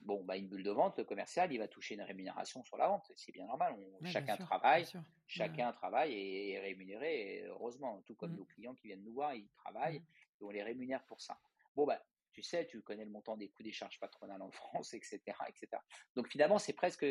Bon, 0.00 0.22
bah, 0.22 0.36
une 0.36 0.46
bulle 0.46 0.62
de 0.62 0.70
vente, 0.70 0.98
le 0.98 1.04
commercial, 1.04 1.52
il 1.52 1.58
va 1.58 1.68
toucher 1.68 1.94
une 1.94 2.02
rémunération 2.02 2.62
sur 2.64 2.76
la 2.76 2.88
vente. 2.88 3.10
C'est 3.16 3.32
bien 3.32 3.46
normal. 3.46 3.76
chacun 4.04 4.36
travaille, 4.36 4.86
chacun 5.26 5.72
travaille 5.72 6.12
et 6.12 6.52
est 6.52 6.60
rémunéré. 6.60 7.44
heureusement, 7.46 8.02
tout 8.06 8.14
comme 8.14 8.32
mmh. 8.32 8.36
nos 8.36 8.44
clients 8.44 8.74
qui 8.74 8.88
viennent 8.88 9.02
nous 9.02 9.14
voir, 9.14 9.34
ils 9.34 9.48
travaillent 9.48 10.00
mmh. 10.00 10.40
et 10.40 10.44
on 10.44 10.50
les 10.50 10.62
rémunère 10.62 11.02
pour 11.06 11.20
ça. 11.20 11.38
Bon, 11.74 11.86
bah, 11.86 12.00
tu 12.32 12.42
sais, 12.42 12.66
tu 12.66 12.82
connais 12.82 13.04
le 13.04 13.10
montant 13.10 13.36
des 13.36 13.48
coûts 13.48 13.62
des 13.62 13.72
charges 13.72 13.98
patronales 13.98 14.42
en 14.42 14.50
France, 14.52 14.92
etc. 14.92 15.20
etc. 15.48 15.68
Donc 16.14 16.28
finalement, 16.28 16.58
c'est 16.58 16.74
presque 16.74 17.06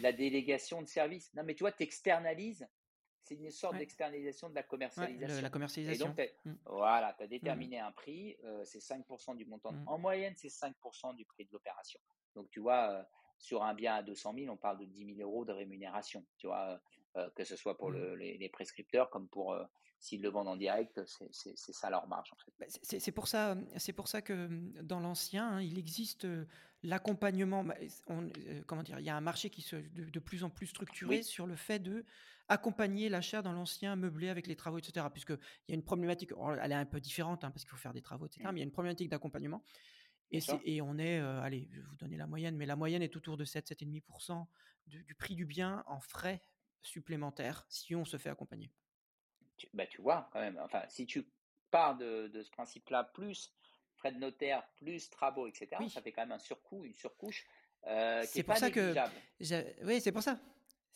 la 0.00 0.12
délégation 0.12 0.82
de 0.82 0.86
service. 0.86 1.32
Non, 1.34 1.42
mais 1.44 1.54
tu 1.54 1.64
vois, 1.64 1.72
tu 1.72 1.82
externalises 1.82 2.68
c'est 3.26 3.34
une 3.34 3.50
sorte 3.50 3.76
d'externalisation 3.76 4.48
de 4.48 4.54
la 4.54 4.62
commercialisation. 4.62 5.42
la 5.42 5.50
commercialisation. 5.50 6.14
Et 6.16 6.26
donc, 6.26 6.34
mmh. 6.44 6.52
voilà, 6.66 7.12
tu 7.18 7.24
as 7.24 7.26
déterminé 7.26 7.80
un 7.80 7.90
prix, 7.90 8.36
euh, 8.44 8.64
c'est 8.64 8.78
5% 8.78 9.36
du 9.36 9.44
montant. 9.46 9.74
En 9.86 9.98
moyenne, 9.98 10.34
c'est 10.36 10.48
5% 10.48 11.16
du 11.16 11.24
prix 11.24 11.44
de 11.44 11.50
l'opération. 11.52 11.98
Donc, 12.36 12.48
tu 12.50 12.60
vois, 12.60 12.90
euh, 12.92 13.02
sur 13.38 13.64
un 13.64 13.74
bien 13.74 13.96
à 13.96 14.02
200 14.02 14.34
000, 14.38 14.52
on 14.52 14.56
parle 14.56 14.78
de 14.78 14.84
10 14.84 15.16
000 15.16 15.28
euros 15.28 15.44
de 15.44 15.52
rémunération. 15.52 16.24
Tu 16.38 16.46
vois, 16.46 16.80
euh, 17.16 17.28
que 17.34 17.42
ce 17.42 17.56
soit 17.56 17.76
pour 17.76 17.90
les, 17.90 18.48
prescripteurs 18.52 19.10
comme 19.10 19.26
pour 19.26 19.58
s'ils 19.98 20.22
le 20.22 20.28
vendent 20.28 20.48
en 20.48 20.56
direct, 20.56 21.00
c'est 21.04 21.56
ça 21.56 21.90
leur 21.90 22.06
marge. 22.06 22.30
En 22.32 22.36
fait. 22.36 22.52
Bah, 22.60 22.66
c'est 22.68 23.12
pour 23.12 23.26
ça, 23.26 23.56
c'est 23.76 23.92
pour 23.92 24.06
ça 24.06 24.22
que 24.22 24.48
dans 24.82 25.00
l'ancien, 25.00 25.48
hein, 25.48 25.62
il 25.62 25.78
existe 25.78 26.28
l'accompagnement. 26.84 27.64
Bah, 27.64 27.74
comment 28.66 28.84
dire 28.84 29.00
Il 29.00 29.04
y 29.04 29.10
a 29.10 29.16
un 29.16 29.20
marché 29.20 29.50
qui 29.50 29.62
se 29.62 29.74
de, 29.74 30.20
plus 30.20 30.44
en 30.44 30.50
plus 30.50 30.68
structuré 30.68 31.24
sur 31.24 31.48
le 31.48 31.56
fait 31.56 31.80
de 31.80 32.04
accompagner 32.48 33.08
l'achat 33.08 33.42
dans 33.42 33.52
l'ancien 33.52 33.96
meublé 33.96 34.28
avec 34.28 34.46
les 34.46 34.56
travaux, 34.56 34.78
etc. 34.78 35.06
Puisqu'il 35.12 35.38
y 35.68 35.72
a 35.72 35.74
une 35.74 35.84
problématique, 35.84 36.30
elle 36.62 36.72
est 36.72 36.74
un 36.74 36.86
peu 36.86 37.00
différente 37.00 37.44
hein, 37.44 37.50
parce 37.50 37.64
qu'il 37.64 37.70
faut 37.70 37.76
faire 37.76 37.92
des 37.92 38.02
travaux, 38.02 38.26
etc. 38.26 38.42
Mais 38.46 38.56
il 38.56 38.58
y 38.58 38.62
a 38.62 38.64
une 38.64 38.72
problématique 38.72 39.08
d'accompagnement. 39.08 39.62
Et, 40.30 40.40
et, 40.64 40.82
on 40.82 40.98
est, 40.98 41.18
allez, 41.18 41.68
je 41.70 41.80
vais 41.80 41.86
vous 41.86 41.96
donner 41.96 42.16
la 42.16 42.26
moyenne, 42.26 42.56
mais 42.56 42.66
la 42.66 42.74
moyenne 42.74 43.02
est 43.02 43.14
autour 43.16 43.36
de 43.36 43.44
7, 43.44 43.70
7,5% 43.70 44.46
du, 44.86 45.04
du 45.04 45.14
prix 45.14 45.36
du 45.36 45.46
bien 45.46 45.84
en 45.86 46.00
frais 46.00 46.42
supplémentaires 46.82 47.64
si 47.68 47.94
on 47.94 48.04
se 48.04 48.16
fait 48.16 48.30
accompagner. 48.30 48.72
Tu, 49.56 49.68
bah, 49.72 49.86
tu 49.86 50.02
vois, 50.02 50.28
quand 50.32 50.40
même, 50.40 50.58
enfin, 50.62 50.82
si 50.88 51.06
tu 51.06 51.28
pars 51.70 51.96
de, 51.96 52.28
de 52.28 52.42
ce 52.42 52.50
principe-là, 52.50 53.04
plus 53.04 53.54
frais 53.96 54.12
de 54.12 54.18
notaire, 54.18 54.66
plus 54.76 55.10
travaux, 55.10 55.46
etc., 55.46 55.68
ça 55.88 56.02
fait 56.02 56.12
quand 56.12 56.22
même 56.22 56.32
un 56.32 56.38
surcoût, 56.38 56.84
une 56.84 56.94
surcouche. 56.94 57.46
Euh, 57.86 58.24
c'est 58.26 58.42
pour 58.42 58.56
ça 58.56 58.70
que 58.70 58.94
oui, 59.84 60.00
c'est 60.00 60.12
pour 60.12 60.22
ça. 60.22 60.40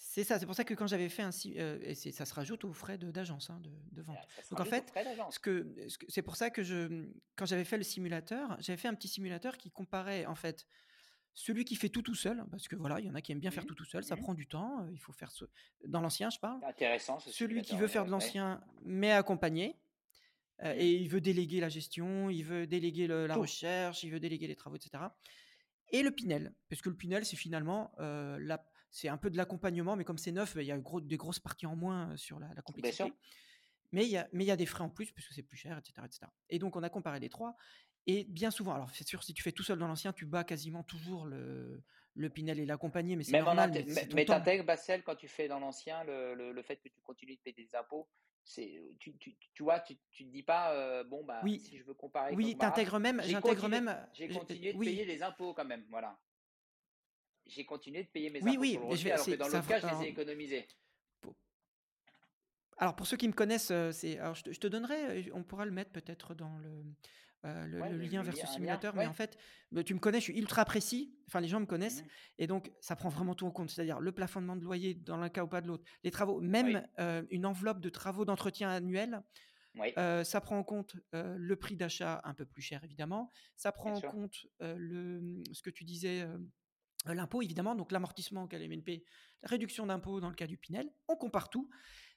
C'est 0.03 0.25
ça, 0.25 0.39
c'est 0.39 0.47
pour 0.47 0.55
ça 0.55 0.65
que 0.65 0.73
quand 0.73 0.87
j'avais 0.87 1.11
fait 1.11 1.23
un 1.23 1.31
euh, 1.57 1.79
et 1.83 1.95
ça 1.95 2.25
se 2.25 2.33
rajoute 2.33 2.65
aux 2.65 2.73
frais 2.73 2.97
d'agence 2.97 3.51
hein, 3.51 3.61
de, 3.61 3.71
de, 3.93 4.01
vente. 4.01 4.17
Donc 4.51 4.59
en 4.59 4.65
fait, 4.65 4.91
ce 5.31 5.39
que, 5.39 5.77
c'est 6.09 6.23
pour 6.23 6.37
ça 6.37 6.49
que 6.49 6.63
je, 6.63 7.07
quand 7.37 7.45
j'avais 7.45 7.67
fait 7.67 7.77
le 7.77 7.83
simulateur, 7.83 8.57
j'avais 8.61 8.79
fait 8.79 8.89
un 8.89 8.95
petit 8.95 9.09
simulateur 9.09 9.59
qui 9.59 9.71
comparait 9.71 10.25
en 10.25 10.35
fait 10.35 10.67
celui 11.35 11.67
qui 11.67 11.77
fait 11.77 11.91
tout 11.91 12.01
tout 12.01 12.15
seul, 12.15 12.43
parce 12.51 12.67
que 12.67 12.77
voilà, 12.77 12.99
il 12.99 13.07
y 13.07 13.11
en 13.11 13.15
a 13.15 13.21
qui 13.21 13.33
aiment 13.33 13.41
bien 13.41 13.51
faire 13.51 13.63
mmh 13.63 13.67
tout 13.67 13.75
tout 13.75 13.85
seul, 13.85 14.03
ça 14.03 14.17
mmh 14.17 14.21
prend 14.21 14.33
du 14.33 14.47
temps, 14.47 14.83
euh, 14.83 14.91
il 14.91 14.99
faut 14.99 15.13
faire 15.13 15.31
ce... 15.31 15.45
dans 15.87 16.01
l'ancien, 16.01 16.31
je 16.31 16.39
parle. 16.39 16.65
Intéressant. 16.65 17.19
celui 17.21 17.61
qui 17.61 17.77
veut 17.77 17.87
faire 17.87 18.07
de 18.07 18.11
l'ancien, 18.11 18.63
mais 18.83 19.13
accompagné, 19.13 19.79
euh, 20.63 20.75
mmh. 20.75 20.79
et 20.79 20.93
il 20.95 21.09
veut 21.11 21.21
déléguer 21.21 21.61
la 21.61 21.69
gestion, 21.69 22.31
il 22.31 22.43
veut 22.43 22.67
déléguer 22.67 23.07
la 23.07 23.35
recherche, 23.35 24.03
il 24.03 24.11
veut 24.11 24.21
déléguer 24.21 24.47
les 24.47 24.57
travaux, 24.57 24.77
etc. 24.77 25.05
Et 25.91 26.03
le 26.03 26.11
Pinel, 26.11 26.55
parce 26.71 26.81
que 26.81 26.89
le 26.89 26.97
Pinel, 26.97 27.27
c'est 27.27 27.37
finalement 27.37 27.93
la 27.99 28.70
c'est 28.91 29.09
un 29.09 29.17
peu 29.17 29.31
de 29.31 29.37
l'accompagnement, 29.37 29.97
mais 29.97 30.05
comme 30.05 30.19
c'est 30.19 30.33
neuf, 30.33 30.55
il 30.57 30.65
y 30.65 30.73
a 30.73 30.79
des 31.03 31.17
grosses 31.17 31.39
parties 31.39 31.67
en 31.67 31.77
moins 31.77 32.17
sur 32.17 32.39
la, 32.41 32.49
la 32.55 32.63
complexité. 32.63 33.13
Mais 33.93 34.05
il, 34.05 34.11
y 34.11 34.17
a, 34.17 34.29
mais 34.33 34.45
il 34.45 34.47
y 34.47 34.53
a 34.53 34.57
des 34.57 34.67
frais 34.67 34.85
en 34.85 34.89
plus, 34.89 35.11
puisque 35.11 35.33
c'est 35.33 35.43
plus 35.43 35.57
cher, 35.57 35.77
etc., 35.77 35.95
etc. 36.05 36.27
Et 36.49 36.61
donc, 36.61 36.77
on 36.77 36.83
a 36.83 36.89
comparé 36.89 37.19
les 37.19 37.29
trois. 37.29 37.57
Et 38.07 38.25
bien 38.25 38.51
souvent, 38.51 38.73
alors 38.73 38.91
c'est 38.91 39.07
sûr, 39.07 39.23
si 39.23 39.35
tu 39.35 39.43
fais 39.43 39.53
tout 39.53 39.63
seul 39.63 39.79
dans 39.79 39.89
l'ancien, 39.89 40.13
tu 40.13 40.27
bats 40.27 40.45
quasiment 40.45 40.83
toujours 40.85 41.27
le, 41.27 41.83
le 42.15 42.31
Pinel 42.31 42.61
et 42.61 42.67
l'accompagné, 42.67 43.17
mais 43.17 43.25
c'est 43.25 43.41
normal. 43.41 43.73
mais, 43.73 44.09
mais 44.15 44.25
t'intègres, 44.25 44.65
Bassel, 44.65 45.03
quand 45.03 45.17
tu 45.17 45.29
fais 45.29 45.49
dans 45.49 45.59
l'ancien, 45.59 46.05
le, 46.05 46.35
le, 46.35 46.63
fait 46.63 46.77
que 46.77 46.89
tu 46.89 47.01
continues 47.03 47.37
de 47.37 47.41
payer 47.41 47.55
des 47.55 47.75
impôts, 47.77 48.09
c'est 48.45 48.83
tu, 48.99 49.17
tu, 49.19 49.37
tu, 49.55 49.63
vois 49.63 49.81
tu, 49.81 49.97
tu 50.11 50.25
te 50.25 50.31
dis 50.31 50.43
pas 50.43 51.05
bon 51.05 51.23
bah 51.25 51.41
oui. 51.45 51.61
si 51.61 51.77
je 51.77 51.85
veux 51.85 51.93
comparer 51.93 52.35
oui 52.35 52.57
t'intègres 52.57 52.99
même 52.99 53.21
j'intègre 53.23 53.69
même 53.69 53.95
j'ai 54.15 54.29
continué 54.29 54.73
de 54.73 54.79
payer 54.79 55.05
les 55.05 55.23
impôts 55.23 55.53
quand 55.53 55.67
même 55.67 55.85
voilà 55.91 56.19
j'ai 57.51 57.65
continué 57.65 58.05
de 58.05 58.09
payer 58.09 58.31
mes 58.31 58.41
impôts 58.41 58.61
oui, 58.61 58.73
sur 58.73 58.89
le 58.89 59.13
alors 59.13 59.27
que 59.27 59.35
dans 59.35 59.49
le 59.49 59.69
cas, 59.69 59.81
je 59.81 59.87
les 59.99 60.07
ai 60.07 60.09
économisés. 60.11 60.67
Alors 62.81 62.97
pour 62.97 63.07
ceux 63.07 63.19
qui 63.19 63.29
me 63.29 63.35
connaissent, 63.35 63.71
euh, 63.71 63.93
c'est, 63.93 64.19
alors 64.19 64.35
je 64.35 64.43
te, 64.43 64.53
je 64.53 64.59
te, 64.59 64.67
donnerai, 64.67 65.29
euh, 65.29 65.31
on 65.35 65.43
pourra 65.43 65.67
le 65.67 65.71
mettre 65.71 65.91
peut-être 65.93 66.35
dans 66.35 66.57
le, 66.59 66.83
euh, 67.45 67.67
le, 67.67 67.99
lien 67.99 68.23
vers 68.23 68.35
ce 68.35 68.47
simulateur, 68.47 68.95
mais 68.97 69.07
en 69.07 69.13
fait, 69.13 69.37
tu 69.85 69.93
me 69.93 69.99
connais, 69.99 70.19
je 70.19 70.25
suis 70.25 70.39
ultra 70.39 70.65
précis. 70.65 71.15
Enfin, 71.27 71.41
les 71.41 71.49
gens 71.49 71.61
me 71.61 71.67
connaissent, 71.67 72.03
mmh 72.03 72.09
et 72.39 72.47
donc 72.47 72.73
ça 72.81 72.97
prend 72.97 73.11
vraiment 73.11 73.35
tout 73.35 73.47
en 73.47 73.51
compte. 73.51 73.69
C'est-à-dire 73.69 74.01
le 74.01 74.13
plafonnement 74.13 74.57
de 74.57 74.65
loyer 74.65 74.95
dans 74.95 75.19
l'un 75.19 75.29
cas 75.29 75.45
ou 75.45 75.47
pas 75.47 75.61
de 75.61 75.69
l'autre, 75.69 75.85
les 76.05 76.11
travaux, 76.11 76.41
même 76.41 76.87
une 77.31 77.45
enveloppe 77.45 77.81
de 77.81 77.91
travaux 77.91 78.25
d'entretien 78.25 78.71
annuel. 78.71 79.23
ça 79.77 80.41
prend 80.41 80.57
en 80.57 80.65
compte 80.65 80.97
le 81.13 81.55
prix 81.57 81.77
d'achat 81.77 82.23
un 82.25 82.33
peu 82.33 82.47
plus 82.47 82.63
cher 82.63 82.83
évidemment. 82.83 83.31
Ça 83.57 83.73
prend 83.73 83.93
en 83.93 84.01
compte 84.01 84.47
le, 84.61 85.43
ce 85.53 85.61
que 85.61 85.71
tu 85.71 85.85
disais, 85.85 86.27
l'impôt, 87.07 87.43
évidemment, 87.43 87.75
donc 87.75 87.93
l'amortissement 87.93 88.45
au 88.45 88.47
cas 88.47 88.59
MNP, 88.59 89.05
la 89.43 89.49
réduction 89.49 89.87
d'impôt 89.87 90.21
dans 90.21 90.29
le 90.29 90.35
cas 90.35 90.47
du 90.47 90.57
Pinel, 90.57 90.91
on 91.09 91.17
compare 91.17 91.49
tout. 91.49 91.69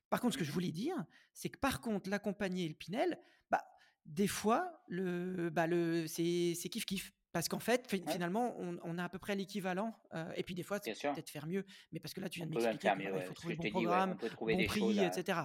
Par 0.10 0.20
contre, 0.20 0.34
ce 0.34 0.38
que 0.38 0.44
je 0.44 0.52
voulais 0.52 0.72
dire, 0.72 0.96
c'est 1.34 1.50
que 1.50 1.58
par 1.58 1.82
contre, 1.82 2.10
l'accompagné 2.10 2.66
et 2.66 2.70
le 2.70 2.76
Pinel, 2.76 3.20
bah, 3.50 3.64
des 4.06 4.28
fois, 4.28 4.84
le, 4.88 5.50
bah, 5.50 5.68
le, 5.68 6.08
c'est, 6.08 6.54
kiff-kiff. 6.70 7.12
Parce 7.32 7.50
qu'en 7.50 7.60
fait, 7.60 7.90
finalement, 7.90 8.56
on, 8.60 8.98
a 9.00 9.06
à 9.06 9.10
peu 9.10 9.18
près 9.18 9.36
l'équivalent. 9.36 9.98
Euh, 10.14 10.32
et 10.36 10.44
puis 10.44 10.54
des 10.54 10.62
fois, 10.62 10.78
c'est 10.84 10.94
peut-être 10.94 11.32
faire 11.32 11.48
mieux. 11.48 11.66
Mais 11.92 12.00
parce 12.00 12.14
que 12.14 12.22
là, 12.22 12.30
tu 12.30 12.40
viens 12.40 12.46
de 12.46 12.54
m'expliquer 12.54 12.96
qu'il 12.96 13.26
faut 13.26 13.34
trouver 13.34 13.56
le 13.56 13.64
bon 13.64 13.70
programme, 13.72 14.18
bon 14.40 14.66
prix, 14.68 15.00
etc. 15.00 15.40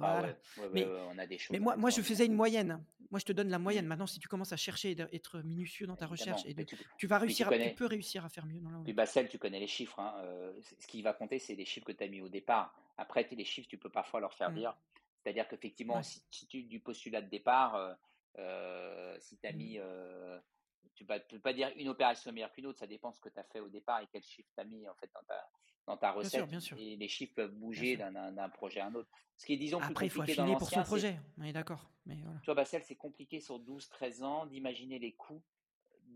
Ah 0.00 0.22
mais, 0.72 0.86
on 0.86 1.18
a 1.18 1.26
des 1.26 1.38
choses. 1.38 1.52
Mais 1.52 1.58
moi, 1.58 1.76
moi, 1.76 1.90
je 1.90 2.02
faisais 2.02 2.26
une 2.26 2.34
moyenne. 2.34 2.82
Moi, 3.10 3.18
je 3.18 3.24
te 3.24 3.32
donne 3.32 3.48
la 3.48 3.58
moyenne. 3.58 3.86
Maintenant, 3.86 4.06
si 4.06 4.18
tu 4.18 4.28
commences 4.28 4.52
à 4.52 4.56
chercher 4.56 4.90
et 4.90 5.16
être 5.16 5.40
minutieux 5.40 5.86
dans 5.86 5.96
ta 5.96 6.06
recherche, 6.06 6.42
et 6.44 6.54
tu, 6.98 7.06
vas 7.06 7.18
réussir, 7.18 7.48
tu, 7.48 7.74
peux 7.74 7.86
réussir 7.86 8.24
à 8.24 8.28
faire 8.28 8.44
mieux 8.44 8.60
dans 8.60 8.70
la. 8.70 8.78
Puis 8.80 8.92
Bassel, 8.92 9.28
tu 9.28 9.38
connais 9.38 9.60
les 9.60 9.66
chiffres. 9.66 9.98
Hein, 9.98 10.14
euh, 10.24 10.52
ce 10.78 10.86
qui 10.86 11.00
va 11.00 11.14
compter, 11.14 11.38
c'est 11.38 11.54
les 11.54 11.64
chiffres 11.64 11.86
que 11.86 11.92
tu 11.92 12.04
as 12.04 12.08
mis 12.08 12.20
au 12.20 12.28
départ. 12.28 12.74
Après, 12.98 13.26
les 13.30 13.44
chiffres, 13.44 13.68
tu 13.68 13.78
peux 13.78 13.88
parfois 13.88 14.20
leur 14.20 14.34
faire 14.34 14.50
mmh. 14.50 14.56
dire. 14.56 14.76
C'est-à-dire 15.22 15.48
qu'effectivement, 15.48 16.02
si, 16.02 16.22
tu 16.48 16.62
du 16.64 16.80
postulat 16.80 17.22
de 17.22 17.30
départ, 17.30 17.74
euh, 17.76 17.94
euh, 18.38 19.16
si 19.20 19.38
tu 19.38 19.46
as 19.46 19.52
mmh. 19.52 19.56
mis 19.56 19.78
tu 20.94 21.04
ne 21.04 21.18
peux 21.18 21.38
pas 21.38 21.52
dire 21.52 21.70
une 21.76 21.88
opération 21.88 22.32
meilleure 22.32 22.52
qu'une 22.52 22.66
autre, 22.66 22.78
ça 22.78 22.86
dépend 22.86 23.10
de 23.10 23.14
ce 23.14 23.20
que 23.20 23.28
tu 23.28 23.38
as 23.38 23.44
fait 23.44 23.60
au 23.60 23.68
départ 23.68 24.00
et 24.00 24.08
quel 24.10 24.22
chiffre 24.22 24.48
tu 24.54 24.60
as 24.60 24.64
mis 24.64 24.88
en 24.88 24.94
fait 24.94 25.10
dans 25.14 25.22
ta, 25.22 25.48
dans 25.86 25.96
ta 25.96 26.10
recette. 26.12 26.48
Bien 26.48 26.60
sûr, 26.60 26.76
bien 26.76 26.78
sûr. 26.78 26.78
Et 26.78 26.96
les 26.96 27.08
chiffres 27.08 27.34
peuvent 27.34 27.54
bouger 27.54 27.96
d'un 27.96 28.48
projet 28.48 28.80
à 28.80 28.86
un 28.86 28.94
autre. 28.94 29.08
Ce 29.36 29.46
qui 29.46 29.54
est, 29.54 29.56
disons, 29.56 29.78
Après, 29.78 30.08
plus 30.08 30.18
compliqué 30.18 30.32
il 30.32 30.34
faut 30.36 30.42
affiner 30.42 30.56
pour 30.56 30.68
son 30.68 30.82
projet. 30.82 31.18
On 31.38 31.44
est 31.44 31.52
d'accord. 31.52 31.88
Voilà. 32.04 32.40
Tu 32.40 32.46
vois, 32.46 32.54
Bacel, 32.54 32.82
c'est 32.82 32.96
compliqué 32.96 33.40
sur 33.40 33.60
12-13 33.60 34.24
ans 34.24 34.46
d'imaginer 34.46 34.98
les 34.98 35.12
coûts 35.12 35.42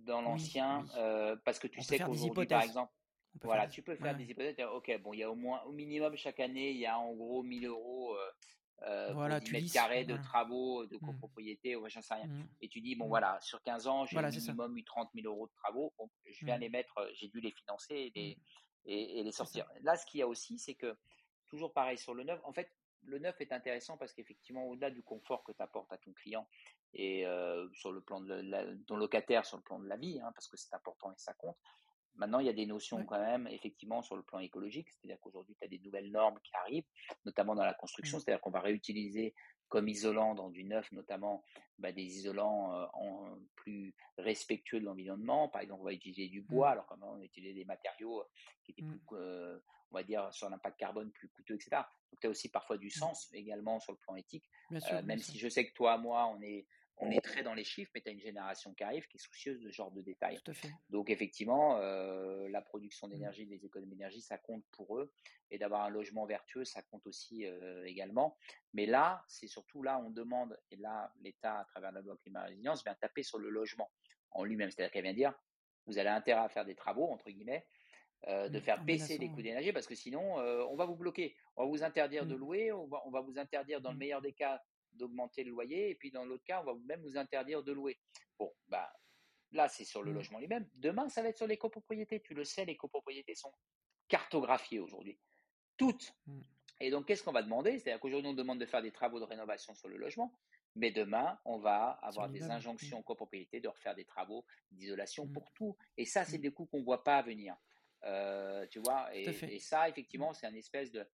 dans 0.04 0.22
l'ancien 0.22 0.84
euh, 0.96 1.36
parce 1.44 1.58
que 1.58 1.68
tu 1.68 1.80
sais 1.82 1.98
qu'aujourd'hui, 1.98 2.46
par 2.46 2.62
exemple, 2.62 2.92
voilà, 3.42 3.66
tu 3.66 3.82
peux 3.82 3.94
faire 3.94 4.16
des 4.16 4.30
hypothèses. 4.30 4.56
Ok, 4.74 4.90
bon, 5.02 5.12
il 5.12 5.20
y 5.20 5.22
a 5.22 5.30
au 5.30 5.34
moins, 5.34 5.62
au 5.62 5.72
minimum 5.72 6.16
chaque 6.16 6.40
année, 6.40 6.70
il 6.70 6.78
y 6.78 6.86
a 6.86 6.98
en 6.98 7.12
gros 7.12 7.42
1000 7.42 7.66
euros 7.66 8.16
euh, 8.86 9.12
voilà, 9.12 9.38
pour 9.38 9.46
10 9.48 9.52
mètres 9.52 9.72
carrés 9.72 10.04
de 10.04 10.16
travaux, 10.16 10.86
de 10.86 10.96
mmh. 10.96 11.00
copropriété, 11.00 11.76
ou 11.76 11.88
j'en 11.88 12.02
sais 12.02 12.14
rien. 12.14 12.26
Mmh. 12.26 12.48
Et 12.60 12.68
tu 12.68 12.80
dis, 12.80 12.94
bon, 12.94 13.06
mmh. 13.06 13.08
voilà, 13.08 13.38
sur 13.40 13.62
15 13.62 13.86
ans, 13.86 14.06
j'ai 14.06 14.20
minimum 14.20 14.76
eu 14.76 14.84
30 14.84 15.10
000 15.14 15.26
euros 15.26 15.46
de 15.46 15.52
travaux. 15.52 15.92
Bon, 15.98 16.10
je 16.24 16.44
viens 16.44 16.58
les 16.58 16.68
mettre, 16.68 16.98
euh, 16.98 17.10
j'ai 17.14 17.28
dû 17.28 17.40
les 17.40 17.52
financer 17.52 17.94
et 17.94 18.12
les, 18.14 18.38
et, 18.84 19.22
les 19.22 19.32
sortir. 19.32 19.66
Là, 19.82 19.96
ce 19.96 20.06
qu'il 20.06 20.20
y 20.20 20.22
a 20.22 20.28
aussi, 20.28 20.58
c'est 20.58 20.74
que, 20.74 20.96
toujours 21.48 21.72
pareil 21.72 21.98
sur 21.98 22.14
le 22.14 22.24
neuf, 22.24 22.40
en 22.44 22.52
fait, 22.52 22.72
le 23.04 23.18
neuf 23.18 23.40
est 23.40 23.52
intéressant 23.52 23.96
parce 23.96 24.12
qu'effectivement, 24.12 24.66
au-delà 24.68 24.90
du 24.90 25.02
confort 25.02 25.42
que 25.44 25.52
tu 25.52 25.62
apportes 25.62 25.92
à 25.92 25.98
ton 25.98 26.12
client 26.12 26.48
et 26.94 27.26
euh, 27.26 27.68
sur 27.74 27.92
le 27.92 28.00
plan 28.00 28.20
de 28.20 28.78
ton 28.86 28.96
locataire, 28.96 29.44
sur 29.44 29.56
le 29.56 29.62
plan 29.62 29.78
de 29.78 29.88
la 29.88 29.96
vie, 29.96 30.20
hein, 30.20 30.30
parce 30.34 30.48
que 30.48 30.56
c'est 30.56 30.74
important 30.74 31.10
et 31.10 31.18
ça 31.18 31.34
compte, 31.34 31.56
Maintenant, 32.16 32.40
il 32.40 32.46
y 32.46 32.50
a 32.50 32.54
des 32.54 32.66
notions 32.66 33.04
quand 33.04 33.18
même, 33.18 33.46
effectivement, 33.48 34.02
sur 34.02 34.16
le 34.16 34.22
plan 34.22 34.38
écologique, 34.38 34.88
c'est-à-dire 34.90 35.18
qu'aujourd'hui, 35.20 35.56
tu 35.58 35.64
as 35.64 35.68
des 35.68 35.78
nouvelles 35.78 36.10
normes 36.10 36.38
qui 36.44 36.52
arrivent, 36.56 36.86
notamment 37.24 37.54
dans 37.54 37.64
la 37.64 37.74
construction, 37.74 38.18
mmh. 38.18 38.20
c'est-à-dire 38.20 38.40
qu'on 38.40 38.50
va 38.50 38.60
réutiliser 38.60 39.34
comme 39.68 39.88
isolant 39.88 40.34
dans 40.34 40.50
du 40.50 40.64
neuf, 40.64 40.92
notamment 40.92 41.42
bah, 41.78 41.92
des 41.92 42.02
isolants 42.02 42.74
euh, 42.74 42.86
en, 42.92 43.38
plus 43.56 43.94
respectueux 44.18 44.80
de 44.80 44.84
l'environnement. 44.84 45.48
Par 45.48 45.62
exemple, 45.62 45.80
on 45.80 45.86
va 45.86 45.94
utiliser 45.94 46.28
du 46.28 46.42
bois, 46.42 46.68
mmh. 46.68 46.72
alors 46.72 46.86
quand 46.86 46.98
on 47.00 47.16
va 47.16 47.24
utiliser 47.24 47.54
des 47.54 47.64
matériaux 47.64 48.20
euh, 48.20 48.24
qui 48.64 48.72
étaient 48.72 48.82
mmh. 48.82 48.98
plus, 49.08 49.16
euh, 49.16 49.58
on 49.90 49.94
va 49.94 50.02
dire, 50.02 50.28
sur 50.34 50.50
l'impact 50.50 50.78
carbone 50.78 51.10
plus 51.10 51.30
coûteux, 51.30 51.54
etc. 51.54 51.70
Donc, 52.10 52.20
tu 52.20 52.26
as 52.26 52.30
aussi 52.30 52.50
parfois 52.50 52.76
du 52.76 52.90
sens 52.90 53.30
également 53.32 53.80
sur 53.80 53.92
le 53.92 53.98
plan 53.98 54.16
éthique, 54.16 54.50
même 54.70 55.18
si 55.18 55.38
je 55.38 55.48
sais 55.48 55.66
que 55.66 55.72
toi, 55.72 55.96
moi, 55.96 56.26
on 56.26 56.42
est 56.42 56.66
on 56.98 57.10
est 57.10 57.20
très 57.20 57.42
dans 57.42 57.54
les 57.54 57.64
chiffres, 57.64 57.90
mais 57.94 58.00
tu 58.00 58.08
as 58.08 58.12
une 58.12 58.20
génération 58.20 58.72
qui 58.74 58.84
arrive 58.84 59.06
qui 59.08 59.16
est 59.16 59.20
soucieuse 59.20 59.60
de 59.60 59.70
ce 59.70 59.74
genre 59.74 59.90
de 59.90 60.02
détails. 60.02 60.38
Donc 60.90 61.10
effectivement, 61.10 61.78
euh, 61.78 62.48
la 62.48 62.62
production 62.62 63.06
mmh. 63.06 63.10
d'énergie, 63.10 63.44
les 63.46 63.64
économies 63.64 63.92
d'énergie, 63.92 64.20
ça 64.20 64.38
compte 64.38 64.64
pour 64.72 64.98
eux. 64.98 65.12
Et 65.50 65.58
d'avoir 65.58 65.82
un 65.82 65.90
logement 65.90 66.24
vertueux, 66.24 66.64
ça 66.64 66.80
compte 66.82 67.06
aussi 67.06 67.44
euh, 67.44 67.84
également. 67.84 68.38
Mais 68.72 68.86
là, 68.86 69.22
c'est 69.28 69.48
surtout 69.48 69.82
là, 69.82 69.98
on 69.98 70.10
demande, 70.10 70.58
et 70.70 70.76
là, 70.76 71.12
l'État, 71.20 71.58
à 71.58 71.64
travers 71.64 71.92
la 71.92 72.00
loi 72.00 72.16
climat 72.16 72.42
résilience, 72.44 72.82
vient 72.84 72.94
taper 72.94 73.22
sur 73.22 73.38
le 73.38 73.50
logement 73.50 73.90
en 74.30 74.44
lui-même. 74.44 74.70
C'est-à-dire 74.70 74.92
qu'elle 74.92 75.02
vient 75.02 75.12
dire, 75.12 75.34
vous 75.86 75.98
avez 75.98 76.08
intérêt 76.08 76.40
à 76.40 76.48
faire 76.48 76.64
des 76.64 76.74
travaux, 76.74 77.10
entre 77.10 77.28
guillemets, 77.28 77.66
euh, 78.28 78.48
de 78.48 78.58
mmh, 78.58 78.62
faire 78.62 78.84
baisser 78.84 79.18
les 79.18 79.28
coûts 79.28 79.42
d'énergie 79.42 79.72
parce 79.72 79.86
que 79.86 79.96
sinon, 79.96 80.36
on 80.36 80.76
va 80.76 80.86
vous 80.86 80.96
bloquer. 80.96 81.36
On 81.56 81.64
va 81.64 81.68
vous 81.68 81.82
interdire 81.82 82.24
de 82.24 82.34
mmh. 82.34 82.38
louer, 82.38 82.72
on 82.72 82.86
va, 82.86 83.02
on 83.04 83.10
va 83.10 83.20
vous 83.20 83.36
interdire, 83.38 83.80
dans 83.80 83.92
le 83.92 83.98
meilleur 83.98 84.22
des 84.22 84.32
cas, 84.32 84.62
d'augmenter 84.94 85.44
le 85.44 85.50
loyer, 85.50 85.90
et 85.90 85.94
puis 85.94 86.10
dans 86.10 86.24
l'autre 86.24 86.44
cas, 86.44 86.60
on 86.60 86.64
va 86.64 86.74
même 86.86 87.02
vous 87.02 87.16
interdire 87.16 87.62
de 87.62 87.72
louer. 87.72 87.98
Bon, 88.38 88.52
bah, 88.68 88.92
là, 89.52 89.68
c'est 89.68 89.84
sur 89.84 90.02
le 90.02 90.10
mmh. 90.10 90.14
logement 90.14 90.38
lui-même. 90.38 90.68
Demain, 90.74 91.08
ça 91.08 91.22
va 91.22 91.28
être 91.28 91.36
sur 91.36 91.46
les 91.46 91.56
copropriétés. 91.56 92.20
Tu 92.20 92.34
le 92.34 92.44
sais, 92.44 92.64
les 92.64 92.76
copropriétés 92.76 93.34
sont 93.34 93.52
cartographiées 94.08 94.80
aujourd'hui. 94.80 95.18
Toutes. 95.76 96.14
Mmh. 96.26 96.40
Et 96.80 96.90
donc, 96.90 97.06
qu'est-ce 97.06 97.22
qu'on 97.22 97.32
va 97.32 97.42
demander? 97.42 97.78
C'est-à-dire 97.78 98.00
qu'aujourd'hui, 98.00 98.30
on 98.30 98.34
demande 98.34 98.58
de 98.58 98.66
faire 98.66 98.82
des 98.82 98.92
travaux 98.92 99.20
de 99.20 99.24
rénovation 99.24 99.74
sur 99.74 99.88
le 99.88 99.96
logement, 99.96 100.32
mais 100.74 100.90
demain, 100.90 101.38
on 101.44 101.58
va 101.58 101.90
avoir 102.02 102.28
des 102.28 102.44
injonctions 102.50 102.98
aux 102.98 103.02
copropriétés 103.02 103.60
de 103.60 103.68
refaire 103.68 103.94
des 103.94 104.04
travaux 104.04 104.44
d'isolation 104.70 105.28
pour 105.28 105.52
tout. 105.52 105.76
Et 105.96 106.06
ça, 106.06 106.24
c'est 106.24 106.38
des 106.38 106.50
coûts 106.50 106.66
qu'on 106.66 106.80
ne 106.80 106.84
voit 106.84 107.04
pas 107.04 107.22
venir. 107.22 107.56
Euh, 108.04 108.66
tu 108.68 108.80
vois? 108.80 109.14
Et, 109.14 109.28
et, 109.54 109.58
ça, 109.60 109.88
effectivement, 109.88 110.32
c'est 110.32 110.46
un 110.46 110.54
espèce 110.54 110.90
de 110.90 111.06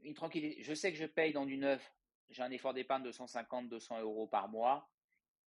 une 0.00 0.14
tranquillité. 0.14 0.62
Je 0.62 0.74
sais 0.74 0.90
que 0.90 0.98
je 0.98 1.06
paye 1.06 1.32
dans 1.32 1.46
du 1.46 1.58
neuf 1.58 1.92
j'ai 2.30 2.42
un 2.42 2.50
effort 2.50 2.74
d'épargne 2.74 3.02
de 3.02 3.12
150, 3.12 3.68
200 3.68 4.00
euros 4.00 4.26
par 4.26 4.48
mois, 4.48 4.88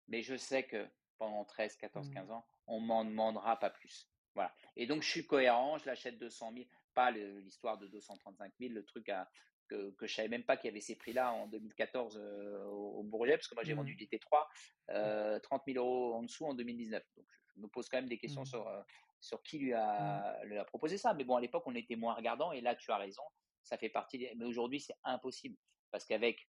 mais 0.07 0.21
je 0.21 0.35
sais 0.35 0.63
que 0.63 0.87
pendant 1.17 1.45
13, 1.45 1.75
14, 1.77 2.09
15 2.09 2.31
ans, 2.31 2.45
on 2.67 2.79
m'en 2.79 3.05
demandera 3.05 3.59
pas 3.59 3.69
plus. 3.69 4.09
Voilà. 4.33 4.53
Et 4.75 4.87
donc, 4.87 5.03
je 5.03 5.09
suis 5.09 5.25
cohérent, 5.25 5.77
je 5.77 5.85
l'achète 5.85 6.17
200 6.17 6.53
000, 6.53 6.65
pas 6.93 7.11
l'histoire 7.11 7.77
de 7.77 7.87
235 7.87 8.53
000, 8.59 8.73
le 8.73 8.83
truc 8.83 9.09
à, 9.09 9.29
que, 9.71 9.91
que 9.91 10.07
je 10.07 10.15
savais 10.15 10.27
même 10.27 10.43
pas 10.43 10.57
qu'il 10.57 10.67
y 10.67 10.71
avait 10.71 10.81
ces 10.81 10.95
prix-là 10.95 11.31
en 11.31 11.47
2014 11.47 12.17
euh, 12.17 12.65
au, 12.65 13.03
Bourget, 13.03 13.37
parce 13.37 13.47
que 13.47 13.55
moi 13.55 13.63
j'ai 13.63 13.73
vendu 13.73 13.93
mmh. 13.93 13.97
des 13.97 14.05
T3 14.07 14.45
euh, 14.89 15.39
30 15.39 15.63
000 15.67 15.83
euros 15.83 16.15
en 16.15 16.23
dessous 16.23 16.45
en 16.45 16.53
2019. 16.53 17.03
Donc 17.15 17.25
je 17.55 17.61
me 17.61 17.67
pose 17.67 17.87
quand 17.87 17.97
même 17.97 18.09
des 18.09 18.17
questions 18.17 18.41
mmh. 18.41 18.47
sur, 18.47 18.67
euh, 18.67 18.81
sur 19.21 19.41
qui 19.43 19.59
lui 19.59 19.73
a, 19.73 20.43
mmh. 20.43 20.47
lui 20.47 20.57
a 20.57 20.65
proposé 20.65 20.97
ça. 20.97 21.13
Mais 21.13 21.23
bon, 21.23 21.35
à 21.35 21.41
l'époque, 21.41 21.63
on 21.65 21.75
était 21.75 21.95
moins 21.95 22.13
regardant, 22.13 22.51
et 22.51 22.61
là, 22.61 22.75
tu 22.75 22.91
as 22.91 22.97
raison, 22.97 23.23
ça 23.63 23.77
fait 23.77 23.89
partie. 23.89 24.27
Mais 24.35 24.45
aujourd'hui, 24.45 24.81
c'est 24.81 24.95
impossible, 25.03 25.57
parce 25.89 26.05
qu'avec 26.05 26.47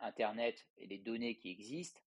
Internet 0.00 0.66
et 0.78 0.86
les 0.86 0.98
données 0.98 1.36
qui 1.36 1.50
existent, 1.50 2.00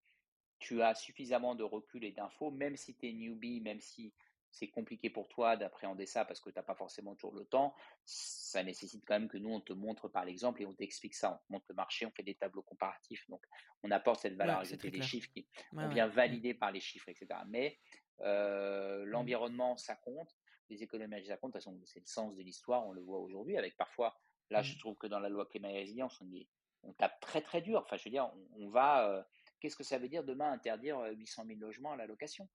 tu 0.60 0.82
as 0.82 0.96
suffisamment 0.96 1.56
de 1.56 1.64
recul 1.64 2.04
et 2.04 2.12
d'infos, 2.12 2.52
même 2.52 2.76
si 2.78 2.96
tu 2.96 3.08
es 3.08 3.14
newbie, 3.14 3.62
même 3.62 3.80
si 3.80 4.14
c'est 4.52 4.70
compliqué 4.70 5.10
pour 5.10 5.28
toi 5.28 5.56
d'appréhender 5.56 6.06
ça 6.06 6.26
parce 6.26 6.40
que 6.40 6.50
tu 6.50 6.56
n'as 6.58 6.64
pas 6.64 6.76
forcément 6.76 7.16
toujours 7.16 7.36
le 7.36 7.46
temps, 7.46 7.76
ça 8.06 8.64
nécessite 8.64 9.04
quand 9.06 9.20
même 9.20 9.28
que 9.28 9.38
nous, 9.38 9.50
on 9.50 9.62
te 9.62 9.74
montre 9.74 10.08
par 10.08 10.26
l'exemple 10.26 10.62
et 10.62 10.66
on 10.66 10.74
t'explique 10.74 11.16
ça. 11.16 11.42
On 11.50 11.54
montre 11.54 11.66
le 11.70 11.76
marché, 11.76 12.06
on 12.06 12.12
fait 12.12 12.24
des 12.24 12.36
tableaux 12.36 12.64
comparatifs. 12.64 13.28
Donc, 13.30 13.44
on 13.84 13.92
apporte 13.92 14.22
cette 14.22 14.36
valeur 14.36 14.60
ajoutée 14.60 14.90
des 14.90 15.02
chiffres 15.02 15.30
qui 15.32 15.48
on 15.74 15.88
vient 15.90 16.08
valider 16.08 16.54
par 16.54 16.72
les 16.72 16.80
chiffres, 16.80 17.10
etc. 17.10 17.28
Mais 17.48 17.78
euh, 18.22 19.04
mmh. 19.04 19.10
l'environnement, 19.10 19.78
ça 19.78 19.96
compte. 19.96 20.36
Les 20.70 20.84
économies, 20.84 21.26
ça 21.26 21.38
compte. 21.38 21.54
De 21.54 21.60
toute 21.60 21.64
façon, 21.64 21.80
c'est 21.86 22.00
le 22.00 22.08
sens 22.08 22.36
de 22.36 22.42
l'histoire. 22.42 22.86
On 22.88 22.92
le 22.92 23.02
voit 23.02 23.20
aujourd'hui 23.20 23.58
avec 23.58 23.78
parfois, 23.78 24.18
là, 24.50 24.62
je 24.64 24.74
mmh. 24.74 24.80
trouve 24.80 24.98
que 24.98 25.08
dans 25.08 25.20
la 25.20 25.30
loi 25.30 25.46
climat 25.46 25.72
et 25.72 25.80
résilience, 25.80 26.20
on 26.22 26.32
est 26.34 26.48
on 26.84 26.94
tape 26.94 27.20
très 27.20 27.42
très 27.42 27.62
dur. 27.62 27.82
Enfin, 27.86 27.98
je 27.98 28.04
veux 28.04 28.12
dire, 28.12 28.30
on, 28.58 28.70
va. 28.70 29.10
Euh, 29.10 29.22
qu'est-ce 29.60 29.76
que 29.76 29.84
ça 29.84 29.98
veut 29.98 30.08
dire 30.08 30.24
demain 30.24 30.52
interdire 30.52 31.00
800 31.16 31.44
euh, 31.44 31.48
000 31.48 31.60
logements 31.60 31.92
à 31.94 31.98
la 31.98 32.08
location? 32.08 32.48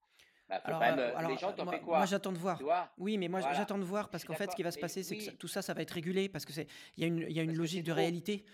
Bah, 0.49 0.61
euh, 0.69 1.29
les 1.29 1.37
gens, 1.39 1.53
t'en 1.53 1.67
fais 1.67 1.81
quoi? 1.81 1.99
Moi, 1.99 2.07
j'attends 2.07 2.33
de 2.33 2.39
voir. 2.39 2.61
oui, 2.99 3.17
mais 3.17 3.29
moi, 3.29 3.41
j'attends 3.41 3.79
de 3.79 3.85
voir 3.85 4.11
parce 4.11 4.25
qu'en 4.25 4.35
fait, 4.35 4.51
ce 4.51 4.57
qui 4.57 4.63
va 4.63 4.71
se 4.71 4.79
passer, 4.79 5.03
c'est 5.03 5.17
que 5.17 5.31
tout 5.31 5.49
ça, 5.49 5.63
ça 5.63 5.75
va 5.75 5.83
être 5.83 5.93
régulé 5.93 6.29
parce 6.29 6.45
que 6.45 6.53
c'est, 6.53 6.67
il 6.97 7.03
y 7.03 7.05
a 7.05 7.07
une, 7.07 7.27
il 7.29 7.33
y 7.33 7.41
a 7.41 7.43
une 7.43 7.57
logique 7.57 7.85
de 7.85 7.93
réalité. 7.93 8.45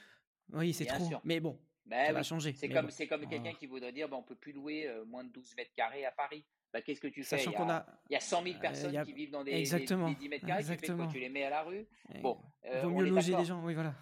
Oui, 0.53 0.73
c'est 0.73 0.87
trop. 0.87 1.11
Mais 1.25 1.41
bon, 1.41 1.59
ça 1.91 2.13
va 2.13 2.23
changer. 2.23 2.55
C'est 2.55 2.69
comme, 2.69 2.91
c'est 2.91 3.07
comme 3.07 3.27
quelqu'un 3.27 3.55
qui 3.55 3.67
voudrait 3.67 3.93
dire, 3.93 4.09
bah, 4.09 4.17
on 4.17 4.23
peut 4.23 4.37
plus 4.37 4.53
louer 4.53 4.89
moins 5.07 5.25
de 5.25 5.31
12 5.31 5.57
mètres 5.57 5.75
carrés 5.75 6.05
à 6.05 6.13
Paris. 6.13 6.45
Bah, 6.73 6.83
qu'est-ce 6.83 7.01
que 7.01 7.09
tu 7.09 7.23
fais? 7.23 7.43
Il 7.43 7.51
y, 7.51 7.57
a, 7.57 7.87
il 8.11 8.13
y 8.13 8.17
a 8.17 8.21
100 8.21 8.43
000 8.43 8.59
personnes 8.59 9.03
qui 9.03 9.13
vivent 9.13 9.31
dans 9.31 9.43
des, 9.43 9.53
Exactement. 9.53 10.11
10 10.11 10.29
mètres 10.29 10.47
carrés. 10.47 10.65
Tu, 10.65 10.87
fais 10.87 10.95
quoi? 10.95 11.07
Tu 11.07 11.19
les 11.19 11.31
mets 11.31 11.45
à 11.45 11.51
la 11.51 11.63
rue? 11.63 11.87
Bon, 12.21 12.39
il 12.65 12.81
vaut 12.81 12.91
mieux 12.91 13.07
loger 13.07 13.35
les 13.37 13.45
gens. 13.45 13.63
Oui, 13.65 13.75
voilà. 13.75 13.95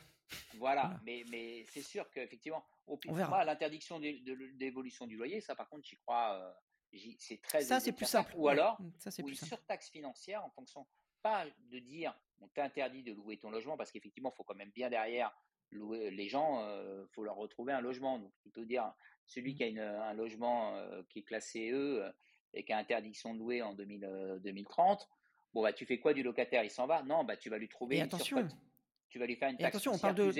Voilà, 0.58 0.98
mais, 1.04 1.24
mais 1.30 1.64
c'est 1.64 1.82
sûr 1.82 2.10
qu'effectivement, 2.10 2.64
au 2.86 2.98
l'interdiction 3.44 4.00
d'évolution 4.00 5.06
du 5.06 5.16
loyer, 5.16 5.40
ça 5.40 5.54
par 5.54 5.68
contre, 5.68 5.86
j'y 5.86 5.96
crois, 5.96 6.34
euh, 6.34 6.98
c'est 7.18 7.40
très. 7.42 7.62
Ça, 7.62 7.80
c'est 7.80 7.92
plus 7.92 8.06
simple. 8.06 8.32
Ou 8.36 8.48
alors, 8.48 8.78
ça, 8.98 9.10
une 9.18 9.34
surtaxe 9.34 9.90
financière 9.90 10.44
en 10.44 10.50
fonction, 10.50 10.86
pas 11.22 11.44
de 11.70 11.78
dire 11.78 12.16
on 12.40 12.48
t'interdit 12.48 13.02
de 13.02 13.12
louer 13.12 13.38
ton 13.38 13.50
logement, 13.50 13.76
parce 13.76 13.90
qu'effectivement, 13.90 14.30
il 14.32 14.36
faut 14.36 14.44
quand 14.44 14.54
même 14.54 14.70
bien 14.70 14.90
derrière 14.90 15.32
louer 15.70 16.10
les 16.10 16.28
gens, 16.28 16.60
il 16.60 16.68
euh, 16.68 17.06
faut 17.08 17.24
leur 17.24 17.36
retrouver 17.36 17.72
un 17.72 17.80
logement. 17.80 18.18
Donc, 18.18 18.32
plutôt 18.40 18.64
dire 18.64 18.92
celui 19.26 19.52
mmh. 19.52 19.56
qui 19.56 19.78
a 19.78 20.04
un 20.04 20.14
logement 20.14 20.76
euh, 20.76 21.02
qui 21.08 21.20
est 21.20 21.22
classé 21.22 21.70
E 21.72 22.12
et 22.54 22.64
qui 22.64 22.72
a 22.72 22.78
interdiction 22.78 23.34
de 23.34 23.38
louer 23.38 23.62
en 23.62 23.74
2030. 23.74 25.08
Bon, 25.52 25.62
bah, 25.62 25.72
tu 25.72 25.86
fais 25.86 25.98
quoi 25.98 26.12
du 26.12 26.22
locataire? 26.22 26.64
Il 26.64 26.70
s'en 26.70 26.86
va? 26.86 27.02
Non, 27.02 27.24
bah, 27.24 27.36
tu 27.36 27.48
vas 27.48 27.58
lui 27.58 27.68
trouver 27.68 27.96
une 27.96 28.02
attention, 28.02 28.46
tu 29.16 29.20
vas 29.20 29.26
lui 29.26 29.36
faire 29.36 29.48
une 29.48 29.56
taxe 29.56 29.76
attention, 29.76 29.92
on 29.94 29.98
parle 29.98 30.14
de. 30.14 30.30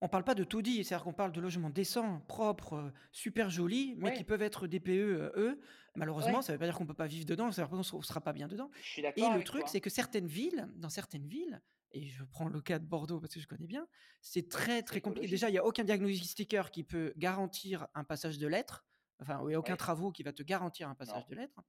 On 0.00 0.08
parle 0.08 0.24
pas 0.24 0.34
de 0.34 0.42
tout 0.42 0.62
dit, 0.62 0.82
c'est-à-dire 0.82 1.04
qu'on 1.04 1.12
parle 1.12 1.32
de 1.32 1.40
logements 1.40 1.70
décents, 1.70 2.20
propres, 2.26 2.72
euh, 2.74 2.92
super 3.12 3.48
jolis, 3.48 3.94
mais 3.98 4.12
qui 4.14 4.24
peuvent 4.24 4.42
être 4.42 4.66
DPE, 4.66 4.88
euh, 4.88 5.30
eux. 5.36 5.60
Malheureusement, 5.94 6.42
ça 6.42 6.52
ne 6.52 6.56
veut 6.56 6.58
pas 6.58 6.64
dire 6.64 6.76
qu'on 6.76 6.86
peut 6.86 6.94
pas 6.94 7.06
vivre 7.06 7.26
dedans, 7.26 7.52
ça 7.52 7.62
veut 7.62 7.68
pas 7.68 7.76
dire 7.76 7.90
qu'on 7.90 7.98
ne 7.98 8.02
sera 8.02 8.20
pas 8.20 8.32
bien 8.32 8.48
dedans. 8.48 8.70
et 8.96 9.02
le 9.20 9.42
truc, 9.44 9.64
c'est 9.66 9.80
que 9.80 9.90
certaines 9.90 10.26
villes, 10.26 10.68
dans 10.76 10.88
certaines 10.88 11.26
villes, 11.28 11.60
et 11.92 12.08
je 12.08 12.24
prends 12.24 12.48
le 12.48 12.60
cas 12.62 12.78
de 12.78 12.86
Bordeaux 12.86 13.20
parce 13.20 13.34
que 13.34 13.40
je 13.40 13.46
connais 13.46 13.66
bien, 13.66 13.86
c'est 14.22 14.48
très 14.48 14.82
très 14.82 15.02
compliqué. 15.02 15.28
Déjà, 15.28 15.50
il 15.50 15.52
n'y 15.52 15.58
a 15.58 15.64
aucun 15.64 15.84
diagnostiqueur 15.84 16.70
qui 16.70 16.82
peut 16.84 17.12
garantir 17.18 17.86
un 17.94 18.02
passage 18.02 18.38
de 18.38 18.46
lettres. 18.46 18.86
Enfin, 19.20 19.38
il 19.42 19.48
n'y 19.48 19.54
a 19.54 19.58
aucun 19.58 19.76
travaux 19.76 20.10
qui 20.10 20.22
va 20.22 20.32
te 20.32 20.42
garantir 20.42 20.88
un 20.88 20.94
passage 20.94 21.26
de 21.26 21.34
lettres. 21.34 21.60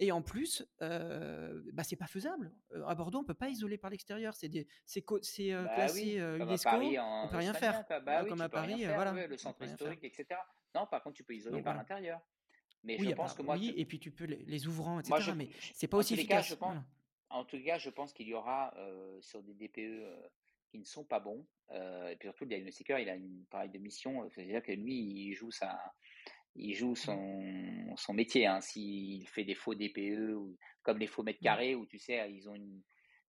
Et 0.00 0.10
en 0.10 0.22
plus, 0.22 0.66
euh, 0.82 1.62
bah, 1.72 1.84
c'est 1.84 1.96
pas 1.96 2.06
faisable. 2.06 2.52
à 2.86 2.94
Bordeaux, 2.94 3.20
on 3.20 3.24
peut 3.24 3.34
pas 3.34 3.48
isoler 3.48 3.78
par 3.78 3.90
l'extérieur. 3.90 4.34
C'est 4.34 4.50
c'est 4.84 5.04
bah 5.06 5.74
classé 5.74 6.16
UNESCO. 6.16 6.70
on 6.98 7.28
peut 7.28 7.36
rien 7.36 7.54
faire. 7.54 7.84
Bah 8.04 8.24
comme 8.24 8.40
à 8.40 8.48
Paris, 8.48 8.84
voilà. 8.84 9.26
le 9.26 9.36
centre 9.36 9.62
historique, 9.62 10.02
etc. 10.02 10.26
Non, 10.74 10.86
par 10.86 11.02
contre, 11.02 11.16
tu 11.16 11.24
peux 11.24 11.34
isoler 11.34 11.62
par 11.62 11.74
l'intérieur. 11.74 12.20
Mais 12.82 12.98
je 12.98 13.10
pense 13.14 13.34
que 13.34 13.42
moi, 13.42 13.56
oui, 13.56 13.72
et 13.76 13.84
puis 13.86 13.98
tu 13.98 14.10
peux 14.10 14.24
les, 14.24 14.66
ouvrants, 14.66 15.00
etc. 15.00 15.14
Moi, 15.26 15.34
mais 15.34 15.48
c'est 15.72 15.86
pas 15.86 15.96
aussi 15.96 16.14
efficace. 16.14 16.48
je 16.48 16.54
pense, 16.54 16.76
En 17.30 17.44
tout 17.44 17.62
cas, 17.64 17.78
je 17.78 17.90
pense 17.90 18.12
qu'il 18.12 18.28
y 18.28 18.34
aura 18.34 18.74
sur 19.20 19.42
des 19.42 19.54
DPE 19.54 20.02
qui 20.70 20.78
ne 20.78 20.84
sont 20.84 21.04
pas 21.04 21.20
bons. 21.20 21.46
et 21.70 22.16
puis 22.18 22.26
surtout, 22.26 22.44
le 22.44 22.48
diagnostiqueur, 22.48 22.98
il 22.98 23.08
a 23.08 23.14
une 23.14 23.44
pareille 23.46 23.70
de 23.70 23.78
mission. 23.78 24.28
C'est-à-dire 24.30 24.62
que 24.62 24.72
lui, 24.72 25.28
il 25.28 25.34
joue 25.34 25.52
sa 25.52 25.78
il 26.54 26.74
joue 26.74 26.94
son, 26.96 27.94
son 27.96 28.14
métier. 28.14 28.46
Hein. 28.46 28.60
S'il 28.60 29.26
fait 29.28 29.44
des 29.44 29.54
faux 29.54 29.74
DPE, 29.74 30.34
ou, 30.34 30.58
comme 30.82 30.98
les 30.98 31.06
faux 31.06 31.22
mètres 31.22 31.40
Mmh. 31.40 31.44
carrés, 31.44 31.74
où 31.74 31.86
tu 31.86 31.98
sais, 31.98 32.30
ils 32.32 32.48
ont, 32.48 32.54
une, 32.54 32.82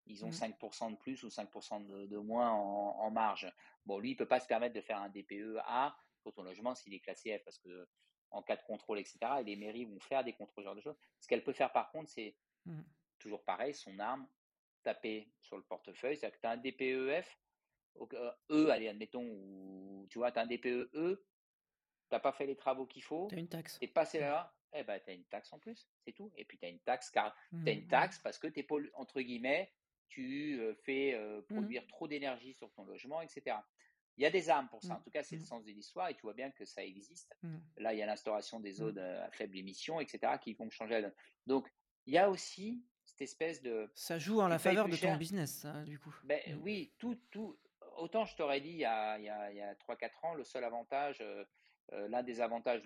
ils 0.05 0.25
ont 0.25 0.29
Mmh. 0.29 0.31
5% 0.31 0.91
de 0.91 0.97
plus 0.97 1.23
ou 1.23 1.29
5% 1.29 1.79
de, 1.85 2.05
de 2.07 2.17
moins 2.17 2.51
en, 2.51 2.97
en 2.99 3.11
marge. 3.11 3.51
Bon, 3.85 3.99
lui, 3.99 4.11
il 4.11 4.15
peut 4.15 4.27
pas 4.27 4.39
se 4.39 4.47
permettre 4.47 4.75
de 4.75 4.81
faire 4.81 4.97
un 4.97 5.09
DPE 5.09 5.57
A 5.65 5.95
pour 6.23 6.33
ton 6.33 6.43
logement 6.43 6.75
s'il 6.75 6.93
est 6.93 6.99
classé 6.99 7.37
F, 7.37 7.43
parce 7.43 7.59
que 7.59 7.87
en 8.31 8.41
cas 8.43 8.57
de 8.57 8.63
contrôle, 8.63 8.99
etc., 8.99 9.17
et 9.39 9.43
les 9.43 9.55
mairies 9.55 9.85
vont 9.85 9.99
faire 9.99 10.23
des 10.23 10.33
contrôles, 10.33 10.63
ce 10.63 10.67
genre 10.67 10.75
de 10.75 10.81
choses. 10.81 10.97
Ce 11.19 11.27
qu'elle 11.27 11.43
peut 11.43 11.53
faire, 11.53 11.71
par 11.71 11.91
contre, 11.91 12.09
c'est 12.09 12.35
Mmh. 12.65 12.81
toujours 13.19 13.43
pareil, 13.45 13.73
son 13.73 13.99
arme, 13.99 14.27
taper 14.83 15.31
sur 15.41 15.57
le 15.57 15.63
portefeuille, 15.63 16.17
c'est-à-dire 16.17 16.35
que 16.37 16.41
tu 16.41 16.47
as 16.47 16.51
un 16.51 16.57
DPEF, 16.57 17.39
E, 18.51 18.69
allez, 18.69 18.87
admettons, 18.89 19.23
ou 19.25 20.07
tu 20.09 20.17
vois, 20.19 20.31
tu 20.31 20.39
as 20.39 20.43
un 20.43 20.47
DPE 20.47 20.89
Tu 22.09 22.13
n'as 22.15 22.19
pas 22.19 22.31
fait 22.31 22.45
les 22.45 22.55
travaux 22.55 22.85
qu'il 22.85 23.03
faut, 23.03 23.27
Tu 23.29 23.35
as 23.35 23.39
une 23.39 23.47
taxe. 23.49 23.77
tu 23.79 23.85
es 23.85 23.87
passé 23.87 24.19
Mmh. 24.19 24.21
là, 24.21 24.53
eh 24.73 24.83
ben, 24.83 24.99
tu 25.03 25.09
as 25.09 25.13
une 25.13 25.25
taxe 25.25 25.51
en 25.53 25.59
plus, 25.59 25.87
c'est 26.03 26.11
tout. 26.13 26.31
Et 26.35 26.45
puis 26.45 26.57
tu 26.57 26.65
as 26.65 26.69
une 26.69 26.79
taxe, 26.79 27.09
car 27.09 27.33
tu 27.51 27.55
as 27.55 27.57
Mmh, 27.57 27.67
une 27.79 27.85
mmh. 27.85 27.87
taxe 27.87 28.19
parce 28.19 28.37
que 28.37 28.47
tu 28.47 28.59
es, 28.59 28.67
entre 28.93 29.21
guillemets, 29.21 29.71
tu 30.07 30.59
euh, 30.59 30.75
fais 30.75 31.13
euh, 31.15 31.41
Mmh. 31.41 31.55
produire 31.55 31.87
trop 31.87 32.07
d'énergie 32.07 32.53
sur 32.53 32.71
ton 32.73 32.83
logement, 32.85 33.21
etc. 33.21 33.57
Il 34.17 34.23
y 34.23 34.25
a 34.25 34.29
des 34.29 34.49
armes 34.49 34.69
pour 34.69 34.81
ça. 34.83 34.93
Mmh. 34.93 34.97
En 34.97 35.01
tout 35.01 35.09
cas, 35.09 35.23
c'est 35.23 35.35
le 35.35 35.41
Mmh. 35.41 35.45
sens 35.45 35.65
de 35.65 35.71
l'histoire 35.71 36.09
et 36.09 36.13
tu 36.15 36.21
vois 36.21 36.33
bien 36.33 36.51
que 36.51 36.63
ça 36.63 36.83
existe. 36.85 37.35
Mmh. 37.41 37.57
Là, 37.77 37.93
il 37.93 37.99
y 37.99 38.01
a 38.01 38.05
l'instauration 38.05 38.59
des 38.59 38.71
Mmh. 38.71 38.73
zones 38.75 38.99
à 38.99 39.31
faible 39.31 39.57
émission, 39.57 39.99
etc., 39.99 40.33
qui 40.41 40.53
vont 40.53 40.69
changer 40.69 40.93
la 40.95 41.01
donne. 41.03 41.15
Donc, 41.47 41.67
il 42.05 42.13
y 42.13 42.17
a 42.19 42.29
aussi 42.29 42.85
cette 43.03 43.21
espèce 43.23 43.61
de. 43.63 43.89
Ça 43.95 44.19
joue 44.19 44.39
en 44.41 44.47
la 44.47 44.59
faveur 44.59 44.87
de 44.87 44.95
ton 44.95 45.17
business, 45.17 45.51
ça, 45.61 45.83
du 45.83 45.97
coup. 45.99 46.15
Ben 46.23 46.39
Mmh. 46.47 46.61
oui, 46.61 46.93
tout, 46.99 47.15
tout. 47.31 47.57
Autant 47.97 48.25
je 48.25 48.35
t'aurais 48.35 48.59
dit 48.61 48.71
il 48.71 48.77
y 48.79 48.85
a, 48.85 49.11
a, 49.13 49.17
il 49.51 49.55
y 49.57 49.61
a 49.61 49.73
3-4 49.75 50.23
ans, 50.25 50.33
le 50.33 50.43
seul 50.43 50.63
avantage, 50.65 51.23
euh, 51.93 52.07
l'un 52.07 52.23
des 52.23 52.41
avantages 52.41 52.81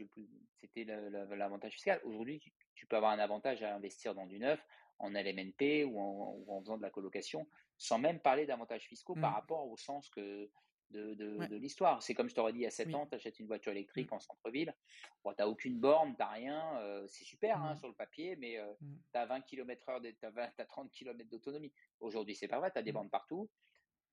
c'était 0.56 0.84
l'avantage 0.86 1.74
fiscal. 1.74 2.02
Aujourd'hui, 2.04 2.40
tu, 2.40 2.52
tu 2.76 2.86
peux 2.88 2.98
avoir 2.98 3.12
un 3.12 3.20
avantage 3.20 3.64
à 3.64 3.76
investir 3.76 4.16
dans 4.16 4.26
du 4.28 4.40
neuf, 4.40 4.66
en 5.00 5.12
LMNP 5.14 5.86
ou 5.86 6.00
en, 6.00 6.34
ou 6.36 6.54
en 6.54 6.60
faisant 6.62 6.78
de 6.78 6.82
la 6.82 6.90
colocation, 6.90 7.48
sans 7.78 8.00
même 8.00 8.20
parler 8.20 8.46
d'avantages 8.46 8.84
fiscaux 8.86 9.16
par 9.16 9.32
Mmh. 9.32 9.34
rapport 9.34 9.68
au 9.68 9.78
sens 9.78 10.10
que 10.10 10.52
de, 10.90 11.14
de, 11.14 11.38
Ouais. 11.38 11.48
de 11.48 11.56
l'histoire. 11.56 12.02
C'est 12.04 12.14
comme 12.16 12.30
je 12.30 12.36
t'aurais 12.36 12.52
dit 12.52 12.60
il 12.60 12.64
y 12.64 12.68
a 12.68 12.72
7 12.72 12.94
Oui. 12.94 12.96
ans, 12.96 13.08
tu 13.08 13.16
achètes 13.16 13.40
une 13.40 13.48
voiture 13.48 13.72
Mmh. 13.96 14.06
électrique 14.06 14.12
en 14.12 14.20
centre-ville, 14.20 14.76
bon, 15.24 15.32
tu 15.34 15.38
n'as 15.42 15.48
aucune 15.48 15.80
borne, 15.80 16.16
tu 16.16 16.20
n'as 16.20 16.30
rien, 16.30 16.78
euh, 16.80 17.08
c'est 17.08 17.24
super 17.24 17.62
hein, 17.64 17.76
sur 17.76 17.88
le 17.88 17.94
papier, 17.94 18.36
mais 18.36 18.58
euh, 18.58 18.74
tu 19.14 19.20
as 19.20 19.26
20 19.26 19.42
km/h, 19.42 20.02
tu 20.02 20.62
as, 20.62 20.66
30 20.66 20.92
km 20.92 21.30
d'autonomie. 21.30 21.74
Aujourd'hui, 22.00 22.36
c'est 22.36 22.48
pas 22.48 22.60
vrai, 22.60 22.72
tu 22.72 22.80
as 22.80 22.84
des 22.84 22.92
Mmh. 22.92 22.92
bornes 22.92 23.10
partout, 23.10 23.50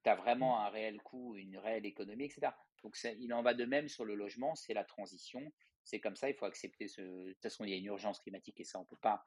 tu 0.04 0.10
as 0.10 0.14
vraiment 0.16 0.60
un 0.60 0.68
réel 0.70 1.02
coût, 1.02 1.36
une 1.36 1.58
réelle 1.58 1.86
économie, 1.86 2.24
etc. 2.26 2.56
Donc 2.82 2.96
il 3.18 3.32
en 3.34 3.42
va 3.42 3.54
de 3.54 3.64
même 3.64 3.88
sur 3.88 4.04
le 4.04 4.14
logement, 4.14 4.54
c'est 4.54 4.74
la 4.74 4.84
transition, 4.84 5.52
c'est 5.84 6.00
comme 6.00 6.16
ça, 6.16 6.28
il 6.28 6.34
faut 6.34 6.46
accepter 6.46 6.88
ce... 6.88 7.00
De 7.00 7.32
toute 7.32 7.42
façon, 7.42 7.64
il 7.64 7.70
y 7.70 7.72
a 7.74 7.76
une 7.76 7.86
urgence 7.86 8.20
climatique 8.20 8.60
et 8.60 8.64
ça, 8.64 8.78
on 8.78 8.84
peut 8.84 8.96
pas... 8.96 9.24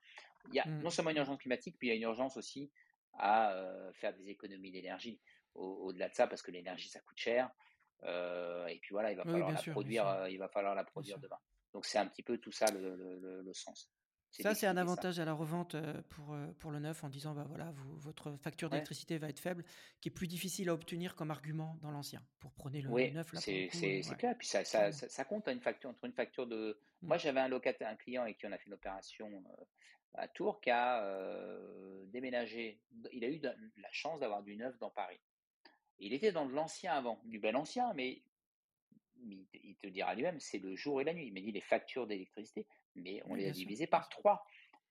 Il 0.47 0.53
y 0.55 0.59
a 0.59 0.65
Mmh. 0.65 0.81
non 0.83 0.89
seulement 0.89 1.11
une 1.11 1.17
urgence 1.17 1.37
climatique, 1.39 1.77
puis 1.77 1.87
il 1.87 1.91
y 1.91 1.93
a 1.93 1.95
une 1.95 2.03
urgence 2.03 2.37
aussi 2.37 2.71
à 3.13 3.53
euh, 3.53 3.91
faire 3.93 4.13
des 4.15 4.29
économies 4.29 4.71
d'énergie 4.71 5.19
au- 5.55 5.85
au-delà 5.87 6.09
de 6.09 6.15
ça, 6.15 6.27
parce 6.27 6.41
que 6.41 6.51
l'énergie, 6.51 6.87
ça 6.89 6.99
coûte 7.01 7.17
cher. 7.17 7.49
Euh, 8.03 8.65
et 8.67 8.79
puis 8.79 8.91
voilà, 8.91 9.11
il 9.11 9.17
va 9.17 9.23
Oui, 9.25 9.31
falloir 9.31 9.51
la 9.51 9.57
sûr, 9.57 9.73
produire, 9.73 10.07
euh, 10.07 10.29
il 10.29 10.37
va 10.37 10.47
falloir 10.47 10.75
la 10.75 10.83
produire 10.85 11.19
demain. 11.19 11.39
Donc 11.73 11.85
c'est 11.85 11.97
un 11.97 12.07
petit 12.07 12.23
peu 12.23 12.37
tout 12.37 12.51
ça 12.51 12.71
le, 12.71 12.95
le- 12.95 13.19
le- 13.19 13.41
le 13.41 13.53
sens. 13.53 13.91
Ça, 14.31 14.53
c'est 14.55 14.67
un 14.67 14.75
ça. 14.75 14.81
avantage 14.81 15.19
à 15.19 15.25
la 15.25 15.33
revente 15.33 15.75
euh, 15.75 16.01
pour, 16.09 16.33
euh, 16.33 16.47
pour 16.59 16.71
le 16.71 16.79
neuf 16.79 17.03
en 17.03 17.09
disant, 17.09 17.33
bah 17.33 17.45
voilà, 17.49 17.71
vous- 17.71 17.97
votre 17.97 18.35
facture 18.37 18.67
Ouais. 18.67 18.73
d'électricité 18.77 19.17
va 19.17 19.27
être 19.29 19.39
faible, 19.39 19.65
qui 20.01 20.09
est 20.09 20.11
plus 20.11 20.27
difficile 20.27 20.69
à 20.69 20.73
obtenir 20.73 21.15
comme 21.15 21.31
argument 21.31 21.77
dans 21.81 21.91
l'ancien. 21.91 22.21
Pour 22.39 22.51
prôner 22.53 22.81
le, 22.81 22.89
le 22.89 22.93
Oui, 22.93 23.11
neuf, 23.11 23.33
là, 23.33 23.39
le 23.39 23.41
c'est 23.41 23.67
coup, 23.67 23.77
c'est- 23.77 23.99
euh, 23.99 24.01
c'est 24.03 24.09
ouais, 24.11 24.15
clair. 24.17 24.35
Puis 24.37 24.47
ça, 24.47 24.63
ça, 24.63 24.91
ça, 24.91 25.09
ça 25.09 25.25
compte 25.25 25.47
hein, 25.47 25.53
une 25.53 25.61
facture 25.61 25.89
entre 25.89 26.05
une 26.05 26.13
facture 26.13 26.47
de. 26.47 26.79
Mmh. 27.01 27.07
Moi, 27.07 27.17
j'avais 27.17 27.39
un 27.39 27.47
locataire, 27.47 27.89
un 27.89 27.95
client 27.95 28.21
avec 28.21 28.37
qui 28.37 28.45
on 28.45 28.51
a 28.51 28.57
fait 28.57 28.67
une 28.67 28.73
opération 28.73 29.43
à 30.13 30.27
Tours 30.27 30.61
qui 30.61 30.69
a 30.69 31.03
euh, 31.03 32.05
déménagé. 32.07 32.79
Il 33.11 33.23
a 33.23 33.29
eu 33.29 33.39
la 33.41 33.91
chance 33.91 34.19
d'avoir 34.19 34.43
du 34.43 34.55
neuf 34.55 34.77
dans 34.79 34.89
Paris. 34.89 35.19
Il 35.99 36.13
était 36.13 36.31
dans 36.31 36.45
de 36.45 36.53
l'ancien 36.53 36.93
avant, 36.93 37.19
du 37.25 37.39
bel 37.39 37.55
ancien, 37.55 37.93
mais 37.93 38.21
il 39.21 39.45
te- 39.47 39.57
il 39.63 39.75
te 39.77 39.87
dira 39.87 40.13
lui-même, 40.15 40.39
c'est 40.39 40.59
le 40.59 40.75
jour 40.75 41.01
et 41.01 41.03
la 41.03 41.13
nuit. 41.13 41.27
Il 41.27 41.33
m'a 41.33 41.41
dit 41.41 41.51
les 41.51 41.61
factures 41.61 42.07
d'électricité, 42.07 42.65
mais 42.95 43.21
on 43.25 43.33
Oui, 43.33 43.41
les 43.41 43.49
a 43.49 43.51
divisées 43.51 43.87
par 43.87 44.09
trois. 44.09 44.45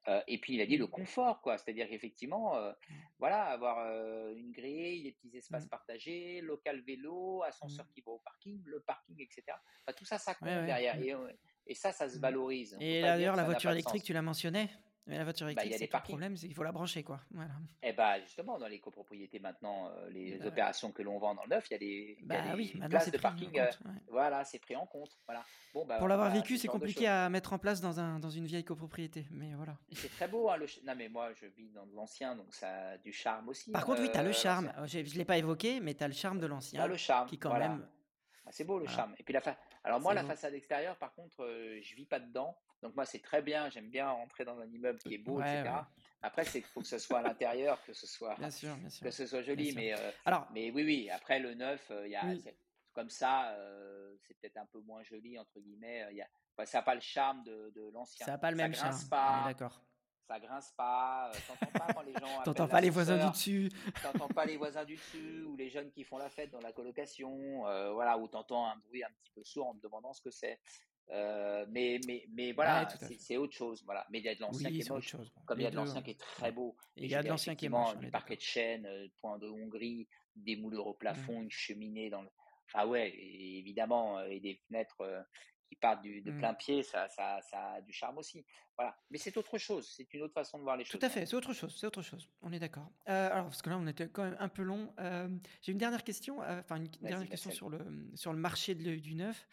Euh, 0.06 0.22
et 0.26 0.38
puis 0.38 0.54
il 0.54 0.60
a 0.62 0.66
dit 0.66 0.78
le 0.78 0.86
confort, 0.86 1.42
quoi. 1.42 1.58
C'est-à-dire 1.58 1.86
qu'effectivement, 1.88 2.56
euh, 2.56 2.72
voilà, 3.18 3.42
avoir 3.44 3.78
euh, 3.80 4.34
une 4.36 4.52
grille, 4.52 5.02
des 5.02 5.12
petits 5.12 5.36
espaces 5.36 5.66
Mmh. 5.66 5.68
partagés, 5.68 6.40
local 6.40 6.80
vélo, 6.80 7.42
ascenseur 7.42 7.84
Mmh. 7.84 7.92
qui 7.92 8.00
va 8.00 8.12
au 8.12 8.18
parking, 8.20 8.62
le 8.64 8.80
parking, 8.80 9.20
etc. 9.20 9.42
Enfin, 9.86 9.92
tout 9.96 10.04
ça, 10.06 10.16
ça 10.18 10.34
compte 10.34 10.48
Ouais, 10.48 10.56
ouais. 10.56 10.66
derrière. 10.66 10.96
Mmh. 10.98 11.28
Et, 11.66 11.72
et 11.72 11.74
ça, 11.74 11.92
ça 11.92 12.08
se 12.08 12.18
valorise. 12.18 12.74
On 12.78 12.80
Et 12.80 13.02
d'ailleurs, 13.02 13.36
la 13.36 13.44
voiture 13.44 13.70
électrique, 13.70 14.02
tu 14.04 14.12
l'as 14.14 14.22
mentionné, 14.22 14.68
mais 15.06 15.16
la 15.18 15.24
voiture 15.24 15.46
Bah, 15.46 15.52
électrique, 15.52 15.74
a 15.74 15.78
c'est 15.78 15.92
le 15.94 16.02
problème, 16.02 16.36
c'est 16.36 16.46
qu'il 16.46 16.54
faut 16.56 16.62
la 16.62 16.72
brancher, 16.72 17.02
quoi. 17.02 17.20
Voilà. 17.30 17.52
Eh 17.82 17.92
ben 17.92 18.20
justement, 18.20 18.58
dans 18.58 18.66
les 18.68 18.78
copropriétés 18.78 19.38
maintenant, 19.38 19.88
euh, 19.88 20.10
les 20.10 20.32
Bah 20.32 20.42
ouais. 20.44 20.46
opérations 20.48 20.92
que 20.92 21.02
l'on 21.02 21.18
vend 21.18 21.34
dans 21.34 21.44
le 21.44 21.48
neuf, 21.50 21.66
il 21.70 21.72
y 21.72 21.76
a 21.76 21.78
des, 21.78 22.16
il 22.20 22.26
y 22.26 22.32
a 22.36 22.42
Bah 22.42 22.52
oui, 22.56 22.74
places 22.90 23.10
de 23.10 23.18
parking. 23.18 23.58
euh, 23.58 23.66
compte. 23.66 23.80
ouais. 23.86 24.00
voilà, 24.08 24.44
c'est 24.44 24.58
pris 24.58 24.76
en 24.76 24.86
compte. 24.86 25.18
Voilà. 25.26 25.44
Bon, 25.74 25.84
bah 25.86 25.98
Pour 25.98 26.08
l'avoir 26.08 26.30
vécu, 26.30 26.56
ce 26.56 26.62
c'est 26.62 26.68
compliqué 26.68 27.06
à 27.06 27.28
mettre 27.28 27.52
en 27.52 27.58
place 27.58 27.80
dans, 27.80 28.00
un, 28.00 28.18
dans 28.18 28.30
une 28.30 28.46
vieille 28.46 28.64
copropriété, 28.64 29.26
mais 29.30 29.54
voilà. 29.54 29.76
C'est 29.92 30.10
très 30.10 30.28
beau, 30.28 30.50
hein, 30.50 30.56
le 30.56 30.66
Non, 30.84 30.94
mais 30.96 31.08
moi, 31.08 31.32
je 31.34 31.46
vis 31.46 31.70
dans 31.70 31.86
de 31.86 31.94
l'ancien, 31.94 32.34
donc 32.36 32.52
ça 32.54 32.90
a 32.90 32.98
du 32.98 33.12
charme 33.12 33.48
aussi, 33.48 33.70
Par 33.70 33.84
contre, 33.84 34.00
oui, 34.02 34.10
tu 34.12 34.18
as 34.18 34.22
le 34.22 34.30
euh, 34.30 34.32
charme. 34.32 34.72
j'ai- 34.86 35.04
Je 35.04 35.12
ne 35.14 35.18
l'ai 35.18 35.24
pas 35.24 35.38
évoqué, 35.38 35.80
mais 35.80 35.94
tu 35.94 36.04
as 36.04 36.08
le 36.08 36.14
charme 36.14 36.38
de 36.38 36.46
l'ancien, 36.46 36.86
le 36.86 36.96
charme, 36.96 37.28
qui 37.28 37.38
quand 37.38 37.50
voilà. 37.50 37.68
même, 37.70 37.88
Ah, 38.46 38.50
c'est 38.52 38.64
beau 38.64 38.78
le 38.78 38.84
voilà, 38.84 38.96
charme. 38.96 39.14
Et 39.18 39.22
puis 39.22 39.32
la 39.34 39.40
fa... 39.40 39.56
Alors 39.84 40.00
moi, 40.00 40.12
la 40.14 40.22
beau. 40.22 40.28
façade 40.28 40.54
extérieure, 40.54 40.96
par 40.96 41.12
contre, 41.14 41.36
je 41.82 41.94
vis 41.94 42.06
pas 42.06 42.18
dedans. 42.20 42.56
Donc 42.82 42.94
moi, 42.94 43.04
c'est 43.04 43.18
très 43.20 43.42
bien. 43.42 43.68
J'aime 43.70 43.90
bien 43.90 44.08
rentrer 44.10 44.44
dans 44.44 44.58
un 44.60 44.66
immeuble 44.66 44.98
qui 45.00 45.14
est 45.14 45.18
beau, 45.18 45.38
Ouais, 45.40 45.60
etc. 45.60 45.74
ouais, 45.74 45.80
Après, 46.22 46.44
c'est 46.44 46.60
qu'il 46.60 46.70
faut 46.70 46.80
que 46.80 46.86
ce 46.86 46.98
soit 46.98 47.18
à 47.18 47.22
l'intérieur, 47.22 47.82
que 47.84 47.92
ce 47.92 48.06
soit 48.06 48.34
bien 48.36 48.50
sûr, 48.50 48.76
bien 48.76 48.88
sûr, 48.90 49.04
que 49.04 49.10
ce 49.10 49.26
soit 49.26 49.42
joli. 49.42 49.72
Mais 49.74 49.92
euh, 49.98 50.10
Alors, 50.24 50.46
mais 50.52 50.70
oui, 50.70 50.84
oui. 50.84 51.10
Après 51.10 51.38
le 51.40 51.54
neuf, 51.54 51.90
euh, 51.90 52.06
il 52.06 52.12
y 52.12 52.16
a 52.16 52.24
oui, 52.24 52.42
comme 52.92 53.10
ça, 53.10 53.50
euh, 53.50 54.14
c'est 54.22 54.34
peut-être 54.38 54.56
un 54.58 54.66
peu 54.66 54.80
moins 54.80 55.02
joli 55.02 55.38
entre 55.38 55.58
guillemets. 55.60 56.06
Il 56.10 56.16
y 56.16 56.22
a... 56.22 56.28
enfin, 56.56 56.66
ça 56.66 56.78
n'a 56.78 56.82
pas 56.82 56.94
le 56.94 57.00
charme 57.00 57.42
de, 57.44 57.70
de 57.74 57.90
l'ancien. 57.90 58.24
ça 58.26 58.32
n'a 58.32 58.38
pas 58.38 58.50
le 58.50 58.56
Ça 58.56 58.62
même 58.62 58.74
charme, 58.74 59.08
pas. 59.10 59.42
d'accord. 59.46 59.80
Ça 60.26 60.38
grince 60.40 60.72
pas. 60.76 61.30
euh, 61.34 61.38
T'entends 61.48 61.72
pas 61.78 61.92
quand 61.94 62.02
les 62.02 62.12
gens 62.12 62.20
T'entends 62.44 62.64
appellent 62.64 62.68
pas 62.70 62.80
les 62.82 62.90
voisins 62.90 63.16
du 63.24 63.30
dessus. 63.30 63.70
T'entends 64.02 64.28
pas 64.28 64.44
les 64.44 64.56
voisins 64.58 64.84
du 64.84 64.96
dessus 64.96 65.42
ou 65.44 65.56
les 65.56 65.70
jeunes 65.70 65.90
qui 65.90 66.04
font 66.04 66.18
la 66.18 66.28
fête 66.28 66.50
dans 66.50 66.60
la 66.60 66.72
colocation, 66.72 67.66
euh, 67.66 67.92
voilà, 67.92 68.18
ou 68.18 68.28
t'entends 68.28 68.66
un 68.66 68.76
bruit 68.76 69.02
un 69.02 69.10
petit 69.22 69.30
peu 69.30 69.42
sourd 69.42 69.68
en 69.68 69.74
te 69.74 69.80
demandant 69.80 70.12
ce 70.12 70.20
que 70.20 70.30
c'est. 70.30 70.60
Euh, 71.10 71.64
mais, 71.70 71.98
mais, 72.06 72.24
mais 72.30 72.46
Ouais, 72.48 72.52
voilà, 72.52 72.86
tout 72.86 73.02
à 73.02 73.08
c'est 73.18 73.36
autre 73.36 73.54
chose. 73.54 73.82
Voilà. 73.84 74.06
Mais 74.10 74.18
il 74.18 74.24
y 74.24 74.28
a 74.28 74.34
de 74.34 74.40
l'ancien 74.40 74.68
qui 74.68 74.74
Oui, 74.74 74.80
est 74.80 74.82
c'est 74.84 74.90
autre 74.90 74.98
moche, 75.00 75.08
chose. 75.08 75.32
Comme 75.46 75.60
il 75.60 75.62
y 75.62 75.66
a 75.66 75.70
de 75.70 75.76
l'ancien 75.76 76.00
euh, 76.00 76.04
qui 76.04 76.10
est 76.10 76.20
très 76.20 76.46
ouais. 76.46 76.52
beau. 76.52 76.76
Et 76.96 77.04
il 77.04 77.10
y 77.10 77.14
a 77.14 77.22
de 77.22 77.28
l'ancien 77.28 77.54
qui 77.54 77.66
est 77.66 77.68
moche, 77.70 77.96
du 77.96 78.06
est 78.06 78.10
parquet 78.10 78.36
de 78.36 78.40
chêne, 78.42 78.84
euh, 78.86 79.06
point 79.20 79.38
de 79.38 79.48
Hongrie, 79.48 80.06
des 80.36 80.56
moulures 80.56 80.86
au 80.86 80.92
Mm. 80.94 80.98
plafond, 80.98 81.42
une 81.42 81.50
cheminée 81.50 82.10
dans 82.10 82.22
le. 82.22 82.28
Enfin, 82.66 82.86
ouais, 82.86 83.08
et 83.10 83.58
évidemment, 83.58 84.18
euh, 84.18 84.26
et 84.28 84.40
des 84.40 84.60
fenêtres 84.68 85.00
euh, 85.00 85.22
qui 85.70 85.76
partent 85.76 86.02
du, 86.02 86.20
de 86.20 86.30
plein 86.32 86.52
pied, 86.54 86.82
ça, 86.82 87.08
ça, 87.08 87.40
ça 87.42 87.72
a 87.74 87.80
du 87.80 87.92
charme 87.92 88.18
aussi. 88.18 88.44
Voilà. 88.76 88.94
Mais 89.10 89.16
c'est 89.18 89.36
autre 89.38 89.56
chose, 89.58 89.90
c'est 89.96 90.12
une 90.14 90.22
autre 90.22 90.34
façon 90.34 90.58
de 90.58 90.62
voir 90.62 90.76
les 90.76 90.84
Tout 90.84 90.92
choses 90.92 91.02
à 91.02 91.06
maintenant. 91.06 91.20
fait, 91.20 91.26
c'est 91.26 91.34
autre 91.36 91.52
chose, 91.54 91.74
c'est 91.78 91.86
autre 91.86 92.02
chose. 92.02 92.30
On 92.42 92.52
est 92.52 92.58
d'accord. 92.58 92.90
Euh, 93.08 93.30
alors, 93.32 93.46
parce 93.46 93.60
que 93.62 93.70
là, 93.70 93.78
on 93.78 93.86
était 93.86 94.08
quand 94.08 94.22
même 94.24 94.36
un 94.38 94.48
peu 94.48 94.62
long. 94.62 94.92
Euh, 95.00 95.28
J'ai 95.62 95.72
une 95.72 95.78
dernière 95.78 96.04
question, 96.04 96.42
euh, 96.42 96.60
enfin 96.60 96.76
une 96.76 96.84
Vas-y, 97.00 97.08
dernière 97.08 97.28
question 97.28 97.50
sur 97.50 97.70
le, 97.70 97.78
sur 98.14 98.32
le 98.32 98.38
marché 98.38 98.74
de 98.74 98.96
du 98.96 99.14
neuf. 99.14 99.48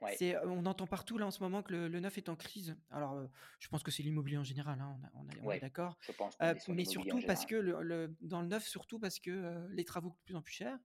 Ouais. 0.00 0.16
C'est, 0.16 0.36
on 0.46 0.64
entend 0.64 0.86
partout 0.86 1.18
là 1.18 1.26
en 1.26 1.30
ce 1.30 1.42
moment 1.42 1.62
que 1.62 1.72
le, 1.72 1.88
le 1.88 2.00
neuf 2.00 2.16
est 2.16 2.28
en 2.30 2.36
crise. 2.36 2.74
Alors, 2.90 3.12
euh, 3.14 3.26
je 3.58 3.68
pense 3.68 3.82
que 3.82 3.90
c'est 3.90 4.02
l'immobilier 4.02 4.38
en 4.38 4.44
général, 4.44 4.80
hein, 4.80 4.98
on, 5.14 5.48
a- 5.50 5.56
est 5.56 5.60
d'accord. 5.60 5.98
Euh, 6.40 6.54
mais 6.68 6.84
surtout 6.86 7.20
parce 7.26 7.44
que 7.44 7.54
le, 7.56 7.82
le- 7.82 8.16
dans 8.22 8.40
le 8.40 8.46
neuf, 8.48 8.66
surtout 8.66 8.98
parce 8.98 9.18
que 9.20 9.30
euh, 9.30 9.68
les 9.70 9.84
travaux 9.84 10.10
coûtent 10.10 10.20
de 10.20 10.24
plus 10.24 10.36
en 10.36 10.42
plus 10.42 10.54
cher. 10.54 10.78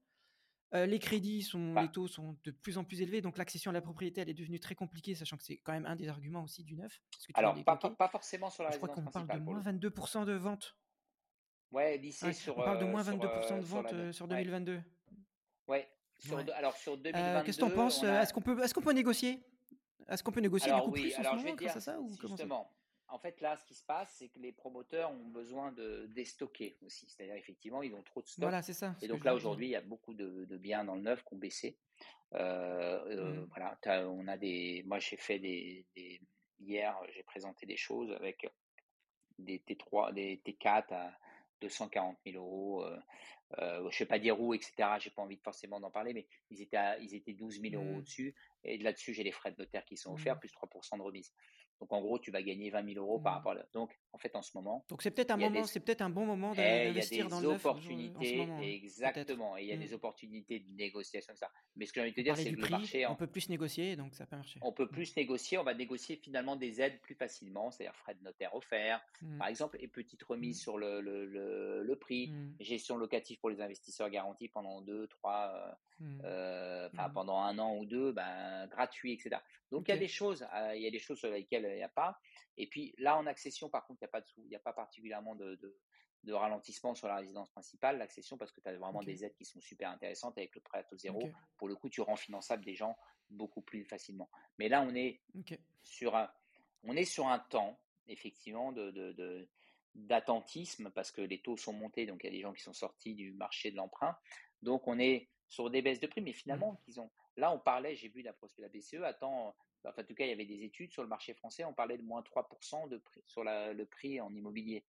Les 0.72 0.98
crédits 0.98 1.40
sont, 1.42 1.72
Bah, 1.72 1.82
les 1.82 1.88
taux 1.90 2.06
sont 2.08 2.36
de 2.44 2.50
plus 2.50 2.76
en 2.76 2.84
plus 2.84 3.00
élevés, 3.00 3.22
donc 3.22 3.38
l'accession 3.38 3.70
à 3.70 3.72
la 3.72 3.80
propriété, 3.80 4.20
elle 4.20 4.28
est 4.28 4.34
devenue 4.34 4.60
très 4.60 4.74
compliquée, 4.74 5.14
sachant 5.14 5.38
que 5.38 5.42
c'est 5.44 5.56
quand 5.58 5.72
même 5.72 5.86
un 5.86 5.96
des 5.96 6.08
arguments 6.08 6.42
aussi 6.42 6.64
du 6.64 6.76
neuf, 6.76 7.00
alors, 7.32 7.54
pas, 7.64 7.76
pas, 7.76 7.88
pas 7.90 8.08
forcément 8.08 8.50
sur 8.50 8.62
la 8.64 8.72
Je 8.72 8.76
crois 8.76 8.90
qu'on 8.90 9.04
parle 9.04 9.28
de 9.28 9.38
moins 9.38 9.62
le 9.64 9.78
coup. 9.78 9.86
22% 9.88 10.26
de 10.26 10.32
ventes. 10.32 10.76
Ouais, 11.70 11.96
lycée 11.96 12.26
Ouais, 12.26 12.32
sur, 12.34 12.58
on 12.58 12.62
parle 12.62 12.78
de 12.80 12.84
moins 12.84 13.02
sur, 13.04 13.14
22% 13.14 13.52
euh, 13.54 13.56
de 13.58 13.64
ventes 13.64 14.12
sur 14.12 14.26
Ouais, 14.26 14.44
2022. 14.44 14.82
ouais. 15.68 15.88
Sur 16.18 16.36
Ouais. 16.36 16.44
de- 16.44 16.52
alors, 16.52 16.76
sur 16.76 16.94
Euh, 16.94 17.42
Qu'est-ce 17.44 17.56
que 17.58 17.60
t'en 17.60 17.66
2022, 17.68 17.74
penses 17.74 18.02
euh, 18.04 18.08
a. 18.18 18.22
Est-ce 18.22 18.32
qu'on 18.32 18.40
peut, 18.40 18.62
est-ce 18.62 18.72
qu'on 18.74 18.80
peut 18.82 18.92
négocier? 18.92 19.40
Est-ce 20.08 20.22
qu'on 20.22 20.32
peut 20.32 20.40
négocier 20.40 20.68
du 20.68 20.72
Alors, 20.74 20.86
coup 20.86 20.92
oui, 20.92 21.02
plus 21.02 21.12
en 21.12 21.14
ce 21.16 21.20
alors 21.20 21.32
vais 21.36 21.42
moment 21.42 21.56
te 21.56 21.62
grâce 21.64 21.72
dire, 21.72 21.76
à 21.76 21.80
ça 21.94 22.00
ou 22.00 22.10
justement, 22.20 22.72
en 23.08 23.18
fait, 23.18 23.40
là, 23.40 23.56
ce 23.56 23.64
qui 23.64 23.74
se 23.74 23.84
passe, 23.84 24.14
c'est 24.18 24.28
que 24.28 24.38
les 24.38 24.52
promoteurs 24.52 25.10
ont 25.10 25.28
besoin 25.28 25.72
de 25.72 26.06
déstocker 26.06 26.76
aussi. 26.82 27.08
C'est-à-dire, 27.08 27.34
effectivement, 27.36 27.82
ils 27.82 27.94
ont 27.94 28.02
trop 28.02 28.22
de 28.22 28.26
stock. 28.26 28.42
Voilà, 28.42 28.62
c'est 28.62 28.72
ça. 28.72 28.94
Et 29.02 29.06
ce 29.06 29.12
donc 29.12 29.24
là, 29.24 29.32
dire. 29.32 29.36
aujourd'hui, 29.36 29.66
il 29.66 29.70
y 29.70 29.76
a 29.76 29.80
beaucoup 29.80 30.14
de, 30.14 30.44
de 30.44 30.56
biens 30.56 30.84
dans 30.84 30.94
le 30.94 31.02
neuf 31.02 31.22
qui 31.24 31.34
ont 31.34 31.38
baissé. 31.38 31.76
Euh, 32.34 33.04
euh, 33.06 33.40
Mhm. 33.40 33.48
voilà, 33.54 34.08
on 34.08 34.26
a 34.28 34.36
des. 34.36 34.82
Moi, 34.86 34.98
j'ai 34.98 35.16
fait 35.16 35.38
des, 35.38 35.84
des- 35.94 36.20
Hier, 36.58 36.98
j'ai 37.14 37.22
présenté 37.22 37.66
des 37.66 37.76
choses 37.76 38.10
avec 38.12 38.48
des 39.38 39.58
T3, 39.58 40.14
des 40.14 40.40
T4 40.42 40.90
à 40.94 41.12
240 41.60 42.16
000 42.24 42.36
euros. 42.42 42.82
Euh, 42.84 42.98
euh, 43.58 43.78
je 43.90 43.96
ne 43.96 43.98
vais 44.00 44.06
pas 44.06 44.18
dire 44.18 44.40
où, 44.40 44.54
etc. 44.54 44.98
J'ai 44.98 45.10
pas 45.10 45.22
envie 45.22 45.38
forcément 45.38 45.80
d'en 45.80 45.90
parler, 45.90 46.12
mais 46.14 46.26
ils 46.50 46.60
étaient, 46.62 47.00
ils 47.02 47.14
étaient 47.14 47.34
12 47.34 47.60
000 47.60 47.74
euros 47.74 47.96
Mmh. 47.96 47.98
au-dessus. 47.98 48.34
Et 48.64 48.78
là-dessus, 48.78 49.14
j'ai 49.14 49.22
les 49.22 49.32
frais 49.32 49.52
de 49.52 49.56
notaire 49.58 49.84
qui 49.84 49.96
sont 49.96 50.12
offerts, 50.12 50.36
Mmh. 50.36 50.40
plus 50.40 50.50
3% 50.52 50.96
de 50.98 51.02
remise. 51.02 51.32
Donc 51.80 51.92
en 51.92 52.00
gros, 52.00 52.18
tu 52.18 52.30
vas 52.30 52.42
gagner 52.42 52.70
20 52.70 52.84
000 52.94 52.98
euros 53.04 53.20
par 53.20 53.34
Mmh. 53.34 53.36
rapport 53.36 53.52
à... 53.52 53.62
Donc 53.72 53.98
en 54.16 54.18
fait, 54.18 54.34
en 54.34 54.40
ce 54.40 54.52
moment, 54.56 54.82
Donc 54.88 55.02
c'est 55.02 55.10
peut-être 55.10 55.30
un 55.30 55.36
il 55.36 55.42
y 55.42 55.44
a 55.44 55.48
des, 55.50 55.54
moment, 55.56 55.66
c'est 55.66 55.80
peut-être 55.80 56.00
un 56.00 56.08
bon 56.08 56.24
moment 56.24 56.52
eh, 56.56 56.56
il 56.56 56.62
y 56.64 56.64
a 56.64 56.84
d'investir 56.86 57.28
dans 57.28 57.40
des 57.40 57.46
le 57.46 57.52
neuf 57.52 57.66
aujourd'hui- 57.66 57.76
en 57.76 57.92
ce 57.92 57.98
opportunités, 58.08 58.36
moment, 58.38 58.58
hein, 58.60 58.62
exactement, 58.62 59.56
et 59.58 59.62
il 59.62 59.68
y 59.68 59.72
a 59.72 59.76
Mmh. 59.76 59.80
des 59.80 59.92
opportunités 59.92 60.60
de 60.60 60.70
négociation, 60.70 61.34
etc. 61.34 61.46
Mais 61.76 61.84
ce 61.84 61.92
que 61.92 62.00
j'ai 62.00 62.04
envie 62.04 62.12
de 62.12 62.16
te 62.16 62.20
dire, 62.22 62.34
c'est 62.36 62.44
que 62.50 62.56
le 62.56 62.62
prix, 62.62 62.70
marché, 62.70 63.06
on 63.06 63.14
peut 63.14 63.26
plus 63.26 63.50
négocier, 63.50 63.94
donc 63.96 64.14
ça 64.14 64.24
peut 64.24 64.36
marcher. 64.36 64.58
on 64.62 64.72
peut 64.72 64.86
Mmh. 64.86 64.88
plus 64.88 65.16
négocier, 65.16 65.58
on 65.58 65.64
va 65.64 65.74
négocier 65.74 66.16
finalement 66.16 66.56
des 66.56 66.80
aides 66.80 66.98
plus 67.02 67.14
facilement, 67.14 67.70
c'est-à-dire 67.70 67.94
frais 67.94 68.14
de 68.14 68.22
notaire 68.24 68.54
offerts, 68.54 69.04
Mmh. 69.20 69.36
par 69.38 69.48
exemple, 69.48 69.76
et 69.80 69.86
petite 69.88 70.22
remise 70.22 70.56
Mmh. 70.56 70.60
sur 70.62 70.78
le, 70.78 71.02
le, 71.02 71.26
le, 71.26 71.82
le 71.82 71.96
prix, 71.96 72.28
Mmh. 72.28 72.54
gestion 72.60 72.96
locative 72.96 73.38
pour 73.38 73.50
les 73.50 73.60
investisseurs 73.60 74.08
garantis 74.08 74.48
pendant 74.48 74.80
deux, 74.80 75.06
trois, 75.08 75.52
euh, 75.54 75.72
Mmh. 75.98 76.20
euh, 76.24 76.88
enfin 76.92 77.08
Mmh. 77.08 77.12
pendant 77.12 77.38
un 77.40 77.58
an 77.58 77.76
ou 77.76 77.84
deux, 77.84 78.12
ben, 78.12 78.66
gratuit, 78.68 79.12
etc. 79.12 79.36
Donc 79.70 79.88
il 79.88 79.90
y 79.90 79.94
a 79.94 79.98
des 79.98 80.08
choses, 80.08 80.46
euh, 80.54 80.72
il 80.74 80.82
y 80.82 80.86
a 80.86 80.90
des 80.90 80.98
choses 80.98 81.18
sur 81.18 81.30
lesquelles 81.30 81.66
il 81.70 81.76
n'y 81.76 81.82
a 81.82 81.88
pas. 81.88 82.18
Et 82.58 82.66
puis 82.66 82.94
là, 82.96 83.18
en 83.18 83.26
accession, 83.26 83.68
par 83.68 83.86
contre, 83.86 83.98
il 84.00 84.05
n'y 84.06 84.10
a 84.10 84.12
pas 84.12 84.20
de 84.20 84.26
sous, 84.26 84.42
il 84.44 84.48
n'y 84.48 84.56
a 84.56 84.60
pas 84.60 84.72
particulièrement 84.72 85.34
de, 85.34 85.56
de, 85.56 85.76
de 86.24 86.32
ralentissement 86.32 86.94
sur 86.94 87.08
la 87.08 87.16
résidence 87.16 87.50
principale, 87.50 87.98
l'accession, 87.98 88.36
parce 88.36 88.52
que 88.52 88.60
tu 88.60 88.68
as 88.68 88.76
vraiment 88.76 89.02
des 89.02 89.24
aides 89.24 89.34
qui 89.34 89.44
sont 89.44 89.60
super 89.60 89.90
intéressantes 89.90 90.36
avec 90.38 90.54
le 90.54 90.60
prêt 90.60 90.78
à 90.78 90.84
taux 90.84 90.96
zéro. 90.98 91.20
Pour 91.56 91.68
le 91.68 91.76
coup, 91.76 91.88
tu 91.88 92.00
rends 92.00 92.16
finançable 92.16 92.64
des 92.64 92.74
gens 92.74 92.96
beaucoup 93.30 93.62
plus 93.62 93.84
facilement. 93.84 94.28
Mais 94.58 94.68
là, 94.68 94.82
on 94.82 94.94
est 94.94 95.20
sur 95.82 96.16
un, 96.16 96.30
on 96.82 96.96
est 96.96 97.04
sur 97.04 97.26
un 97.28 97.38
temps, 97.38 97.78
effectivement, 98.06 98.72
de, 98.72 99.48
d'attentisme 99.94 100.90
parce 100.90 101.10
que 101.10 101.22
les 101.22 101.40
taux 101.40 101.56
sont 101.56 101.72
montés, 101.72 102.06
donc 102.06 102.22
il 102.22 102.26
y 102.26 102.28
a 102.28 102.32
des 102.32 102.40
gens 102.40 102.52
qui 102.52 102.62
sont 102.62 102.74
sortis 102.74 103.14
du 103.14 103.32
marché 103.32 103.70
de 103.70 103.76
l'emprunt. 103.76 104.16
Donc 104.62 104.86
on 104.88 104.98
est 104.98 105.28
sur 105.48 105.70
des 105.70 105.80
baisses 105.82 106.00
de 106.00 106.06
prix, 106.06 106.20
mais 106.20 106.32
Mmh. 106.32 106.34
finalement, 106.34 106.76
qu'ils 106.84 107.00
ont. 107.00 107.10
Là, 107.36 107.52
on 107.52 107.58
parlait, 107.58 107.94
j'ai 107.96 108.08
vu 108.08 108.22
la, 108.22 108.34
la 108.58 108.68
BCE 108.68 109.02
attend, 109.04 109.54
enfin, 109.84 110.02
en 110.02 110.04
tout 110.04 110.14
cas, 110.14 110.24
il 110.24 110.30
y 110.30 110.32
avait 110.32 110.46
des 110.46 110.62
études 110.64 110.92
sur 110.92 111.02
le 111.02 111.08
marché 111.08 111.34
français, 111.34 111.64
on 111.64 111.72
parlait 111.74 111.98
de 111.98 112.02
moins 112.02 112.22
3% 112.22 112.88
de 112.88 112.98
prix, 112.98 113.22
sur 113.26 113.44
la- 113.44 113.72
le 113.72 113.86
prix 113.86 114.20
en 114.20 114.34
immobilier 114.34 114.84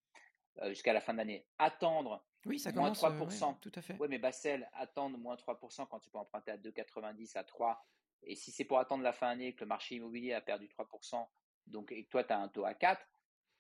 euh, 0.60 0.70
jusqu'à 0.70 0.94
la 0.94 1.02
fin 1.02 1.14
de 1.14 1.20
l'année. 1.20 1.46
Attendre 1.60 2.26
Oui, 2.46 2.60
ça 2.60 2.72
moins 2.72 2.86
commence, 2.94 3.04
euh, 3.04 3.10
ouais, 3.10 3.26
3%. 3.28 3.54
tout 3.62 3.72
à 3.76 3.82
fait. 3.82 3.96
Oui, 4.00 4.08
mais 4.10 4.18
Bassel, 4.18 4.70
attendre 4.74 5.18
moins 5.18 5.36
3% 5.36 5.86
quand 5.86 6.00
tu 6.00 6.10
peux 6.10 6.18
emprunter 6.18 6.52
à 6.52 6.58
2,90 6.58 7.36
à 7.38 7.44
3. 7.44 7.86
Et 8.24 8.36
si 8.36 8.52
c'est 8.52 8.66
pour 8.66 8.80
attendre 8.80 9.04
la 9.04 9.14
fin 9.14 9.28
d'année 9.30 9.54
que 9.54 9.62
le 9.64 9.68
marché 9.68 9.96
immobilier 9.96 10.34
a 10.34 10.42
perdu 10.42 10.68
3%, 10.68 11.30
donc, 11.68 11.92
et 11.92 12.04
que 12.06 12.10
toi, 12.10 12.24
tu 12.24 12.34
as 12.34 12.40
un 12.40 12.48
taux 12.48 12.66
à 12.66 12.74
4, 12.74 13.06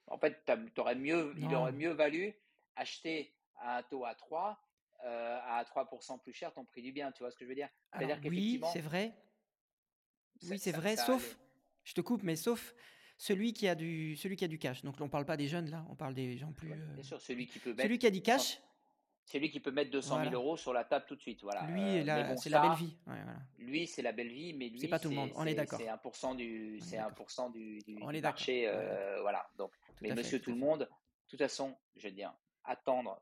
en 0.07 0.17
fait, 0.17 0.43
t'aurais 0.73 0.95
mieux, 0.95 1.33
il 1.37 1.53
aurait 1.53 1.73
mieux 1.73 1.91
valu 1.91 2.33
acheter 2.75 3.35
à 3.57 3.77
un 3.77 3.83
taux 3.83 4.05
à 4.05 4.15
3 4.15 4.59
euh, 5.03 5.39
à 5.43 5.63
3% 5.65 6.17
plus 6.17 6.33
cher 6.33 6.51
ton 6.53 6.65
prix 6.65 6.81
du 6.81 6.91
bien. 6.91 7.11
Tu 7.11 7.21
vois 7.21 7.29
ce 7.29 7.37
que 7.37 7.45
je 7.45 7.49
veux 7.49 7.55
dire? 7.55 7.69
C'est-à-dire 7.93 8.15
oui, 8.15 8.21
qu'effectivement, 8.23 8.67
c'est 8.67 8.81
vrai. 8.81 9.13
Oui, 10.43 10.59
c'est 10.59 10.72
vrai, 10.72 10.95
sauf, 10.95 11.38
je 11.84 11.93
te 11.93 12.01
coupe, 12.01 12.23
mais 12.23 12.35
sauf 12.35 12.73
celui 13.18 13.53
qui 13.53 13.68
a 13.68 13.76
du, 13.76 14.15
celui 14.15 14.35
qui 14.35 14.45
a 14.45 14.47
du 14.47 14.59
cash. 14.59 14.84
Donc 14.84 14.95
on 15.01 15.09
parle 15.09 15.26
pas 15.26 15.38
des 15.38 15.47
jeunes 15.47 15.69
là, 15.72 15.85
on 15.89 15.95
parle 15.95 16.14
des 16.14 16.38
gens 16.38 16.51
plus. 16.51 16.69
Ouais, 16.72 16.77
euh, 16.77 16.93
bien 16.93 17.03
sûr, 17.03 17.19
celui 17.22 17.47
qui 17.47 17.59
peut 17.59 17.73
Celui 17.77 17.89
mettre 17.89 17.99
qui 18.01 18.07
a 18.07 18.11
du 18.11 18.18
100 18.19 18.23
cash, 18.23 18.61
celui 19.26 19.49
qui 19.49 19.59
peut 19.59 19.72
mettre 19.72 19.91
200 19.91 20.07
000 20.09 20.22
voilà. 20.22 20.35
euros 20.38 20.55
sur 20.57 20.72
la 20.73 20.84
table 20.85 21.05
tout 21.07 21.15
de 21.15 21.22
suite. 21.22 21.41
Voilà. 21.41 21.64
Lui, 21.68 21.81
Euh, 22.09 22.23
bon, 22.23 22.38
c'est 22.38 22.49
la 22.49 22.61
belle 22.61 22.77
vie. 22.77 22.95
Ouais, 23.07 23.22
voilà. 23.23 23.39
lui, 23.57 23.88
c'est 23.88 24.01
la 24.01 24.11
belle 24.11 24.30
vie, 24.31 24.53
mais 24.53 24.69
C'est 24.76 24.81
lui, 24.81 24.88
pas 24.88 24.99
tout 24.99 25.09
le 25.09 25.15
monde. 25.15 25.30
c'est 25.34 25.38
On 25.39 25.45
est 25.45 25.49
c'est- 25.49 25.55
d'accord. 25.55 25.80
c'est 25.80 25.88
1% 25.88 26.35
du, 26.35 26.80
c'est 26.80 26.97
d'accord. 26.97 27.11
1% 27.27 27.49
du, 27.51 27.80
du, 27.80 27.97
On 28.01 28.11
du 28.11 28.18
est 28.18 28.22
marché. 28.22 28.68
Euh, 28.68 29.19
voilà. 29.22 29.49
Donc, 29.57 29.72
Tout 29.72 29.93
mais 30.01 30.09
fait, 30.09 30.15
monsieur 30.15 30.39
tout 30.39 30.51
le 30.51 30.57
monde, 30.57 30.81
de 30.81 30.88
toute 31.30 31.39
façon, 31.39 31.76
je 31.95 32.07
veux 32.07 32.14
dire, 32.14 32.34
attendre. 32.64 33.22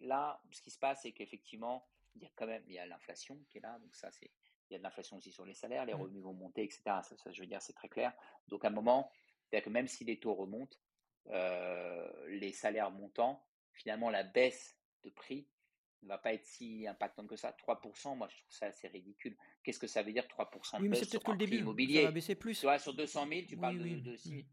Là, 0.00 0.42
ce 0.50 0.60
qui 0.62 0.70
se 0.70 0.78
passe, 0.78 1.02
c'est 1.02 1.12
qu'effectivement, 1.12 1.86
il 2.16 2.22
y 2.22 2.26
a 2.26 2.30
quand 2.34 2.46
même, 2.46 2.62
il 2.66 2.72
y 2.74 2.78
a 2.78 2.86
l'inflation 2.86 3.38
qui 3.48 3.58
est 3.58 3.60
là. 3.60 3.78
Donc 3.78 3.94
ça, 3.94 4.10
c'est, 4.10 4.30
il 4.70 4.74
y 4.74 4.76
a 4.76 4.78
de 4.78 4.84
l'inflation 4.84 5.16
aussi 5.16 5.32
sur 5.32 5.44
les 5.44 5.54
salaires, 5.54 5.84
les 5.84 5.94
Mm. 5.94 6.00
revenus 6.00 6.22
vont 6.22 6.32
monter, 6.32 6.62
etc. 6.62 6.82
Ça, 7.02 7.16
ça, 7.16 7.32
je 7.32 7.40
veux 7.40 7.46
dire, 7.46 7.60
c'est 7.60 7.72
très 7.72 7.88
clair. 7.88 8.12
Donc 8.48 8.64
à 8.64 8.68
un 8.68 8.72
moment, 8.72 9.10
c'est-à-dire 9.48 9.64
que 9.64 9.70
même 9.70 9.88
si 9.88 10.04
les 10.04 10.18
taux 10.20 10.34
remontent, 10.34 10.76
euh, 11.28 12.26
les 12.28 12.52
salaires 12.52 12.90
montant, 12.90 13.44
finalement, 13.72 14.10
la 14.10 14.22
baisse 14.22 14.78
de 15.04 15.10
prix 15.10 15.46
ne 16.02 16.08
va 16.08 16.18
pas 16.18 16.32
être 16.32 16.44
si 16.46 16.86
impactante 16.86 17.28
que 17.28 17.36
ça. 17.36 17.52
3%, 17.52 18.16
moi, 18.16 18.28
je 18.28 18.36
trouve 18.38 18.52
ça 18.52 18.66
assez 18.66 18.88
ridicule. 18.88 19.36
Qu'est-ce 19.62 19.78
que 19.78 19.86
ça 19.86 20.02
veut 20.02 20.12
dire 20.12 20.26
3% 20.28 20.78
de 20.78 20.82
Oui, 20.82 20.88
mais 20.88 20.94
c'est 20.96 21.00
baisse 21.02 21.10
peut-être 21.10 21.10
sur 21.10 21.22
que 21.24 21.30
le 21.32 21.36
début. 21.38 21.52
Ça 21.52 21.58
va 21.58 21.62
immobilier 21.62 22.12
baisser 22.12 22.34
Tu 22.34 22.40
plus. 22.40 22.62
vois, 22.62 22.78
sur 22.78 22.94
200 22.94 23.26
000, 23.28 23.40
tu 23.46 23.54
Oui, 23.54 23.60
parles 23.60 23.78
de, 23.78 23.82
oui. 23.82 24.00
de 24.00 24.16
6 24.16 24.28
000. 24.30 24.40
Mm. 24.42 24.44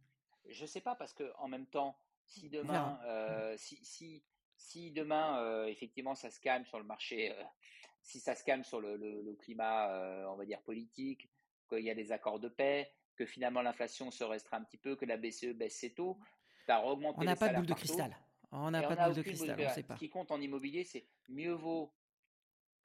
Je 0.49 0.65
sais 0.65 0.81
pas, 0.81 0.95
parce 0.95 1.14
que 1.14 1.31
en 1.38 1.48
même 1.48 1.68
temps, 1.68 1.98
si 2.26 2.49
demain, 2.49 2.73
verra. 2.73 2.89
Mm. 2.89 3.06
euh, 3.06 3.57
si, 3.57 3.85
si, 3.85 4.23
si 4.57 4.91
demain, 4.91 5.39
euh, 5.41 5.68
effectivement, 5.68 6.15
ça 6.15 6.30
se 6.31 6.39
calme 6.41 6.65
sur 6.65 6.80
le 6.80 6.85
marché, 6.85 7.34
si 8.08 8.22
ça 8.22 8.36
se 8.36 8.44
calme 8.46 8.64
sur 8.64 8.80
le, 8.80 8.96
le- 8.96 9.22
le 9.22 9.34
climat, 9.36 9.92
euh, 9.92 10.26
on 10.30 10.38
va 10.38 10.46
dire, 10.46 10.62
politique, 10.62 11.30
qu'il 11.70 11.84
y 11.84 11.90
a 11.90 11.94
des 11.96 12.14
accords 12.14 12.40
de 12.40 12.48
paix, 12.48 12.90
que 13.18 13.26
finalement 13.26 13.62
l'inflation 13.62 14.12
se 14.12 14.24
restreint 14.24 14.60
un 14.60 14.64
petit 14.64 14.78
peu, 14.78 14.96
que 14.96 15.04
la 15.04 15.18
BCE 15.18 15.54
baisse 15.54 15.76
ses 15.78 15.94
taux, 15.94 16.18
tu 16.66 16.72
as 16.72 16.82
On 16.86 16.98
n'a 17.24 17.36
pas 17.36 17.50
de 17.50 17.56
boule 17.58 17.66
de 17.66 17.74
cristal. 17.74 18.16
On 18.54 18.72
n'a 18.72 18.80
on 18.80 18.88
pas 18.88 18.96
de 18.96 19.04
boule 19.08 19.16
de 19.16 19.22
cristal, 19.24 19.60
on 19.60 19.70
sait 19.74 19.84
pas. 19.84 19.96
Ce 19.96 20.00
qui 20.00 20.10
compte 20.10 20.32
en 20.32 20.40
immobilier, 20.40 20.86
c'est 20.86 21.06
mieux 21.28 21.52
vaut 21.52 21.94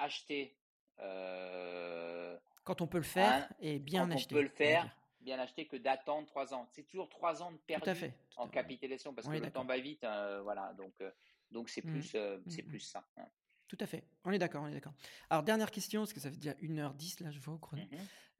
acheter 0.00 0.56
euh, 0.98 2.36
Quand 2.64 2.80
on 2.80 2.88
peut 2.88 2.98
le 2.98 3.04
faire 3.04 3.32
un- 3.32 3.48
et 3.60 3.78
bien 3.78 4.02
quand 4.06 4.12
on 4.12 4.16
acheter, 4.16 4.34
peut 4.34 4.42
le 4.42 4.48
on 4.52 4.56
faire, 4.56 4.96
bien 5.20 5.38
acheter 5.38 5.66
que 5.68 5.76
d'attendre 5.76 6.26
trois 6.26 6.52
ans. 6.52 6.66
C'est 6.72 6.82
toujours 6.82 7.08
trois 7.08 7.42
ans 7.44 7.52
de 7.52 7.56
Tout 7.58 7.62
à 7.76 7.80
perdu 7.80 7.94
fait. 8.00 8.10
tout 8.10 8.40
en 8.40 8.42
à- 8.42 8.46
ouais. 8.46 8.52
capitalisation 8.52 9.14
parce 9.14 9.28
On 9.28 9.30
que 9.30 9.36
le 9.36 9.50
temps 9.52 9.64
va 9.64 9.78
vite. 9.78 10.02
euh, 10.02 10.42
voilà, 10.42 10.72
donc 10.74 10.94
euh, 11.00 11.12
donc 11.52 11.68
c'est 11.68 11.84
Mm. 11.84 11.90
plus 11.90 12.12
euh, 12.16 12.38
Mm, 12.38 12.42
c'est 12.50 12.62
mm. 12.62 12.68
plus 12.68 12.80
ça. 12.80 13.04
hein. 13.18 13.26
Tout 13.72 13.78
à 13.82 13.86
fait. 13.86 14.04
On 14.24 14.30
est 14.32 14.38
d'accord, 14.38 14.62
on 14.64 14.66
est 14.68 14.72
d'accord. 14.74 14.92
Alors, 15.30 15.42
dernière 15.42 15.70
question, 15.70 16.02
parce 16.02 16.12
que 16.12 16.20
ça 16.20 16.30
fait 16.30 16.36
déjà 16.36 16.52
1h10, 16.60 17.22
là, 17.24 17.30
je 17.30 17.40
vois 17.40 17.54
au 17.54 17.58
chrono. 17.58 17.82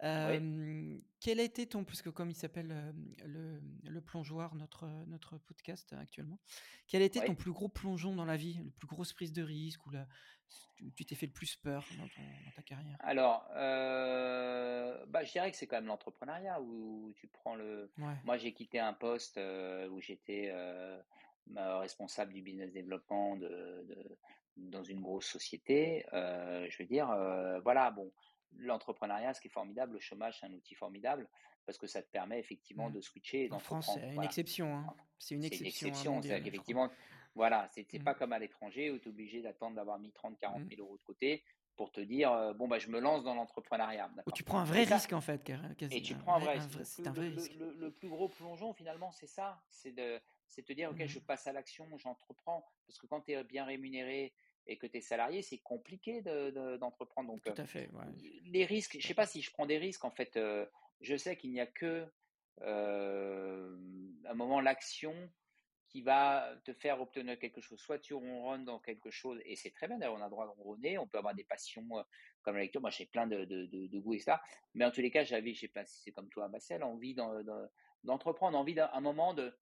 Euh, 0.02 0.98
quel 1.20 1.40
a 1.40 1.42
été 1.42 1.66
ton, 1.66 1.84
puisque 1.84 2.10
comme 2.10 2.28
il 2.28 2.34
s'appelle 2.34 2.70
euh, 2.70 2.92
le, 3.24 3.62
le 3.88 4.00
plongeoir, 4.02 4.54
notre, 4.56 4.86
notre 5.06 5.38
podcast 5.38 5.90
euh, 5.94 6.00
actuellement, 6.00 6.38
quel 6.86 7.00
a 7.00 7.06
été 7.06 7.20
ton 7.24 7.34
plus 7.34 7.52
gros 7.52 7.68
plongeon 7.70 8.14
dans 8.14 8.26
la 8.26 8.36
vie, 8.36 8.60
le 8.62 8.70
plus 8.72 8.86
grosse 8.88 9.14
prise 9.14 9.32
de 9.32 9.42
risque, 9.42 9.86
ou 9.86 9.90
la, 9.90 10.06
où 10.82 10.90
tu 10.90 11.06
t'es 11.06 11.14
fait 11.14 11.26
le 11.26 11.32
plus 11.32 11.56
peur 11.56 11.86
dans, 11.96 12.08
ton- 12.08 12.44
dans 12.44 12.50
ta 12.54 12.62
carrière? 12.62 12.96
Alors, 13.00 13.46
bah, 15.08 15.24
je 15.24 15.32
dirais 15.32 15.50
que 15.50 15.56
c'est 15.56 15.66
quand 15.66 15.76
même 15.76 15.86
l'entrepreneuriat 15.86 16.60
où 16.60 17.14
tu 17.16 17.26
prends 17.28 17.54
le. 17.54 17.90
Ouais. 17.96 18.16
Moi, 18.24 18.36
j'ai 18.36 18.52
quitté 18.52 18.78
un 18.80 18.92
poste 18.92 19.40
où 19.90 20.00
j'étais 20.02 20.52
responsable 21.56 22.32
du 22.34 22.42
business 22.42 22.70
développement 22.72 23.36
de, 23.36 23.48
de- 23.88 24.18
dans 24.56 24.82
une 24.84 25.00
grosse 25.00 25.26
société. 25.26 26.04
Euh, 26.12 26.66
je 26.70 26.78
veux 26.82 26.86
dire, 26.88 27.10
euh, 27.10 27.60
voilà, 27.60 27.90
bon, 27.90 28.12
l'entrepreneuriat, 28.56 29.34
ce 29.34 29.40
qui 29.40 29.48
est 29.48 29.50
formidable, 29.50 29.94
le 29.94 30.00
chômage, 30.00 30.38
c'est 30.40 30.46
un 30.46 30.52
outil 30.52 30.74
formidable 30.74 31.28
parce 31.64 31.78
que 31.78 31.86
ça 31.86 32.02
te 32.02 32.10
permet 32.10 32.38
effectivement 32.38 32.90
Mm. 32.90 32.94
de 32.94 33.00
switcher 33.00 33.44
et 33.46 33.52
En 33.52 33.58
France, 33.58 33.86
d'entreprendre. 33.86 34.00
c'est 34.00 34.08
une 34.08 34.14
Voilà. 34.14 34.28
exception. 34.28 34.76
hein. 34.76 34.94
C'est 35.18 35.34
une 35.36 35.42
C'est 35.42 35.48
une 35.48 35.66
exception 35.66 35.86
hein, 35.86 35.90
exception, 36.18 36.20
crois. 36.20 36.40
qu'effectivement, 36.40 36.90
voilà, 37.34 37.68
c'est 37.72 37.86
c'est 37.90 37.98
Mm. 38.00 38.04
pas 38.04 38.14
comme 38.14 38.32
à 38.32 38.38
l'étranger 38.38 38.90
où 38.90 38.98
tu 38.98 39.08
es 39.08 39.10
obligé 39.10 39.40
d'attendre 39.42 39.76
d'avoir 39.76 39.98
mis 39.98 40.12
30, 40.12 40.38
40 40.38 40.64
Mm. 40.64 40.68
000 40.70 40.82
euros 40.82 40.96
de 40.98 41.02
côté 41.02 41.44
pour 41.76 41.90
te 41.92 42.00
dire, 42.00 42.30
euh, 42.32 42.52
bon, 42.52 42.68
bah, 42.68 42.78
je 42.78 42.88
me 42.88 43.00
lance 43.00 43.24
dans 43.24 43.34
l'entrepreneuriat. 43.34 44.10
Tu 44.34 44.42
prends 44.44 44.58
un 44.58 44.64
vrai 44.64 44.84
ça, 44.84 44.96
risque, 44.96 45.12
en 45.14 45.22
fait, 45.22 45.42
car- 45.42 45.70
et 45.70 45.74
quasi. 45.76 46.02
tu 46.02 46.14
prends 46.16 46.34
un 46.34 46.38
vrai, 46.40 46.58
c'est 46.84 47.06
un 47.06 47.12
le- 47.14 47.20
risque. 47.20 47.54
le- 47.54 47.72
le 47.72 47.90
plus 47.90 48.08
gros 48.10 48.28
plongeon, 48.28 48.74
finalement, 48.74 49.10
c'est 49.12 49.26
ça. 49.26 49.62
C'est 49.70 49.92
de, 49.92 50.20
c'est 50.52 50.62
te 50.62 50.72
dire, 50.72 50.90
OK, 50.90 51.04
je 51.06 51.18
passe 51.18 51.46
à 51.46 51.52
l'action, 51.52 51.88
j'entreprends. 51.98 52.64
Parce 52.86 52.98
que 52.98 53.06
quand 53.06 53.22
tu 53.22 53.32
es 53.32 53.42
bien 53.44 53.64
rémunéré 53.64 54.34
et 54.66 54.76
que 54.78 54.86
tu 54.86 54.98
es 54.98 55.00
salarié, 55.00 55.42
c'est 55.42 55.58
compliqué 55.58 56.20
de- 56.22 56.50
de- 56.50 56.76
d'entreprendre. 56.76 57.28
Donc, 57.32 57.42
Tout 57.42 57.50
euh, 57.52 57.62
à 57.62 57.66
fait. 57.66 57.88
ouais. 57.92 58.04
les 58.44 58.64
risques, 58.66 58.98
je 59.00 59.06
sais 59.06 59.14
pas 59.14 59.26
si 59.26 59.40
je 59.42 59.50
prends 59.50 59.66
des 59.66 59.78
risques, 59.78 60.04
en 60.04 60.10
fait, 60.10 60.36
euh, 60.36 60.66
je 61.00 61.16
sais 61.16 61.36
qu'il 61.36 61.52
n'y 61.52 61.60
a 61.60 61.66
que 61.66 62.06
euh, 62.60 63.76
un 64.26 64.34
moment 64.34 64.60
l'action 64.60 65.14
qui 65.88 66.00
va 66.02 66.54
te 66.64 66.72
faire 66.72 67.00
obtenir 67.00 67.38
quelque 67.38 67.60
chose. 67.60 67.78
Soit 67.78 67.98
tu 67.98 68.14
ronronnes 68.14 68.64
dans 68.64 68.78
quelque 68.78 69.10
chose, 69.10 69.40
et 69.44 69.56
c'est 69.56 69.70
très 69.72 69.88
bien 69.88 69.98
d'ailleurs, 69.98 70.14
on 70.14 70.20
a 70.22 70.24
le 70.24 70.30
droit 70.30 70.46
de 70.46 70.50
ronronner, 70.52 70.96
on 70.96 71.06
peut 71.06 71.18
avoir 71.18 71.34
des 71.34 71.44
passions 71.44 71.86
euh, 71.98 72.02
comme 72.42 72.56
la 72.56 72.62
lecture, 72.62 72.80
moi 72.80 72.90
j'ai 72.90 73.04
plein 73.06 73.26
de, 73.26 73.44
de, 73.44 73.66
de, 73.66 73.86
de 73.88 73.98
goût 73.98 74.14
et 74.14 74.18
ça, 74.18 74.40
mais 74.74 74.84
en 74.86 74.90
tous 74.90 75.02
les 75.02 75.10
cas, 75.10 75.22
j'avais, 75.22 75.52
je 75.52 75.60
sais 75.60 75.68
pas 75.68 75.84
si 75.84 76.00
c'est 76.02 76.12
comme 76.12 76.30
toi, 76.30 76.48
Marcel, 76.48 76.82
envie 76.82 77.14
d'en- 77.14 77.42
d'en- 77.42 77.68
d'entreprendre, 78.04 78.56
envie 78.58 78.74
d'un 78.74 78.88
un 78.92 79.00
moment 79.00 79.34
de... 79.34 79.54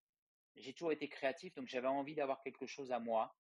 J'ai 0.56 0.72
toujours 0.72 0.92
été 0.92 1.08
créatif, 1.08 1.54
donc 1.54 1.66
j'avais 1.68 1.88
envie 1.88 2.14
d'avoir 2.14 2.40
quelque 2.42 2.66
chose 2.66 2.92
à 2.92 2.98
moi, 2.98 3.34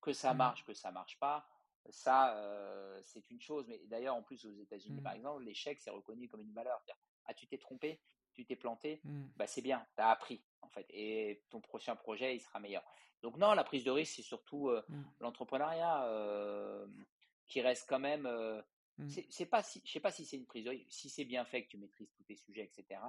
que 0.00 0.12
ça 0.12 0.32
Mm. 0.34 0.36
marche, 0.38 0.64
que 0.64 0.74
ça 0.74 0.90
marche 0.92 1.18
pas, 1.18 1.48
ça, 1.90 2.36
euh, 2.36 3.00
c'est 3.02 3.30
une 3.30 3.40
chose. 3.40 3.66
Mais 3.68 3.80
d'ailleurs, 3.86 4.14
en 4.14 4.22
plus, 4.22 4.44
aux 4.44 4.52
États-Unis, 4.52 5.00
par 5.00 5.12
exemple, 5.14 5.42
l'échec, 5.44 5.80
c'est 5.80 5.90
reconnu 5.90 6.28
comme 6.28 6.40
une 6.42 6.52
valeur. 6.52 6.80
Ah, 7.24 7.34
tu 7.34 7.46
t'es 7.46 7.58
trompé, 7.58 8.00
tu 8.34 8.44
t'es 8.46 8.56
planté, 8.56 9.00
Mm. 9.04 9.26
bah, 9.36 9.46
c'est 9.46 9.62
bien, 9.62 9.86
tu 9.96 10.02
as 10.02 10.10
appris, 10.10 10.44
en 10.60 10.68
fait. 10.68 10.86
Et 10.90 11.44
ton 11.50 11.60
prochain 11.60 11.96
projet, 11.96 12.36
il 12.36 12.40
sera 12.40 12.60
meilleur. 12.60 12.84
Donc, 13.22 13.36
non, 13.36 13.52
la 13.54 13.64
prise 13.64 13.84
de 13.84 13.90
risque, 13.90 14.14
c'est 14.16 14.22
surtout 14.22 14.68
euh, 14.68 14.84
l'entrepreneuriat 15.20 16.04
euh, 16.04 16.86
qui 17.46 17.60
reste 17.60 17.88
quand 17.88 17.98
même. 17.98 18.26
c'est 19.08 19.26
c'est 19.30 19.46
pas 19.46 19.62
si, 19.62 19.80
je 19.84 19.90
sais 19.92 20.00
pas 20.00 20.10
si 20.10 20.24
c'est 20.26 20.36
une 20.36 20.46
prise 20.46 20.64
de 20.64 20.70
risque. 20.70 20.86
Si 20.90 21.08
c'est 21.08 21.24
bien 21.24 21.44
fait, 21.44 21.64
que 21.64 21.68
tu 21.70 21.78
maîtrises 21.78 22.10
tous 22.12 22.22
tes 22.24 22.36
sujets, 22.36 22.64
etc., 22.64 23.00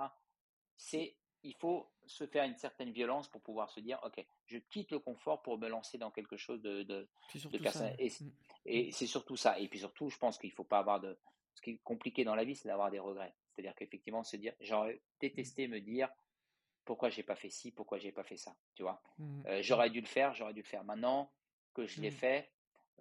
c'est 0.77 1.17
il 1.43 1.53
faut 1.55 1.89
se 2.05 2.25
faire 2.25 2.43
une 2.43 2.55
certaine 2.55 2.91
violence 2.91 3.27
pour 3.27 3.41
pouvoir 3.41 3.69
se 3.69 3.79
dire, 3.79 3.99
OK, 4.03 4.23
je 4.45 4.57
quitte 4.57 4.91
le 4.91 4.99
confort 4.99 5.41
pour 5.41 5.57
me 5.57 5.67
lancer 5.67 5.97
dans 5.97 6.11
quelque 6.11 6.37
chose 6.37 6.61
de, 6.61 6.83
de, 6.83 7.07
personnel. 7.61 7.95
Et, 8.65 8.91
c'est 8.91 9.07
surtout 9.07 9.37
ça. 9.37 9.59
Et 9.59 9.67
puis 9.67 9.79
surtout, 9.79 10.09
je 10.09 10.17
pense 10.17 10.37
qu'il 10.37 10.49
ne 10.49 10.55
faut 10.55 10.63
pas 10.63 10.79
avoir 10.79 10.99
de... 10.99 11.17
Ce 11.55 11.61
qui 11.61 11.71
est 11.71 11.79
compliqué 11.83 12.23
dans 12.23 12.35
la 12.35 12.43
vie, 12.43 12.55
c'est 12.55 12.67
d'avoir 12.67 12.91
des 12.91 12.99
regrets. 12.99 13.33
C'est-à-dire 13.51 13.75
qu'effectivement, 13.75 14.23
se 14.23 14.37
dire, 14.37 14.53
j'aurais 14.59 15.01
détesté 15.19 15.67
me 15.67 15.79
dire, 15.79 16.09
pourquoi 16.85 17.09
j'ai 17.09 17.23
pas 17.23 17.35
fait 17.35 17.49
ci, 17.49 17.71
pourquoi 17.71 17.97
j'ai 17.97 18.11
pas 18.11 18.23
fait 18.23 18.37
ça, 18.37 18.55
tu 18.75 18.83
vois? 18.83 19.01
Mmh. 19.17 19.41
Euh, 19.47 19.61
j'aurais 19.61 19.89
dû 19.89 20.01
le 20.01 20.07
faire, 20.07 20.33
j'aurais 20.33 20.53
dû 20.53 20.61
le 20.61 20.67
faire. 20.67 20.83
Maintenant 20.83 21.31
que 21.73 21.85
je 21.85 22.01
l'ai 22.01 22.11
fait, 22.11 22.49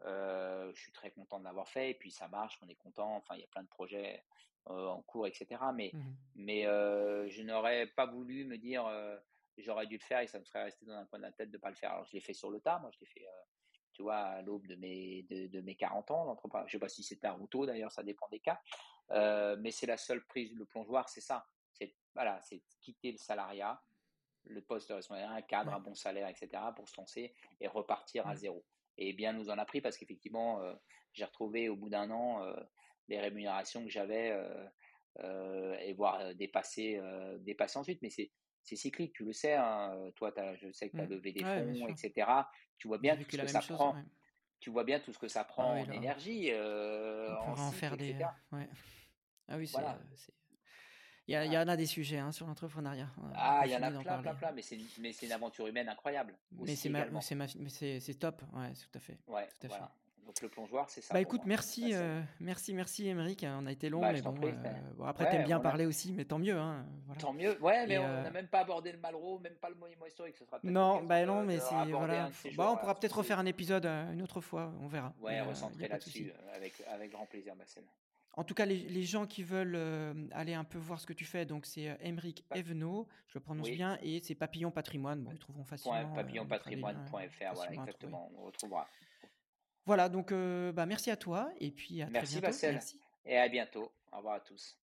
euh, 0.05 0.73
je 0.75 0.81
suis 0.81 0.93
très 0.93 1.11
content 1.11 1.39
de 1.39 1.45
l'avoir 1.45 1.69
fait 1.69 1.91
et 1.91 1.95
puis 1.95 2.11
ça 2.11 2.29
marche, 2.29 2.59
on 2.63 2.69
est 2.69 2.77
content. 2.77 3.17
Enfin, 3.17 3.35
il 3.35 3.41
y 3.41 3.45
a 3.45 3.49
plein 3.49 3.63
de 3.63 3.69
projets 3.69 4.25
euh, 4.69 4.87
en 4.89 5.03
cours, 5.03 5.27
etc. 5.27 5.47
Mais, 5.75 5.91
mmh 5.93 6.01
mais 6.37 6.67
euh, 6.67 7.29
je 7.29 7.43
n'aurais 7.43 7.87
pas 7.87 8.07
voulu 8.07 8.45
me 8.45 8.59
dire 8.59 8.89
j'aurais 9.57 9.87
dû 9.87 9.97
le 9.97 10.03
faire 10.03 10.21
et 10.21 10.29
ça 10.29 10.39
me 10.39 10.45
serait 10.45 10.65
resté 10.65 10.87
dans 10.87 10.95
un 10.95 11.05
coin 11.07 11.19
de 11.19 11.25
la 11.25 11.33
tête 11.33 11.51
de 11.51 11.57
ne 11.57 11.61
pas 11.61 11.71
le 11.71 11.75
faire. 11.75 11.93
Alors, 11.93 12.05
je 12.05 12.13
l'ai 12.13 12.21
fait 12.21 12.33
sur 12.33 12.51
le 12.51 12.61
tas. 12.61 12.79
Moi, 12.79 12.91
je 12.93 13.01
l'ai 13.01 13.07
fait, 13.07 13.27
tu 13.93 14.03
vois, 14.03 14.19
à 14.19 14.43
l'aube 14.43 14.67
de 14.69 14.77
mes, 14.77 15.25
de, 15.25 15.61
mes 15.61 15.75
40 15.75 16.11
ans. 16.13 16.39
Je 16.45 16.57
ne 16.57 16.69
sais 16.69 16.79
pas 16.79 16.89
si 16.89 17.03
c'est 17.03 17.17
tard 17.17 17.41
ou 17.41 17.49
tôt, 17.49 17.67
d'ailleurs, 17.67 17.91
ça 17.91 18.05
dépend 18.05 18.29
des 18.29 18.41
cas. 18.41 18.61
mais 19.57 19.73
c'est 19.73 19.87
la 19.87 19.97
seule 19.97 20.25
prise, 20.27 20.55
le 20.55 20.65
plongeoir, 20.65 21.09
c'est 21.09 21.21
ça. 21.21 21.47
C'est 21.73 21.95
voilà, 22.15 22.41
c'est 22.43 22.63
quitter 22.81 23.13
le 23.13 23.19
salariat, 23.19 23.81
le 24.45 24.63
poste 24.63 24.89
de 24.89 24.95
responsable, 24.95 25.33
un 25.33 25.43
cadre, 25.43 25.73
un 25.73 25.81
bon 25.81 25.95
salaire, 25.95 26.29
etc., 26.29 26.63
pour 26.75 26.89
se 26.89 27.01
lancer 27.01 27.35
et 27.61 27.69
repartir 27.69 28.27
à 28.27 28.35
zéro. 28.35 28.65
Et 28.99 29.13
bien 29.13 29.33
nous 29.33 29.49
en 29.49 29.59
a 29.59 29.65
pris 29.65 29.81
parce 29.81 29.97
qu'effectivement, 29.97 30.61
euh, 30.61 30.75
j'ai 31.13 31.25
retrouvé 31.25 31.69
au 31.69 31.77
bout 31.77 31.89
d'un 31.89 32.11
an 32.11 32.43
euh, 32.43 32.55
les 33.09 33.21
rémunérations 33.21 33.85
que 33.85 33.91
j'avais 33.91 34.37
euh, 35.21 35.79
et 35.79 35.95
voir 35.95 36.35
dépasser, 36.35 37.01
dépasser 37.41 37.79
ensuite. 37.79 38.03
Mais 38.03 38.11
c'est 38.11 38.31
c'est 38.65 38.77
cyclique, 38.77 39.15
tu 39.15 39.25
le 39.25 39.33
sais. 39.33 39.55
Hein. 39.55 40.11
Toi, 40.17 40.35
je 40.61 40.71
sais 40.73 40.91
que 40.91 40.97
tu 40.97 41.03
as 41.03 41.07
mmh. 41.07 41.11
levé 41.11 41.33
des 41.33 41.41
fonds, 41.43 41.89
etc. 41.89 42.31
Tu 42.77 42.87
vois 42.87 42.99
bien 42.99 43.17
tout 43.17 43.31
ce 43.31 43.39
que 43.39 43.47
ça 43.47 43.61
prend. 43.61 43.97
Tu 44.61 44.71
vois 44.71 44.85
bien 44.85 45.01
tout 45.01 45.13
ce 45.13 45.19
que 45.19 45.29
ça 45.29 45.45
prend 45.45 45.73
ah 45.75 45.89
en 45.89 45.93
énergie. 45.93 46.51
on 46.53 47.53
en, 47.53 47.73
faire 47.73 47.97
des. 47.97 48.17
Ah 49.51 49.57
oui, 49.57 49.67
c'est 49.67 49.81
il 51.29 51.53
y, 51.53 51.59
en 51.59 51.69
a 51.69 51.77
des 51.77 51.87
sujets 51.87 52.19
hein, 52.19 52.33
sur 52.33 52.47
l'entrepreneuriat. 52.47 53.09
Ah, 53.35 53.63
il 53.67 53.73
y 53.73 53.77
en 53.77 53.83
a 53.83 53.91
plein, 53.91 54.19
plein, 54.19 54.35
plein, 54.35 54.53
mais 54.53 54.63
c'est 54.63 55.27
une 55.27 55.33
aventure 55.33 55.67
humaine 55.67 55.89
incroyable. 55.89 56.35
Mais 56.53 56.75
c'est 56.75 58.15
top, 58.19 58.43
ouais, 58.55 58.73
tout 58.73 58.99
à 58.99 59.01
fait. 59.01 59.19
Ouais, 59.27 59.47
tout 59.61 59.67
à 59.67 59.71
fait. 59.71 59.83
Donc 60.29 60.43
le 60.43 60.49
plongeoir, 60.51 60.91
c'est 60.91 61.01
ça. 61.01 61.15
Bah 61.15 61.23
écoute, 61.23 61.41
merci, 61.47 61.95
euh, 61.95 62.21
merci, 62.39 62.75
merci, 62.75 63.09
Émeric. 63.09 63.47
On 63.49 63.65
a 63.65 63.73
été 63.73 63.89
long, 63.89 64.03
bah, 64.03 64.13
mais 64.13 64.21
bon. 64.21 64.35
Euh, 64.43 64.73
bon 64.95 65.05
après, 65.05 65.25
ouais, 65.25 65.31
t'aimes 65.31 65.45
bien 65.45 65.59
parler 65.59 65.87
aussi, 65.87 66.13
mais 66.13 66.27
tant 66.27 66.39
mieux. 66.39 66.59
Hein, 66.59 66.85
Tant 67.19 67.33
mieux. 67.33 67.59
Ouais, 67.63 67.87
mais 67.87 67.97
on 67.97 68.03
n'a 68.03 68.27
euh, 68.27 68.31
même 68.31 68.47
pas 68.47 68.61
abordé 68.61 68.93
le 68.93 68.99
Malraux, 68.99 69.39
même 69.39 69.55
pas 69.55 69.71
le 69.71 69.77
monument 69.77 70.05
historique. 70.05 70.37
Ce 70.37 70.45
sera 70.45 70.61
non, 70.63 71.03
bah 71.03 71.25
non, 71.25 71.45
mais 71.45 71.59
c'est 71.61 71.91
voilà. 71.91 72.29
Bah, 72.59 72.73
on 72.73 72.77
pourra 72.77 72.95
peut-être 72.95 73.17
refaire 73.17 73.39
un 73.39 73.47
épisode 73.47 73.87
une 73.87 74.21
autre 74.21 74.43
fois. 74.43 74.71
On 74.83 74.87
verra. 74.87 75.15
Ouais, 75.23 75.41
recentrer 75.41 75.89
là-dessus 75.89 76.31
avec 76.55 76.75
avec 76.93 77.11
grand 77.11 77.25
plaisir, 77.25 77.57
Marcel. 77.57 77.85
En 78.39 78.45
tout 78.45 78.55
cas, 78.55 78.67
les, 78.67 79.03
gens 79.03 79.27
qui 79.27 79.43
veulent 79.43 79.75
euh, 79.75 80.15
aller 80.31 80.55
un 80.55 80.63
peu 80.63 80.79
voir 80.79 81.01
ce 81.01 81.07
que 81.07 81.13
tu 81.13 81.25
fais, 81.25 81.45
donc 81.45 81.67
c'est 81.67 81.99
Emric 82.01 82.45
euh, 82.53 82.61
Eveno, 82.61 83.09
je 83.27 83.37
le 83.37 83.41
prononce 83.43 83.69
bien, 83.69 83.99
et 84.01 84.21
c'est 84.21 84.37
Papillon 84.37 84.71
Patrimoine. 84.71 85.25
Bon, 85.25 85.33
ils 85.33 85.41
trouveront 85.41 85.65
facilement. 85.65 86.13
Euh, 86.13 86.15
papillonpatrimoine.fr, 86.15 87.55
voilà, 87.55 87.73
exactement, 87.73 88.31
on 88.37 88.45
retrouvera. 88.45 88.89
Voilà, 89.87 90.09
donc 90.09 90.33
bah, 90.33 90.87
merci 90.87 91.11
à 91.11 91.17
toi, 91.17 91.51
et 91.59 91.73
puis 91.73 92.01
à 92.01 92.07
merci, 92.11 92.35
très 92.35 92.41
bientôt. 92.41 92.47
Marcel. 92.47 92.73
Merci. 92.75 93.01
Et 93.25 93.37
à 93.37 93.49
bientôt. 93.49 93.91
Au 94.13 94.19
revoir 94.19 94.37
à 94.37 94.41
tous. 94.41 94.79